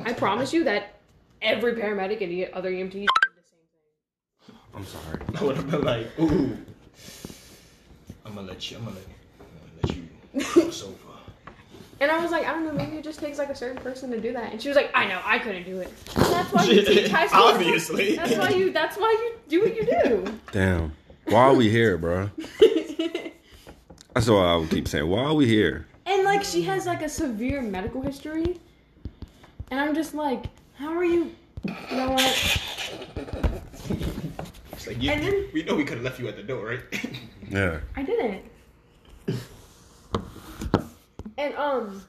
I 0.04 0.14
promise 0.14 0.54
you 0.54 0.64
that 0.64 1.00
every 1.42 1.74
paramedic 1.74 2.22
and 2.22 2.32
the 2.32 2.52
other 2.54 2.72
EMT 2.72 2.92
did 2.92 3.08
the 3.08 3.44
same 3.44 3.60
thing. 4.48 4.56
I'm 4.76 4.86
sorry. 4.86 5.22
I 5.40 5.44
would 5.44 5.56
have 5.56 5.70
been 5.70 5.84
like, 5.84 6.20
ooh. 6.20 6.58
I'm 8.26 8.36
gonna 8.36 8.48
let 8.48 8.70
you. 8.70 8.78
I'm 8.78 8.86
gonna 8.86 8.96
let, 8.96 9.06
I'm 9.40 9.48
gonna 9.56 9.82
let 9.84 9.96
you 9.96 10.64
cross 10.64 10.84
over. 10.84 11.09
And 12.02 12.10
I 12.10 12.20
was 12.22 12.32
like, 12.32 12.46
I 12.48 12.52
don't 12.54 12.66
know, 12.66 12.72
maybe 12.72 12.98
it 12.98 13.04
just 13.04 13.20
takes 13.20 13.38
like 13.38 13.50
a 13.50 13.56
certain 13.56 13.82
person 13.82 14.10
to 14.12 14.20
do 14.22 14.32
that. 14.34 14.52
And 14.54 14.62
she 14.62 14.70
was 14.70 14.78
like, 14.78 14.90
I 14.96 15.06
know, 15.08 15.20
I 15.26 15.38
couldn't 15.40 15.64
do 15.64 15.80
it. 15.80 15.92
That's 16.16 16.52
why 16.54 16.64
you 16.64 16.84
teach 16.86 17.10
high 17.12 17.28
school. 17.28 17.44
Obviously. 17.44 18.16
That's 18.16 18.38
why 18.38 18.50
you. 18.50 18.72
That's 18.72 18.98
why 18.98 19.12
you 19.12 19.40
do 19.50 19.62
what 19.64 19.76
you 19.76 19.84
do. 20.04 20.40
Damn. 20.52 20.94
Why 21.26 21.42
are 21.44 21.54
we 21.54 21.70
here, 21.70 21.98
bro? 21.98 22.30
That's 24.14 24.28
what 24.28 24.46
I 24.46 24.56
would 24.56 24.70
keep 24.70 24.88
saying. 24.88 25.08
Why 25.08 25.24
are 25.24 25.34
we 25.34 25.46
here? 25.48 25.86
and 26.06 26.24
like, 26.24 26.44
she 26.44 26.64
has 26.64 26.86
like 26.88 27.02
a 27.04 27.10
severe 27.10 27.62
medical 27.62 28.02
history. 28.02 28.60
And 29.70 29.80
I'm 29.80 29.94
just 29.94 30.14
like, 30.16 30.46
How 30.76 30.92
are 30.98 31.04
you? 31.06 31.36
You 31.66 31.98
know 31.98 32.12
what? 32.12 32.60
It's 34.72 34.88
like, 34.88 35.02
you, 35.02 35.12
And 35.12 35.24
then- 35.24 35.46
we 35.54 35.64
know 35.64 35.76
we 35.76 35.84
could 35.84 35.98
have 35.98 36.04
left 36.04 36.20
you 36.20 36.28
at 36.28 36.36
the 36.38 36.44
door, 36.44 36.66
right? 36.66 36.80
Yeah. 37.50 37.80
I 37.96 38.04
didn't. 38.04 38.44
And 41.40 41.56
um, 41.56 42.04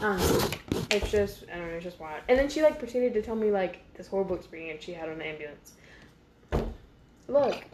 I. 0.00 0.50
It's 0.90 1.10
just 1.10 1.44
I 1.52 1.56
don't 1.56 1.68
know. 1.68 1.74
It's 1.74 1.84
just 1.84 1.98
wild. 1.98 2.20
And 2.28 2.38
then 2.38 2.48
she 2.50 2.62
like 2.62 2.78
proceeded 2.78 3.14
to 3.14 3.22
tell 3.22 3.34
me 3.34 3.50
like 3.50 3.80
this 3.94 4.06
horrible 4.06 4.36
experience 4.36 4.84
she 4.84 4.92
had 4.92 5.08
on 5.08 5.18
the 5.18 5.26
ambulance. 5.26 5.72
Look, 7.28 7.64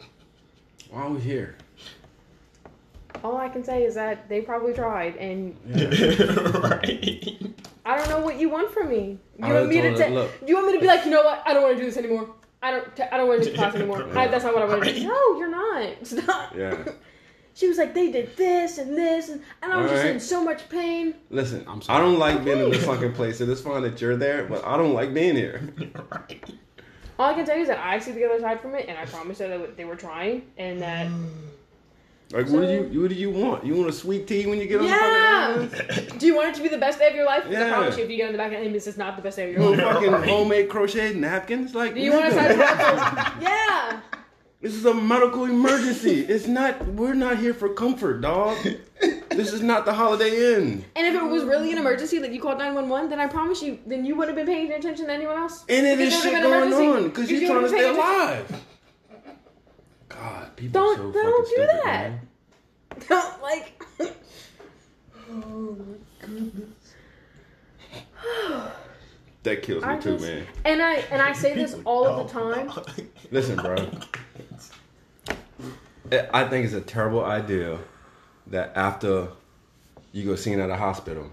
Why 0.89 1.01
are 1.01 1.09
we 1.09 1.19
here? 1.19 1.57
all 3.23 3.37
I 3.37 3.49
can 3.49 3.63
say 3.63 3.83
is 3.83 3.95
that 3.95 4.29
they 4.29 4.41
probably 4.41 4.73
tried, 4.73 5.15
and 5.17 5.55
right. 6.63 7.37
I 7.85 7.97
don't 7.97 8.09
know 8.09 8.19
what 8.19 8.39
you 8.39 8.49
want 8.49 8.71
from 8.71 8.89
me. 8.89 9.17
You 9.37 9.45
I 9.45 9.53
want 9.53 9.69
me 9.69 9.81
to 9.81 9.89
told 9.89 10.01
ta- 10.01 10.07
look. 10.13 10.39
Do 10.39 10.45
you 10.47 10.55
want 10.55 10.67
me 10.67 10.73
to 10.73 10.79
be 10.79 10.87
like, 10.87 11.05
you 11.05 11.11
know 11.11 11.23
what? 11.23 11.43
I 11.45 11.53
don't 11.53 11.63
want 11.63 11.75
to 11.75 11.81
do 11.81 11.87
this 11.87 11.97
anymore. 11.97 12.29
I 12.61 12.71
don't. 12.71 12.99
I 12.99 13.09
I 13.11 13.17
don't 13.17 13.27
want 13.27 13.43
to 13.43 13.49
do 13.49 13.55
class 13.55 13.75
anymore. 13.75 14.07
I, 14.15 14.27
that's 14.27 14.43
not 14.45 14.53
what 14.53 14.63
I 14.63 14.65
want 14.65 14.83
to 14.83 14.93
do. 14.93 15.07
No, 15.07 15.37
you're 15.37 15.49
not. 15.49 16.07
Stop. 16.07 16.55
Yeah. 16.57 16.77
She 17.55 17.67
was 17.69 17.77
like, 17.77 17.93
they 17.93 18.11
did 18.11 18.35
this 18.35 18.77
and 18.79 18.97
this, 18.97 19.29
and, 19.29 19.41
and 19.63 19.71
I 19.71 19.77
was 19.77 19.89
just 19.89 19.99
Alright. 20.01 20.13
in 20.15 20.19
so 20.19 20.43
much 20.43 20.67
pain. 20.67 21.15
Listen, 21.29 21.63
I'm 21.67 21.81
sorry. 21.81 21.99
I 21.99 22.01
don't 22.05 22.19
like 22.19 22.43
being 22.43 22.59
in 22.59 22.69
this 22.69 22.85
fucking 22.85 23.13
place. 23.13 23.39
It 23.39 23.47
is 23.47 23.61
fine 23.61 23.81
that 23.83 23.99
you're 24.01 24.17
there, 24.17 24.43
but 24.45 24.63
I 24.65 24.75
don't 24.75 24.93
like 24.93 25.13
being 25.13 25.35
here. 25.37 25.73
right. 26.11 26.43
All 27.17 27.29
I 27.31 27.33
can 27.33 27.45
tell 27.45 27.55
you 27.55 27.61
is 27.61 27.69
that 27.69 27.79
I 27.79 27.97
see 27.99 28.11
the 28.11 28.25
other 28.25 28.41
side 28.41 28.59
from 28.59 28.75
it, 28.75 28.87
and 28.89 28.97
I 28.97 29.05
promise 29.05 29.39
you 29.39 29.47
that 29.47 29.77
they 29.77 29.85
were 29.85 29.95
trying, 29.95 30.43
and 30.57 30.81
that 30.81 31.09
Like, 32.33 32.49
what 32.49 32.61
do 32.61 32.89
you 32.91 33.01
what 33.01 33.09
do 33.09 33.15
you 33.15 33.29
want? 33.29 33.65
You 33.65 33.75
want 33.75 33.87
a 33.87 33.93
sweet 33.93 34.27
tea 34.27 34.47
when 34.47 34.59
you 34.59 34.65
get 34.67 34.81
on 34.81 34.87
yeah. 34.87 35.53
the 35.57 35.67
fucking 35.67 35.89
ambulance? 35.91 36.13
Do 36.19 36.25
you 36.25 36.35
want 36.35 36.49
it 36.49 36.55
to 36.55 36.61
be 36.63 36.67
the 36.69 36.77
best 36.77 36.97
day 36.99 37.07
of 37.07 37.15
your 37.15 37.23
life? 37.25 37.43
Because 37.43 37.57
I 37.61 37.67
Yeah. 37.67 37.73
promise 37.75 37.97
you, 37.97 38.03
if 38.03 38.09
you 38.09 38.17
get 38.17 38.25
on 38.25 38.31
the 38.31 38.37
back 38.39 38.47
of 38.47 38.51
the 38.53 38.57
ambulance, 38.57 38.87
it's 38.87 38.97
not 38.97 39.15
the 39.15 39.21
best 39.21 39.37
day 39.37 39.47
of 39.47 39.53
your 39.55 39.61
You 39.63 39.69
life. 39.75 39.85
want 39.85 40.05
fucking 40.05 40.29
homemade 40.29 40.67
crocheted 40.67 41.17
napkins? 41.17 41.75
Like, 41.75 41.93
Do 41.93 42.01
you 42.01 42.11
want 42.11 42.25
to 42.25 42.31
nigga, 42.31 42.55
try 42.55 43.37
Yeah. 43.41 43.99
This 44.65 44.73
is 44.73 44.83
a 44.85 44.95
medical 44.95 45.43
emergency. 45.45 46.21
It's 46.21 46.47
not. 46.47 46.83
We're 46.87 47.13
not 47.13 47.37
here 47.37 47.53
for 47.53 47.69
comfort, 47.75 48.21
dog. 48.21 48.57
This 49.29 49.53
is 49.53 49.61
not 49.61 49.85
the 49.85 49.93
Holiday 49.93 50.55
Inn. 50.55 50.83
And 50.95 51.05
if 51.05 51.13
it 51.13 51.23
was 51.23 51.43
really 51.43 51.71
an 51.71 51.77
emergency 51.77 52.17
that 52.17 52.31
you 52.33 52.41
called 52.41 52.57
911, 52.57 53.11
then 53.11 53.19
I 53.19 53.27
promise 53.27 53.61
you, 53.61 53.77
then 53.85 54.05
you 54.05 54.15
wouldn't 54.15 54.35
have 54.35 54.43
been 54.43 54.51
paying 54.55 54.71
attention 54.71 55.05
to 55.05 55.11
anyone 55.11 55.35
else. 55.37 55.65
And 55.69 55.85
it 55.85 55.99
Because 55.99 56.13
is 56.15 56.23
there 56.23 56.31
shit 56.33 56.43
would've 56.43 56.61
been 56.61 56.71
going 56.71 56.73
an 56.73 56.89
emergency. 56.89 57.03
on 57.05 57.09
because 57.09 57.27
Because 57.27 57.31
you're 57.31 57.41
you 57.41 57.47
trying 57.47 57.57
to 57.59 57.63
would've 57.63 57.77
stay 57.77 57.87
been 57.91 57.95
paying 57.95 58.49
alive. 58.49 58.63
God, 60.09 60.55
people 60.55 60.81
Don't- 60.81 60.99
are 60.99 61.03
so 61.03 61.11
don't 61.11 61.31
fucking 61.31 61.43
do 61.43 61.47
stupid, 61.47 61.69
that. 61.83 62.09
man. 62.09 62.19
Don't 63.07 63.41
like. 63.43 63.83
Oh 65.29 65.77
my 65.77 66.25
goodness. 66.25 66.95
that 69.43 69.61
kills 69.61 69.83
me 69.83 69.89
I 69.89 69.97
too, 69.97 70.13
just- 70.13 70.23
man. 70.25 70.47
And 70.63 70.81
I 70.81 70.93
and 71.11 71.21
I 71.21 71.33
say 71.33 71.53
this 71.53 71.75
all 71.85 72.07
of 72.07 72.25
the 72.27 72.33
time. 72.33 72.71
Listen, 73.31 73.57
bro. 73.57 73.75
I- 76.11 76.27
I 76.33 76.47
think 76.49 76.65
it's 76.65 76.73
a 76.73 76.81
terrible 76.81 77.23
idea 77.25 77.79
that 78.47 78.71
after 78.75 79.29
you 80.11 80.25
go 80.25 80.35
seen 80.35 80.59
at 80.59 80.69
a 80.69 80.77
hospital, 80.77 81.31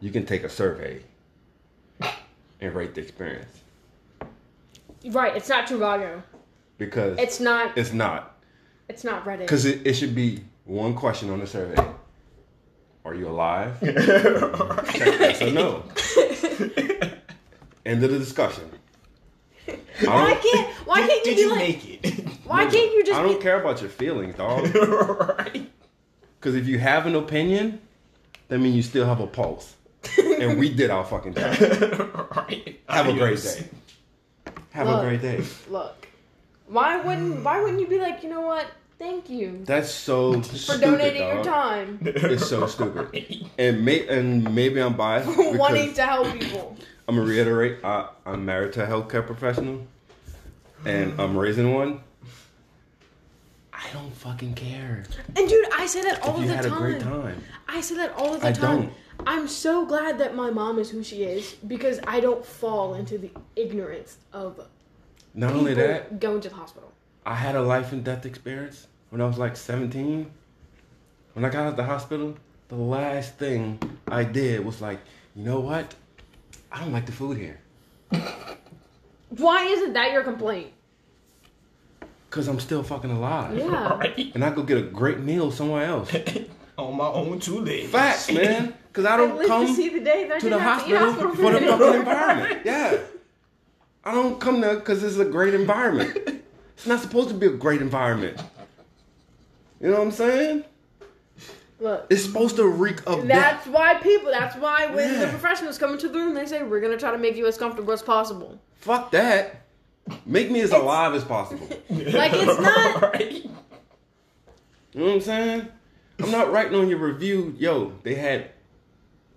you 0.00 0.10
can 0.10 0.26
take 0.26 0.44
a 0.44 0.48
survey 0.48 1.02
and 2.60 2.74
rate 2.74 2.94
the 2.94 3.00
experience 3.00 3.60
Right, 5.06 5.34
it's 5.36 5.48
not 5.48 5.66
Trivago. 5.66 6.22
because 6.78 7.18
It's 7.18 7.40
not. 7.40 7.76
it's 7.76 7.92
not 7.92 8.36
It's 8.88 9.02
not 9.04 9.24
Reddit. 9.24 9.38
because 9.40 9.64
it, 9.64 9.84
it 9.86 9.94
should 9.94 10.14
be 10.14 10.44
one 10.64 10.94
question 10.94 11.28
on 11.30 11.40
the 11.40 11.46
survey: 11.46 11.82
Are 13.04 13.14
you 13.14 13.28
alive? 13.28 13.80
Check 13.82 15.20
yes 15.20 15.42
or 15.42 15.50
no. 15.50 15.82
End 17.84 18.04
of 18.04 18.10
the 18.12 18.18
discussion. 18.18 18.70
Why 19.66 20.34
can't? 20.42 20.68
Why 20.86 21.06
can't 21.06 21.24
you 21.26 21.34
Did 21.34 21.36
be 21.36 21.40
you 21.42 21.50
like? 21.50 21.60
make 21.60 22.04
it? 22.04 22.28
Why 22.44 22.62
can't 22.66 22.92
you 22.92 23.04
just? 23.04 23.18
I 23.18 23.22
don't 23.22 23.38
be, 23.38 23.42
care 23.42 23.60
about 23.60 23.80
your 23.80 23.90
feelings, 23.90 24.36
dog. 24.36 24.74
right. 24.74 25.70
Because 26.38 26.54
if 26.54 26.66
you 26.66 26.78
have 26.78 27.06
an 27.06 27.14
opinion, 27.14 27.80
that 28.48 28.58
means 28.58 28.74
you 28.74 28.82
still 28.82 29.06
have 29.06 29.20
a 29.20 29.26
pulse. 29.26 29.76
and 30.18 30.58
we 30.58 30.68
did 30.74 30.90
our 30.90 31.04
fucking 31.04 31.34
job. 31.34 32.26
right. 32.36 32.80
Have 32.88 33.06
a 33.08 33.12
great 33.12 33.40
day. 33.40 33.68
Have 34.70 34.88
Look. 34.88 35.02
a 35.02 35.06
great 35.06 35.22
day. 35.22 35.44
Look, 35.68 36.08
why 36.66 36.96
wouldn't? 36.96 37.44
Why 37.44 37.62
wouldn't 37.62 37.80
you 37.80 37.86
be 37.86 37.98
like? 37.98 38.22
You 38.22 38.30
know 38.30 38.40
what? 38.40 38.66
Thank 38.98 39.28
you 39.30 39.64
That's 39.64 39.90
so 39.90 40.40
for 40.40 40.56
stupid, 40.56 40.80
donating 40.80 41.22
dog. 41.22 41.34
your 41.34 41.44
time, 41.44 41.98
It's 42.02 42.48
so 42.48 42.68
stupid. 42.68 43.46
And 43.58 43.84
may 43.84 44.06
and 44.06 44.54
maybe 44.54 44.80
I'm 44.80 44.94
biased 44.94 45.28
wanting 45.58 45.92
to 45.94 46.02
help 46.06 46.32
people. 46.38 46.76
I'm 47.12 47.18
gonna 47.18 47.30
reiterate. 47.30 47.84
I, 47.84 48.08
I'm 48.24 48.44
married 48.46 48.72
to 48.74 48.84
a 48.84 48.86
healthcare 48.86 49.24
professional, 49.26 49.86
and 50.86 51.20
I'm 51.20 51.36
raising 51.36 51.74
one. 51.74 52.00
I 53.70 53.82
don't 53.92 54.14
fucking 54.14 54.54
care. 54.54 55.04
And 55.36 55.48
dude, 55.48 55.66
I 55.74 55.84
say 55.86 56.00
that 56.02 56.22
all 56.22 56.30
If 56.30 56.36
of 56.36 56.42
you 56.42 56.48
the 56.48 56.54
had 56.56 56.64
time. 56.64 56.72
a 56.72 56.76
great 56.78 57.00
time, 57.02 57.42
I 57.68 57.80
say 57.82 57.96
that 57.96 58.12
all 58.16 58.34
of 58.34 58.40
the 58.40 58.46
I 58.48 58.52
time. 58.52 58.80
don't. 58.80 58.92
I'm 59.26 59.46
so 59.46 59.84
glad 59.84 60.18
that 60.18 60.34
my 60.34 60.48
mom 60.50 60.78
is 60.78 60.88
who 60.90 61.04
she 61.04 61.24
is 61.24 61.52
because 61.66 62.00
I 62.06 62.20
don't 62.20 62.44
fall 62.44 62.94
into 62.94 63.18
the 63.18 63.30
ignorance 63.56 64.16
of 64.32 64.66
not 65.34 65.48
people 65.48 65.60
only 65.60 65.74
that, 65.74 66.18
going 66.18 66.40
to 66.40 66.48
the 66.48 66.54
hospital. 66.54 66.90
I 67.26 67.34
had 67.34 67.54
a 67.56 67.62
life 67.62 67.92
and 67.92 68.02
death 68.02 68.24
experience 68.24 68.86
when 69.10 69.20
I 69.20 69.26
was 69.26 69.36
like 69.36 69.56
17. 69.56 70.30
When 71.34 71.44
I 71.44 71.50
got 71.50 71.62
out 71.64 71.68
of 71.68 71.76
the 71.76 71.84
hospital, 71.84 72.36
the 72.68 72.74
last 72.76 73.36
thing 73.36 73.78
I 74.08 74.24
did 74.24 74.64
was 74.64 74.80
like, 74.80 74.98
you 75.36 75.44
know 75.44 75.60
what? 75.60 75.94
I 76.72 76.80
don't 76.80 76.92
like 76.92 77.06
the 77.06 77.12
food 77.12 77.36
here. 77.36 77.60
Why 79.30 79.64
isn't 79.66 79.92
that 79.92 80.12
your 80.12 80.22
complaint? 80.22 80.72
Cause 82.30 82.48
I'm 82.48 82.60
still 82.60 82.82
fucking 82.82 83.10
alive. 83.10 83.56
Yeah. 83.58 83.98
Right. 83.98 84.34
And 84.34 84.42
I 84.42 84.50
go 84.50 84.62
get 84.62 84.78
a 84.78 84.82
great 84.82 85.18
meal 85.18 85.50
somewhere 85.50 85.84
else. 85.84 86.14
On 86.78 86.96
my 86.96 87.06
own 87.06 87.38
two 87.40 87.60
legs. 87.60 87.90
Facts, 87.90 88.32
man. 88.32 88.74
Cause 88.94 89.04
I 89.04 89.14
I 89.14 89.16
don't 89.18 89.36
live 89.36 89.46
come 89.48 89.66
to 89.66 89.74
see 89.74 89.90
the 89.90 90.00
day 90.00 90.26
that 90.28 90.36
I 90.36 90.38
to 90.38 90.48
didn't 90.48 90.58
the 90.58 90.64
have 90.64 90.86
to 90.86 90.98
hospital 90.98 91.28
hospital 91.28 91.34
for 91.34 91.52
the 91.52 91.66
fucking 91.66 91.94
environment. 92.00 92.62
Yeah. 92.64 92.98
I 94.04 94.12
don't 94.14 94.40
come 94.40 94.60
there 94.62 94.76
because 94.76 95.02
it's 95.04 95.18
a 95.18 95.24
great 95.26 95.52
environment. 95.54 96.16
It's 96.74 96.86
not 96.86 97.00
supposed 97.00 97.28
to 97.28 97.34
be 97.34 97.46
a 97.46 97.50
great 97.50 97.82
environment. 97.82 98.42
You 99.80 99.90
know 99.90 99.98
what 99.98 100.06
I'm 100.06 100.10
saying? 100.12 100.64
Look, 101.82 102.06
It's 102.10 102.24
supposed 102.24 102.56
to 102.56 102.66
reek 102.68 103.00
of 103.08 103.26
death. 103.26 103.28
that's 103.28 103.66
why 103.66 103.94
people. 103.94 104.30
That's 104.30 104.54
why 104.56 104.86
when 104.86 105.18
the 105.18 105.26
professionals 105.26 105.78
come 105.78 105.92
into 105.92 106.08
the 106.08 106.18
room, 106.18 106.34
they 106.34 106.46
say 106.46 106.62
we're 106.62 106.80
gonna 106.80 106.96
try 106.96 107.10
to 107.10 107.18
make 107.18 107.36
you 107.36 107.46
as 107.46 107.58
comfortable 107.58 107.92
as 107.92 108.02
possible. 108.02 108.60
Fuck 108.76 109.10
that. 109.10 109.62
Make 110.24 110.50
me 110.50 110.60
as 110.60 110.70
alive 110.72 111.14
as 111.14 111.24
possible. 111.24 111.68
Like 111.90 112.32
it's 112.34 112.60
not. 112.60 113.02
right. 113.02 113.32
You 113.32 113.50
know 114.94 115.04
what 115.06 115.14
I'm 115.14 115.20
saying? 115.22 115.68
I'm 116.20 116.30
not 116.30 116.52
writing 116.52 116.74
on 116.76 116.88
your 116.88 116.98
review, 116.98 117.54
yo, 117.58 117.92
they 118.04 118.14
had 118.14 118.50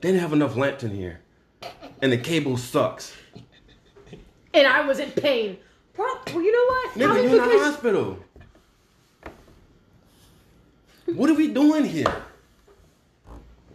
they 0.02 0.10
didn't 0.12 0.22
have 0.22 0.34
enough 0.34 0.56
lamps 0.56 0.84
in 0.84 0.92
here. 0.92 1.22
And 2.02 2.12
the 2.12 2.18
cable 2.18 2.58
sucks. 2.58 3.16
And 4.54 4.68
I 4.68 4.86
was 4.86 5.00
in 5.00 5.10
pain. 5.12 5.58
Pro- 5.94 6.06
well, 6.28 6.42
you 6.44 6.52
know 6.52 6.66
what? 6.68 6.92
Nigga, 6.94 7.24
you're 7.32 7.44
in 7.44 7.50
the 7.50 7.66
hospital. 7.66 8.20
What 11.08 11.30
are 11.30 11.34
we 11.36 11.48
doing 11.48 11.86
here? 11.86 12.14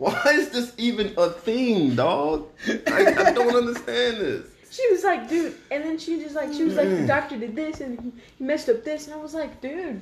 Why 0.00 0.22
is 0.32 0.48
this 0.48 0.72
even 0.78 1.12
a 1.18 1.28
thing, 1.28 1.94
dog? 1.94 2.48
I, 2.66 3.14
I 3.18 3.32
don't 3.32 3.54
understand 3.54 4.16
this. 4.16 4.46
She 4.72 4.88
was 4.92 5.02
like, 5.02 5.28
dude, 5.28 5.56
and 5.72 5.82
then 5.82 5.98
she 5.98 6.20
just 6.20 6.36
like, 6.36 6.52
she 6.52 6.62
was 6.62 6.76
like, 6.76 6.88
the 6.88 7.02
Mm. 7.02 7.06
doctor 7.08 7.36
did 7.36 7.56
this 7.56 7.80
and 7.80 7.98
he- 8.00 8.12
he 8.38 8.44
messed 8.44 8.68
up 8.68 8.84
this, 8.84 9.06
and 9.08 9.14
I 9.14 9.18
was 9.18 9.34
like, 9.34 9.60
dude, 9.60 10.00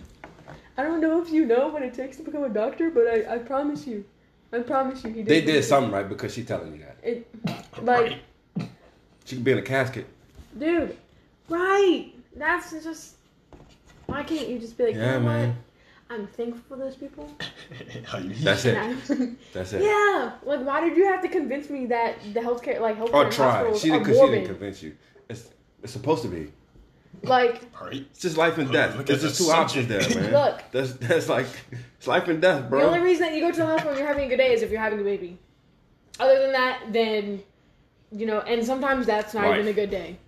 I 0.76 0.82
don't 0.82 1.01
know 1.01 1.22
if 1.22 1.30
you 1.32 1.46
know 1.46 1.68
what 1.68 1.82
it 1.82 1.94
takes 1.94 2.18
to 2.18 2.22
become 2.22 2.44
a 2.44 2.51
doctor, 2.51 2.90
but 2.90 3.07
I, 3.09 3.36
I 3.36 3.38
promise 3.38 3.86
you, 3.86 4.05
I 4.53 4.59
promise 4.59 5.03
you, 5.05 5.11
he 5.11 5.22
did. 5.22 5.26
They 5.28 5.40
did 5.40 5.64
something 5.64 5.90
right 5.90 6.07
because 6.07 6.34
she's 6.34 6.44
telling 6.46 6.70
me 6.70 6.80
that. 6.86 6.96
It, 7.03 7.26
like, 7.82 8.18
She 9.24 9.36
could 9.36 9.44
be 9.44 9.53
in 9.53 9.59
a 9.59 9.62
casket. 9.62 10.07
dude, 10.59 10.94
right? 11.49 12.12
That's 12.36 12.70
just. 12.84 13.14
Why 14.07 14.22
can't 14.22 14.49
you 14.49 14.59
just 14.59 14.76
be 14.76 14.84
like, 14.88 14.94
Yeah, 14.96 15.14
you 15.14 15.20
know 15.20 15.26
man. 15.26 15.49
what? 15.49 15.57
I'm 16.11 16.26
thankful 16.26 16.62
for 16.68 16.76
those 16.76 16.96
people. 16.96 17.30
That's 18.42 18.64
it. 18.64 18.76
And 18.76 19.36
That's 19.52 19.72
it. 19.74 19.82
yeah, 19.82 20.32
like, 20.42 20.64
why 20.64 20.80
did 20.80 20.96
you 20.96 21.04
have 21.06 21.20
to 21.22 21.28
convince 21.28 21.68
me 21.68 21.86
that 21.86 22.16
the 22.32 22.40
healthcare, 22.40 22.80
like, 22.80 22.98
healthcare 22.98 23.14
Or 23.14 23.24
in 23.26 23.30
try. 23.30 23.76
She 23.76 23.90
didn't 23.90 24.04
because 24.04 24.18
she 24.18 24.26
didn't 24.26 24.46
convince 24.46 24.82
you. 24.82 24.96
It's 25.28 25.50
it's 25.82 25.92
supposed 25.92 26.22
to 26.22 26.28
be. 26.28 26.50
Like, 27.22 27.62
Right. 27.80 28.06
It's 28.11 28.20
just 28.20 28.36
life 28.36 28.59
and 28.59 28.70
death. 28.72 28.96
Look 28.96 29.06
There's 29.06 29.22
just 29.22 29.38
the 29.38 29.44
two 29.44 29.50
options 29.50 29.88
there, 29.88 30.00
man. 30.20 30.32
Look. 30.32 30.62
That's 30.72 30.92
that's 30.94 31.28
like 31.28 31.46
it's 31.98 32.06
life 32.06 32.28
and 32.28 32.40
death, 32.40 32.68
bro. 32.70 32.80
The 32.80 32.86
only 32.86 33.00
reason 33.00 33.26
that 33.26 33.34
you 33.34 33.40
go 33.40 33.50
to 33.50 33.56
the 33.56 33.66
hospital 33.66 33.90
and 33.90 33.98
you're 33.98 34.09
having 34.09 34.24
a 34.24 34.28
good 34.28 34.36
day 34.36 34.52
is 34.52 34.62
if 34.62 34.70
you're 34.70 34.80
having 34.80 35.00
a 35.00 35.04
baby. 35.04 35.38
Other 36.20 36.40
than 36.40 36.52
that, 36.52 36.84
then 36.92 37.42
you 38.12 38.26
know, 38.26 38.40
and 38.40 38.64
sometimes 38.64 39.06
that's 39.06 39.34
not 39.34 39.44
Life. 39.44 39.59
even 39.59 39.68
a 39.68 39.72
good 39.72 39.90
day. 39.90 40.18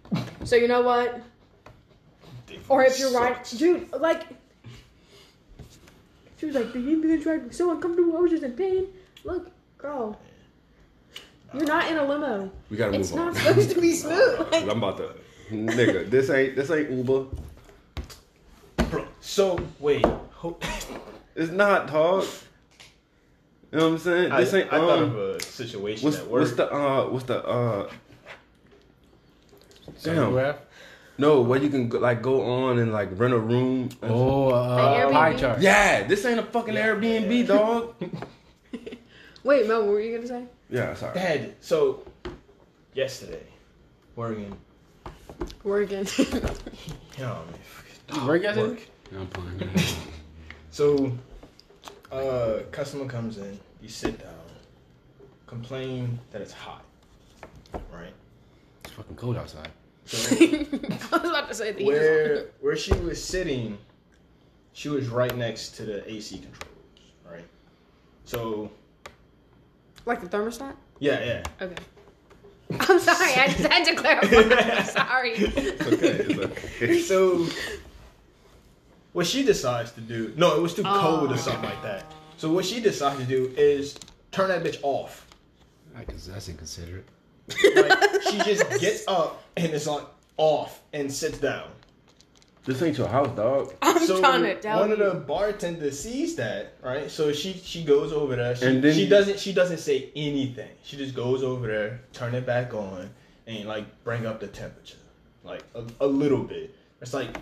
So 0.44 0.56
you 0.56 0.68
know 0.68 0.82
what? 0.82 1.20
Or 2.68 2.84
if 2.84 2.98
you're 2.98 3.12
right, 3.12 3.42
dude, 3.56 3.90
like 3.92 4.24
she 6.40 6.46
was 6.46 6.54
like, 6.54 6.72
the 6.72 6.78
ambulance 6.78 7.26
ride 7.26 7.46
was 7.46 7.56
so 7.56 7.70
uncomfortable. 7.70 8.16
I 8.16 8.20
was 8.20 8.30
just 8.30 8.42
in 8.42 8.52
pain. 8.52 8.86
Look, 9.24 9.50
girl, 9.78 10.18
You're 11.52 11.64
not 11.66 11.90
in 11.90 11.98
a 11.98 12.04
limo. 12.06 12.50
We 12.70 12.76
gotta 12.78 12.98
It's 12.98 13.10
move 13.12 13.20
on. 13.20 13.28
It's 13.28 13.36
not 13.44 13.46
supposed 13.48 13.70
to 13.74 13.80
be 13.80 13.92
smooth. 13.94 14.38
Like, 14.50 14.62
I'm 14.62 14.70
about 14.82 14.96
to, 14.96 15.14
nigga. 15.52 16.08
This 16.08 16.30
ain't 16.30 16.56
this 16.56 16.70
ain't 16.70 16.90
Uber. 16.90 17.26
Bro, 18.90 19.06
so 19.20 19.60
wait, 19.78 20.04
ho- 20.32 20.58
It's 21.36 21.52
not, 21.52 21.88
dog. 21.88 22.24
You 23.72 23.78
know 23.78 23.84
what 23.86 23.92
I'm 23.92 23.98
saying? 23.98 24.32
I, 24.32 24.40
This 24.40 24.54
ain't 24.54 24.72
I 24.72 24.78
thought 24.78 24.98
um. 24.98 25.04
of 25.10 25.16
a 25.16 25.42
situation 25.42 26.04
What's 26.06 26.18
at 26.18 26.26
work. 26.26 26.40
what's 26.40 26.52
the 26.54 26.72
uh 26.72 27.04
what's 27.08 27.24
the 27.26 27.44
uh 27.46 27.90
damn 30.02 30.16
Photograph? 30.16 30.56
No 31.20 31.42
where 31.42 31.62
you 31.62 31.68
can 31.68 31.90
like 31.90 32.22
go 32.22 32.42
on 32.42 32.78
and 32.78 32.92
like 32.92 33.10
rent 33.12 33.34
a 33.34 33.38
room. 33.38 33.90
Oh, 34.02 34.48
uh, 34.48 35.10
pie 35.12 35.36
chart. 35.36 35.60
Yeah, 35.60 36.06
this 36.06 36.24
ain't 36.24 36.40
a 36.40 36.42
fucking 36.42 36.74
Airbnb, 36.74 37.46
dog. 37.46 37.94
wait, 39.44 39.68
Mel, 39.68 39.82
what 39.82 39.88
were 39.92 40.00
you 40.00 40.16
gonna 40.16 40.26
say? 40.26 40.44
yeah, 40.70 40.94
sorry. 40.94 41.14
Dad, 41.14 41.54
so 41.60 42.02
yesterday, 42.94 43.42
working, 44.16 44.56
Working. 45.62 46.06
you 46.18 46.40
know, 47.18 47.42
You 48.14 48.26
work 48.26 48.42
yesterday? 48.42 48.68
work. 48.68 48.88
No, 49.12 49.20
I'm 49.20 49.26
playing. 49.26 49.70
So, 50.70 51.12
uh, 52.12 52.60
customer 52.70 53.06
comes 53.06 53.36
in, 53.38 53.58
you 53.82 53.88
sit 53.88 54.18
down, 54.18 54.34
complain 55.46 56.18
that 56.30 56.40
it's 56.40 56.52
hot, 56.52 56.84
right? 57.92 58.14
It's 58.84 58.92
fucking 58.94 59.16
cold 59.16 59.36
outside. 59.36 59.68
So 60.10 60.36
I 61.12 61.18
was 61.18 61.30
about 61.30 61.48
to 61.48 61.54
say 61.54 61.70
the 61.70 61.84
where 61.84 62.46
where 62.60 62.76
she 62.76 62.92
was 62.94 63.22
sitting, 63.22 63.78
she 64.72 64.88
was 64.88 65.08
right 65.08 65.36
next 65.36 65.76
to 65.76 65.84
the 65.84 66.10
AC 66.10 66.38
controls, 66.38 66.74
right? 67.30 67.44
So 68.24 68.72
Like 70.06 70.20
the 70.20 70.26
thermostat? 70.26 70.74
yeah, 70.98 71.24
yeah. 71.24 71.64
Okay. 71.64 71.82
I'm 72.80 72.98
sorry, 72.98 73.34
I 73.34 73.46
just 73.46 73.60
had 73.60 73.84
to 73.84 73.94
clarify. 73.94 74.78
I'm 74.78 74.86
sorry. 74.86 75.34
It's 75.36 75.86
okay. 75.86 76.08
It's 76.08 76.38
okay. 76.82 77.02
So 77.02 77.46
what 79.12 79.28
she 79.28 79.44
decides 79.44 79.92
to 79.92 80.00
do? 80.00 80.32
No, 80.36 80.56
it 80.56 80.60
was 80.60 80.74
too 80.74 80.82
cold 80.82 81.30
or 81.30 81.34
oh. 81.34 81.36
something 81.36 81.70
like 81.70 81.82
that. 81.84 82.12
So 82.36 82.50
what 82.50 82.64
she 82.64 82.80
decides 82.80 83.20
to 83.20 83.24
do 83.24 83.54
is 83.56 83.96
turn 84.32 84.48
that 84.48 84.64
bitch 84.64 84.80
off. 84.82 85.28
I 85.96 86.02
guess 86.02 86.26
that's 86.26 86.48
inconsiderate. 86.48 87.06
Like 87.76 88.22
she 88.22 88.38
just 88.44 88.80
gets 88.80 89.04
up 89.08 89.42
and 89.56 89.72
is 89.72 89.86
like 89.86 90.04
off 90.36 90.80
and 90.92 91.12
sits 91.12 91.38
down. 91.38 91.68
This 92.64 92.82
ain't 92.82 92.98
your 92.98 93.08
house, 93.08 93.34
dog. 93.34 93.72
I'm 93.80 93.98
so 94.06 94.20
trying 94.20 94.42
to 94.42 94.54
tell 94.60 94.80
one 94.80 94.90
you. 94.90 94.96
of 94.96 95.14
the 95.14 95.20
bartenders 95.20 95.98
sees 95.98 96.36
that, 96.36 96.74
right? 96.82 97.10
So 97.10 97.32
she 97.32 97.54
she 97.54 97.84
goes 97.84 98.12
over 98.12 98.36
there. 98.36 98.54
She, 98.54 98.66
And 98.66 98.82
then- 98.84 98.94
she 98.94 99.08
doesn't 99.08 99.38
she 99.40 99.52
doesn't 99.52 99.78
say 99.78 100.10
anything. 100.14 100.68
She 100.82 100.96
just 100.96 101.14
goes 101.14 101.42
over 101.42 101.66
there, 101.66 102.00
turn 102.12 102.34
it 102.34 102.44
back 102.46 102.74
on, 102.74 103.10
and 103.46 103.66
like 103.66 103.86
bring 104.04 104.26
up 104.26 104.40
the 104.40 104.46
temperature, 104.46 104.98
like 105.42 105.62
a, 105.74 105.84
a 106.00 106.06
little 106.06 106.42
bit. 106.42 106.74
It's 107.00 107.14
like 107.14 107.34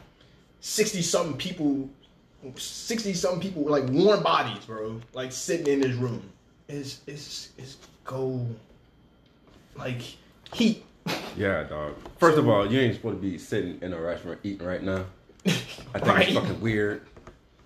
sixty 0.60 1.02
something 1.02 1.36
people, 1.36 1.90
sixty 2.56 3.12
something 3.12 3.40
people 3.40 3.64
like 3.64 3.84
warm 3.88 4.22
bodies, 4.22 4.64
bro, 4.66 5.00
like 5.14 5.32
sitting 5.32 5.66
in 5.66 5.80
this 5.80 5.94
room. 5.96 6.22
It's 6.68 7.00
it's 7.08 7.50
it's 7.58 7.76
go 8.04 8.46
like 9.78 10.02
heat. 10.52 10.84
Yeah, 11.36 11.62
dog. 11.64 11.94
First 12.18 12.36
of 12.38 12.48
all, 12.48 12.70
you 12.70 12.80
ain't 12.80 12.94
supposed 12.96 13.16
to 13.16 13.22
be 13.22 13.38
sitting 13.38 13.78
in 13.80 13.92
a 13.92 14.00
restaurant 14.00 14.40
eating 14.42 14.66
right 14.66 14.82
now. 14.82 15.04
I 15.46 15.50
think 15.50 16.06
Right. 16.06 16.28
it's 16.28 16.36
fucking 16.38 16.60
weird. 16.60 17.02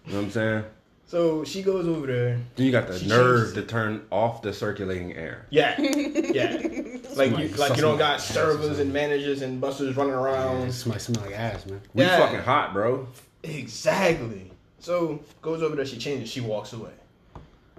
You 0.06 0.12
know 0.12 0.18
what 0.18 0.24
I'm 0.26 0.30
saying? 0.30 0.64
So 1.06 1.44
she 1.44 1.62
goes 1.62 1.86
over 1.86 2.06
there. 2.06 2.38
Then 2.56 2.66
you 2.66 2.72
got 2.72 2.86
the 2.88 2.98
She 2.98 3.06
nerve 3.06 3.38
changes 3.48 3.54
to 3.54 3.62
turn 3.62 4.02
off 4.10 4.40
the 4.42 4.52
circulating 4.52 5.12
air. 5.14 5.46
Yeah, 5.50 5.74
yeah. 5.80 6.52
Like 6.54 7.36
you, 7.36 7.48
Somebody 7.48 7.48
like 7.56 7.76
you 7.76 7.82
don't 7.82 7.98
got 7.98 8.20
servers 8.20 8.78
and 8.78 8.92
managers 8.92 9.42
and 9.42 9.60
busters 9.60 9.94
running 9.96 10.14
It 10.14 10.16
around. 10.16 10.72
smell, 10.72 10.98
smell 10.98 11.22
like 11.24 11.34
ass, 11.38 11.66
man. 11.66 11.80
We 11.94 12.04
Yeah. 12.04 12.18
fucking 12.18 12.40
hot, 12.40 12.72
bro. 12.72 13.06
Exactly. 13.42 14.50
So 14.78 15.20
goes 15.42 15.62
over 15.62 15.76
there, 15.76 15.84
she 15.86 15.98
changes, 15.98 16.28
she 16.30 16.40
walks 16.40 16.72
away. 16.72 16.90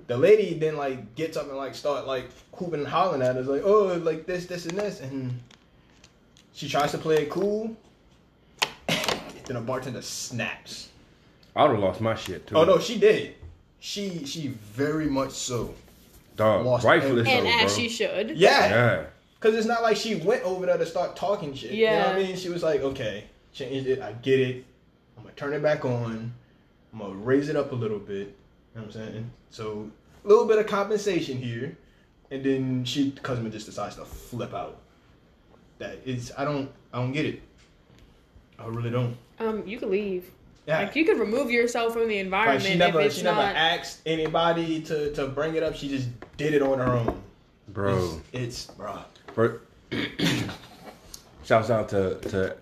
The 0.08 0.18
lady 0.18 0.58
then 0.58 0.76
like 0.76 1.16
gets 1.16 1.38
up 1.38 1.48
and 1.48 1.58
like 1.58 1.76
start 1.76 2.08
like 2.08 2.30
hooping 2.54 2.82
and 2.82 2.88
hollering 2.88 3.22
at 3.22 3.38
us 3.38 3.48
like, 3.48 3.64
oh, 3.64 3.96
like 4.04 4.26
this, 4.26 4.46
this, 4.46 4.66
and 4.66 4.78
this, 4.78 5.00
and 5.00 5.40
she 6.54 6.68
tries 6.68 6.92
to 6.92 6.98
play 6.98 7.24
it 7.24 7.30
cool. 7.30 7.76
then 8.88 9.56
a 9.56 9.62
bartender 9.62 10.02
snaps. 10.02 10.90
I 11.56 11.64
would 11.64 11.72
have 11.72 11.80
lost 11.80 12.02
my 12.02 12.16
shit 12.16 12.48
too. 12.48 12.56
Oh 12.56 12.66
no, 12.66 12.80
she 12.80 12.98
did. 12.98 13.36
She 13.80 14.26
she 14.26 14.48
very 14.48 15.08
much 15.08 15.32
so. 15.32 15.74
dog. 16.36 16.66
lost 16.66 16.86
Rightfully 16.86 17.26
so, 17.26 17.32
and 17.32 17.48
as 17.48 17.76
she 17.76 17.90
should. 17.90 18.32
Yeah. 18.32 18.70
yeah. 18.70 19.06
Cause 19.40 19.56
it's 19.56 19.68
not 19.68 19.84
like 19.84 19.98
she 19.98 20.16
went 20.16 20.42
over 20.44 20.66
there 20.66 20.78
to 20.78 20.86
start 20.86 21.18
talking 21.18 21.54
shit. 21.54 21.72
You 21.72 21.88
know 21.88 21.98
what 21.98 22.08
I 22.08 22.20
mean? 22.20 22.38
She 22.38 22.48
was 22.48 22.64
like, 22.64 22.80
okay, 22.80 23.26
changed 23.52 23.90
it. 23.90 24.02
I 24.02 24.14
get 24.14 24.40
it. 24.40 24.66
I'm 25.18 25.24
gonna 25.24 25.36
turn 25.36 25.54
it 25.54 25.62
back 25.62 25.84
on. 25.84 26.34
I'm 26.94 27.00
gonna 27.00 27.14
raise 27.14 27.50
it 27.50 27.58
up 27.58 27.72
a 27.74 27.76
little 27.76 28.00
bit. 28.00 28.38
You 28.74 28.82
know 28.82 28.88
what 28.88 28.96
I'm 28.96 29.04
saying? 29.06 29.32
So 29.50 29.90
a 30.24 30.28
little 30.28 30.46
bit 30.46 30.58
of 30.60 30.68
compensation 30.68 31.38
here. 31.38 31.78
And 32.32 32.44
then 32.44 32.84
she 32.86 33.12
the 33.12 33.22
customer 33.22 33.50
just 33.50 33.68
decides 33.68 33.96
to 33.98 34.06
flip 34.06 34.54
out. 34.54 34.80
That 35.78 36.00
is 36.06 36.32
I 36.38 36.46
don't 36.46 36.72
I 36.92 36.98
don't 37.00 37.12
get 37.12 37.26
it. 37.26 37.42
I 38.58 38.66
really 38.68 38.90
don't. 38.90 39.16
Um, 39.40 39.68
you 39.68 39.78
could 39.78 39.90
leave. 39.90 40.32
Yeah. 40.66 40.80
Like 40.80 40.96
you 40.96 41.06
could 41.06 41.20
remove 41.20 41.52
yourself 41.52 41.94
from 41.94 42.08
the 42.08 42.16
Like 42.16 42.26
environment 42.26 42.64
she 42.64 42.76
never 42.76 43.02
if 43.02 43.08
it's 43.08 43.16
she 43.18 43.24
not. 43.24 43.36
never 43.36 43.58
asked 43.58 44.00
anybody 44.06 44.82
to, 44.84 45.14
to 45.14 45.28
bring 45.28 45.56
it 45.56 45.64
up. 45.64 45.76
She 45.76 45.90
just 45.90 46.08
did 46.38 46.54
it 46.54 46.62
on 46.62 46.80
her 46.80 46.94
own. 46.94 47.22
Bro. 47.68 48.22
It's, 48.32 48.68
it's 48.68 48.80
bruh. 48.80 49.04
For, 49.34 49.62
shouts 51.44 51.70
out 51.70 51.90
to 51.90 52.16
to 52.30 52.56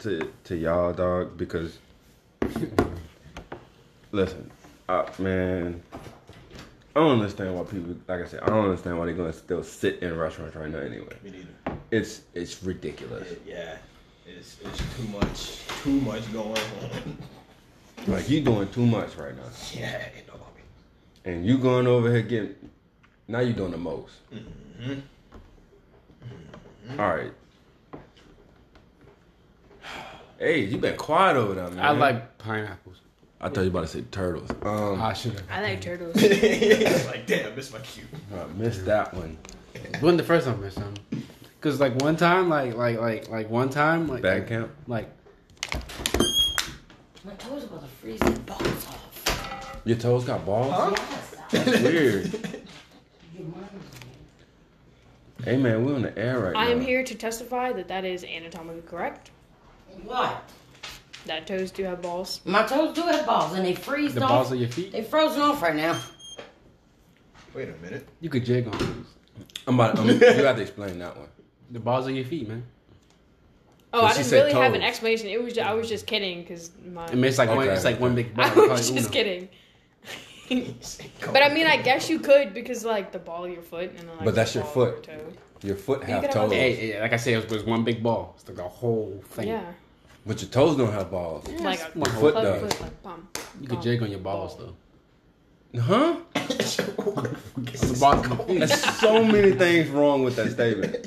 to 0.00 0.32
to 0.44 0.56
y'all, 0.56 0.92
dog, 0.92 1.36
because 1.36 1.78
listen, 4.12 4.50
uh, 4.88 5.06
man, 5.18 5.82
I 6.96 7.00
don't 7.00 7.12
understand 7.20 7.54
why 7.54 7.64
people, 7.64 7.96
like 8.06 8.22
I 8.22 8.26
said, 8.26 8.40
I 8.42 8.46
don't 8.46 8.64
understand 8.64 8.98
why 8.98 9.06
they're 9.06 9.14
gonna 9.14 9.32
still 9.32 9.62
sit 9.62 10.02
in 10.02 10.16
restaurants 10.16 10.56
right 10.56 10.70
now. 10.70 10.78
Anyway, 10.78 11.16
Me 11.22 11.30
neither. 11.30 11.78
it's 11.90 12.22
it's 12.34 12.62
ridiculous. 12.62 13.28
Yeah, 13.46 13.76
it's 14.26 14.56
it's 14.64 14.78
too 14.96 15.08
much, 15.08 15.58
too 15.82 16.00
much 16.00 16.32
going 16.32 16.48
on. 16.50 17.18
Like 18.06 18.28
you 18.28 18.42
doing 18.42 18.68
too 18.68 18.84
much 18.84 19.16
right 19.16 19.34
now, 19.34 19.44
Yeah, 19.72 19.96
it 19.96 20.26
don't 20.26 20.38
and 21.24 21.46
you 21.46 21.58
going 21.58 21.86
over 21.86 22.10
here 22.12 22.22
getting. 22.22 22.54
Now 23.26 23.40
you 23.40 23.54
doing 23.54 23.70
the 23.70 23.78
most. 23.78 24.12
Mm-hmm. 24.32 25.00
All 27.00 27.14
right. 27.14 27.32
Hey, 30.36 30.64
you 30.64 30.78
been 30.78 30.96
quiet 30.96 31.36
over 31.36 31.54
there, 31.54 31.70
man. 31.70 31.84
I 31.84 31.90
like 31.92 32.36
pineapples. 32.38 32.96
I 33.40 33.48
thought 33.48 33.62
you 33.62 33.70
were 33.70 33.78
about 33.80 33.88
to 33.88 33.98
say 33.98 34.04
turtles. 34.10 34.50
Um, 34.62 35.02
I 35.02 35.12
should. 35.12 35.40
I 35.50 35.60
like 35.62 35.80
turtles. 35.80 36.16
like, 37.06 37.26
damn, 37.26 37.54
missed 37.54 37.72
my 37.72 37.80
cue. 37.80 38.04
I 38.34 38.46
missed 38.56 38.84
that 38.86 39.12
one. 39.12 39.36
Wasn't 40.00 40.18
the 40.18 40.24
first 40.24 40.46
time 40.46 40.58
I 40.58 40.64
missed 40.64 40.78
them. 40.78 40.94
Cause 41.60 41.80
like 41.80 41.94
one 42.02 42.16
time, 42.16 42.50
like 42.50 42.74
like 42.74 43.00
like 43.00 43.30
like 43.30 43.48
one 43.48 43.70
time, 43.70 44.06
like 44.06 44.20
Bad 44.22 44.46
camp. 44.46 44.70
like 44.86 45.08
My 47.24 47.32
toes 47.38 47.64
about 47.64 47.80
to 47.80 47.86
freeze 47.86 48.20
the 48.20 48.38
balls 48.40 48.86
off. 48.86 49.80
Your 49.86 49.96
toes 49.96 50.24
got 50.24 50.44
balls. 50.44 50.98
Yes. 50.98 51.36
That's 51.50 51.80
weird. 51.80 52.26
hey 55.44 55.56
man, 55.56 55.86
we're 55.86 55.94
on 55.94 56.02
the 56.02 56.18
air 56.18 56.38
right 56.38 56.52
now. 56.52 56.60
I 56.60 56.66
am 56.66 56.82
here 56.82 57.02
to 57.02 57.14
testify 57.14 57.72
that 57.72 57.88
that 57.88 58.04
is 58.04 58.24
anatomically 58.24 58.82
correct. 58.82 59.30
What? 60.02 60.50
That 61.26 61.46
toes 61.46 61.70
do 61.70 61.84
have 61.84 62.02
balls. 62.02 62.40
My 62.44 62.64
toes 62.64 62.94
do 62.94 63.02
have 63.02 63.24
balls 63.24 63.54
and 63.54 63.64
they 63.64 63.74
freeze 63.74 64.14
the 64.14 64.22
off. 64.22 64.28
balls 64.28 64.52
of 64.52 64.58
your 64.60 64.68
feet. 64.68 64.92
They 64.92 65.02
frozen 65.02 65.40
off 65.40 65.62
right 65.62 65.74
now. 65.74 65.98
Wait 67.54 67.68
a 67.68 67.72
minute. 67.82 68.06
You 68.20 68.28
could 68.28 68.44
jig 68.44 68.66
on 68.66 68.72
those. 68.78 69.06
I'm 69.66 69.74
about. 69.74 69.98
I'm, 69.98 70.08
you 70.08 70.18
have 70.18 70.56
to 70.56 70.62
explain 70.62 70.98
that 70.98 71.16
one. 71.16 71.28
The 71.70 71.80
balls 71.80 72.06
of 72.06 72.14
your 72.14 72.26
feet, 72.26 72.46
man. 72.46 72.62
Oh, 73.92 74.04
I 74.04 74.12
didn't 74.12 74.26
said 74.26 74.36
really 74.44 74.52
have 74.52 74.74
an 74.74 74.82
explanation. 74.82 75.28
It 75.28 75.42
was 75.42 75.54
just, 75.54 75.66
I 75.66 75.72
was 75.72 75.88
just 75.88 76.06
kidding 76.06 76.42
because 76.42 76.70
my. 76.84 77.06
I 77.06 77.14
mean, 77.14 77.24
it's 77.24 77.38
like 77.38 77.48
one. 77.48 77.68
It's 77.68 77.84
like 77.84 77.98
one 77.98 78.14
big 78.14 78.34
ball. 78.36 78.44
I 78.44 78.54
was 78.74 78.90
just 78.90 79.06
Uno. 79.06 79.08
kidding. 79.08 79.48
but 81.32 81.42
I 81.42 81.52
mean, 81.54 81.66
I 81.66 81.78
guess 81.78 82.10
you 82.10 82.18
could 82.20 82.52
because 82.52 82.84
like 82.84 83.12
the 83.12 83.18
ball 83.18 83.46
of 83.46 83.50
your 83.50 83.62
foot 83.62 83.90
and 83.90 84.00
then 84.00 84.16
like. 84.16 84.24
But 84.26 84.34
that's 84.34 84.52
the 84.52 84.58
your 84.60 84.68
ball 84.74 84.82
of 84.82 84.94
foot. 84.94 85.02
toe. 85.04 85.32
Your 85.62 85.76
foot 85.76 86.00
You 86.00 86.08
have 86.08 86.22
could 86.22 86.34
have 86.34 86.42
toes, 86.50 86.52
Hey, 86.52 86.74
hey, 86.74 87.00
like 87.00 87.14
I 87.14 87.16
said, 87.16 87.42
it 87.42 87.50
was 87.50 87.64
one 87.64 87.82
big 87.82 88.02
ball. 88.02 88.34
It's 88.36 88.46
like 88.46 88.58
a 88.58 88.68
whole 88.68 89.22
thing. 89.30 89.48
Yeah. 89.48 89.72
But 90.26 90.40
your 90.40 90.50
toes 90.50 90.76
don't 90.76 90.92
have 90.92 91.10
balls. 91.10 91.46
Like 91.48 91.80
a 91.80 91.98
Your 91.98 92.06
foot 92.06 92.32
club 92.34 92.44
does. 92.44 92.60
foot, 92.72 92.80
like, 92.80 93.02
bum, 93.02 93.28
You 93.60 93.68
could 93.68 93.76
bum, 93.76 93.82
jig 93.82 94.02
on 94.02 94.10
your 94.10 94.20
balls 94.20 94.54
ball. 94.54 94.74
though. 95.72 95.80
Huh? 95.80 96.16
The 96.34 97.96
balls 98.00 98.30
of 98.30 98.46
feet. 98.46 98.58
There's 98.60 98.84
so 99.00 99.24
many 99.24 99.52
things 99.52 99.88
wrong 99.90 100.22
with 100.24 100.36
that 100.36 100.50
statement 100.52 101.06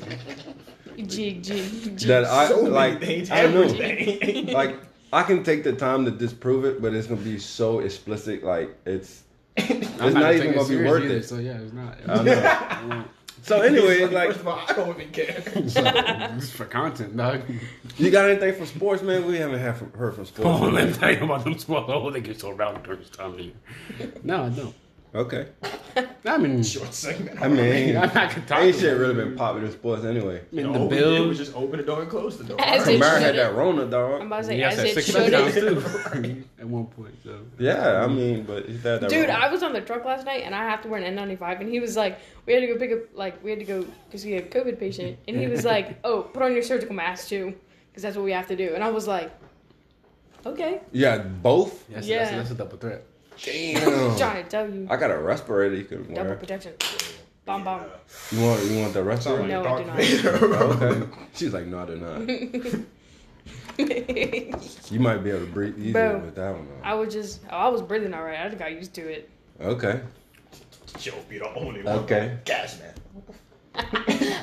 Jig, 0.96 1.42
jig, 1.42 1.96
jig. 1.96 1.98
that 2.08 2.24
I 2.24 2.48
So 2.48 2.60
like. 2.64 3.00
things, 3.00 3.30
I 3.30 3.42
don't 3.42 3.54
know. 3.54 3.62
everything. 3.62 4.46
Like 4.52 4.76
I 5.12 5.22
can 5.22 5.42
take 5.44 5.64
the 5.64 5.72
time 5.72 6.04
to 6.04 6.10
disprove 6.10 6.64
it, 6.64 6.82
but 6.82 6.92
it's 6.92 7.06
gonna 7.06 7.20
be 7.20 7.38
so 7.38 7.78
explicit. 7.80 8.42
Like 8.44 8.76
it's. 8.84 9.22
It's 9.56 9.88
I'm 10.00 10.12
not 10.14 10.20
gonna 10.22 10.32
even 10.34 10.54
gonna 10.54 10.68
be 10.68 10.76
worth 10.84 11.04
either, 11.04 11.16
it. 11.16 11.24
So 11.24 11.38
yeah, 11.38 11.58
it's 11.58 11.72
not. 11.72 11.96
I 12.08 12.22
know. 12.22 13.04
So 13.42 13.60
anyway, 13.60 14.00
it's 14.00 14.12
like 14.12 14.28
First 14.28 14.40
of 14.40 14.48
all, 14.48 14.60
I 14.68 14.72
don't 14.72 15.00
even 15.00 15.12
care. 15.12 15.40
Just 16.34 16.52
for 16.54 16.64
content, 16.66 17.16
dog. 17.16 17.42
you 17.96 18.10
got 18.10 18.28
anything 18.28 18.54
from 18.54 18.66
sports, 18.66 19.02
man? 19.02 19.26
We 19.26 19.38
haven't 19.38 19.58
had 19.60 19.76
from, 19.76 19.92
heard 19.92 20.14
from 20.14 20.26
sports. 20.26 20.48
Oh, 20.62 20.68
let 20.68 20.88
me 20.88 20.92
tell 20.94 21.12
you 21.12 21.24
about 21.24 21.44
them 21.44 21.58
sports. 21.58 21.86
Oh, 21.88 22.10
they 22.10 22.20
get 22.20 22.40
so 22.40 22.50
rowdy 22.52 22.80
during 22.82 23.00
this 23.00 23.10
time 23.10 23.34
of 23.34 23.40
year. 23.40 23.52
No, 24.22 24.44
I 24.44 24.48
don't. 24.50 24.74
Okay. 25.18 25.48
I 26.24 26.38
mean, 26.38 26.62
Short 26.74 26.94
segment. 26.94 27.42
I 27.42 27.48
mean, 27.48 27.96
I'm 28.02 28.02
not 28.14 28.14
gonna 28.14 28.46
talk 28.46 28.58
ain't 28.60 28.70
about 28.70 28.74
shit 28.80 28.84
it. 28.84 28.96
really 28.96 29.14
been 29.14 29.34
popular 29.36 29.66
in 29.66 29.72
sports 29.72 30.04
anyway. 30.04 30.40
I 30.52 30.54
mean, 30.54 30.72
the 30.72 30.78
the 30.78 30.86
Bills 30.86 31.28
was 31.28 31.38
just 31.38 31.54
open 31.56 31.78
the 31.78 31.82
door 31.82 32.02
and 32.02 32.10
close 32.10 32.38
the 32.38 32.44
door. 32.44 32.60
As 32.60 32.86
Right. 32.86 32.94
it 32.94 33.00
Kamara 33.00 33.20
had 33.20 33.34
that 33.36 33.54
Rona, 33.56 33.86
dog. 33.86 34.12
I'm 34.12 34.18
dog. 34.20 34.26
about 34.28 34.36
to 34.38 34.44
say, 34.44 34.56
He 34.56 34.62
as 34.62 34.76
that 34.76 34.86
it 34.86 34.94
six 34.94 35.06
should 35.06 35.14
touchdowns 35.32 35.54
have. 35.54 36.12
too. 36.22 36.44
At 36.60 36.68
one 36.68 36.86
point, 36.86 37.14
so 37.24 37.40
Yeah, 37.58 38.04
I 38.04 38.06
mean, 38.06 38.44
but 38.44 38.66
he 38.66 38.74
had 38.74 39.00
that. 39.00 39.08
Dude, 39.10 39.28
Rona. 39.28 39.40
I 39.40 39.50
was 39.50 39.62
on 39.64 39.72
the 39.72 39.80
truck 39.80 40.04
last 40.04 40.24
night 40.24 40.42
and 40.44 40.54
I 40.54 40.62
have 40.70 40.82
to 40.82 40.88
wear 40.88 41.02
an 41.02 41.16
N95, 41.16 41.60
and 41.62 41.68
he 41.68 41.80
was 41.80 41.96
like, 41.96 42.18
we 42.46 42.52
had 42.52 42.60
to 42.60 42.66
go 42.68 42.76
pick 42.76 42.92
up, 42.92 42.98
like, 43.14 43.42
we 43.42 43.50
had 43.50 43.58
to 43.58 43.64
go 43.64 43.84
because 44.06 44.24
we 44.24 44.32
had 44.32 44.44
a 44.44 44.48
COVID 44.48 44.78
patient, 44.78 45.18
and 45.26 45.36
he 45.36 45.48
was 45.48 45.64
like, 45.64 45.98
oh, 46.04 46.22
put 46.22 46.42
on 46.44 46.52
your 46.52 46.62
surgical 46.62 46.94
mask 46.94 47.28
too, 47.28 47.54
because 47.90 48.04
that's 48.04 48.14
what 48.16 48.24
we 48.24 48.30
have 48.32 48.46
to 48.48 48.56
do. 48.56 48.74
And 48.74 48.84
I 48.84 48.90
was 48.90 49.08
like, 49.08 49.32
okay, 50.46 50.80
Yeah, 50.92 51.18
both. 51.18 51.84
yes, 51.90 52.06
Yeah. 52.06 52.18
that's, 52.18 52.30
that's 52.36 52.50
a 52.52 52.54
double 52.54 52.78
threat. 52.78 53.02
Damn. 53.44 54.16
trying 54.16 54.48
to 54.48 54.86
I 54.90 54.96
got 54.96 55.10
a 55.10 55.18
respirator 55.18 55.74
you 55.76 55.84
can 55.84 56.12
double 56.14 56.28
wear. 56.30 56.36
protection, 56.36 56.72
bomb 57.44 57.64
bomb. 57.64 57.84
You 58.32 58.42
want 58.42 58.64
you 58.64 58.78
want 58.80 58.92
the 58.94 59.16
Sound 59.20 59.48
respirator? 59.48 59.62
like 59.62 59.64
No, 59.64 59.74
I 59.74 59.82
do 59.82 60.22
not. 60.22 60.52
Oh, 60.60 60.80
okay. 60.82 61.08
She's 61.34 61.52
like, 61.52 61.66
no, 61.66 61.78
I 61.80 61.86
do 61.86 61.96
not. 61.96 62.84
You 63.78 64.98
might 65.00 65.18
be 65.18 65.30
able 65.30 65.40
to 65.46 65.52
breathe 65.52 65.78
easier 65.78 65.92
Bro, 65.92 66.18
with 66.20 66.34
that 66.34 66.50
one. 66.52 66.66
I 66.82 66.94
was 66.94 67.12
just, 67.12 67.40
oh, 67.50 67.56
I 67.56 67.68
was 67.68 67.80
breathing 67.82 68.12
alright. 68.12 68.40
I 68.40 68.46
just 68.48 68.58
got 68.58 68.72
used 68.72 68.92
to 68.94 69.08
it. 69.08 69.30
Though. 69.58 69.66
Okay. 69.70 70.00
Joe 70.98 71.14
be 71.28 71.38
the 71.38 71.52
only 71.54 71.82
one. 71.84 71.98
Okay. 72.00 72.38
Gas 72.44 72.80
man. 72.80 72.94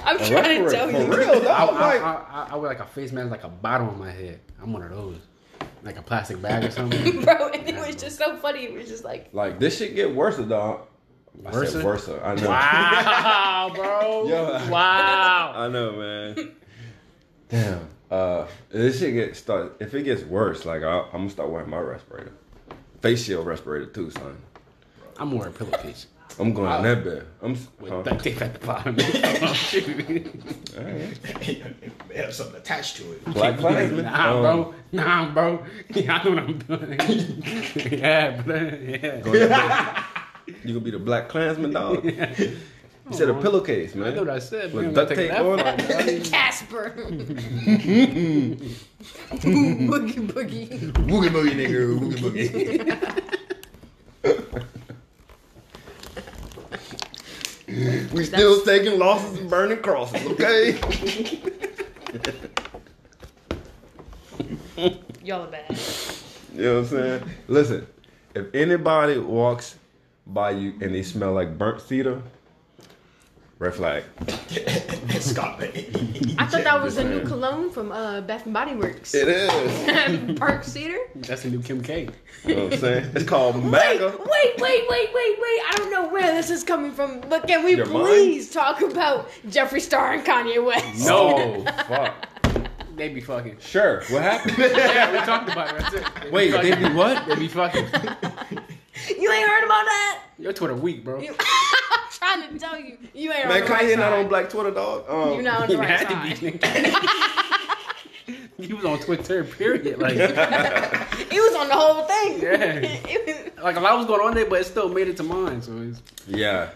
I'm 0.06 0.16
A 0.16 0.28
trying 0.28 0.60
to 0.60 0.64
respirator, 0.64 0.70
tell 0.70 0.90
for 0.90 0.98
you. 0.98 1.18
real, 1.18 1.32
I, 1.32 1.40
dog. 1.40 1.70
I, 1.70 1.80
Like, 1.80 2.02
I, 2.02 2.14
I, 2.30 2.48
I 2.52 2.56
wear 2.56 2.70
like 2.70 2.80
a 2.80 2.86
face 2.86 3.12
mask, 3.12 3.30
like 3.32 3.44
a 3.44 3.50
bottom 3.50 3.90
on 3.90 4.00
my 4.00 4.12
head. 4.12 4.40
I'm 4.62 4.72
one 4.72 4.84
of 4.84 4.92
those, 4.92 5.18
like 5.86 5.98
a 5.98 6.02
plastic 6.02 6.41
bag 6.41 6.64
or 6.66 6.72
something. 6.72 7.22
Bro, 7.24 7.49
and 7.49 7.70
it 7.70 7.76
was 7.76 7.95
just 7.95 8.18
so 8.18 8.36
funny. 8.38 8.64
It 8.66 8.74
was 8.74 8.88
just 8.88 9.03
like, 9.06 9.30
like 9.32 9.60
this 9.60 9.78
shit 9.78 9.95
get 9.95 10.14
worse, 10.14 10.38
dog. 10.38 10.88
I 11.45 11.52
Worse? 11.52 11.74
said 11.74 11.84
worse. 11.84 12.07
I 12.10 12.36
know. 12.36 12.48
Wow, 12.49 13.72
bro. 13.76 14.26
Yo. 14.30 14.70
Wow. 14.72 15.52
I 15.53 15.68
know, 15.68 15.91
man. 15.91 16.52
Damn. 17.49 17.88
Uh, 18.10 18.48
this 18.70 18.99
shit 18.99 19.14
get 19.14 19.36
start. 19.36 19.76
If 19.82 19.94
it 19.94 20.03
gets 20.03 20.24
worse, 20.24 20.66
like 20.66 20.84
I, 20.84 21.02
I'm 21.02 21.12
gonna 21.12 21.30
start 21.30 21.49
wearing 21.49 21.70
my 21.70 21.80
respirator, 21.80 22.32
face 23.02 23.24
shield 23.26 23.45
respirator 23.45 23.88
too, 23.88 24.12
son. 24.12 24.38
I'm 25.18 25.32
wearing 25.32 25.53
pillowcase 25.53 26.07
I'm 26.40 26.54
going 26.54 26.70
in 26.76 26.84
that 26.84 27.04
bed. 27.04 27.26
I'm. 27.42 27.54
s- 27.54 27.68
with 27.80 27.92
huh? 27.92 28.02
duct 28.02 28.24
tape 28.24 28.42
at 28.42 28.54
the 28.60 28.66
bottom. 28.66 28.96
It 31.48 31.82
may 32.10 32.16
have 32.18 32.34
something 32.34 32.56
attached 32.58 32.98
to 32.98 33.12
it. 33.14 33.24
Black 33.26 33.58
Klansman. 33.58 34.06
nah, 34.06 34.34
Um, 34.36 34.42
bro. 34.42 34.74
Nah, 34.92 35.30
bro. 35.34 35.64
Yeah, 35.94 36.16
I 36.18 36.24
know 36.24 36.32
what 36.32 36.40
I'm 36.44 36.58
doing. 36.60 37.00
yeah, 38.00 38.42
but 38.46 38.82
yeah. 38.82 39.20
go 39.22 39.34
in 39.34 39.50
that 39.50 40.06
bed. 40.48 40.56
You 40.64 40.74
gonna 40.74 40.80
be 40.86 40.92
the 40.92 41.00
Black 41.00 41.30
Klansman, 41.30 41.72
dog? 41.72 42.04
You 42.06 42.58
said 43.12 43.30
a 43.30 43.34
pillowcase, 43.36 43.94
man. 43.96 44.08
I 44.08 44.16
know 44.16 44.22
what 44.24 44.30
I 44.32 44.40
said. 44.40 44.74
With 44.74 44.86
man. 44.86 44.94
duct 44.94 45.14
tape 45.16 45.30
that 45.32 45.42
on 45.46 45.60
part, 45.60 45.78
dog. 45.78 46.24
Casper. 46.26 46.94
boogie 46.98 48.58
boogie. 50.28 50.70
Woogie 50.92 51.30
boogie 51.30 51.56
nigga, 51.56 51.80
woogie 52.00 52.20
boogie. 52.24 53.22
We 58.14 58.26
still 58.26 58.62
taking 58.62 59.00
losses 59.00 59.40
and 59.40 59.50
burning 59.50 59.82
crosses, 59.82 60.24
okay? 60.28 60.80
Y'all 65.24 65.44
are 65.44 65.48
bad. 65.48 65.76
you 66.54 66.62
know 66.62 66.74
what 66.76 66.80
I'm 66.82 66.86
saying? 66.86 67.24
Listen, 67.48 67.88
if 68.36 68.54
anybody 68.54 69.18
walks 69.18 69.78
by 70.28 70.52
you 70.52 70.74
and 70.82 70.94
they 70.94 71.02
smell 71.02 71.34
like 71.34 71.58
burnt 71.58 71.82
cedar, 71.82 72.22
red 73.60 73.73
flag. 73.73 74.03
Scott 75.19 75.60
Bay. 75.60 75.90
I 76.38 76.45
thought 76.45 76.64
that 76.64 76.82
was 76.84 76.98
a 76.98 77.03
new 77.03 77.22
cologne 77.23 77.69
from 77.72 77.91
uh, 77.91 78.22
Bath 78.22 78.45
and 78.45 78.53
Body 78.53 78.76
Works. 78.76 79.14
It 79.15 79.27
is. 79.27 80.38
Park 80.40 80.64
Cedar. 80.64 80.98
That's 81.15 81.45
a 81.45 81.49
new 81.49 81.61
Kim 81.61 81.82
K. 81.82 82.10
You 82.45 82.56
know 82.56 82.64
what 82.65 82.73
I'm 82.73 82.80
saying? 82.80 83.11
It's 83.15 83.23
called 83.26 83.56
Wait, 83.56 83.72
MAGA. 83.72 84.07
wait, 84.19 84.60
wait, 84.60 84.84
wait, 84.90 85.10
wait, 85.14 85.14
wait. 85.14 85.61
I 85.68 85.73
don't 85.77 85.91
know 85.91 86.07
where 86.10 86.34
this 86.34 86.49
is 86.49 86.64
coming 86.64 86.91
from, 86.91 87.22
but 87.22 87.48
can 87.48 87.64
we 87.64 87.76
Your 87.76 87.86
mind? 87.86 88.06
please 88.07 88.52
talk 88.52 88.82
about 88.82 89.30
Jeffree 89.48 89.82
Star 89.82 90.14
and 90.14 90.26
Kanye 90.26 90.64
West? 90.64 91.06
No. 91.07 91.64
Fuck. 91.88 92.14
They 92.95 93.10
be 93.10 93.19
fucking. 93.22 93.57
Sure. 93.60 94.02
What 94.10 94.22
happened? 94.22 94.57
Yeah, 94.57 95.11
we 95.11 95.18
talked 95.19 95.49
about 95.52 95.69
it. 95.76 95.80
That's 95.80 95.94
it. 95.95 96.32
Wait, 96.32 96.52
fucking- 96.52 96.72
they 96.80 96.88
be 96.90 96.94
what? 96.94 97.26
They 97.27 97.36
be 97.36 97.48
fucking. 97.48 97.86
You 99.19 99.32
ain't 99.32 99.48
heard 99.49 99.64
about 99.65 99.86
that? 99.86 100.22
Your 100.40 100.53
Twitter 100.53 100.76
weak, 100.76 101.03
bro. 101.03 101.19
You- 101.22 101.36
I'm 101.38 101.38
trying 102.41 102.53
to 102.53 102.60
tell 102.60 102.80
you. 102.80 102.98
You 103.14 103.32
ain't 103.32 103.48
Man, 103.48 103.62
on 103.62 103.68
the 103.68 103.74
right 103.74 103.82
Kanye 103.88 103.98
not 103.98 104.12
side. 104.12 104.20
on 104.20 104.28
Black 104.28 104.49
Twitter, 104.49 104.72
dog. 104.72 105.06
Um, 105.10 105.34
You're 105.34 105.41
not 105.44 105.62
on 105.62 105.68
the 105.68 105.74
You 105.74 105.80
right 105.80 105.90
had 105.90 106.07
to 106.10 106.16
side. 106.38 106.60
be. 108.28 108.66
He 108.68 108.74
was 108.74 108.86
on 108.86 108.99
Twitter, 108.99 109.44
period. 109.44 109.99
Like, 109.99 110.14
He 111.32 111.40
was 111.40 111.56
on 111.56 111.68
the 111.68 111.74
whole 111.76 112.03
thing. 112.06 112.41
Yeah. 112.41 112.80
Was- 112.80 113.52
like 113.64 113.76
a 113.76 113.80
lot 113.80 113.98
was 113.98 114.07
going 114.07 114.22
on 114.22 114.34
there, 114.34 114.45
but 114.45 114.62
it 114.62 114.66
still 114.66 114.90
made 114.90 115.07
it 115.07 115.18
to 115.18 115.24
mine. 115.24 115.62
So 115.62 115.78
it's 115.78 116.02
Yeah. 116.28 116.70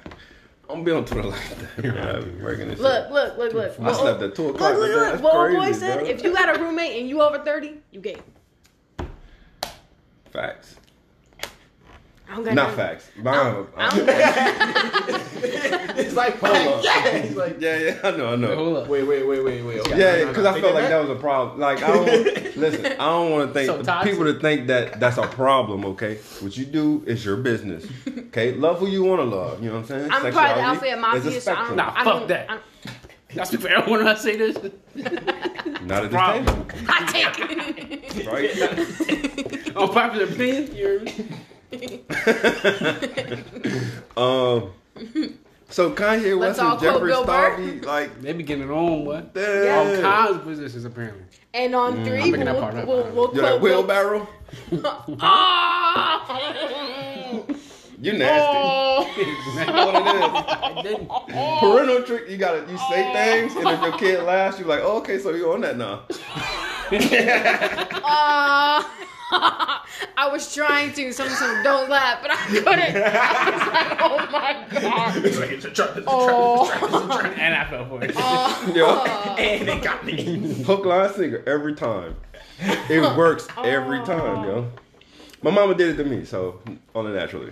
I'm 0.70 0.84
gonna 0.84 0.86
be 0.86 0.92
on 0.92 1.06
Twitter 1.06 1.30
like 1.30 1.58
that. 1.78 1.84
man. 1.84 1.98
I 1.98 2.20
be 2.22 2.44
working 2.44 2.68
this 2.68 2.80
look, 2.80 3.06
shit. 3.06 3.12
look, 3.14 3.38
look, 3.38 3.54
look. 3.54 3.80
I 3.82 3.94
slept 3.94 4.22
at 4.22 4.36
2 4.36 4.50
o'clock 4.50 4.74
Look, 4.74 4.80
look, 4.82 4.90
look. 4.92 5.00
That's 5.12 5.22
What 5.24 5.36
old 5.36 5.54
boy 5.56 5.72
said, 5.72 6.00
bro. 6.02 6.08
if 6.08 6.24
you 6.24 6.32
got 6.34 6.56
a 6.56 6.62
roommate 6.62 7.00
and 7.00 7.10
you 7.10 7.22
over 7.24 7.40
30, 7.40 7.74
you 7.92 8.00
gay. 8.02 8.18
Facts. 10.32 10.76
I 12.30 12.36
don't 12.36 12.44
got 12.46 12.54
Not 12.54 12.64
nothing- 12.70 12.78
facts. 12.78 13.10
Mine, 13.18 13.36
I 13.76 13.90
don't 13.90 14.06
got 14.06 15.22
It's 16.00 16.16
like, 16.16 16.38
hold 16.40 16.56
up. 16.56 16.84
yeah. 16.86 17.18
He's 17.18 17.36
like, 17.36 17.60
yeah, 17.60 17.78
yeah, 17.78 18.00
I 18.04 18.12
know, 18.12 18.34
I 18.34 18.36
know. 18.36 18.56
hold 18.56 18.78
up. 18.78 18.88
wait, 18.88 19.04
wait, 19.04 19.26
wait, 19.28 19.44
wait, 19.44 19.64
wait. 19.64 19.80
Okay. 19.82 19.98
Yeah, 20.00 20.28
because 20.30 20.46
I 20.46 20.60
felt 20.62 20.74
like 20.76 20.84
back. 20.84 20.90
that 20.92 21.02
was 21.02 21.10
a 21.10 21.20
problem. 21.20 21.60
Like 21.60 21.82
I 21.84 21.88
don't 21.88 22.06
listen. 22.58 22.86
I 22.86 22.96
don't 22.98 23.32
want 23.32 23.50
to 23.50 23.54
think 23.54 23.86
So 23.86 24.04
people 24.04 24.26
to 24.26 24.40
think 24.40 24.68
that 24.68 25.00
that's 25.00 25.18
a 25.18 25.28
problem. 25.28 25.86
Okay, 25.86 26.16
what 26.42 26.56
you 26.56 26.66
do 26.66 27.04
is 27.08 27.26
your 27.26 27.38
business. 27.38 27.86
Okay, 28.28 28.54
love 28.54 28.80
who 28.80 28.88
you 28.88 29.04
want 29.04 29.20
to 29.22 29.26
love. 29.26 29.62
You 29.64 29.70
know 29.70 29.76
what 29.80 29.92
I'm 29.92 30.10
saying? 30.10 30.12
I'm 30.12 30.22
part 30.22 30.26
of 30.26 30.34
the 30.34 30.42
Sexuality 30.42 30.62
Alpha 30.62 30.86
is 30.86 30.94
a 30.94 30.98
Mafia, 30.98 31.42
so 31.42 31.54
I 31.54 31.56
don't. 31.68 31.76
Nah, 31.76 31.94
I 31.96 32.04
fuck 32.04 32.14
don't, 32.20 32.28
that. 32.30 32.50
I 32.50 32.54
don't- 32.54 32.64
I 33.38 33.44
speak 33.44 33.62
for 33.62 33.68
everyone 33.68 34.06
when 34.06 34.08
I 34.08 34.16
say 34.16 34.38
this. 34.38 34.56
Not 34.56 35.06
at 35.06 35.84
this 35.84 36.10
Problem. 36.10 36.46
table, 36.68 36.86
I 36.90 37.06
take 37.12 38.16
it. 38.18 38.26
right? 38.26 39.76
Unpopular 39.78 40.26
opinion. 40.26 40.76
You're, 40.76 41.02
um. 44.18 44.72
So 45.72 45.92
Kanye 45.92 46.36
Let's 46.38 46.58
West 46.58 46.60
all 46.60 46.72
and 46.72 46.80
quote 46.80 47.02
Jeffree 47.02 47.24
Star 47.24 47.58
be 47.58 47.80
like, 47.82 48.22
they 48.22 48.34
be 48.34 48.42
getting 48.44 48.64
it 48.64 48.72
on, 48.72 49.06
what? 49.06 49.34
damn. 49.36 49.88
All 49.88 50.02
kinds 50.02 50.38
of 50.38 50.44
positions, 50.44 50.84
apparently. 50.84 51.24
And 51.54 51.76
on 51.76 52.04
3 52.04 52.22
I'm 52.22 52.32
making 52.32 52.46
that 52.46 52.54
we'll, 52.56 52.62
part 52.62 52.74
up. 52.76 52.88
we'll, 52.88 53.04
we'll 53.12 53.34
You're 53.36 53.44
that 53.44 53.60
quote 53.60 53.62
Bill- 53.62 53.84
wheelbarrow. 53.84 54.28
Ah! 55.22 56.26
You 58.02 58.14
nasty. 58.14 58.58
Oh. 58.58 59.04
What 59.66 60.86
it 60.86 60.88
is. 61.02 61.08
Parental 61.60 62.02
trick. 62.04 62.30
You 62.30 62.38
gotta 62.38 62.60
you 62.72 62.78
say 62.90 63.12
things, 63.12 63.54
and 63.58 63.68
if 63.68 63.82
your 63.82 63.92
kid 63.98 64.24
laughs, 64.24 64.58
you're 64.58 64.70
like, 64.70 64.80
oh, 64.82 65.00
okay, 65.00 65.20
so 65.20 65.32
you're 65.32 65.54
on 65.54 65.60
that 65.62 65.76
now. 65.76 66.04
Ah. 68.06 68.90
I 69.32 70.30
was 70.32 70.54
trying 70.54 70.94
to. 70.94 71.12
Some 71.12 71.30
some 71.30 71.64
don't 71.64 71.90
laugh, 71.90 72.20
but 72.22 72.32
I 72.32 72.36
couldn't. 72.48 73.04
I 73.06 73.50
was 73.52 73.68
like, 73.74 74.02
oh 74.02 74.32
my 74.32 74.82
god. 74.82 75.26
It's 75.26 75.38
like, 75.40 75.52
it's 75.52 75.66
a 75.66 75.72
trap, 75.72 75.90
it's 75.90 76.00
a 76.00 76.02
trap, 76.02 76.08
Oh. 76.08 76.64
it's 76.64 76.74
a 76.74 76.80
trap, 76.80 76.94
it's 76.94 77.04
a 77.04 77.08
trap. 77.08 77.38
And 77.40 77.56
I 77.56 77.70
fell 77.70 77.88
for 77.88 78.04
it. 78.04 78.12
Oh. 78.16 78.72
Yeah. 78.76 79.36
And 79.36 79.70
it 79.70 79.84
got 79.84 80.06
me. 80.06 80.64
Hook, 80.64 80.86
line, 80.86 81.14
sinker 81.14 81.44
every 81.48 81.76
time. 81.76 82.16
It 82.90 83.02
works 83.18 83.48
every 83.64 84.00
oh. 84.00 84.06
time, 84.06 84.44
yo. 84.46 84.72
My 85.42 85.52
mama 85.52 85.76
did 85.76 85.90
it 86.00 86.04
to 86.04 86.10
me, 86.10 86.26
so 86.26 86.60
only 86.96 87.14
naturally. 87.14 87.52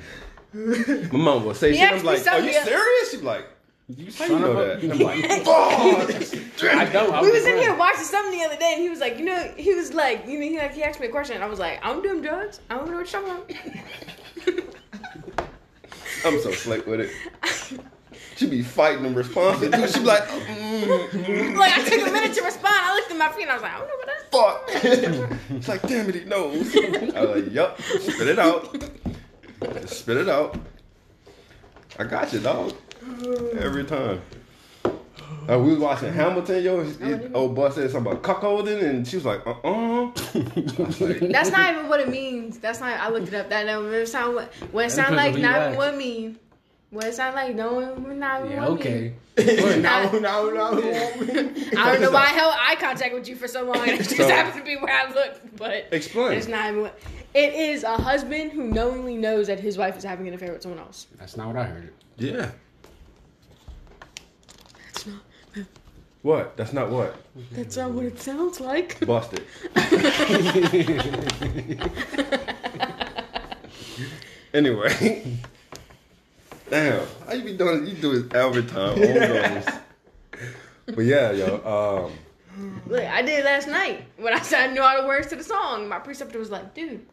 My 0.54 1.08
mom 1.12 1.46
will 1.46 1.54
say 1.54 1.72
He 1.72 1.78
shit. 1.78 1.92
I'm 1.92 2.04
like, 2.04 2.26
"Are 2.28 2.40
you 2.40 2.54
serious?" 2.54 3.12
She's 3.12 3.22
like, 3.22 3.46
You 3.90 4.12
"How 4.12 4.26
you 4.26 4.40
know 4.40 4.54
that?" 4.54 4.84
I'm 4.84 5.00
like, 5.00 5.24
Fuck. 6.60 6.76
I 6.76 6.86
don't. 6.92 7.14
I 7.14 7.22
We 7.22 7.32
was 7.32 7.46
in 7.46 7.58
here 7.58 7.74
watching 7.74 8.04
something 8.04 8.38
the 8.38 8.46
other 8.46 8.58
day, 8.58 8.74
and 8.74 8.82
he 8.82 8.90
was 8.90 9.00
like, 9.00 9.18
you 9.18 9.24
know, 9.24 9.54
he 9.56 9.74
was 9.74 9.94
like, 9.94 10.28
you 10.28 10.38
know, 10.38 10.46
he 10.46 10.58
like 10.58 10.74
he 10.74 10.84
asked 10.84 11.00
me 11.00 11.08
a 11.08 11.10
question, 11.10 11.36
and 11.36 11.44
I 11.44 11.48
was 11.48 11.58
like, 11.60 11.84
I 11.86 11.94
don't 11.94 12.04
do 12.04 12.22
drugs. 12.22 12.60
I 12.70 12.76
don't 12.76 12.90
know 12.92 12.98
what 12.98 13.12
you're 13.14 13.22
talking 13.24 13.56
about. 14.46 14.66
I'm 16.26 16.42
so 16.42 16.52
slick 16.52 16.86
with 16.86 17.00
it. 17.02 17.12
She 18.36 18.48
be 18.50 18.62
fighting 18.62 19.04
them 19.04 19.16
responses. 19.16 19.72
too. 19.72 19.88
She 19.88 20.00
be 20.00 20.06
like, 20.06 20.24
mm, 20.28 21.56
like 21.58 21.78
I 21.78 21.84
took 21.84 22.08
a 22.08 22.12
minute 22.12 22.34
to 22.36 22.44
respond. 22.44 22.76
I 22.78 22.94
looked 22.94 23.12
at 23.12 23.18
my 23.18 23.32
feet, 23.32 23.44
and 23.44 23.52
I 23.52 23.54
was 23.54 23.64
like, 23.64 23.74
I 23.74 23.80
don't 23.80 23.88
know 23.88 23.96
what 23.96 24.08
that. 24.08 25.30
fuck. 25.30 25.50
It's 25.58 25.68
like, 25.70 25.82
damn 25.84 26.10
it, 26.10 26.16
he 26.16 26.26
knows. 26.26 26.76
I 27.16 27.22
was 27.26 27.42
like, 27.42 27.54
yup, 27.54 27.82
spit 27.82 28.28
it 28.28 28.38
out. 28.38 28.76
Spit 29.86 30.18
it 30.18 30.28
out. 30.30 30.60
I 31.98 32.04
got 32.04 32.34
you, 32.34 32.40
dog. 32.40 32.74
Every 33.60 33.84
time. 33.84 34.22
Uh, 35.50 35.58
we 35.60 35.70
was 35.72 35.80
watching 35.80 36.12
Hamilton, 36.12 36.64
yo. 36.64 36.84
His, 36.84 36.98
his 36.98 37.32
old 37.34 37.56
boy 37.56 37.70
said 37.70 37.90
something 37.90 38.12
about 38.12 38.22
cuckolding, 38.24 38.84
and 38.84 39.08
she 39.08 39.16
was 39.16 39.26
like, 39.26 39.46
uh 39.48 39.52
uh 39.64 40.12
That's 41.32 41.52
not 41.52 41.74
even 41.74 41.88
what 41.88 42.02
it 42.02 42.10
means. 42.10 42.60
That's 42.60 42.80
not. 42.82 43.00
I 43.00 43.10
looked 43.10 43.30
it 43.30 43.34
up. 43.34 43.50
That 43.50 43.66
never 43.66 44.06
sound 44.06 44.36
what. 44.36 44.54
What 44.72 44.86
it 44.86 44.92
sound 44.92 45.16
like? 45.16 45.28
on 45.28 45.34
who 45.34 45.38
you 45.40 45.44
Not 45.48 45.56
ask. 45.56 45.78
what 45.78 45.96
mean. 45.96 46.38
What 46.90 47.06
it 47.06 47.14
sound 47.16 47.36
like? 47.36 47.56
No 47.56 47.74
one. 47.74 48.20
Not 48.20 48.50
Yeah, 48.50 48.60
what 48.62 48.70
okay. 48.80 49.14
Mean. 49.38 49.82
now, 49.82 50.12
now, 50.12 50.50
now, 50.50 50.70
I 50.72 50.80
don't 50.80 52.02
know 52.02 52.12
why 52.12 52.24
I 52.24 52.34
held 52.34 52.56
eye 52.58 52.76
contact 52.80 53.14
with 53.14 53.28
you 53.30 53.36
for 53.36 53.48
so 53.48 53.64
long. 53.64 53.78
It 53.88 53.98
just 54.00 54.18
So- 54.18 54.28
happened 54.28 54.60
to 54.60 54.66
be 54.66 54.76
where 54.76 54.94
I 54.94 55.14
looked, 55.14 55.56
but 55.58 55.88
Explain. 55.92 56.34
it's 56.38 56.48
not 56.48 56.70
even. 56.70 56.82
What, 56.82 57.00
it 57.34 57.54
is 57.54 57.84
a 57.84 57.96
husband 57.96 58.52
who 58.52 58.64
knowingly 58.66 59.16
knows 59.16 59.48
that 59.48 59.60
his 59.60 59.78
wife 59.78 59.96
is 59.98 60.04
having 60.04 60.28
an 60.28 60.34
affair 60.34 60.52
with 60.52 60.62
someone 60.64 60.80
else. 60.80 61.08
That's 61.20 61.38
not 61.38 61.48
what 61.48 61.56
I 61.58 61.64
heard. 61.66 61.94
Yeah. 62.18 62.52
That's 64.98 65.06
not. 65.06 65.22
What? 66.24 66.58
That's 66.58 66.74
not 66.74 66.90
what? 66.90 67.16
That's 67.52 67.78
not 67.78 67.92
what 67.92 68.06
it 68.06 68.20
sounds 68.20 68.60
like. 68.60 69.00
Busted. 69.06 69.46
anyway. 74.54 75.38
Damn. 76.70 77.08
How 77.26 77.34
you 77.34 77.44
be 77.44 77.56
doing 77.56 77.88
you 77.88 77.94
do 77.94 78.20
this 78.22 78.34
every 78.34 78.64
time. 78.64 78.98
Oh, 79.00 79.82
but 80.88 81.06
yeah, 81.06 81.32
yo, 81.32 82.08
um, 82.08 82.12
Look, 82.88 83.04
I 83.04 83.22
did 83.22 83.40
it 83.40 83.46
last 83.46 83.68
night 83.68 84.06
when 84.18 84.34
I 84.34 84.40
said 84.40 84.70
I 84.70 84.74
knew 84.74 84.82
all 84.82 85.02
the 85.02 85.08
words 85.08 85.28
to 85.28 85.36
the 85.36 85.44
song. 85.44 85.88
My 85.88 86.00
preceptor 86.00 86.40
was 86.40 86.50
like, 86.50 86.74
"Dude, 86.74 87.06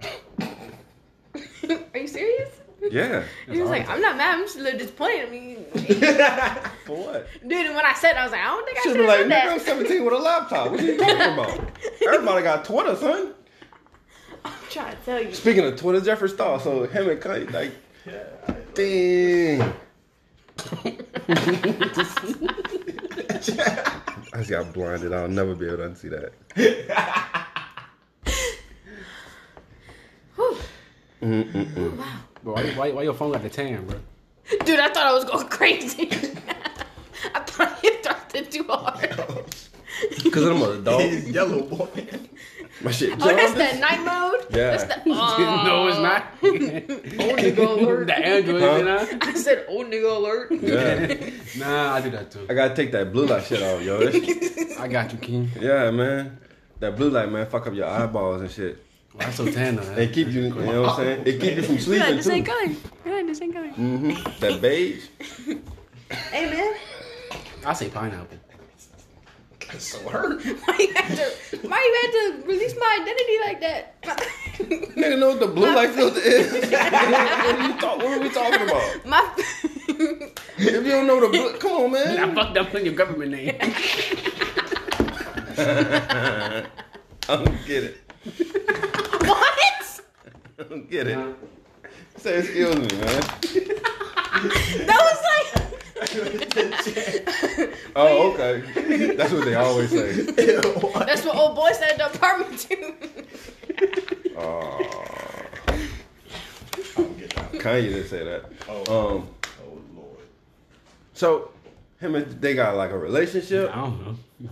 are 0.42 1.98
you 1.98 2.06
serious?" 2.06 2.55
yeah. 2.90 3.24
He 3.50 3.60
was 3.60 3.70
like, 3.70 3.88
"I'm 3.88 4.00
not 4.00 4.16
mad. 4.16 4.34
I'm 4.34 4.44
just 4.44 4.56
a 4.58 4.62
little 4.62 4.78
disappointed." 4.78 5.26
I 5.26 5.30
mean, 5.30 5.64
For 6.84 6.96
what? 6.96 7.26
dude, 7.46 7.66
and 7.66 7.74
when 7.74 7.84
I 7.86 7.94
said, 7.94 8.12
it, 8.12 8.18
I 8.18 8.22
was 8.24 8.32
like, 8.32 8.40
"I 8.42 8.46
don't 8.46 8.64
think 8.66 8.78
I 8.78 8.82
Should 8.82 8.92
should 8.92 8.98
be 8.98 9.06
have 9.06 9.08
like, 9.08 9.30
said 9.30 9.30
nigga, 9.30 9.52
I'm 9.52 9.58
that." 9.58 9.66
17 9.88 10.04
with 10.04 10.12
a 10.14 10.18
laptop. 10.18 10.70
What 10.70 10.80
are 10.80 10.84
you 10.84 10.96
talking 10.98 11.14
about? 11.32 11.70
Everybody 12.06 12.42
got 12.42 12.64
Twitter, 12.64 12.96
son. 12.96 13.32
I'm 14.44 14.52
trying 14.70 14.96
to 14.96 15.02
tell 15.04 15.22
you. 15.22 15.32
Speaking 15.34 15.64
of 15.64 15.76
Twitter, 15.76 16.00
Jeffree 16.00 16.30
Star, 16.30 16.60
so 16.60 16.86
him 16.86 17.08
and 17.08 17.20
Kanye, 17.20 17.50
like, 17.52 17.72
dang. 18.74 19.62
I 24.32 24.38
just 24.38 24.50
got 24.50 24.72
blinded. 24.72 25.12
I'll 25.12 25.28
never 25.28 25.54
be 25.54 25.66
able 25.66 25.78
to 25.78 25.82
unsee 25.88 26.10
that. 26.10 26.32
Whew. 30.36 30.58
Bro, 32.46 32.54
why, 32.54 32.62
why, 32.76 32.90
why 32.92 33.02
your 33.02 33.12
phone 33.14 33.32
got 33.32 33.42
the 33.42 33.48
tan, 33.48 33.84
bro? 33.86 33.98
Dude, 34.64 34.78
I 34.78 34.86
thought 34.90 35.04
I 35.04 35.12
was 35.12 35.24
going 35.24 35.48
crazy. 35.48 36.08
I 37.34 37.40
thought 37.40 37.82
you 37.82 37.92
thrust 38.04 38.34
it 38.36 38.52
too 38.52 38.62
hard. 38.68 39.10
Because 40.22 40.46
I'm 40.46 40.60
a 40.62 40.76
dog. 40.78 41.00
He's 41.10 41.30
yellow 41.30 41.62
boy. 41.62 41.88
My 42.82 42.90
shit 42.92 43.14
Oh, 43.14 43.16
that's 43.16 43.54
jumped. 43.54 43.58
that 43.58 43.80
night 43.80 44.00
mode. 44.04 44.46
Yeah. 44.50 44.76
That's 44.76 44.84
the, 44.84 45.02
oh, 45.06 45.62
no, 45.66 45.88
it's 45.88 45.98
not. 45.98 46.26
Oh, 46.42 47.34
nigga 47.34 47.58
alert. 47.82 48.06
the 48.08 48.14
Android, 48.18 48.60
Huh? 48.62 48.76
you 48.76 48.84
know? 48.84 49.08
I 49.22 49.32
said, 49.34 49.64
"Oh, 49.70 49.82
nigga 49.84 50.16
alert." 50.16 50.52
Yeah. 50.52 51.30
Nah, 51.58 51.94
I 51.94 52.00
do 52.02 52.10
that 52.10 52.30
too. 52.30 52.46
I 52.50 52.52
gotta 52.54 52.74
take 52.76 52.92
that 52.92 53.10
blue 53.10 53.24
light 53.26 53.44
shit 53.44 53.62
off, 53.62 53.80
yo. 53.82 53.98
I 54.78 54.86
got 54.86 55.12
you, 55.12 55.18
King. 55.18 55.50
yeah, 55.58 55.90
man. 55.90 56.38
That 56.80 56.94
blue 56.96 57.08
light, 57.08 57.32
man, 57.32 57.46
fuck 57.46 57.66
up 57.66 57.72
your 57.72 57.86
eyeballs 57.88 58.42
and 58.42 58.50
shit. 58.50 58.84
Well, 59.16 59.26
I'm 59.28 59.32
so 59.32 59.50
tan 59.50 59.76
though. 59.76 59.82
It 59.96 60.12
keep 60.12 60.28
you, 60.28 60.42
you 60.42 60.50
know 60.50 60.82
what 60.82 60.90
I'm 60.90 60.96
saying? 60.96 61.22
It 61.26 61.40
keep 61.40 61.56
you 61.56 61.62
from 61.62 61.74
We 61.76 61.78
like 61.78 61.82
sleeping 61.82 62.16
the 62.16 62.22
same 62.22 62.44
too. 62.44 62.50
color. 62.52 62.74
We 63.04 63.10
like 63.12 63.26
the 63.26 63.34
same 63.34 63.52
color. 63.52 63.68
hmm 63.68 64.10
That 64.40 64.60
beige. 64.60 65.06
Hey, 66.30 66.50
man. 66.50 66.74
I 67.64 67.72
say 67.72 67.88
pineapple. 67.88 68.38
so 69.78 69.98
hurt. 70.08 70.42
Why 70.64 70.76
you 70.78 70.92
had 70.94 71.16
to? 71.16 71.32
Why 71.66 71.80
you 71.80 71.94
had 72.02 72.12
to 72.12 72.46
release 72.46 72.74
my 72.78 72.98
identity 73.00 73.38
like 73.46 73.60
that? 73.60 74.02
Nigga 74.96 75.18
know 75.18 75.30
what 75.30 75.40
the 75.40 75.46
blue 75.48 75.74
light 75.74 75.90
filter 75.90 76.20
is. 76.20 76.52
what, 76.70 76.82
are 76.82 77.66
you 77.66 77.72
talk, 77.80 77.98
what 77.98 78.06
are 78.06 78.20
we 78.20 78.28
talking 78.30 78.62
about? 78.62 79.06
my. 79.06 79.34
If 80.58 80.84
you 80.84 80.90
don't 80.92 81.06
know 81.06 81.20
the 81.20 81.28
blue, 81.28 81.52
come 81.58 81.72
on, 81.72 81.92
man. 81.92 82.18
I 82.18 82.34
fucked 82.34 82.56
up 82.58 82.74
on 82.74 82.84
your 82.84 82.94
government 82.94 83.30
name. 83.32 83.56
I 85.58 86.66
don't 87.28 87.66
get 87.66 87.84
it. 87.84 87.96
What? 90.56 90.66
I 90.66 90.68
don't 90.68 90.90
get 90.90 91.06
it. 91.06 91.18
Say 92.16 92.38
excuse 92.38 92.74
me, 92.76 92.88
man. 92.98 93.22
That 94.86 95.00
was 95.00 95.18
like. 95.22 95.36
Oh, 97.96 98.32
okay. 98.32 98.60
That's 99.14 99.32
what 99.32 99.44
they 99.46 99.54
always 99.54 99.88
say. 99.90 100.12
That's 100.12 101.24
what 101.24 101.34
old 101.36 101.56
boy 101.56 101.70
said 101.72 101.92
at 101.92 101.98
the 101.98 102.06
apartment 102.14 102.58
too. 102.60 102.94
Oh, 104.36 104.78
I'll 106.98 107.04
get 107.14 107.30
that. 107.34 107.52
Kanye 107.52 107.88
didn't 107.88 108.08
say 108.08 108.22
that. 108.24 108.44
Oh. 108.68 109.16
Um, 109.16 109.28
Oh 109.62 109.78
lord. 109.94 110.26
so 111.14 111.50
him 112.00 112.14
and 112.16 112.26
they 112.42 112.54
got 112.54 112.76
like 112.76 112.90
a 112.90 112.98
relationship, 112.98 113.70
I 113.74 113.80
don't 113.80 113.98
know. 114.04 114.16
I 114.38 114.42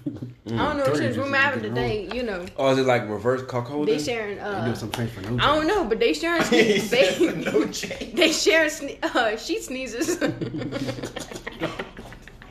don't 0.47 0.79
know. 0.79 0.95
Since 0.95 1.17
we're 1.19 1.31
having 1.35 1.63
today, 1.63 2.09
you 2.15 2.23
know, 2.23 2.47
or 2.57 2.73
is 2.73 2.79
it 2.79 2.87
like 2.87 3.07
reverse 3.09 3.43
cuckolding? 3.43 3.85
they 3.87 3.99
sharing. 3.99 4.37
They 4.37 4.43
Uh, 4.43 4.65
do 4.67 4.75
some 4.75 4.91
things 4.91 5.11
for 5.13 5.21
no 5.31 5.37
I 5.45 5.55
don't 5.55 5.67
know, 5.67 5.85
but 5.85 6.01
they 6.01 6.15
sharing. 6.15 6.41
Sne- 6.43 6.81
said 6.81 7.19
they, 7.19 7.35
no 7.51 7.67
change. 7.69 8.15
they 8.21 8.33
sharing 8.33 8.71
sne- 8.71 9.05
uh, 9.05 9.37
sheet 9.37 9.63
sneezes. 9.63 10.19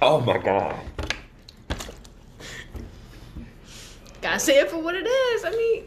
Oh 0.06 0.20
my 0.20 0.38
god. 0.38 0.76
Gotta 4.22 4.38
say 4.40 4.60
it 4.60 4.70
for 4.70 4.78
what 4.80 4.96
it 4.96 5.06
is. 5.08 5.46
I 5.46 5.52
mean, 5.52 5.86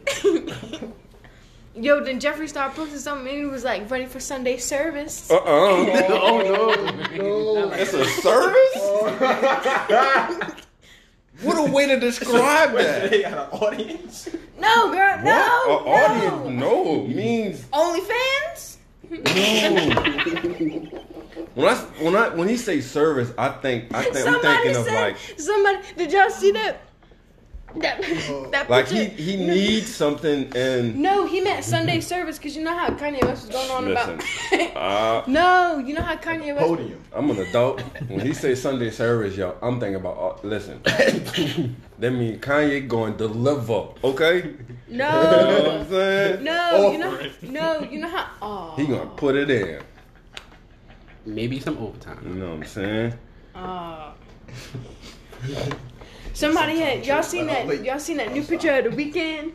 yo, 1.75 2.03
then 2.03 2.19
Jeffrey 2.19 2.47
started 2.47 2.75
posting 2.75 2.97
something 2.97 3.27
and 3.27 3.37
he 3.37 3.45
was 3.45 3.63
like, 3.63 3.91
ready 3.91 4.07
for 4.07 4.19
Sunday 4.19 4.57
service. 4.57 5.29
Uh 5.29 5.35
uh 5.35 5.39
Oh 5.45 6.73
no. 7.15 7.71
It's 7.73 7.93
a 7.93 8.05
service? 8.05 8.75
What 11.41 11.57
a 11.57 11.71
way 11.71 11.87
to 11.87 11.99
describe 11.99 12.73
that. 12.73 13.09
They 13.11 13.21
got 13.23 13.53
an 13.53 13.59
audience. 13.59 14.29
No, 14.59 14.91
girl, 14.91 15.17
no, 15.23 15.23
What? 15.23 15.81
A 15.81 15.85
no. 15.85 15.91
audience? 15.93 16.59
No, 16.59 17.03
means 17.07 17.61
OnlyFans? 17.73 18.77
when 21.53 21.65
I 21.67 21.75
when 22.01 22.15
I 22.15 22.29
when 22.29 22.47
he 22.49 22.57
say 22.57 22.81
service, 22.81 23.31
I 23.37 23.49
think 23.49 23.93
I 23.93 24.03
think 24.03 24.15
I'm 24.27 24.33
Somebody 24.33 24.57
thinking 24.63 24.75
of 24.77 24.85
said, 24.85 25.01
like 25.01 25.17
somebody, 25.39 25.77
did 25.95 26.11
y'all 26.11 26.29
see 26.29 26.51
that? 26.51 26.81
That, 27.81 28.01
that 28.51 28.69
like 28.69 28.87
he 28.87 29.05
picture? 29.07 29.21
he 29.23 29.35
needs 29.37 29.93
something 29.93 30.51
and 30.55 30.95
No, 30.95 31.25
he 31.25 31.41
meant 31.41 31.63
Sunday 31.63 31.99
service 31.99 32.37
because 32.37 32.55
you 32.55 32.63
know 32.63 32.75
how 32.75 32.89
Kanye 32.89 33.23
West 33.23 33.47
was 33.47 33.55
going 33.55 33.71
on 33.71 33.85
Listen, 33.93 34.15
about. 34.15 34.75
uh, 34.75 35.23
no, 35.27 35.77
you 35.79 35.93
know 35.93 36.01
how 36.01 36.15
Kanye 36.15 36.55
West. 36.55 36.67
Podium. 36.67 37.03
I'm 37.13 37.29
an 37.31 37.39
adult. 37.39 37.81
When 38.07 38.21
he 38.25 38.33
say 38.33 38.55
Sunday 38.55 38.89
service, 38.91 39.35
yo, 39.35 39.55
I'm 39.61 39.79
thinking 39.79 39.95
about 39.95 40.17
uh, 40.43 40.47
listen. 40.47 40.81
that 41.99 42.11
mean 42.11 42.39
Kanye 42.39 42.87
going 42.87 43.17
deliver, 43.17 43.89
okay? 44.03 44.53
no 44.87 44.87
You 44.89 44.97
know 44.97 45.09
what 45.09 45.63
No, 45.63 45.79
I'm 45.79 45.89
saying? 45.89 46.43
no, 46.43 46.91
you 46.91 46.97
know, 46.97 47.15
it. 47.15 47.43
no, 47.43 47.79
you 47.81 47.99
know 47.99 48.07
how. 48.09 48.27
Oh, 48.41 48.73
He 48.75 48.85
gonna 48.87 49.05
put 49.15 49.35
it 49.35 49.49
in. 49.49 49.81
Maybe 51.25 51.59
some 51.59 51.77
overtime 51.77 52.19
You 52.25 52.35
know 52.35 52.49
what 52.51 52.53
I'm 52.59 52.65
saying? 52.65 53.13
Oh. 53.55 54.13
Somebody 56.33 56.79
had 56.79 57.05
y'all 57.05 57.23
seen 57.23 57.47
that 57.47 57.83
y'all 57.83 57.99
seen 57.99 58.17
that 58.17 58.31
new 58.33 58.43
picture 58.43 58.71
of 58.71 58.83
the 58.85 58.89
Weeknd? 58.91 59.53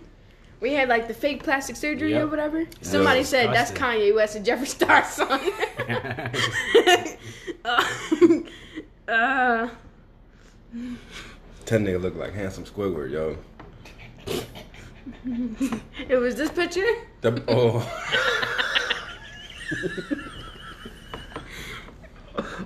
We 0.61 0.73
had 0.74 0.89
like 0.89 1.09
the 1.09 1.15
fake 1.15 1.43
plastic 1.43 1.74
surgery 1.77 2.15
or 2.15 2.20
Yep. 2.20 2.31
whatever. 2.31 2.66
Somebody 2.82 3.20
Yeah. 3.20 3.27
said 3.27 3.53
that's 3.55 3.73
Kanye 3.73 4.15
West 4.15 4.36
and 4.36 4.47
Jeffree 4.47 4.66
Star's 4.66 5.07
son. 5.07 5.40
uh, 7.65 7.85
uh, 9.12 9.69
That 11.66 11.81
nigga 11.81 12.01
look 12.01 12.15
like 12.16 12.32
handsome 12.35 12.65
Squidward, 12.65 13.11
yo. 13.11 13.36
it 16.09 16.16
was 16.16 16.36
this 16.36 16.51
picture. 16.51 16.86
The, 17.23 17.43
oh. 17.49 17.82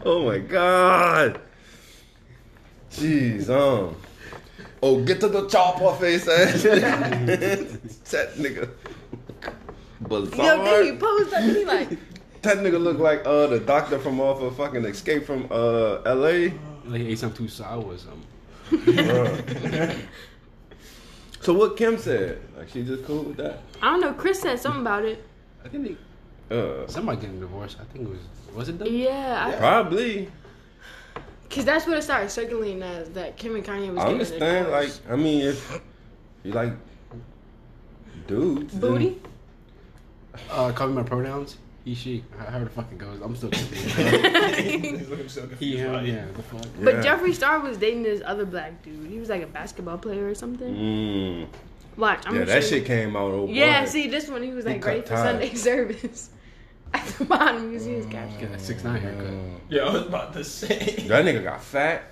oh 0.05 0.25
my 0.27 0.39
god. 0.39 1.41
Jeez, 2.97 3.49
um. 3.51 3.95
Oh, 4.83 5.03
get 5.03 5.21
to 5.21 5.29
the 5.29 5.47
chopper 5.49 5.93
face 5.97 6.29
ass. 6.29 6.63
that 6.63 8.35
nigga. 8.37 8.69
Yo, 10.09 10.21
then 10.21 10.85
he 10.85 10.91
Bizarre. 10.93 10.97
posed 10.99 11.33
up 11.35 11.41
and 11.41 11.57
he 11.57 11.65
like, 11.65 11.89
That 12.43 12.59
nigga 12.59 12.79
look 12.81 12.99
like 12.99 13.25
uh 13.27 13.47
the 13.49 13.59
doctor 13.61 13.99
from 13.99 14.21
off 14.21 14.41
of 14.43 14.57
fucking 14.57 14.85
Escape 14.85 15.25
from 15.25 15.49
uh 15.51 16.01
LA. 16.05 16.53
Like 16.85 17.01
he 17.01 17.09
ate 17.09 17.19
something 17.19 17.47
too 17.47 17.49
sour 17.49 17.83
or 17.83 17.97
something. 17.99 18.23
So 21.41 21.53
what 21.55 21.77
Kim 21.77 21.97
said? 21.97 22.41
Like 22.57 22.69
she 22.71 22.83
just 22.83 23.05
cool 23.05 23.23
with 23.23 23.37
that? 23.37 23.61
I 23.81 23.91
don't 23.93 24.01
know. 24.01 24.13
Chris 24.15 24.41
said 24.41 24.59
something 24.59 24.81
about 24.81 25.05
it. 25.05 25.25
I 25.65 25.69
think 25.69 25.97
they, 26.51 26.57
Uh 26.57 26.87
somebody 26.89 27.21
getting 27.21 27.39
divorced. 27.41 27.79
I 27.81 27.85
think 27.93 28.07
it 28.09 28.11
was 28.11 28.19
was 28.55 28.69
it 28.69 28.79
them? 28.79 28.89
Yeah, 28.91 29.55
probably. 29.59 30.29
I, 31.51 31.55
Cause 31.55 31.65
that's 31.65 31.87
what 31.87 31.97
it 31.97 32.03
started 32.03 32.31
circulating 32.31 32.83
as 32.83 33.09
that 33.11 33.37
Kim 33.37 33.55
and 33.55 33.65
Kanye 33.65 33.93
was. 33.95 33.99
I 33.99 34.05
getting 34.05 34.07
a 34.07 34.13
understand. 34.13 34.71
Like. 34.71 34.91
I 35.09 35.17
mean, 35.17 35.43
if 35.47 35.81
you 36.45 36.53
like 36.53 36.73
dudes, 38.27 38.73
then- 38.73 38.81
booty. 38.81 39.23
Uh, 40.51 40.71
call 40.73 40.89
me 40.89 40.95
my 40.95 41.03
pronouns. 41.03 41.57
He, 41.85 41.95
she. 41.95 42.25
However 42.39 42.65
the 42.65 42.71
fuck 42.71 42.91
it 42.93 42.99
goes. 42.99 43.21
I'm 43.23 43.35
still 43.37 43.49
confused. 43.51 43.97
He's 44.59 45.09
looking 45.09 45.29
so 45.29 45.43
confused. 45.47 45.61
he, 45.63 45.77
him, 45.79 45.93
right? 45.93 46.05
yeah. 46.05 46.27
The 46.37 46.43
fuck. 46.43 46.65
Yeah. 46.65 46.85
But 46.85 46.95
Jeffree 46.97 47.33
Star 47.33 47.61
was 47.61 47.79
dating 47.79 48.03
this 48.03 48.21
other 48.25 48.45
black 48.45 48.83
dude. 48.83 49.09
He 49.11 49.19
was 49.19 49.29
like 49.29 49.43
a 49.43 49.47
basketball 49.47 49.97
player 49.97 50.29
or 50.29 50.35
something. 50.35 50.75
Mm. 50.75 51.47
Watch, 51.97 52.25
I'm 52.27 52.35
Yeah, 52.35 52.41
gonna 52.41 52.53
that 52.53 52.65
shit 52.65 52.81
you. 52.83 52.87
came 52.87 53.17
out. 53.17 53.31
Oh, 53.33 53.47
Yeah, 53.49 53.85
boy. 53.85 53.89
see 53.89 54.09
this 54.09 54.29
one. 54.29 54.43
He 54.43 54.51
was 54.51 54.67
like 54.67 54.83
cut 54.83 54.89
ready 54.89 55.01
for. 55.03 55.17
Sunday 55.17 55.55
service. 55.55 56.31
At 56.97 57.07
the 57.19 57.25
bottom, 57.27 57.71
you 57.73 57.79
see 57.79 57.93
his 57.93 58.07
caption. 58.07 58.41
Get 58.41 58.51
that 58.53 58.61
six 58.61 58.83
nine 58.83 59.03
haircut. 59.03 59.35
Yeah, 59.69 59.83
I 59.83 59.93
was 59.93 60.07
about 60.07 60.33
to 60.33 60.43
say. 60.43 60.95
That 61.09 61.27
nigga 61.27 61.45
got 61.45 61.63
fat. 61.63 62.11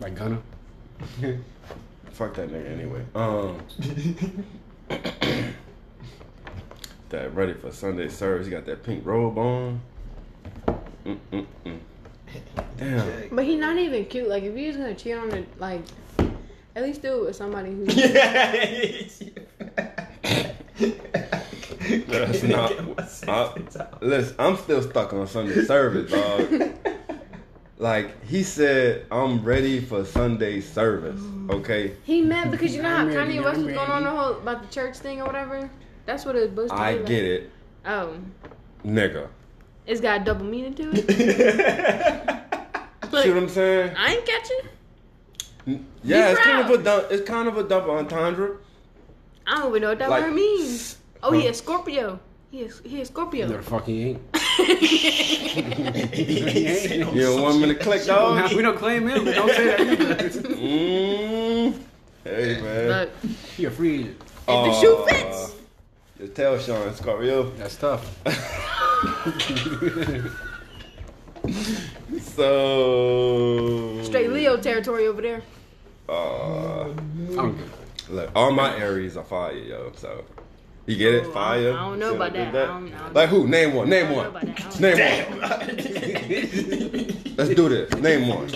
Like 0.00 0.14
Gunna. 0.14 0.40
Fuck 2.12 2.34
that 2.34 2.48
nigga 2.48 2.70
anyway. 2.70 3.04
Um, 3.14 3.60
that 7.08 7.34
ready 7.34 7.54
for 7.54 7.72
Sunday 7.72 8.08
service. 8.08 8.46
He 8.46 8.52
got 8.52 8.66
that 8.66 8.84
pink 8.84 9.04
robe 9.04 9.36
on. 9.36 9.80
Mm-mm-mm. 11.04 11.78
Damn. 12.76 13.28
But 13.30 13.46
he's 13.46 13.58
not 13.58 13.76
even 13.78 14.04
cute. 14.04 14.28
Like 14.28 14.44
if 14.44 14.54
he 14.54 14.68
was 14.68 14.76
gonna 14.76 14.94
cheat 14.94 15.16
on 15.16 15.32
it, 15.32 15.48
like 15.58 15.82
at 16.76 16.84
least 16.84 17.02
do 17.02 17.18
it 17.18 17.24
with 17.26 17.34
somebody 17.36 17.72
who. 17.72 17.84
That's 20.78 22.42
not. 22.42 22.72
I, 23.28 23.52
listen, 24.00 24.36
I'm 24.38 24.56
still 24.56 24.82
stuck 24.82 25.12
on 25.12 25.26
Sunday 25.26 25.64
service, 25.64 26.10
dog. 26.10 26.72
Like 27.78 28.24
he 28.24 28.42
said, 28.42 29.04
I'm 29.10 29.44
ready 29.44 29.80
for 29.80 30.02
Sunday 30.06 30.62
service. 30.62 31.20
Okay, 31.50 31.92
He 32.04 32.22
mad 32.22 32.50
because 32.50 32.74
you 32.74 32.80
know 32.80 32.88
how 32.88 33.02
I'm 33.02 33.10
Kanye 33.10 33.44
West 33.44 33.58
was 33.60 33.74
going 33.74 33.90
on 33.90 34.02
the 34.04 34.08
whole 34.08 34.32
about 34.32 34.62
the 34.62 34.68
church 34.68 34.96
thing 34.96 35.20
or 35.20 35.26
whatever. 35.26 35.68
That's 36.06 36.24
what 36.24 36.36
it 36.36 36.52
was. 36.52 36.70
I 36.70 36.96
get 36.96 37.22
it, 37.24 37.50
Oh, 37.84 38.16
nigga. 38.82 39.28
it's 39.86 40.00
got 40.00 40.22
a 40.22 40.24
double 40.24 40.46
meaning 40.46 40.72
to 40.76 40.90
it. 40.90 41.10
See 43.22 43.28
what 43.30 43.42
I'm 43.42 43.48
saying? 43.50 43.94
I 43.94 44.14
ain't 44.14 44.24
catch 44.24 44.48
it. 44.52 45.80
Yeah, 46.02 46.30
it's 46.30 46.40
kind 46.40 46.72
of 46.72 46.80
a 46.80 46.82
dou- 46.82 47.14
it's 47.14 47.28
kind 47.28 47.46
of 47.46 47.58
a 47.58 47.62
double 47.64 47.90
entendre. 47.90 48.56
I 49.46 49.58
don't 49.58 49.68
even 49.70 49.82
know 49.82 49.88
what 49.90 49.98
that 50.00 50.10
Like, 50.10 50.24
word 50.24 50.34
means. 50.34 50.96
Oh, 51.22 51.32
he 51.32 51.46
a 51.46 51.54
Scorpio. 51.54 52.18
He 52.50 52.60
is 52.62 52.80
he 52.84 53.00
is 53.00 53.08
Scorpio. 53.08 53.46
the 53.48 53.62
fuck 53.62 53.86
he 53.86 54.10
ain't. 54.10 54.20
You 57.14 57.22
don't 57.22 57.42
want 57.42 57.60
me 57.60 57.68
to 57.68 57.74
click, 57.74 58.04
dog? 58.04 58.52
we 58.54 58.62
don't 58.62 58.76
claim 58.78 59.06
him, 59.08 59.24
but 59.24 59.34
don't 59.34 59.50
say 59.50 59.66
that 59.66 59.80
either. 59.80 60.16
Mm. 60.48 61.74
Hey 62.24 62.60
man. 62.60 62.88
Look, 62.88 63.10
He 63.56 63.64
a 63.66 63.70
free 63.70 64.00
agent. 64.00 64.16
if 64.20 64.46
the 64.46 64.72
shoe 64.80 65.04
fits. 65.08 65.54
Just 66.18 66.34
tell 66.34 66.58
Sean 66.58 66.94
Scorpio. 66.94 67.50
That's 67.50 67.76
tough. 67.76 68.18
So 72.34 74.02
Straight 74.02 74.30
Leo 74.30 74.56
territory 74.56 75.06
over 75.06 75.22
there. 75.22 75.42
Uh, 76.08 76.88
I'm 77.38 77.56
good. 77.56 77.70
Look, 78.08 78.30
all 78.34 78.50
my 78.52 78.76
Aries 78.78 79.16
are 79.16 79.24
fire, 79.24 79.52
yo. 79.54 79.92
So 79.96 80.24
you 80.86 80.96
get 80.96 81.14
it, 81.14 81.24
Oh, 81.26 81.30
I- 81.30 81.34
fire. 81.34 81.72
I 81.72 81.76
don't 81.76 81.98
know 81.98 82.10
See 82.10 82.16
about 82.16 82.30
I 82.36 82.44
did 82.44 82.52
that. 82.52 82.64
I 82.64 82.66
don't- 82.66 82.92
I 82.94 82.98
don't 82.98 83.14
Like 83.14 83.28
who? 83.28 83.46
Name 83.48 83.74
one. 83.74 83.88
Name 83.88 84.10
one. 84.10 84.24
know 84.24 84.30
about 84.30 84.46
that. 84.46 84.76
I 84.76 84.80
Name 84.80 85.30
one. 85.40 87.36
Let's 87.36 87.50
do 87.54 87.68
this. 87.68 87.90
Name 87.94 88.28
one. 88.28 88.48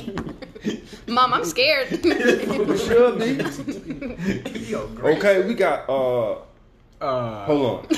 Mom, 1.08 1.32
I'm 1.34 1.44
scared. 1.44 1.90
You 2.04 2.76
should 2.78 3.18
be. 3.18 4.74
Okay, 5.02 5.42
we 5.46 5.54
got. 5.54 5.88
Uh, 5.88 6.36
Hold 7.50 7.66
on. 7.66 7.82
I 7.90 7.92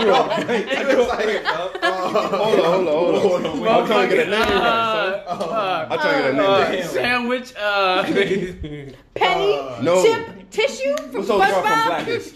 drew 0.00 0.14
a 0.14 0.24
blank. 0.24 0.64
I 0.68 0.70
drew 0.84 1.02
a 1.02 1.04
blank. 1.04 1.44
Hold 1.44 1.84
on, 1.84 2.86
hold 2.86 2.88
on, 2.88 3.20
hold 3.20 3.44
on. 3.46 3.68
I'm 3.68 3.84
trying 3.86 4.08
to 4.08 4.16
get 4.16 4.26
a 4.26 4.30
name 4.30 4.40
right. 4.40 5.22
son. 5.28 5.86
I'm 5.90 5.98
trying 5.98 6.16
to 6.16 6.22
get 6.22 6.30
a 6.30 6.32
name 6.32 6.40
uh, 6.40 6.60
right. 6.60 6.82
sandwich. 6.84 7.52
Uh, 7.56 8.04
Penny, 9.14 9.52
No. 9.82 10.02
chip, 10.02 10.50
tissue 10.50 10.96
from 10.96 11.12
What's 11.12 11.28
up, 11.28 11.40
girl 11.40 11.62
from 11.62 11.72
SpongeBob. 11.72 11.86
Black-ish? 11.86 12.32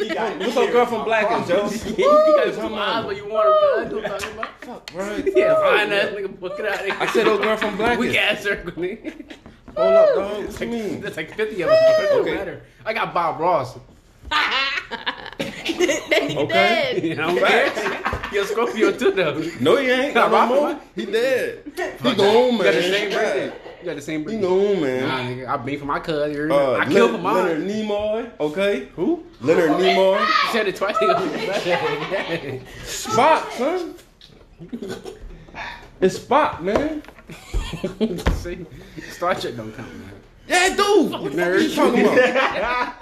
What's 0.46 0.56
up, 0.58 0.70
girl 0.70 0.86
from 0.86 1.04
Black-ish, 1.04 1.48
yo? 1.48 1.70
you 1.96 2.04
got 2.44 2.54
some 2.54 2.74
eyes, 2.74 3.04
but 3.06 3.16
you 3.16 3.26
want 3.26 3.48
him. 3.48 3.54
You 3.96 4.02
know 4.02 4.02
what 4.02 4.12
I'm 4.12 4.18
talking 4.20 4.38
about? 4.38 4.90
Right. 4.94 5.24
Yeah, 5.36 5.54
fine 5.54 5.92
ass 5.92 6.08
nigga, 6.10 6.28
book 6.38 6.58
it 6.58 6.66
out. 6.66 6.80
of 6.80 6.84
here. 6.86 6.96
I 7.00 7.06
said 7.06 7.24
those 7.26 7.40
girl 7.40 7.56
from 7.56 7.70
Weak 7.78 7.78
Black-ish. 7.78 8.16
ass 8.16 8.42
circle, 8.42 8.72
nigga. 8.72 9.14
Hold 9.76 9.94
up, 9.94 10.14
dog. 10.14 10.44
What 10.46 10.60
you 10.60 10.66
mean? 10.66 11.00
That's 11.00 11.16
like 11.16 11.30
50 11.34 11.62
of 11.62 11.70
them. 11.70 11.78
Okay. 12.20 12.34
matter. 12.34 12.62
I 12.84 12.92
got 12.92 13.14
Bob 13.14 13.40
Ross. 13.40 13.78
then 15.38 16.30
he 16.30 16.36
Okay. 16.36 16.52
dead. 16.52 17.02
You 17.04 17.14
know, 17.16 17.36
facts. 17.36 18.32
You're 18.32 18.44
a 18.44 18.46
Scorpio 18.46 18.92
too, 18.92 19.10
though. 19.12 19.42
No, 19.60 19.76
he 19.76 19.90
ain't. 19.90 20.14
Not 20.14 20.30
no 20.30 20.36
Rock 20.36 20.48
more. 20.48 20.80
He 20.94 21.06
dead. 21.06 21.62
He 22.02 22.14
gone, 22.14 22.58
man. 22.58 22.60
You 22.60 22.64
got 22.64 22.74
the 22.74 22.82
same 22.82 23.10
birthday. 23.10 23.52
You 23.80 23.84
got 23.86 23.96
the 23.96 24.02
same 24.02 24.22
birthday. 24.24 24.36
He 24.36 24.42
birthday. 24.42 25.00
gone, 25.00 25.08
Nah, 25.08 25.18
nigga, 25.22 25.48
I 25.48 25.56
beat 25.56 25.78
for 25.80 25.86
my 25.86 26.00
cousin. 26.00 26.50
Uh, 26.52 26.72
I 26.72 26.84
killed 26.86 27.10
for 27.12 27.16
Leonard, 27.18 27.22
mine. 27.22 27.68
Leonard 27.68 27.68
Nimoy, 27.68 28.30
okay? 28.40 28.88
Who? 28.96 29.24
Leonard 29.40 29.70
Nimoy. 29.72 30.18
You 30.44 30.52
said 30.52 30.68
it 30.68 30.76
twice. 30.76 30.96
nigga. 31.00 32.60
Spot, 32.84 33.52
son. 33.54 33.94
It's 36.00 36.16
Spot, 36.16 36.62
man. 36.62 37.02
See, 38.36 38.66
Star 39.10 39.34
Trek 39.34 39.56
don't 39.56 39.72
count, 39.76 39.88
man. 39.94 40.10
Yeah, 40.48 40.68
dude. 40.76 41.10
What 41.12 41.22
the 41.24 41.30
fuck 41.30 41.46
are 41.46 41.58
you 41.58 41.74
talking 41.74 42.06
about? 42.06 42.94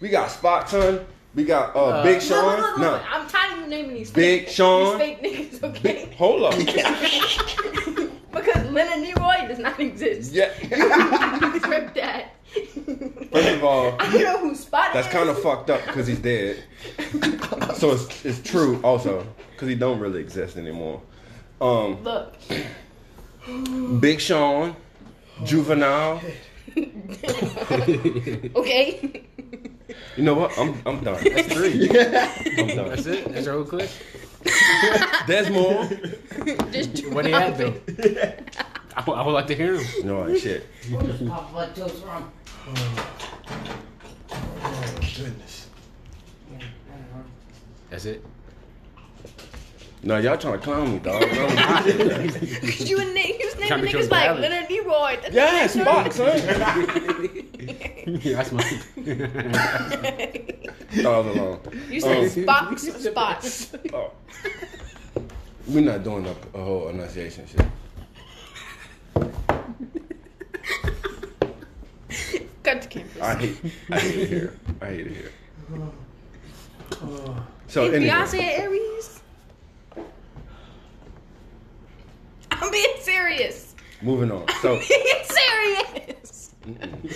We 0.00 0.08
got 0.08 0.30
Spot, 0.30 0.68
son. 0.68 1.04
We 1.34 1.44
got 1.44 1.74
uh, 1.74 2.02
Big 2.04 2.14
No, 2.16 2.20
Sean. 2.20 2.60
no, 2.60 2.60
no, 2.60 2.76
no, 2.76 2.82
No. 2.96 3.02
I'm 3.10 3.26
tired 3.28 3.54
of 3.54 3.58
you 3.60 3.66
naming 3.66 3.94
these 3.94 4.10
Big 4.10 4.44
fake, 4.44 4.54
Sean. 4.54 4.98
these 4.98 5.18
fake 5.18 5.22
niggas, 5.60 5.62
okay? 5.64 6.14
Hold 6.16 6.42
up. 6.44 6.54
because 8.32 8.70
Leonard 8.70 9.00
Leroy 9.00 9.48
does 9.48 9.58
not 9.58 9.78
exist. 9.80 10.32
Yeah. 10.32 10.50
Rip 11.68 11.94
that. 11.94 12.30
First 13.32 13.48
of 13.48 13.64
all, 13.64 13.96
I 14.00 14.12
don't 14.12 14.22
know 14.22 14.38
who 14.38 14.54
Spot 14.54 14.88
is. 14.88 14.94
that's 14.94 15.08
kind 15.08 15.28
of 15.28 15.42
fucked 15.42 15.70
up 15.70 15.84
because 15.86 16.06
he's 16.06 16.18
dead. 16.20 16.62
So 17.74 17.90
it's, 17.90 18.24
it's 18.24 18.40
true 18.40 18.80
also 18.82 19.26
because 19.52 19.68
he 19.68 19.74
don't 19.74 19.98
really 19.98 20.20
exist 20.20 20.56
anymore. 20.56 21.02
Um, 21.60 22.00
Look. 22.04 22.34
Big 24.00 24.20
Sean, 24.20 24.76
Juvenile. 25.44 26.20
Okay. 28.56 29.24
You 30.16 30.22
know 30.24 30.34
what? 30.34 30.56
I'm 30.58 30.80
I'm 30.86 31.02
done. 31.04 31.22
That's 31.24 31.52
three. 31.52 31.88
I'm 32.58 32.68
done. 32.68 32.88
That's 32.88 33.06
it. 33.06 33.32
That's 33.32 33.46
your 33.46 33.54
whole 33.56 33.64
clip. 33.64 33.90
There's 35.26 35.50
more. 35.50 35.88
Just 36.70 37.06
What 37.12 37.24
do 37.24 37.30
you 37.30 37.34
have 37.36 37.56
though? 37.58 37.74
I, 38.96 39.04
would- 39.06 39.14
I 39.14 39.22
would 39.26 39.32
like 39.32 39.46
to 39.48 39.54
hear 39.54 39.74
him. 39.78 40.06
No 40.06 40.22
like 40.22 40.38
shit. 40.40 40.66
Goodness. 45.16 45.66
That's 47.90 48.04
it. 48.06 48.24
No, 50.04 50.18
y'all 50.18 50.36
trying 50.36 50.58
to 50.58 50.58
clown 50.58 50.92
me, 50.92 50.98
dog. 50.98 51.22
Cause 51.30 52.90
you 52.90 52.98
and 53.00 53.14
Nick, 53.14 53.24
he 53.36 53.44
was 53.46 53.58
naming 53.58 53.86
niggas 53.86 54.10
like. 54.10 54.38
Leonard 54.38 54.68
Leroy. 54.68 55.16
That's 55.22 55.34
yeah, 55.34 55.82
not 55.82 56.12
Spot, 56.12 56.12
son. 56.12 56.36
Yeah, 58.20 58.36
that's 58.36 58.52
my. 58.52 58.62
Thought 61.02 61.24
was 61.24 61.36
alone. 61.36 61.60
You 61.88 62.00
said 62.02 62.18
Um, 62.18 62.28
spots, 62.28 63.04
spots. 63.04 63.72
Oh. 63.94 64.12
We're 65.68 65.80
not 65.80 66.04
doing 66.04 66.26
a, 66.26 66.34
a 66.58 66.62
whole 66.62 66.88
enunciation 66.88 67.46
shit. 67.46 67.64
Cut 72.62 72.82
the 72.82 72.88
cameras. 72.88 73.20
I 73.22 73.34
hate, 73.36 73.56
I 73.90 73.98
hate 74.00 74.18
it 74.20 74.28
here. 74.28 74.58
I 74.82 74.86
hate 74.86 75.06
it 75.06 75.12
here. 75.16 75.32
So 77.66 77.90
Hey, 77.90 77.96
anyway, 77.96 78.10
Beyonce 78.12 78.40
and 78.40 78.62
Aries. 78.62 79.20
I'm 82.62 82.70
being 82.70 82.96
serious. 83.00 83.74
moving 84.02 84.30
on. 84.30 84.46
So 84.62 84.78
being 84.88 85.24
serious. 85.24 86.54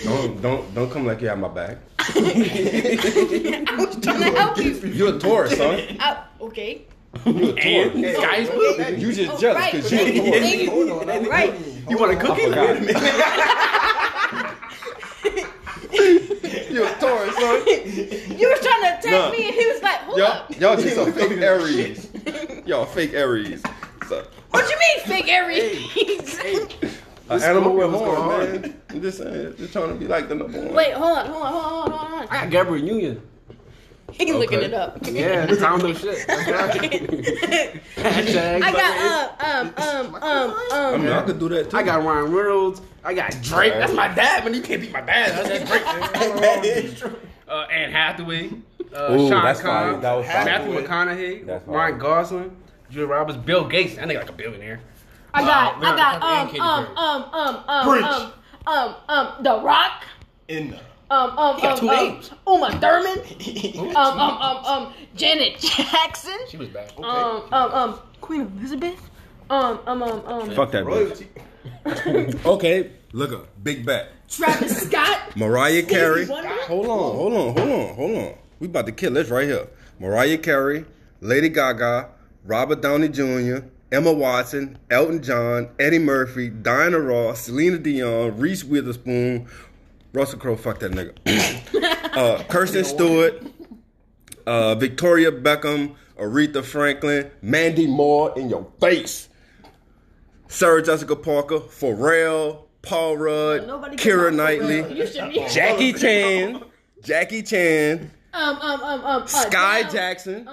don't 0.03 0.41
don't 0.41 0.75
don't 0.75 0.91
come 0.91 1.05
like 1.05 1.21
you 1.21 1.27
have 1.29 1.39
my 1.39 1.47
back. 1.47 1.77
I 1.99 3.75
was 3.77 3.95
trying 4.01 4.19
to 4.21 4.31
help 4.39 4.57
you. 4.57 4.71
You're 4.79 5.15
a 5.15 5.19
Taurus, 5.19 5.55
son. 5.57 5.97
Oh, 5.99 6.23
okay. 6.41 6.85
You 7.25 7.49
a 7.49 7.53
Taurus. 7.53 7.93
And 7.95 8.03
guys, 8.17 8.49
blue. 8.49 8.95
You 8.97 9.11
just 9.13 9.31
Oh, 9.33 9.37
jealous 9.39 9.57
right. 9.61 9.71
because 9.73 9.91
you 9.91 9.99
a 9.99 10.01
Taurus. 10.17 11.05
Thank 11.05 11.23
you. 11.25 11.29
Right. 11.31 11.53
You 11.89 11.97
want 11.97 12.11
a 12.11 12.15
cookie? 12.17 12.41
You 16.71 16.85
a 16.85 16.93
Taurus, 16.99 17.35
son. 17.35 17.67
You 18.37 18.47
was 18.49 18.59
trying 18.61 18.83
to 18.83 18.97
attack 18.99 19.11
Nah. 19.11 19.31
me, 19.31 19.45
and 19.47 19.55
he 19.55 19.65
was 19.65 19.81
like, 19.81 19.99
"Hold 20.01 20.17
Y'all, 20.19 20.27
up." 20.27 20.59
y'all 20.59 20.77
just 20.77 20.97
a 20.97 21.11
fake 21.11 21.31
Aries. 21.41 22.07
Y'all 22.65 22.85
fake 22.85 23.13
Aries. 23.13 23.63
So, 24.07 24.25
What 24.51 24.69
you 24.69 24.77
mean 24.79 24.99
fake 25.05 25.27
Aries? 25.29 26.39
An 27.29 27.43
animal 27.43 27.75
with 27.75 27.91
Scorpio's 27.91 28.17
horn, 28.17 28.61
man. 28.61 28.81
I'm 28.89 29.01
just 29.03 29.17
saying, 29.19 29.55
just 29.57 29.71
trying 29.73 29.89
to 29.89 29.93
be 29.95 30.07
like 30.07 30.27
the 30.29 30.35
number 30.35 30.59
one. 30.59 30.73
Wait, 30.73 30.93
hold 30.93 31.17
on, 31.19 31.25
hold 31.27 31.43
on, 31.43 31.51
hold 31.53 31.63
on, 31.63 31.71
hold 31.71 31.93
on, 31.93 31.99
hold 32.07 32.21
on. 32.21 32.27
I 32.29 32.41
got 32.41 32.49
Gabrielle 32.49 32.85
Union. 32.85 33.21
He 34.11 34.33
looking 34.33 34.63
it 34.63 34.73
up. 34.73 34.97
Yeah, 35.03 35.45
that's 35.45 35.61
how 35.61 35.75
I 35.75 35.77
know 35.77 35.93
shit. 35.93 36.25
That's 36.25 36.49
right. 36.73 36.81
Hashtag 37.95 38.61
I 38.63 38.71
got 38.71 39.43
um 39.43 39.67
um 39.77 40.15
um 40.15 40.15
um 40.15 40.55
I 40.71 40.93
um. 40.95 41.01
mean, 41.03 41.11
I 41.11 41.21
could 41.21 41.37
do 41.37 41.47
that 41.49 41.69
too. 41.69 41.77
I 41.77 41.83
got 41.83 42.03
Ryan 42.03 42.31
Reynolds. 42.31 42.81
I 43.03 43.13
got 43.13 43.29
Drake. 43.43 43.73
That's 43.73 43.93
my 43.93 44.07
dad, 44.07 44.43
man. 44.43 44.55
You 44.55 44.61
can't 44.63 44.81
beat 44.81 44.91
my 44.91 45.01
dad. 45.01 45.45
That's 45.45 45.69
Drake. 45.69 45.83
that 45.83 46.65
is 46.65 46.99
true. 46.99 47.15
uh, 47.47 47.67
Anne 47.71 47.91
Hathaway. 47.91 48.49
Uh, 48.91 49.13
Ooh, 49.13 49.29
Sean 49.29 49.43
that's 49.43 49.61
Conn. 49.61 50.01
That 50.01 50.13
was 50.13 50.25
fire. 50.25 50.45
Matthew 50.45 50.73
McConaughey. 50.81 51.45
That's 51.45 51.63
fire. 51.65 51.75
Ryan 51.75 51.99
Gosling. 51.99 52.57
Julia 52.89 53.07
Roberts. 53.07 53.37
Bill 53.37 53.67
Gates. 53.67 53.95
That 53.95 54.07
nigga 54.07 54.19
like 54.19 54.29
a 54.29 54.33
billionaire. 54.33 54.79
I 55.33 55.41
got 55.43 55.75
Uh, 55.75 55.77
I 55.85 55.95
got 55.95 56.21
Leonardo 56.21 56.25
um 56.25 56.49
DiCaprio 56.49 56.61
um 56.61 56.79
and 56.79 56.89
Katy 56.89 56.97
um 56.97 57.23
um 57.33 57.63
um 57.67 57.89
Preach. 57.89 58.05
um 58.05 58.33
um 58.67 58.95
um 59.09 59.43
The 59.43 59.61
Rock. 59.61 60.03
In 60.47 60.71
the. 60.71 60.77
Um 61.11 61.29
um 61.31 61.59
got 61.59 61.63
um 61.73 61.79
two 61.79 61.89
um 61.89 61.95
names. 61.95 62.31
Uma 62.47 62.71
Thurman. 62.79 63.17
Um 63.95 64.19
um 64.19 64.41
um 64.41 64.65
um 64.65 64.93
Janet 65.15 65.59
Jackson. 65.59 66.37
She 66.49 66.57
was 66.57 66.69
bad. 66.69 66.91
Um 66.97 67.43
um 67.51 67.71
um 67.73 67.99
Queen 68.21 68.41
Elizabeth. 68.57 69.09
Um 69.49 69.79
um 69.87 70.03
um 70.03 70.25
um 70.25 70.51
Fuck 70.51 70.71
that 70.71 70.83
bitch. 70.85 70.87
Royalty. 70.87 71.27
Okay, 72.45 72.91
look 73.13 73.31
up. 73.33 73.47
Big 73.63 73.85
bet. 73.85 74.11
Travis 74.29 74.81
Scott. 74.87 75.35
Mariah 75.35 75.83
Carey. 75.83 76.25
Wonder? 76.27 76.49
Hold 76.67 76.85
on, 76.85 77.15
hold 77.15 77.33
on, 77.33 77.57
hold 77.57 77.69
on, 77.69 77.95
hold 77.95 78.17
on. 78.17 78.33
We 78.59 78.67
about 78.67 78.85
to 78.85 78.91
kill 78.91 79.11
this 79.13 79.29
right 79.29 79.47
here. 79.47 79.67
Mariah 79.99 80.37
Carey, 80.37 80.85
Lady 81.21 81.49
Gaga, 81.49 82.09
Robert 82.45 82.81
Downey 82.81 83.09
Jr., 83.09 83.59
Emma 83.91 84.11
Watson, 84.13 84.77
Elton 84.91 85.21
John, 85.23 85.69
Eddie 85.79 85.99
Murphy, 85.99 86.49
Diana 86.49 86.99
Ross, 86.99 87.41
Selena 87.41 87.77
Dion, 87.77 88.37
Reese 88.37 88.63
Witherspoon, 88.63 89.47
Russell 90.13 90.39
Crowe, 90.39 90.55
fuck 90.55 90.79
that 90.79 90.91
nigga. 90.91 91.13
uh, 92.17 92.43
Kirsten 92.43 92.83
Stewart, 92.83 93.43
uh, 94.45 94.75
Victoria 94.75 95.31
Beckham, 95.31 95.95
Aretha 96.19 96.63
Franklin, 96.63 97.31
Mandy 97.41 97.87
Moore 97.87 98.37
in 98.37 98.49
your 98.49 98.67
face. 98.79 99.29
Sarah 100.47 100.81
Jessica 100.83 101.15
Parker, 101.15 101.59
Pharrell, 101.59 102.63
Paul 102.81 103.17
Rudd, 103.17 103.67
Nobody 103.67 103.97
Keira 103.97 104.29
can 104.29 104.37
talk 104.37 104.49
for 104.57 104.67
real. 104.67 104.81
Knightley, 104.83 104.97
You 104.99 105.07
should 105.07 105.29
be. 105.29 105.45
Jackie 105.49 105.93
Chan, 105.93 106.63
Jackie 107.03 107.43
Chan, 107.43 108.11
Um 108.33 108.57
um 108.57 108.81
um 108.81 109.05
um. 109.05 109.27
Sky 109.27 109.79
Adele, 109.79 109.91
Jackson. 109.91 110.49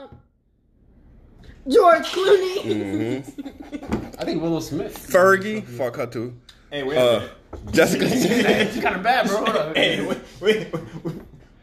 George 1.69 2.05
Clooney. 2.07 2.63
Mm-hmm. 2.63 4.21
I 4.21 4.25
think 4.25 4.43
Willow 4.43 4.61
Smith. 4.61 5.09
Fergie, 5.11 5.65
fuck 5.65 5.97
her 5.97 6.07
too. 6.07 6.35
Hey, 6.71 6.83
wait 6.83 6.97
a 6.97 7.01
Uh, 7.01 7.19
minute. 7.21 7.33
Jessica. 7.73 8.09
She's 8.73 8.83
kind 8.83 8.97
of 8.97 9.03
bad, 9.03 9.27
bro. 9.29 9.45
Hold 9.45 9.57
on. 9.57 9.75
Hey, 9.75 10.05
wait, 10.05 10.19
wait, 10.41 10.73
wait, 11.05 11.15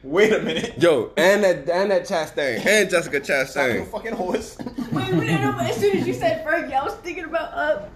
wait 0.03 0.34
a 0.34 0.39
minute. 0.41 0.73
Yo, 0.81 1.11
and 1.17 1.43
that 1.43 1.69
and 1.69 1.91
that 1.91 2.03
Chastain 2.03 2.65
and 2.65 2.89
Jessica 2.89 3.23
Stop 3.23 3.38
your 3.38 3.45
Chastain. 3.85 3.91
fucking 3.91 4.13
horse. 4.13 4.57
Wait, 4.91 5.13
wait, 5.13 5.31
no, 5.41 5.53
but 5.57 5.69
as 5.69 5.77
soon 5.77 5.97
as 5.97 6.07
you 6.07 6.13
said 6.13 6.45
Fergie, 6.45 6.73
I 6.73 6.84
was 6.84 6.95
thinking 6.95 7.25
about 7.25 7.53
Up. 7.53 7.89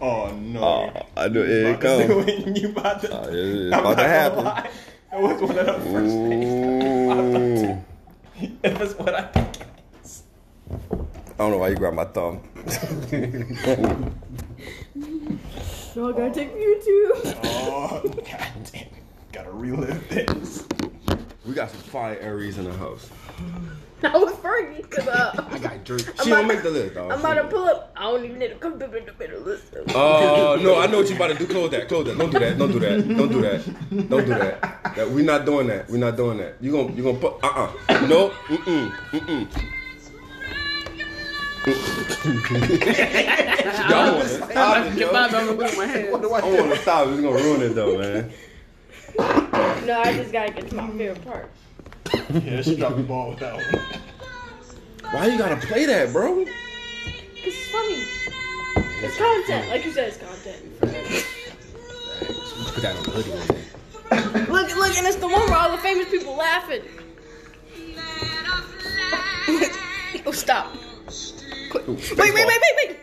Oh 0.00 0.30
no. 0.32 0.92
Oh, 0.94 1.02
I 1.16 1.28
knew 1.28 1.42
it 1.42 1.74
About 1.74 1.80
to 1.80 2.06
do 2.06 2.20
come. 2.20 2.28
it, 2.28 2.56
you 2.62 2.68
about 2.70 3.00
to. 3.02 3.20
Oh, 3.20 3.28
it 3.28 3.34
is 3.34 3.72
I'm 3.72 3.80
about 3.80 3.96
not 3.96 4.02
to 4.02 4.08
happen. 4.08 4.44
lie. 4.44 4.70
That 5.10 5.20
was 5.22 5.40
one 5.40 5.58
of 5.58 5.66
the 5.66 5.72
first 5.90 6.14
Ooh. 6.14 6.28
things. 8.38 8.52
It 8.62 8.78
was 8.78 8.94
what 8.96 9.14
I 9.14 9.22
think. 9.28 9.56
I 11.36 11.40
don't 11.40 11.50
know 11.50 11.58
why 11.58 11.68
you 11.68 11.76
grabbed 11.76 11.96
my 11.96 12.06
thumb. 12.06 12.40
No, 15.94 16.10
I 16.10 16.12
gotta 16.12 16.30
take 16.30 16.54
YouTube. 16.54 17.38
Oh, 17.44 18.02
god 18.02 18.52
damn. 18.72 18.86
Gotta 19.32 19.50
relive 19.50 20.08
this. 20.08 20.66
We 21.46 21.52
got 21.54 21.70
some 21.70 21.80
fire 21.80 22.18
Aries 22.20 22.56
in 22.56 22.64
the 22.64 22.72
house. 22.72 23.10
I 24.02 24.16
was 24.16 24.34
Fergie 24.36 24.82
because 24.82 25.08
uh, 25.08 25.48
I 25.50 25.58
got 25.58 25.84
Drake. 25.84 26.06
She 26.22 26.30
don't 26.30 26.46
make 26.46 26.62
the 26.62 26.70
list, 26.70 26.94
dog. 26.94 27.12
I'm 27.12 27.20
about 27.20 27.34
to 27.34 27.44
pull 27.44 27.64
up. 27.64 27.92
I 27.96 28.02
don't 28.02 28.24
even 28.24 28.38
need 28.38 28.48
to 28.48 28.56
come 28.56 28.74
up 28.74 28.94
in 28.94 29.06
the 29.06 29.14
middle 29.18 29.40
list. 29.40 29.74
Oh 29.94 30.58
no, 30.60 30.78
I 30.78 30.86
know 30.86 30.98
what 30.98 31.08
you 31.08 31.16
about 31.16 31.28
to 31.28 31.34
do. 31.34 31.46
Close 31.46 31.70
that. 31.70 31.88
Close 31.88 32.04
that. 32.06 32.18
Don't 32.18 32.30
do 32.30 32.38
that. 32.38 32.58
Don't 32.58 32.72
do 32.72 32.78
that. 32.80 33.16
Don't 33.16 33.30
do 33.30 33.40
that. 33.40 34.08
Don't 34.08 34.24
do 34.26 34.34
that. 34.34 34.94
that 34.96 35.10
we're 35.10 35.24
not 35.24 35.44
doing 35.46 35.66
that. 35.68 35.88
We're 35.88 35.96
not 35.96 36.16
doing 36.16 36.38
that. 36.38 36.56
You 36.60 36.72
gonna 36.72 36.92
you 36.92 37.02
gonna 37.02 37.18
put 37.18 37.42
uh 37.42 37.72
uh 37.88 38.06
no 38.06 38.30
mm 38.48 38.56
mm 38.58 38.92
mm 39.12 39.20
mm. 39.20 39.75
Y'all 41.66 41.74
want 44.14 44.28
to 44.28 44.28
stop 44.28 44.86
it, 44.86 44.90
Get 44.94 44.98
yo. 44.98 45.12
my 45.12 45.28
dog 45.28 45.58
with 45.58 45.76
my 45.76 45.86
hand. 45.86 46.12
What 46.12 46.22
do 46.22 46.32
I 46.32 46.38
I 46.38 46.40
do? 46.42 46.56
want 46.62 46.72
to 46.74 46.78
stop 46.78 47.08
it. 47.08 47.12
It's 47.12 47.20
gonna 47.22 47.36
ruin 47.42 47.62
it 47.62 47.74
though, 47.74 47.98
man. 47.98 48.32
No, 49.86 50.00
I 50.00 50.12
just 50.14 50.30
gotta 50.32 50.52
get 50.52 50.68
to 50.68 50.76
my 50.76 50.88
favorite 50.96 51.24
part. 51.24 51.50
Yeah, 52.44 52.62
she 52.62 52.76
dropped 52.76 52.96
the 52.98 53.02
ball 53.02 53.30
with 53.30 53.40
that 53.40 53.54
one. 53.54 53.64
Why 55.12 55.26
you 55.26 55.38
gotta 55.38 55.56
play 55.66 55.86
that, 55.86 56.12
bro? 56.12 56.44
Cause 56.44 56.54
it's 57.44 57.68
funny. 57.70 58.04
It's 59.02 59.16
content, 59.18 59.68
like 59.68 59.84
you 59.84 59.90
said, 59.92 60.08
it's 60.08 60.18
content. 60.18 60.62
Put 62.74 62.82
that 62.82 62.96
on 62.96 63.02
the 63.02 63.10
hoodie. 63.10 64.52
Look, 64.52 64.76
look, 64.76 64.96
and 64.96 65.06
it's 65.06 65.16
the 65.16 65.26
one 65.26 65.40
where 65.50 65.56
all 65.58 65.70
the 65.72 65.78
famous 65.78 66.08
people 66.10 66.36
laughing. 66.36 66.82
oh, 70.26 70.32
stop. 70.32 70.72
Quick. 71.70 71.86
Wait, 71.88 72.18
wait, 72.18 72.34
wait, 72.34 72.46
wait, 72.46 72.74
wait. 72.76 72.96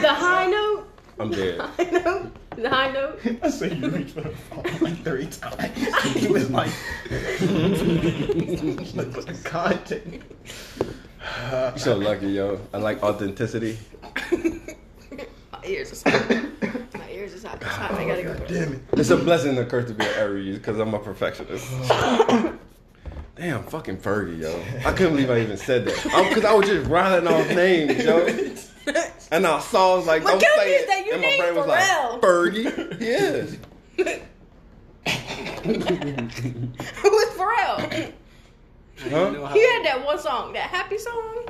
The 0.00 0.14
high 0.14 0.46
note. 0.46 0.88
I'm 1.18 1.30
dead. 1.30 1.58
The 1.58 1.66
High 1.76 1.90
note. 1.90 2.32
The 2.56 2.70
high 2.70 2.92
note. 2.92 3.20
I 3.42 3.50
said 3.50 3.78
you 3.78 3.88
reached 3.88 4.14
for 4.14 4.20
the 4.22 4.30
phone 4.30 4.64
like 4.80 5.02
three 5.02 5.26
times. 5.26 6.14
He 6.14 6.28
was 6.28 6.50
like, 6.50 6.70
look 8.94 9.18
at 9.18 9.26
the 9.26 9.40
content. 9.44 10.22
You 11.74 11.78
so 11.78 11.96
lucky, 11.96 12.28
yo. 12.28 12.60
I 12.72 12.78
like 12.78 13.02
authenticity. 13.02 13.78
My 15.52 15.64
ears 15.64 16.04
are 16.06 16.10
hot. 17.44 17.60
My 17.60 17.68
ears 17.68 17.88
is 17.88 17.90
hot. 17.90 17.90
It's 17.90 17.92
hot. 17.92 17.92
I 17.92 18.06
gotta 18.06 18.22
go. 18.22 18.34
Damn 18.46 18.72
it. 18.74 18.80
It's 18.92 19.10
a 19.10 19.16
blessing 19.16 19.50
and 19.50 19.58
a 19.60 19.66
curse 19.66 19.88
to 19.88 19.94
be 19.94 20.04
an 20.04 20.10
Aries 20.16 20.58
because 20.58 20.78
I'm 20.78 20.94
a 20.94 20.98
perfectionist. 20.98 21.66
Damn, 23.36 23.62
fucking 23.64 23.98
Fergie, 23.98 24.40
yo. 24.40 24.60
I 24.84 24.92
couldn't 24.92 25.12
believe 25.12 25.30
I 25.30 25.38
even 25.40 25.56
said 25.56 25.84
that. 25.86 25.94
Because 26.28 26.44
I 26.44 26.52
was 26.52 26.66
just 26.66 26.88
rattling 26.90 27.32
off 27.32 27.48
names, 27.50 28.04
yo. 28.04 28.26
And 29.30 29.46
I 29.46 29.60
saw, 29.60 29.92
I 29.92 29.96
was 29.98 30.06
like, 30.06 30.24
What 30.24 30.40
don't 30.40 30.58
say 30.58 30.74
is 30.74 30.82
it. 30.82 30.86
that 30.88 31.04
you 31.04 31.12
and 31.12 31.20
my 31.20 31.36
brain 31.36 31.54
was 31.54 31.66
like, 31.66 31.84
Fergie? 32.22 32.98
Yes. 32.98 33.56
Who 37.02 37.18
is 37.18 37.28
Pharrell? 37.36 38.12
Huh? 38.98 39.52
He 39.52 39.60
had 39.60 39.84
that 39.84 40.02
one 40.06 40.18
song, 40.18 40.54
that 40.54 40.70
happy 40.70 40.96
song. 40.96 41.44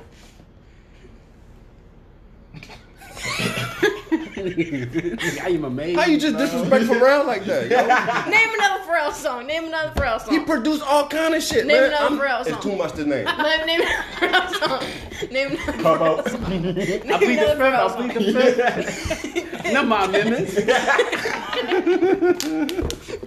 I 4.39 5.49
am 5.51 5.65
amazed. 5.65 5.99
How 5.99 6.07
you 6.07 6.19
just 6.19 6.37
disrespect 6.37 6.85
Pharrell 6.85 7.27
like 7.27 7.45
that, 7.47 7.69
yo? 7.71 7.77
Name 8.31 8.49
another 8.55 8.85
Pharrell 8.85 9.13
song. 9.13 9.47
Name 9.47 9.65
another 9.65 9.91
Pharrell 10.01 10.21
song. 10.21 10.35
He 10.35 10.41
produced 10.41 10.83
all 10.83 11.09
kind 11.09 11.35
of 11.35 11.43
shit, 11.43 11.67
Name 11.67 11.77
man. 11.83 11.85
another 11.93 12.05
I'm- 12.05 12.19
Pharrell 12.19 12.47
It's 12.47 12.63
too 12.63 12.77
much 12.77 12.93
to 12.95 13.05
name. 13.05 13.25
Name, 13.39 13.67
name 13.67 13.81
another 13.83 14.05
Pharrell 14.15 14.55
song. 14.59 14.85
Name 15.33 15.51
another 15.53 15.73
How 15.83 15.97
Pharrell 15.97 16.29
song. 16.31 16.43
Name 16.51 17.13
I 17.13 17.19
plead 17.19 17.39
the 17.39 17.47
fifth. 17.57 17.61
I 17.61 17.89
plead 17.97 18.15
the 18.15 18.23
fifth. 18.33 19.73
No, 19.73 19.83
my 19.85 20.05
amendments. 20.05 20.57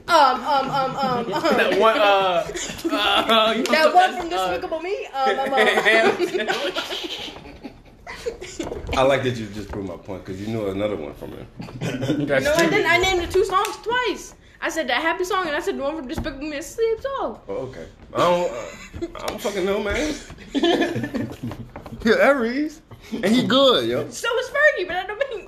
Um, 0.07 0.17
um, 0.17 0.69
um, 0.69 0.95
um, 0.95 0.95
um. 0.95 1.29
That 1.31 1.79
one, 1.79 1.97
uh, 1.97 2.01
uh, 2.01 3.53
you 3.55 3.63
That 3.63 3.85
know, 3.85 3.95
one 3.95 4.11
from 4.17 4.25
uh, 4.27 4.29
Despicable 4.29 4.79
Me. 4.81 5.05
Um, 5.13 5.39
um, 5.39 5.53
um. 5.53 7.50
Sandwich. 8.21 8.61
I 8.97 9.01
like 9.03 9.23
that 9.23 9.35
you 9.37 9.47
just 9.47 9.69
proved 9.69 9.87
my 9.87 9.97
point 9.97 10.25
because 10.25 10.39
you 10.41 10.47
knew 10.47 10.67
another 10.69 10.95
one 10.95 11.13
from 11.13 11.31
him. 11.31 11.47
That's 12.27 12.45
No, 12.45 12.53
I 12.53 12.57
true. 12.61 12.69
didn't. 12.69 12.89
I 12.91 12.97
named 12.97 13.21
the 13.27 13.31
two 13.31 13.45
songs 13.45 13.77
twice. 13.77 14.35
I 14.63 14.69
said 14.69 14.87
that 14.89 15.01
happy 15.01 15.23
song, 15.23 15.47
and 15.47 15.55
I 15.55 15.59
said 15.59 15.77
the 15.77 15.81
one 15.83 15.95
from 15.97 16.07
Despicable 16.07 16.47
Me, 16.47 16.57
a 16.57 16.61
sleep 16.61 17.01
song. 17.01 17.39
Oh, 17.47 17.53
okay. 17.69 17.87
I 18.13 18.17
don't, 18.19 18.51
uh, 18.51 19.19
I 19.23 19.27
don't 19.27 19.41
fucking 19.41 19.65
know, 19.65 19.81
man. 19.81 20.13
yeah, 22.05 22.15
Aries. 22.27 22.81
And 23.11 23.25
he 23.25 23.41
good, 23.47 23.89
yo. 23.89 24.07
So 24.11 24.27
is 24.39 24.49
Fergie, 24.49 24.87
but 24.87 24.97
I 24.97 25.05
don't 25.07 25.19
mean. 25.29 25.47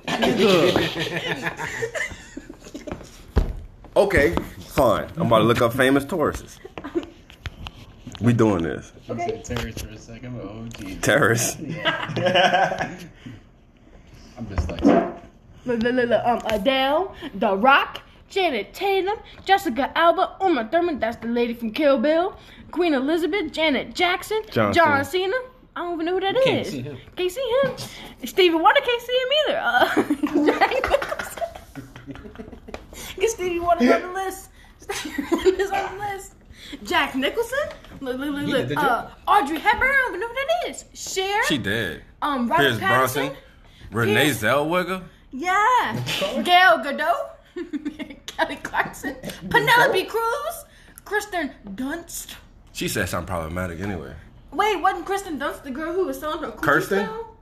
Okay, 3.96 4.34
fine. 4.58 5.08
I'm 5.16 5.28
about 5.28 5.38
to 5.38 5.44
look 5.44 5.62
up 5.62 5.72
famous 5.72 6.04
Tauruses. 6.04 6.58
We 8.20 8.32
doing 8.32 8.62
this. 8.62 8.92
Okay. 9.10 9.40
Terrorist 9.44 9.84
for 9.84 9.90
a 9.92 9.98
second, 9.98 10.36
but 10.36 10.44
oh 10.46 10.66
geez. 10.72 11.00
Terrorists. 11.00 11.56
I'm 14.36 14.48
just 14.48 14.70
like, 14.70 14.84
Look, 14.84 15.82
look, 15.82 15.94
look, 15.94 16.08
look, 16.08 16.24
Um, 16.26 16.40
Adele, 16.46 17.14
The 17.34 17.56
Rock, 17.56 18.02
Janet 18.28 18.74
Tatum, 18.74 19.16
Jessica 19.44 19.96
Alba, 19.96 20.36
Uma 20.42 20.68
Thurman, 20.70 20.98
that's 20.98 21.16
the 21.18 21.28
lady 21.28 21.54
from 21.54 21.70
Kill 21.72 21.98
Bill, 21.98 22.36
Queen 22.70 22.92
Elizabeth, 22.94 23.52
Janet 23.52 23.94
Jackson, 23.94 24.42
John 24.50 24.72
John, 24.74 25.04
Cena. 25.04 25.32
Cena. 25.32 25.36
I 25.76 25.80
don't 25.80 25.94
even 25.94 26.06
know 26.06 26.12
who 26.14 26.20
that 26.20 26.36
is. 26.36 26.44
Can't 26.44 26.66
see 26.66 26.82
him. 26.82 26.96
Can't 27.16 27.32
see 27.32 27.52
him. 27.64 27.76
Stevie 28.28 28.54
Wonder 28.56 28.80
can't 28.80 29.02
see 29.02 29.18
him 29.22 29.28
either. 29.48 29.58
Uh, 29.64 29.94
Jack 30.58 30.70
Nicholson. 30.70 31.42
Get 33.18 33.30
Stevie 33.30 33.58
Wonder 33.60 33.94
on 33.94 34.02
the 34.02 34.12
list. 34.12 34.50
Stevie 34.78 35.22
Wonder's 35.32 35.70
on 35.70 35.98
the 35.98 36.04
list. 36.04 36.34
Jack 36.84 37.14
Nicholson. 37.14 37.58
Look, 38.00 38.18
look, 38.18 38.30
look, 38.34 38.46
look. 38.46 38.68
did 38.68 38.76
Uh, 38.78 39.08
Audrey 39.26 39.58
Hepburn. 39.58 39.88
I 39.88 39.92
don't 39.92 40.08
even 40.10 40.20
know 40.20 40.28
who 40.28 40.34
that 40.34 40.70
is. 40.70 40.84
Cher. 40.94 41.44
She 41.46 41.58
did. 41.58 42.02
um, 42.22 42.48
Robert 42.48 42.62
Pierce. 42.62 42.78
Bronson. 42.78 43.36
Renee 43.90 44.24
Pierce- 44.24 44.42
Zellweger. 44.42 45.02
Yeah. 45.30 46.42
Gail 46.42 46.78
Godot. 46.82 47.30
Kelly 48.26 48.56
Clarkson. 48.56 49.16
Penelope 49.50 50.04
Cruz. 50.04 50.64
Kristen 51.04 51.50
Dunst. 51.74 52.34
She 52.72 52.88
said 52.88 53.08
something 53.08 53.26
problematic 53.28 53.80
anyway. 53.80 54.14
Wait, 54.52 54.76
wasn't 54.76 55.06
Kristen 55.06 55.38
Dunst 55.38 55.62
the 55.62 55.70
girl 55.70 55.92
who 55.92 56.06
was 56.06 56.18
selling 56.18 56.42
her 56.42 56.50
Kirsten? 56.52 57.04
smell? 57.06 57.33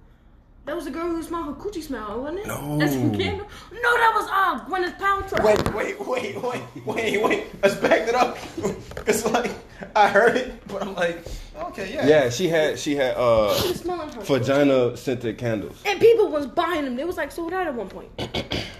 That 0.64 0.76
was 0.76 0.84
the 0.84 0.92
girl 0.92 1.08
who 1.08 1.20
smelled 1.24 1.46
her 1.46 1.52
coochie 1.54 1.82
smell, 1.82 2.20
wasn't 2.20 2.40
it? 2.40 2.46
No. 2.46 2.78
That's 2.78 2.94
from 2.94 3.18
Candle. 3.18 3.48
No, 3.72 3.96
that 3.96 4.12
was 4.14 4.28
uh, 4.30 4.64
Gwyneth 4.66 4.98
Paltrow. 4.98 5.44
Wait, 5.44 5.74
wait, 5.74 6.06
wait, 6.06 6.40
wait, 6.40 6.86
wait, 6.86 7.22
wait. 7.22 7.46
Let's 7.62 7.74
back 7.76 8.06
it 8.08 8.14
up. 8.14 8.38
Cause 9.04 9.26
like 9.26 9.50
I 9.96 10.08
heard 10.08 10.36
it, 10.36 10.52
but 10.68 10.82
I'm 10.82 10.94
like, 10.94 11.26
okay, 11.56 11.92
yeah. 11.92 12.06
Yeah, 12.06 12.30
she 12.30 12.46
had 12.48 12.78
she 12.78 12.94
had 12.94 13.16
uh 13.16 13.52
She 13.56 13.68
was 13.70 13.80
smelling 13.80 14.08
her 14.12 14.20
vagina 14.20 14.96
scented 14.96 15.36
candles. 15.36 15.82
And 15.84 15.98
people 15.98 16.28
was 16.28 16.46
buying 16.46 16.84
them. 16.84 16.94
They 16.94 17.04
was 17.04 17.16
like 17.16 17.32
sold 17.32 17.52
out 17.52 17.66
at 17.66 17.74
one 17.74 17.88
point. 17.88 18.10
Look. 18.18 18.28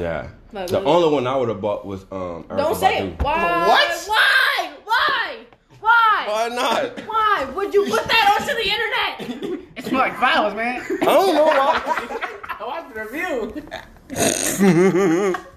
Yeah. 0.00 0.28
Look, 0.52 0.68
The 0.68 0.78
look. 0.78 0.86
only 0.86 1.12
one 1.12 1.26
I 1.26 1.36
would 1.36 1.48
have 1.48 1.60
bought 1.60 1.84
was 1.86 2.02
um. 2.12 2.44
Erykah 2.44 2.56
Don't 2.56 2.74
say 2.76 3.00
Badu. 3.00 3.12
it. 3.14 3.22
Why? 3.22 3.68
What? 3.68 4.04
Why? 4.08 4.70
Why? 5.80 6.24
Why? 6.26 6.48
Why 6.48 6.54
not? 6.54 6.98
Why 7.06 7.44
would 7.54 7.72
you 7.74 7.84
put 7.86 8.04
that 8.04 8.38
onto 8.40 8.54
the 8.54 8.68
internet? 8.68 9.20
It's 9.76 9.88
smell 9.88 10.00
like 10.00 10.16
flowers, 10.18 10.54
man. 10.54 10.80
I 11.02 11.04
don't 11.04 11.34
know 11.34 11.44
why. 11.44 12.28
Oh, 12.60 12.70
I 12.70 12.80
watched 12.80 12.92
the 12.92 13.00
review. 13.04 13.54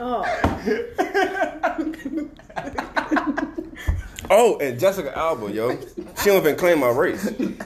oh, 0.00 0.24
Oh, 4.32 4.58
and 4.60 4.78
Jessica 4.78 5.16
Alba, 5.18 5.50
yo, 5.50 5.76
she 6.22 6.26
don't 6.26 6.36
even 6.42 6.54
claim 6.54 6.78
my 6.78 6.90
race. 6.90 7.28
she 7.36 7.56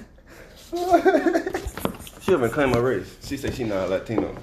don't 2.30 2.38
even 2.40 2.50
claim 2.50 2.70
my 2.70 2.78
race. 2.78 3.18
She 3.22 3.36
said 3.36 3.54
she 3.54 3.64
not 3.64 3.90
Latino, 3.90 4.34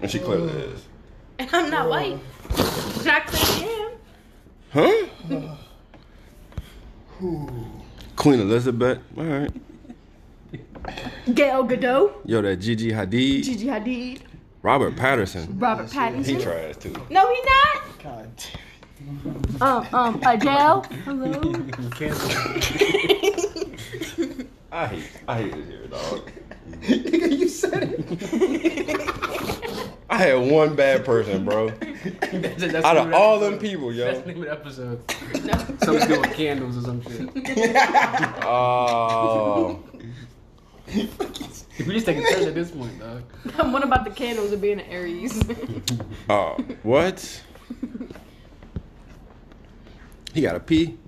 and 0.00 0.08
she 0.08 0.20
clearly 0.20 0.52
is. 0.52 0.84
and 1.40 1.50
I'm 1.52 1.68
not 1.68 1.88
white. 1.88 2.20
Not 3.04 3.28
saying 3.28 3.68
I 3.68 3.90
am. 3.90 3.93
Huh? 4.74 4.90
Queen 8.16 8.40
Elizabeth. 8.40 8.98
All 9.16 9.22
right. 9.22 9.50
Gal 11.32 11.64
Gadot, 11.64 12.12
Yo, 12.26 12.42
that 12.42 12.56
Gigi 12.56 12.90
Hadid, 12.90 13.44
Gigi 13.44 13.66
Hadid, 13.66 14.20
Robert 14.62 14.96
Pattinson. 14.96 15.46
Robert 15.62 15.88
Pattinson. 15.90 16.26
He 16.26 16.36
trash 16.42 16.76
too. 16.76 16.92
No, 17.08 17.32
he 17.32 17.40
not. 17.46 17.82
God 18.02 18.28
Um, 19.62 19.86
um, 19.94 20.20
Adele. 20.26 20.82
Hello. 21.04 21.40
I 24.72 24.86
hate, 24.88 25.04
I 25.28 25.36
hate 25.40 25.54
it 25.54 25.64
here, 25.66 25.86
dog. 25.86 26.30
damn. 26.82 27.32
you 27.32 27.48
said 27.48 27.94
it. 27.96 29.63
I 30.10 30.18
had 30.18 30.50
one 30.50 30.76
bad 30.76 31.04
person, 31.04 31.44
bro. 31.44 31.70
That's, 32.30 32.60
that's 32.60 32.84
Out 32.84 32.96
of 32.98 33.12
all 33.14 33.38
the 33.40 33.46
them 33.46 33.54
episode. 33.54 33.70
people, 33.70 33.88
That's 33.92 34.18
yo. 34.18 34.20
the 34.20 34.26
name 34.26 34.36
of 34.36 34.44
the 34.44 34.52
episode. 34.52 35.10
Something 35.82 36.08
to 36.08 36.14
do 36.16 36.22
candles 36.34 36.76
or 36.76 36.82
some 36.82 37.00
shit. 37.02 37.28
Oh, 38.44 39.82
We 41.86 41.86
just 41.94 42.06
take 42.06 42.18
a 42.18 42.22
turn 42.22 42.46
at 42.46 42.54
this 42.54 42.70
point, 42.70 43.00
dog. 43.00 43.22
what 43.72 43.82
about 43.82 44.04
the 44.04 44.10
candles 44.10 44.52
of 44.52 44.60
being 44.60 44.78
an 44.80 44.86
Aries? 44.86 45.42
oh, 46.28 46.56
what? 46.82 47.42
He 50.34 50.42
got 50.42 50.54
a 50.56 50.60
pee. 50.60 50.98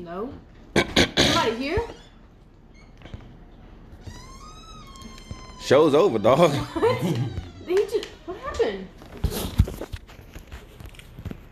no. 0.00 0.32
Somebody 0.74 1.56
here? 1.56 1.78
Show's 5.60 5.94
over, 5.94 6.18
dog. 6.18 6.50
Did 6.50 6.98
he 7.66 7.76
just, 7.76 7.94
what 7.94 8.17
happened? 8.58 8.88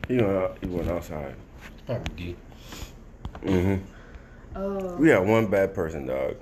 He 0.08 0.16
went, 0.16 0.28
out, 0.36 0.58
he 0.60 0.66
went 0.68 0.88
outside. 0.88 1.34
Probably 1.86 2.14
D. 2.14 2.36
Mm-hmm. 3.42 3.84
Oh. 4.54 4.96
We 4.96 5.08
had 5.08 5.26
one 5.26 5.48
bad 5.48 5.74
person, 5.74 6.06
dog. 6.06 6.36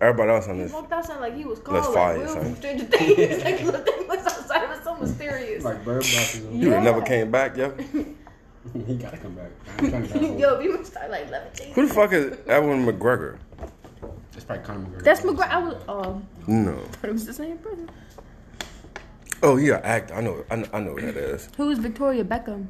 Everybody 0.00 0.30
else 0.32 0.48
on 0.48 0.56
He 0.56 0.62
this. 0.62 0.72
walked 0.72 0.92
outside 0.92 1.20
like 1.20 1.34
he 1.36 1.44
was 1.44 1.60
Let's 1.66 1.86
called. 1.86 1.94
fire 1.94 2.18
Like, 2.18 2.26
Will 2.26 2.34
son. 2.34 2.42
from 2.44 2.56
Stranger 2.56 2.84
Things. 2.86 3.18
like, 3.44 3.58
the 3.64 3.78
thing 3.78 4.08
was 4.08 4.18
outside. 4.26 4.62
It 4.64 4.68
was 4.68 4.80
so 4.82 4.96
mysterious. 4.96 5.64
Like 5.64 5.84
bird 5.84 6.02
box 6.02 6.34
or 6.34 6.38
something. 6.38 6.52
He 6.60 6.66
would 6.66 6.72
Yeah. 6.74 6.82
never 6.82 7.00
came 7.02 7.30
back, 7.30 7.56
yo. 7.56 7.72
He 8.86 8.94
gotta 8.96 9.18
come 9.18 9.34
back. 9.34 9.50
I'm 9.78 9.90
trying 9.90 10.08
to 10.08 10.18
grab 10.18 10.38
Yo, 10.38 10.54
if 10.56 10.64
you 10.64 10.70
would 10.72 10.86
start 10.86 11.10
like 11.10 11.30
levitating. 11.30 11.74
Who 11.74 11.86
the 11.86 11.94
fuck 11.94 12.12
is 12.12 12.36
Evan 12.46 12.84
McGregor? 12.86 13.36
That's 14.32 14.44
probably 14.44 14.64
Conor 14.64 14.80
McGregor. 14.88 15.02
That's 15.04 15.20
McGregor. 15.20 15.48
I 15.50 15.58
was, 15.58 15.76
um, 15.88 16.26
No. 16.48 16.78
but 17.00 17.10
it 17.10 17.12
was 17.12 17.26
the 17.26 17.32
same 17.34 17.58
person. 17.58 17.88
Oh, 19.44 19.56
he 19.56 19.68
an 19.68 19.80
actor. 19.84 20.14
I 20.14 20.22
know. 20.22 20.42
I 20.50 20.56
know, 20.56 20.66
I 20.72 20.80
know 20.80 20.94
who 20.94 21.02
that 21.02 21.18
is. 21.18 21.50
Who 21.58 21.68
is 21.68 21.78
Victoria 21.78 22.24
Beckham? 22.24 22.68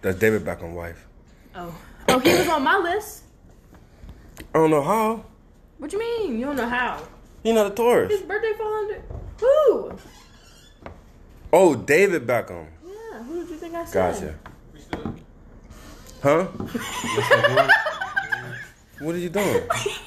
That's 0.00 0.18
David 0.18 0.42
Beckham's 0.42 0.74
wife. 0.74 1.06
Oh. 1.54 1.74
Oh, 2.08 2.18
he 2.18 2.30
was 2.30 2.48
on 2.48 2.62
my 2.62 2.78
list. 2.78 3.24
I 4.38 4.58
don't 4.58 4.70
know 4.70 4.82
how. 4.82 5.22
What 5.76 5.92
you 5.92 5.98
mean? 5.98 6.38
You 6.38 6.46
don't 6.46 6.56
know 6.56 6.66
how? 6.66 7.02
He 7.42 7.52
not 7.52 7.66
a 7.66 7.68
His 7.68 7.76
tourist. 7.76 8.26
birthday 8.26 8.54
fall 8.56 8.74
under 8.74 9.02
who? 9.38 9.92
Oh, 11.52 11.74
David 11.74 12.26
Beckham. 12.26 12.68
Yeah, 12.86 13.22
who 13.22 13.40
did 13.40 13.50
you 13.50 13.56
think 13.56 13.74
I 13.74 13.84
said? 13.84 14.14
Gotcha. 14.14 14.34
Huh? 16.22 16.44
what 19.00 19.14
are 19.14 19.18
you 19.18 19.28
doing? 19.28 19.62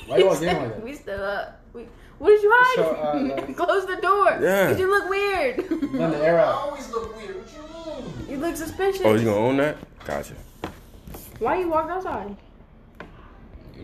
Why 0.07 0.17
you 0.17 0.29
all 0.29 0.39
getting 0.39 0.63
like 0.63 0.73
that? 0.75 0.83
We 0.83 0.95
still 0.95 1.23
up. 1.23 1.61
We, 1.73 1.85
what 2.19 2.29
did 2.29 2.41
you 2.43 2.51
hide? 2.53 2.75
So, 2.75 2.83
uh, 2.95 3.35
like- 3.47 3.55
Close 3.57 3.85
the 3.85 3.95
door. 4.01 4.37
Yeah. 4.41 4.67
Cause 4.69 4.79
you 4.79 4.89
look 4.89 5.09
weird. 5.09 5.57
Let 5.93 6.11
the 6.11 6.17
air 6.25 6.39
out. 6.39 6.55
always 6.55 6.89
look 6.91 7.15
weird. 7.17 7.35
What 7.37 7.49
you 7.53 8.03
mean? 8.27 8.29
you 8.29 8.37
look 8.37 8.55
suspicious. 8.55 9.01
Oh, 9.03 9.13
you 9.15 9.25
gonna 9.25 9.37
own 9.37 9.57
that? 9.57 9.77
Gotcha. 10.05 10.33
Why 11.39 11.59
you 11.59 11.69
walked 11.69 11.89
outside? 11.91 12.35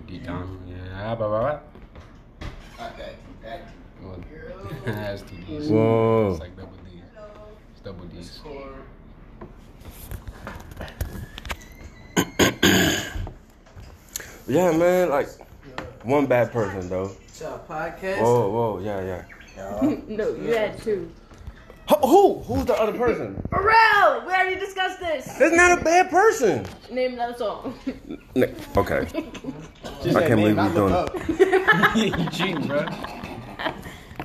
Deep 0.08 0.26
down. 0.26 0.60
Yeah, 0.68 1.16
blah, 1.16 1.28
blah, 1.28 1.40
blah. 1.40 1.60
Okay, 2.88 3.14
that 3.42 3.62
Well, 4.02 4.20
That's 4.86 5.22
two 5.24 5.38
D's. 5.38 5.70
Whoa. 5.70 6.32
It's 6.32 6.40
like 6.42 6.56
double 6.58 6.78
D's. 6.86 7.02
It's 7.74 7.82
double 7.82 8.06
D's. 8.06 8.42
Yeah, 14.48 14.72
man. 14.72 15.10
Like 15.10 15.30
one 16.04 16.26
bad 16.26 16.52
person 16.52 16.90
though. 16.90 17.12
Podcast. 17.42 18.22
Whoa, 18.22 18.50
whoa, 18.50 18.80
yeah, 18.80 19.02
yeah. 19.58 19.98
no, 20.08 20.30
you 20.36 20.54
had 20.54 20.78
two. 20.82 21.12
Who? 21.90 21.96
who? 22.08 22.40
Who's 22.44 22.66
the 22.66 22.76
other 22.80 22.98
person? 22.98 23.42
Pharrell, 23.50 24.26
we 24.26 24.32
already 24.32 24.56
discussed 24.60 25.00
this. 25.00 25.26
That's 25.38 25.54
not 25.56 25.80
a 25.80 25.84
bad 25.84 26.10
person. 26.10 26.66
Name 26.92 27.16
that 27.18 27.38
song. 27.38 27.78
N- 28.36 28.56
Okay. 28.78 29.06
Just 30.04 30.16
I 30.18 30.28
can't 30.28 30.40
believe 30.40 30.56
name, 30.56 30.60
I 30.60 30.66
he's 30.68 30.74
doing 30.76 30.94
it. 30.94 30.98
up. 30.98 31.96
you 31.96 32.30
cheating, 32.30 32.68
bro. 32.68 32.86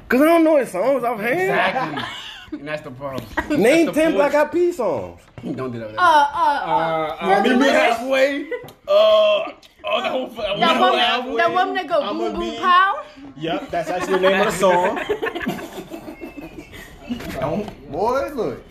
Cause 0.09 0.21
I 0.23 0.25
don't 0.25 0.45
know 0.45 0.57
his 0.57 0.71
songs 0.71 1.05
offhand. 1.05 1.41
Exactly. 1.41 2.05
And 2.53 2.67
that's 2.67 2.83
the 2.83 2.91
problem. 2.91 3.25
Name 3.63 3.87
the 3.87 3.93
ten. 3.93 4.13
Black 4.13 4.35
Eyed 4.35 4.51
Peas 4.53 4.77
songs. 4.77 5.21
Don't 5.43 5.73
do 5.73 5.79
that. 5.81 5.99
Uh, 5.99 6.01
uh, 6.01 6.01
uh. 6.01 7.17
uh, 7.21 7.43
meet 7.43 7.57
me 7.57 7.69
halfway. 7.69 8.45
Uh, 8.45 8.49
oh, 8.89 9.53
the 9.85 10.09
whole, 10.09 10.27
that 10.29 10.59
that, 10.59 10.77
whole 10.77 10.91
one, 10.91 10.99
halfway. 10.99 11.37
that 11.37 11.53
one 11.53 11.75
that 11.75 11.87
go 11.87 12.01
I'ma 12.03 12.13
boom 12.13 12.33
boom 12.33 12.41
be- 12.51 12.59
pow. 12.59 13.05
Yep, 13.37 13.71
that's 13.71 13.91
actually 13.91 14.15
the 14.15 14.21
name 14.21 14.41
of 14.41 14.47
the 14.47 14.53
song. 14.53 14.99
Don't, 17.41 17.91
boy, 17.93 18.29
look. 18.35 18.65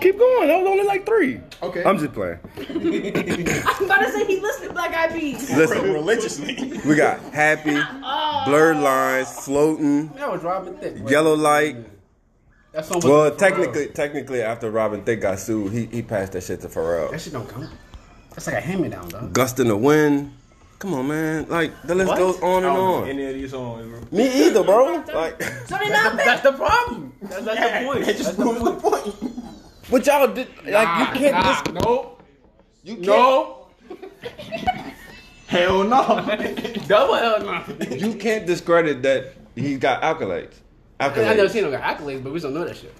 Keep 0.00 0.18
going. 0.18 0.48
That 0.48 0.60
was 0.60 0.68
only 0.68 0.84
like 0.84 1.04
three. 1.04 1.40
Okay. 1.62 1.82
I'm 1.84 1.98
just 1.98 2.12
playing. 2.12 2.38
I'm 2.58 3.84
about 3.84 3.98
to 4.02 4.12
say 4.12 4.24
he 4.24 4.40
listened 4.40 4.68
to 4.68 4.72
Black 4.72 4.94
Eyed 4.94 5.12
Peas. 5.12 5.50
Listen, 5.50 5.92
religiously. 5.92 6.80
we 6.86 6.94
got 6.94 7.20
Happy, 7.34 7.72
Blurred 8.48 8.76
Lines, 8.78 9.28
Floating, 9.44 10.08
That 10.10 10.30
was 10.30 10.42
Robin 10.42 10.76
Thicke. 10.76 11.10
Yellow 11.10 11.34
Light. 11.34 11.76
That 12.72 12.84
song 12.86 12.96
was 12.96 13.04
Well, 13.04 13.34
technically, 13.34 13.86
Pharrell. 13.86 13.94
technically, 13.94 14.42
after 14.42 14.70
Robin 14.70 15.02
Thicke 15.02 15.20
got 15.22 15.38
sued, 15.40 15.72
he, 15.72 15.86
he 15.86 16.02
passed 16.02 16.32
that 16.32 16.42
shit 16.44 16.60
to 16.60 16.68
Pharrell. 16.68 17.10
that 17.10 17.20
shit 17.20 17.32
don't 17.32 17.48
count. 17.48 17.68
That's 18.30 18.46
like 18.46 18.56
a 18.56 18.60
hand 18.60 18.80
me 18.82 18.88
down, 18.88 19.08
dog. 19.08 19.32
Gust 19.32 19.58
in 19.58 19.66
the 19.68 19.76
Wind. 19.76 20.32
Come 20.78 20.94
on, 20.94 21.08
man. 21.08 21.46
Like 21.48 21.72
the 21.82 21.94
list 21.94 22.08
What? 22.08 22.18
goes 22.18 22.40
on 22.40 22.62
and 22.64 22.66
I 22.72 22.74
don't 22.74 22.76
know 22.76 22.94
on. 23.02 23.08
Any 23.08 23.24
of 23.26 23.34
these 23.34 23.50
songs, 23.50 23.86
bro. 23.86 24.00
Me 24.18 24.46
either, 24.46 24.62
bro. 24.62 25.04
Like, 25.12 25.42
So 25.42 25.76
they 25.78 25.88
not 25.90 26.16
That's 26.16 26.42
the 26.42 26.52
problem. 26.52 27.12
That's, 27.20 27.44
that's 27.44 27.80
the 27.80 27.86
point. 27.86 28.08
It 28.08 28.16
just 28.16 28.24
That's 28.24 28.36
the 28.36 28.42
proves 28.42 28.64
the 28.64 28.72
point. 28.76 29.20
point. 29.20 29.34
but 29.90 30.06
y'all 30.06 30.26
did 30.32 30.48
like 30.66 30.98
you 31.14 31.20
can't 31.20 31.32
nah, 31.34 31.42
just 31.42 31.72
no, 31.72 32.18
you 32.84 32.94
can't, 32.94 33.06
no, 33.06 33.66
Hell 35.48 35.82
no. 35.84 36.00
double 36.86 37.14
hell 37.14 37.40
no. 37.42 37.64
you 37.96 38.14
can't 38.14 38.46
discredit 38.46 39.02
that 39.02 39.34
he 39.56 39.76
got 39.76 40.00
accolades. 40.02 40.54
I 41.00 41.34
never 41.34 41.48
seen 41.48 41.64
him 41.64 41.70
got 41.70 41.82
accolades, 41.82 42.22
but 42.22 42.32
we 42.32 42.40
don't 42.40 42.54
know 42.54 42.64
that 42.64 42.76
shit. 42.76 42.94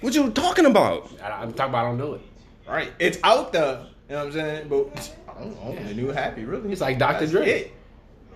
What 0.00 0.14
you 0.14 0.30
talking 0.30 0.66
about? 0.66 1.10
I, 1.22 1.30
I'm 1.42 1.52
talking 1.52 1.70
about 1.70 1.84
I 1.84 1.88
don't 1.88 1.98
know 1.98 2.14
it. 2.14 2.20
right. 2.68 2.92
It's 2.98 3.18
out 3.22 3.52
there. 3.52 3.86
You 4.08 4.16
know 4.16 4.18
what 4.18 4.26
I'm 4.26 4.32
saying? 4.32 4.68
But 4.68 5.14
I 5.28 5.40
don't 5.40 5.64
know. 5.64 5.84
The 5.88 5.94
new 5.94 6.08
happy, 6.08 6.44
really. 6.44 6.70
It's 6.72 6.80
like 6.80 6.98
Dr. 6.98 7.20
That's 7.20 7.32
Dre. 7.32 7.48
it. 7.48 7.72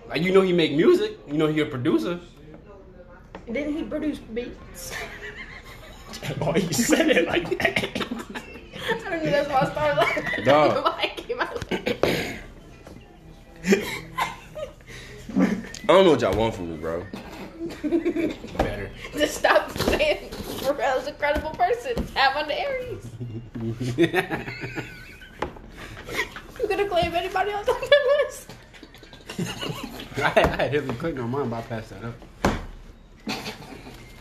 Like 0.07 0.21
you 0.21 0.31
know 0.31 0.41
he 0.41 0.53
make 0.53 0.73
music, 0.73 1.17
you 1.27 1.33
know 1.37 1.47
he 1.47 1.59
a 1.61 1.65
producer. 1.65 2.19
Didn't 3.51 3.75
he 3.75 3.83
produce 3.83 4.19
beats? 4.19 4.93
Oh, 6.41 6.55
you 6.55 6.71
said 6.71 7.09
it 7.09 7.27
like 7.27 7.49
that. 7.59 7.77
I 7.77 9.09
don't 9.09 9.23
know. 9.25 9.31
That's 9.31 9.49
why 9.49 9.59
I 9.59 9.69
started 9.69 9.97
laughing. 9.97 10.43
Dog. 10.45 10.83
Why 10.85 11.01
I 11.01 11.07
came 11.21 11.41
out. 11.41 11.65
I 15.83 15.87
don't 15.87 16.05
know 16.05 16.11
what 16.11 16.21
y'all 16.21 16.35
want 16.37 16.55
from 16.55 16.71
me, 16.71 16.77
bro. 16.77 17.03
Better. 17.83 18.89
Just 19.13 19.35
stop 19.37 19.71
saying 19.77 20.29
Pharrell's 20.31 21.07
a 21.07 21.11
credible 21.13 21.51
person. 21.51 22.05
Have 22.15 22.35
on 22.37 22.47
the 22.47 22.59
Aries. 22.59 23.05
You 26.61 26.69
gonna 26.69 26.87
claim 26.87 27.13
anybody 27.13 27.51
else 27.51 27.67
on 27.67 27.79
the 27.81 27.87
list? 28.23 28.53
I, 30.17 30.21
had- 30.29 30.37
I 30.45 30.55
had 30.63 30.71
Hillary 30.71 30.95
Clinton 30.95 31.23
on 31.25 31.29
mine, 31.31 31.49
but 31.49 31.57
I 31.57 31.61
passed 31.63 31.89
that 31.89 32.03
up. 32.03 32.15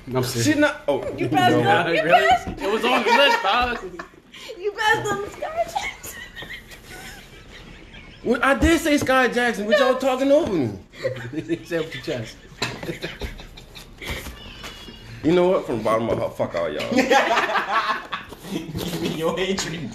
No, 0.06 0.18
I'm 0.18 0.24
serious. 0.24 0.44
She's 0.46 0.56
not. 0.56 0.82
Oh, 0.88 1.06
You 1.16 1.28
passed 1.28 1.56
no. 1.56 1.62
up. 1.70 1.86
You 1.88 2.02
really? 2.02 2.28
passed. 2.28 2.48
It 2.60 2.70
was 2.72 2.84
on 2.84 3.02
the 3.04 3.10
list, 3.10 3.42
dog. 3.42 4.00
You 4.58 4.72
passed 4.72 5.08
on 5.10 5.24
Skai 5.26 5.72
Jackson. 5.72 6.22
Well, 8.24 8.40
I 8.42 8.54
did 8.54 8.80
say 8.80 8.94
Skai 8.96 9.32
Jackson, 9.32 9.66
but 9.66 9.78
y'all 9.78 9.96
talking 9.98 10.32
over 10.32 10.52
me. 10.52 10.78
Say 11.64 11.76
it 11.76 11.94
with 11.94 12.02
chest. 12.02 12.36
You 15.24 15.32
know 15.32 15.48
what? 15.48 15.66
From 15.66 15.78
the 15.78 15.84
bottom 15.84 16.08
of 16.10 16.18
my 16.18 16.22
heart, 16.22 16.36
fuck 16.36 16.54
all 16.54 16.70
y'all. 16.70 16.90
Give 18.52 19.00
me 19.00 19.08
your 19.16 19.36
hatred. 19.38 19.90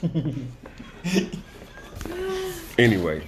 Anyway, 2.80 3.22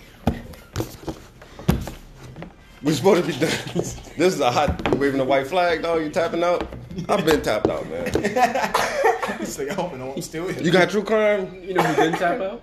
we're 2.81 2.93
supposed 2.93 3.25
to 3.25 3.31
be 3.31 3.37
done. 3.37 3.51
This 4.17 4.33
is 4.33 4.39
a 4.39 4.51
hot 4.51 4.81
you 4.91 4.99
waving 4.99 5.19
a 5.19 5.23
white 5.23 5.47
flag, 5.47 5.83
dog. 5.83 6.01
You 6.01 6.09
tapping 6.09 6.43
out? 6.43 6.67
I've 7.07 7.25
been 7.25 7.41
tapped 7.41 7.67
out, 7.69 7.87
man. 7.89 8.11
It's 9.39 9.57
like, 9.57 9.69
I 9.69 9.73
hope 9.73 9.95
no 9.95 10.07
one's 10.07 10.25
still 10.25 10.47
here. 10.47 10.61
You 10.61 10.71
got 10.71 10.89
true 10.89 11.03
crime? 11.03 11.63
You 11.63 11.75
know 11.75 11.83
who 11.83 12.03
didn't 12.03 12.19
tap 12.19 12.41
out? 12.41 12.61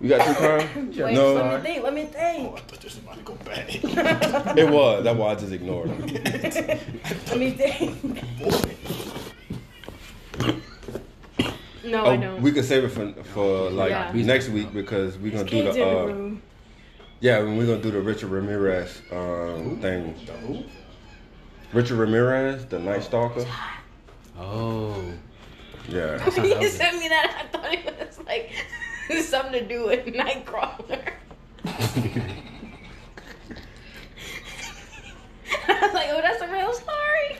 You 0.00 0.08
got 0.08 0.26
two 0.26 0.34
crime? 0.34 0.92
Wait, 0.96 1.14
No. 1.14 1.34
let 1.34 1.62
me 1.62 1.70
think. 1.70 1.84
Let 1.84 1.94
me 1.94 2.04
think. 2.04 2.16
Oh, 2.16 2.56
think. 2.56 2.56
I 2.56 2.60
thought 2.60 2.80
this 2.80 2.94
was 2.94 2.98
about 2.98 3.16
to 3.16 3.22
go 3.22 3.34
bad. 3.44 4.58
It 4.58 4.68
was. 4.68 5.04
That's 5.04 5.18
why 5.18 5.30
I 5.30 5.34
just 5.34 5.52
ignored 5.52 5.88
him. 5.88 6.00
Let 7.28 7.38
me 7.38 7.50
think. 7.52 8.22
No, 11.84 12.04
I 12.06 12.16
Oh, 12.16 12.20
don't. 12.20 12.42
we 12.42 12.50
could 12.50 12.64
save 12.64 12.84
it 12.84 12.88
for 12.88 13.12
for 13.34 13.70
like 13.70 13.90
Yeah. 13.90 14.10
next 14.14 14.48
week 14.48 14.72
because 14.72 15.18
we're 15.18 15.32
gonna 15.32 15.44
do 15.44 15.62
the 15.62 15.70
in 15.70 15.76
the 15.76 15.84
uh, 15.86 16.04
room. 16.06 16.42
yeah 17.20 17.40
we're 17.42 17.66
gonna 17.66 17.82
do 17.82 17.90
the 17.90 18.00
Richard 18.00 18.30
Ramirez 18.30 19.02
um, 19.12 19.78
thing. 19.80 20.14
The 20.26 20.32
who? 20.32 20.64
Richard 21.72 21.96
Ramirez, 21.96 22.64
the 22.66 22.78
Night 22.78 23.02
Stalker. 23.04 23.44
Oh. 24.38 25.04
Yeah. 25.88 26.24
you 26.42 26.68
sent 26.70 26.98
me 26.98 27.08
that. 27.08 27.44
I 27.44 27.46
thought 27.56 27.72
it 27.74 27.84
was 28.08 28.18
like 28.26 28.50
something 29.28 29.52
to 29.52 29.64
do 29.66 29.86
with 29.86 30.06
Nightcrawler. 30.06 31.12
I 35.66 35.80
was 35.80 35.94
like, 35.94 36.08
oh, 36.10 36.20
that's 36.22 36.42
a 36.42 36.48
real 36.50 36.72
story. 36.72 37.38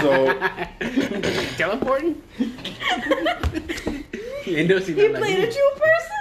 So 0.00 0.38
Teleporting? 1.56 2.22
you 4.46 4.56
ain't 4.56 4.68
never 4.68 4.80
seen 4.80 4.96
he 4.96 5.02
that 5.02 5.12
like 5.12 5.22
played 5.22 5.38
a 5.38 5.46
me. 5.46 5.52
true 5.52 5.72
person. 5.76 6.16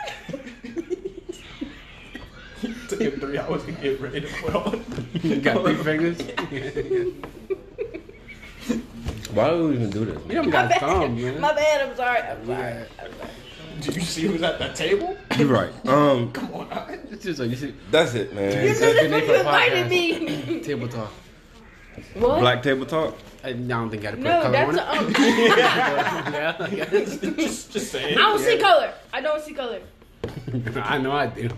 Took 2.90 3.00
him 3.02 3.20
three 3.20 3.38
hours 3.38 3.64
to 3.66 3.72
get 3.72 4.02
ready 4.02 4.22
to 4.22 4.28
put 4.42 4.56
on. 4.56 4.84
You 5.24 5.38
got 5.38 5.64
three 5.64 5.76
fingers? 5.76 6.20
why 9.32 9.50
do 9.52 9.68
we 9.70 9.76
even 9.76 9.90
do 9.90 10.06
this? 10.06 10.18
You 10.28 10.34
don't 10.36 10.46
My 10.48 10.52
got 10.52 10.70
bad. 10.70 10.80
thumb, 10.82 11.16
man. 11.22 11.40
My 11.40 11.54
bad. 11.54 11.90
I'm 11.90 11.96
sorry. 11.96 12.20
I'm 12.22 12.46
sorry. 12.46 12.60
Yeah. 12.60 12.86
I'm 13.02 13.14
sorry. 13.14 13.30
Did 13.84 13.96
you 13.96 14.02
see 14.02 14.24
who's 14.28 14.42
at 14.44 14.60
that 14.60 14.76
table? 14.76 15.18
You're 15.38 15.48
right. 15.48 15.72
Um, 15.88 16.32
Come 16.34 16.54
on, 16.54 16.70
now. 16.70 16.86
It's 17.12 17.24
just 17.24 17.40
like 17.40 17.50
you 17.50 17.56
see 17.56 17.74
that's 17.92 18.14
it, 18.14 18.34
man. 18.34 18.52
You 18.52 18.58
man. 18.58 18.62
knew 18.62 18.68
That's 18.68 18.80
this 18.80 19.02
been 19.02 19.14
you 19.14 19.26
for 19.28 19.34
a 19.34 19.40
invited 19.40 19.86
podcast. 19.86 20.48
me. 20.48 20.60
table 20.62 20.88
talk. 20.88 21.12
What? 22.16 22.40
Black 22.40 22.64
table 22.64 22.86
talk. 22.86 23.18
I 23.44 23.54
don't 23.54 23.90
think 23.90 24.06
I 24.06 24.12
got 24.12 24.12
to 24.12 24.18
put 24.18 24.24
no, 24.26 24.42
color 24.42 24.52
that's 24.52 24.78
on 24.80 25.06
a, 25.06 25.08
it. 25.08 25.08
um, 25.08 25.14
yeah, 26.34 26.56
I 26.60 26.70
guess. 26.70 27.18
just, 27.20 27.72
just 27.72 27.92
saying. 27.92 28.18
I 28.18 28.22
don't 28.22 28.40
see 28.40 28.58
color. 28.58 28.94
I 29.14 29.22
don't 29.22 29.42
see 29.44 29.54
color. 29.54 29.82
I 30.76 30.98
know 30.98 31.12
I 31.12 31.28
do. 31.28 31.50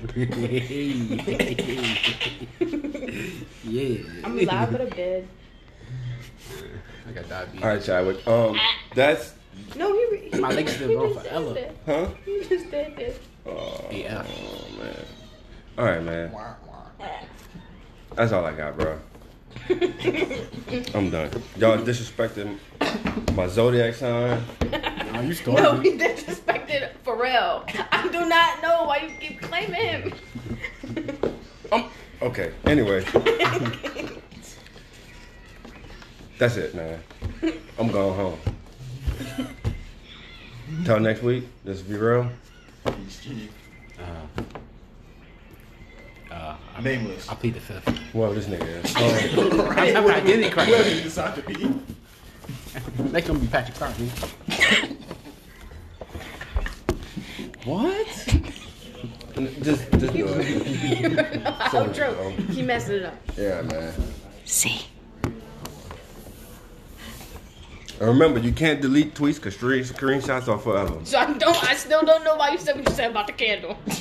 yeah. 3.64 3.98
I'm 4.23 4.38
alive 4.39 4.72
but 4.72 4.81
a 4.81 4.85
bed. 4.85 5.27
I 7.07 7.11
got 7.11 7.30
diabetes. 7.30 7.64
All 7.64 7.69
right, 7.69 7.81
Chadwick. 7.84 8.27
Um, 8.27 8.60
that's 8.95 9.34
No, 9.75 9.93
he. 9.93 10.29
he 10.29 10.39
My 10.39 10.51
legs 10.51 10.73
still 10.73 10.89
he 10.89 10.95
going 10.95 11.13
just 11.13 11.25
forever. 11.27 11.53
did 11.53 11.75
huh. 11.85 12.07
He 12.25 12.43
just 12.47 12.71
did 12.71 12.95
this. 12.95 13.19
Yeah. 13.91 14.25
Oh 14.27 14.77
man. 14.77 15.05
All 15.77 15.85
right, 15.85 16.03
man. 16.03 16.31
Wah, 16.31 16.53
wah. 16.67 17.07
That's 18.15 18.31
all 18.33 18.45
I 18.45 18.53
got, 18.53 18.77
bro. 18.77 18.99
I'm 19.69 21.09
done. 21.09 21.29
Y'all 21.57 21.77
disrespecting 21.77 22.57
my 23.33 23.47
zodiac 23.47 23.93
sign. 23.95 24.43
Oh, 25.13 25.21
you 25.21 25.33
started. 25.33 25.61
No, 25.63 25.75
he 25.77 25.97
disrespected 25.97 26.89
Pharrell. 27.05 27.63
I 27.91 28.07
do 28.11 28.25
not 28.27 28.61
know 28.61 28.83
why 28.85 28.97
you 28.97 29.11
keep 29.19 29.41
claiming 29.41 29.73
him. 29.75 30.13
Um, 31.71 31.89
okay. 32.21 32.51
Anyway, 32.65 33.01
that's 36.37 36.57
it, 36.57 36.75
man. 36.75 37.01
I'm 37.79 37.87
going 37.89 38.13
home. 38.13 38.37
Till 40.85 40.99
next 40.99 41.22
week. 41.22 41.45
This 41.64 41.77
is 41.77 41.84
be 41.84 41.98
real. 41.98 42.30
Uh, 46.31 46.56
I, 46.76 46.81
Nameless. 46.81 47.27
I 47.30 47.35
plead 47.35 47.56
the 47.56 47.60
fifth. 47.60 48.14
Well, 48.14 48.34
this 48.34 48.45
nigga 48.45 48.84
is. 48.84 48.95
I'm, 49.95 49.98
I'm 49.98 50.10
identity 50.10 50.49
Whoever 50.49 50.65
crisis. 50.72 50.95
you 50.95 51.02
decide 51.02 51.35
to 51.35 51.41
be. 51.43 53.11
Next 53.11 53.27
gonna 53.27 53.39
be 53.39 53.48
Patrick 53.48 53.77
Clark. 53.77 53.99
man. 53.99 54.10
What? 57.65 58.07
Just, 59.61 59.91
just 59.91 60.14
do 60.14 60.27
it. 60.27 61.43
Outro. 61.43 62.49
He 62.49 62.61
messed 62.61 62.89
it 62.89 63.06
up. 63.06 63.15
Yeah, 63.38 63.61
man. 63.64 63.93
See. 64.45 64.85
And 68.01 68.09
remember, 68.09 68.39
you 68.39 68.51
can't 68.51 68.81
delete 68.81 69.13
tweets 69.13 69.35
because 69.35 69.55
screenshots 69.55 70.47
are 70.47 70.57
forever. 70.57 70.97
So 71.03 71.19
I 71.19 71.33
don't. 71.37 71.63
I 71.69 71.75
still 71.75 72.01
don't 72.03 72.23
know 72.23 72.35
why 72.35 72.49
you 72.49 72.57
said 72.57 72.75
what 72.75 72.89
you 72.89 72.95
said 72.95 73.11
about 73.11 73.27
the 73.27 73.33
candle. 73.33 73.77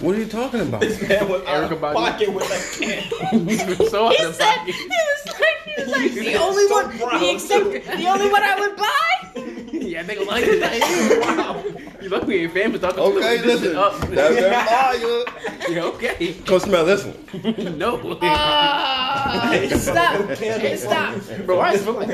What 0.00 0.14
are 0.14 0.18
you 0.20 0.26
talking 0.26 0.60
about? 0.60 0.80
This 0.80 1.00
Man 1.08 1.28
was 1.28 1.42
out 1.42 1.68
Erykah 1.68 1.72
of 1.72 1.80
pocket 1.80 2.32
with 2.32 2.48
that 2.48 2.62
candle. 2.78 3.18
so 3.88 4.10
He 4.10 4.16
said 4.32 4.54
pocket. 4.56 4.74
he 4.76 4.88
was 4.88 5.26
like 5.26 5.56
he 5.64 5.74
was 5.82 5.90
like 5.90 6.12
the 6.24 6.36
only 6.36 6.68
so 6.68 6.74
one 6.74 6.96
brown, 6.98 7.20
the 7.20 7.30
accepted, 7.30 7.82
the 7.98 8.06
only 8.06 8.30
one 8.30 8.42
I 8.44 8.60
would 8.60 8.76
buy. 8.76 9.08
Yeah, 9.72 10.04
they 10.04 10.14
gonna 10.14 10.28
like 10.28 10.44
it. 10.46 11.87
You 12.00 12.08
lucky 12.10 12.26
we 12.26 12.36
ain't 12.44 12.52
famous. 12.52 12.80
Talking 12.80 13.00
Okay, 13.00 13.42
listen. 13.42 13.76
Up. 13.76 13.98
That's 14.08 14.34
their 14.36 14.64
fire. 14.66 15.24
Yeah, 15.68 15.82
okay. 15.84 16.34
Come 16.46 16.60
smell 16.60 16.84
this 16.84 17.04
one. 17.04 17.78
no. 17.78 18.18
Ah, 19.30 19.52
stop! 19.76 20.36
Stop! 20.78 21.14
bro, 21.44 21.58
why 21.58 21.72
is 21.74 21.86
it 21.86 21.90
like 21.90 22.08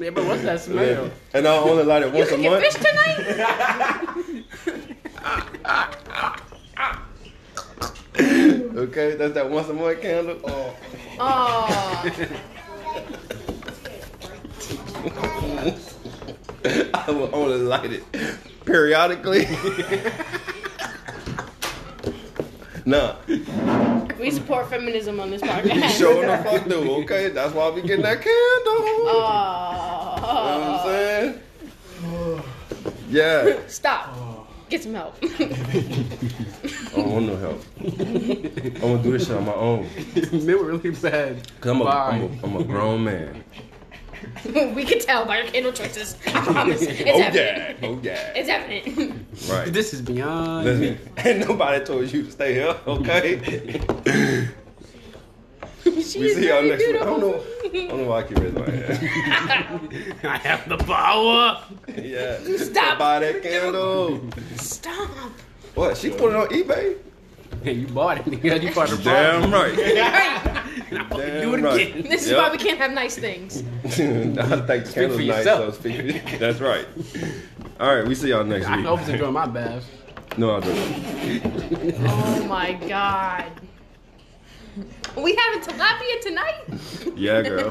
Yeah, 0.00 0.10
but 0.10 0.24
what's 0.24 0.42
that 0.42 0.60
smell? 0.62 1.10
And 1.34 1.46
I 1.46 1.56
only 1.56 1.84
light 1.84 2.02
it 2.04 2.12
You 2.12 2.18
once 2.18 2.28
a 2.30 2.36
cooking 2.36 2.50
month. 2.50 2.64
fish 2.64 2.74
tonight? 2.74 4.44
Okay, 8.16 9.16
that's 9.16 9.34
that 9.34 9.50
once 9.50 9.68
a 9.68 9.74
month 9.74 10.00
candle. 10.00 10.38
Oh, 11.18 11.90
I 16.94 17.10
will 17.10 17.30
only 17.34 17.58
light 17.58 17.92
it 17.92 18.04
periodically. 18.64 19.46
nah, 22.86 23.16
We 24.18 24.30
support 24.30 24.68
feminism 24.70 25.20
on 25.20 25.30
this 25.30 25.42
podcast. 25.42 25.98
showing 25.98 26.26
the 26.28 26.38
fuck 26.38 26.64
do, 26.68 26.92
okay? 27.02 27.28
That's 27.28 27.52
why 27.54 27.68
we 27.70 27.82
getting 27.82 28.02
that 28.02 28.22
candle. 28.22 28.86
You 28.86 29.04
know 29.04 29.14
what 29.14 30.24
I'm 30.24 30.80
Oh, 30.80 30.82
saying? 30.86 31.40
Yeah. 33.10 33.58
stop. 33.68 34.14
Get 34.70 34.82
some 34.82 34.94
help. 34.94 35.14
I 35.22 35.26
don't 36.96 37.10
want 37.12 37.26
no 37.26 37.36
help. 37.36 37.60
I'm 37.80 38.80
gonna 38.80 39.02
do 39.02 39.12
this 39.12 39.26
shit 39.26 39.36
on 39.36 39.44
my 39.44 39.52
own. 39.52 39.86
they 40.32 40.54
were 40.54 40.64
really 40.64 40.90
bad. 40.90 41.46
Cause 41.60 41.70
I'm 41.72 41.80
a, 41.82 41.84
Bye. 41.84 42.10
I'm 42.10 42.22
a, 42.22 42.28
I'm 42.46 42.56
a 42.56 42.64
grown 42.64 43.04
man. 43.04 43.44
we 44.74 44.84
can 44.84 45.00
tell 45.00 45.24
by 45.24 45.42
your 45.42 45.50
candle 45.50 45.72
choices. 45.72 46.16
I 46.26 46.30
promise. 46.44 46.82
It's 46.82 47.02
oh 47.10 47.20
evident. 47.20 47.78
yeah, 47.80 47.88
oh 47.88 48.00
yeah. 48.02 48.32
It's 48.34 48.48
evident. 48.48 49.20
Right. 49.50 49.72
This 49.72 49.92
is 49.92 50.00
beyond. 50.00 50.64
Listen, 50.64 50.98
ain't 51.18 51.48
nobody 51.48 51.84
told 51.84 52.10
you 52.10 52.22
to 52.22 52.30
stay 52.30 52.54
here, 52.54 52.76
okay? 52.86 53.40
she 55.82 55.90
we 55.92 56.02
see 56.02 56.48
y'all 56.48 56.62
next 56.62 56.86
week. 56.86 56.96
I 56.96 57.04
don't 57.04 57.20
know. 57.20 57.42
I 57.64 57.68
don't 57.68 57.98
know 57.98 58.08
why 58.08 58.20
I 58.20 58.22
keep 58.22 58.38
raising 58.38 58.60
my 58.60 58.70
hand. 58.70 60.14
I 60.24 60.38
have 60.38 60.68
the 60.68 60.78
power. 60.78 61.62
yeah. 61.96 62.38
Stop. 62.56 62.98
Buy 62.98 63.18
that 63.18 63.42
candle. 63.42 64.30
Stop. 64.56 65.10
What? 65.74 65.96
She 65.96 66.10
put 66.10 66.30
it 66.30 66.36
on 66.36 66.46
eBay? 66.48 66.96
Hey, 67.64 67.72
you 67.80 67.86
bought 67.88 68.18
it. 68.18 68.24
nigga. 68.26 68.62
You 68.62 68.74
bought 68.74 68.92
of 68.92 68.98
the 69.02 69.10
Damn 69.10 69.50
problem. 69.50 69.52
right. 69.52 70.60
Right. 70.94 71.10
Damn 71.10 71.40
Do 71.42 71.54
it 71.54 71.62
right. 71.62 71.88
again. 71.88 72.02
This 72.08 72.22
is 72.24 72.30
Yep. 72.30 72.38
why 72.38 72.50
we 72.52 72.58
can't 72.58 72.78
have 72.78 72.92
nice 72.92 73.16
things. 73.18 73.64
I 73.84 73.88
think 73.88 74.86
Speak 74.86 75.10
for 75.10 75.16
nice, 75.18 75.20
yourself. 75.26 75.74
so 75.74 75.80
speak. 75.80 76.38
That's 76.38 76.60
right. 76.60 76.86
All 77.80 77.96
right, 77.96 78.06
we 78.06 78.14
see 78.14 78.28
y'all 78.28 78.44
next 78.44 78.66
time. 78.66 78.74
I 78.74 78.76
week. 78.82 78.86
always 78.86 79.08
enjoy 79.08 79.30
my 79.32 79.46
bath. 79.46 79.84
No, 80.36 80.56
I 80.56 80.60
don't. 80.60 82.02
Oh 82.06 82.44
my 82.48 82.72
god. 82.74 83.46
We 85.16 85.34
having 85.34 85.60
tilapia 85.62 86.20
tonight? 86.20 86.64
Yeah, 87.16 87.42
girl. 87.42 87.70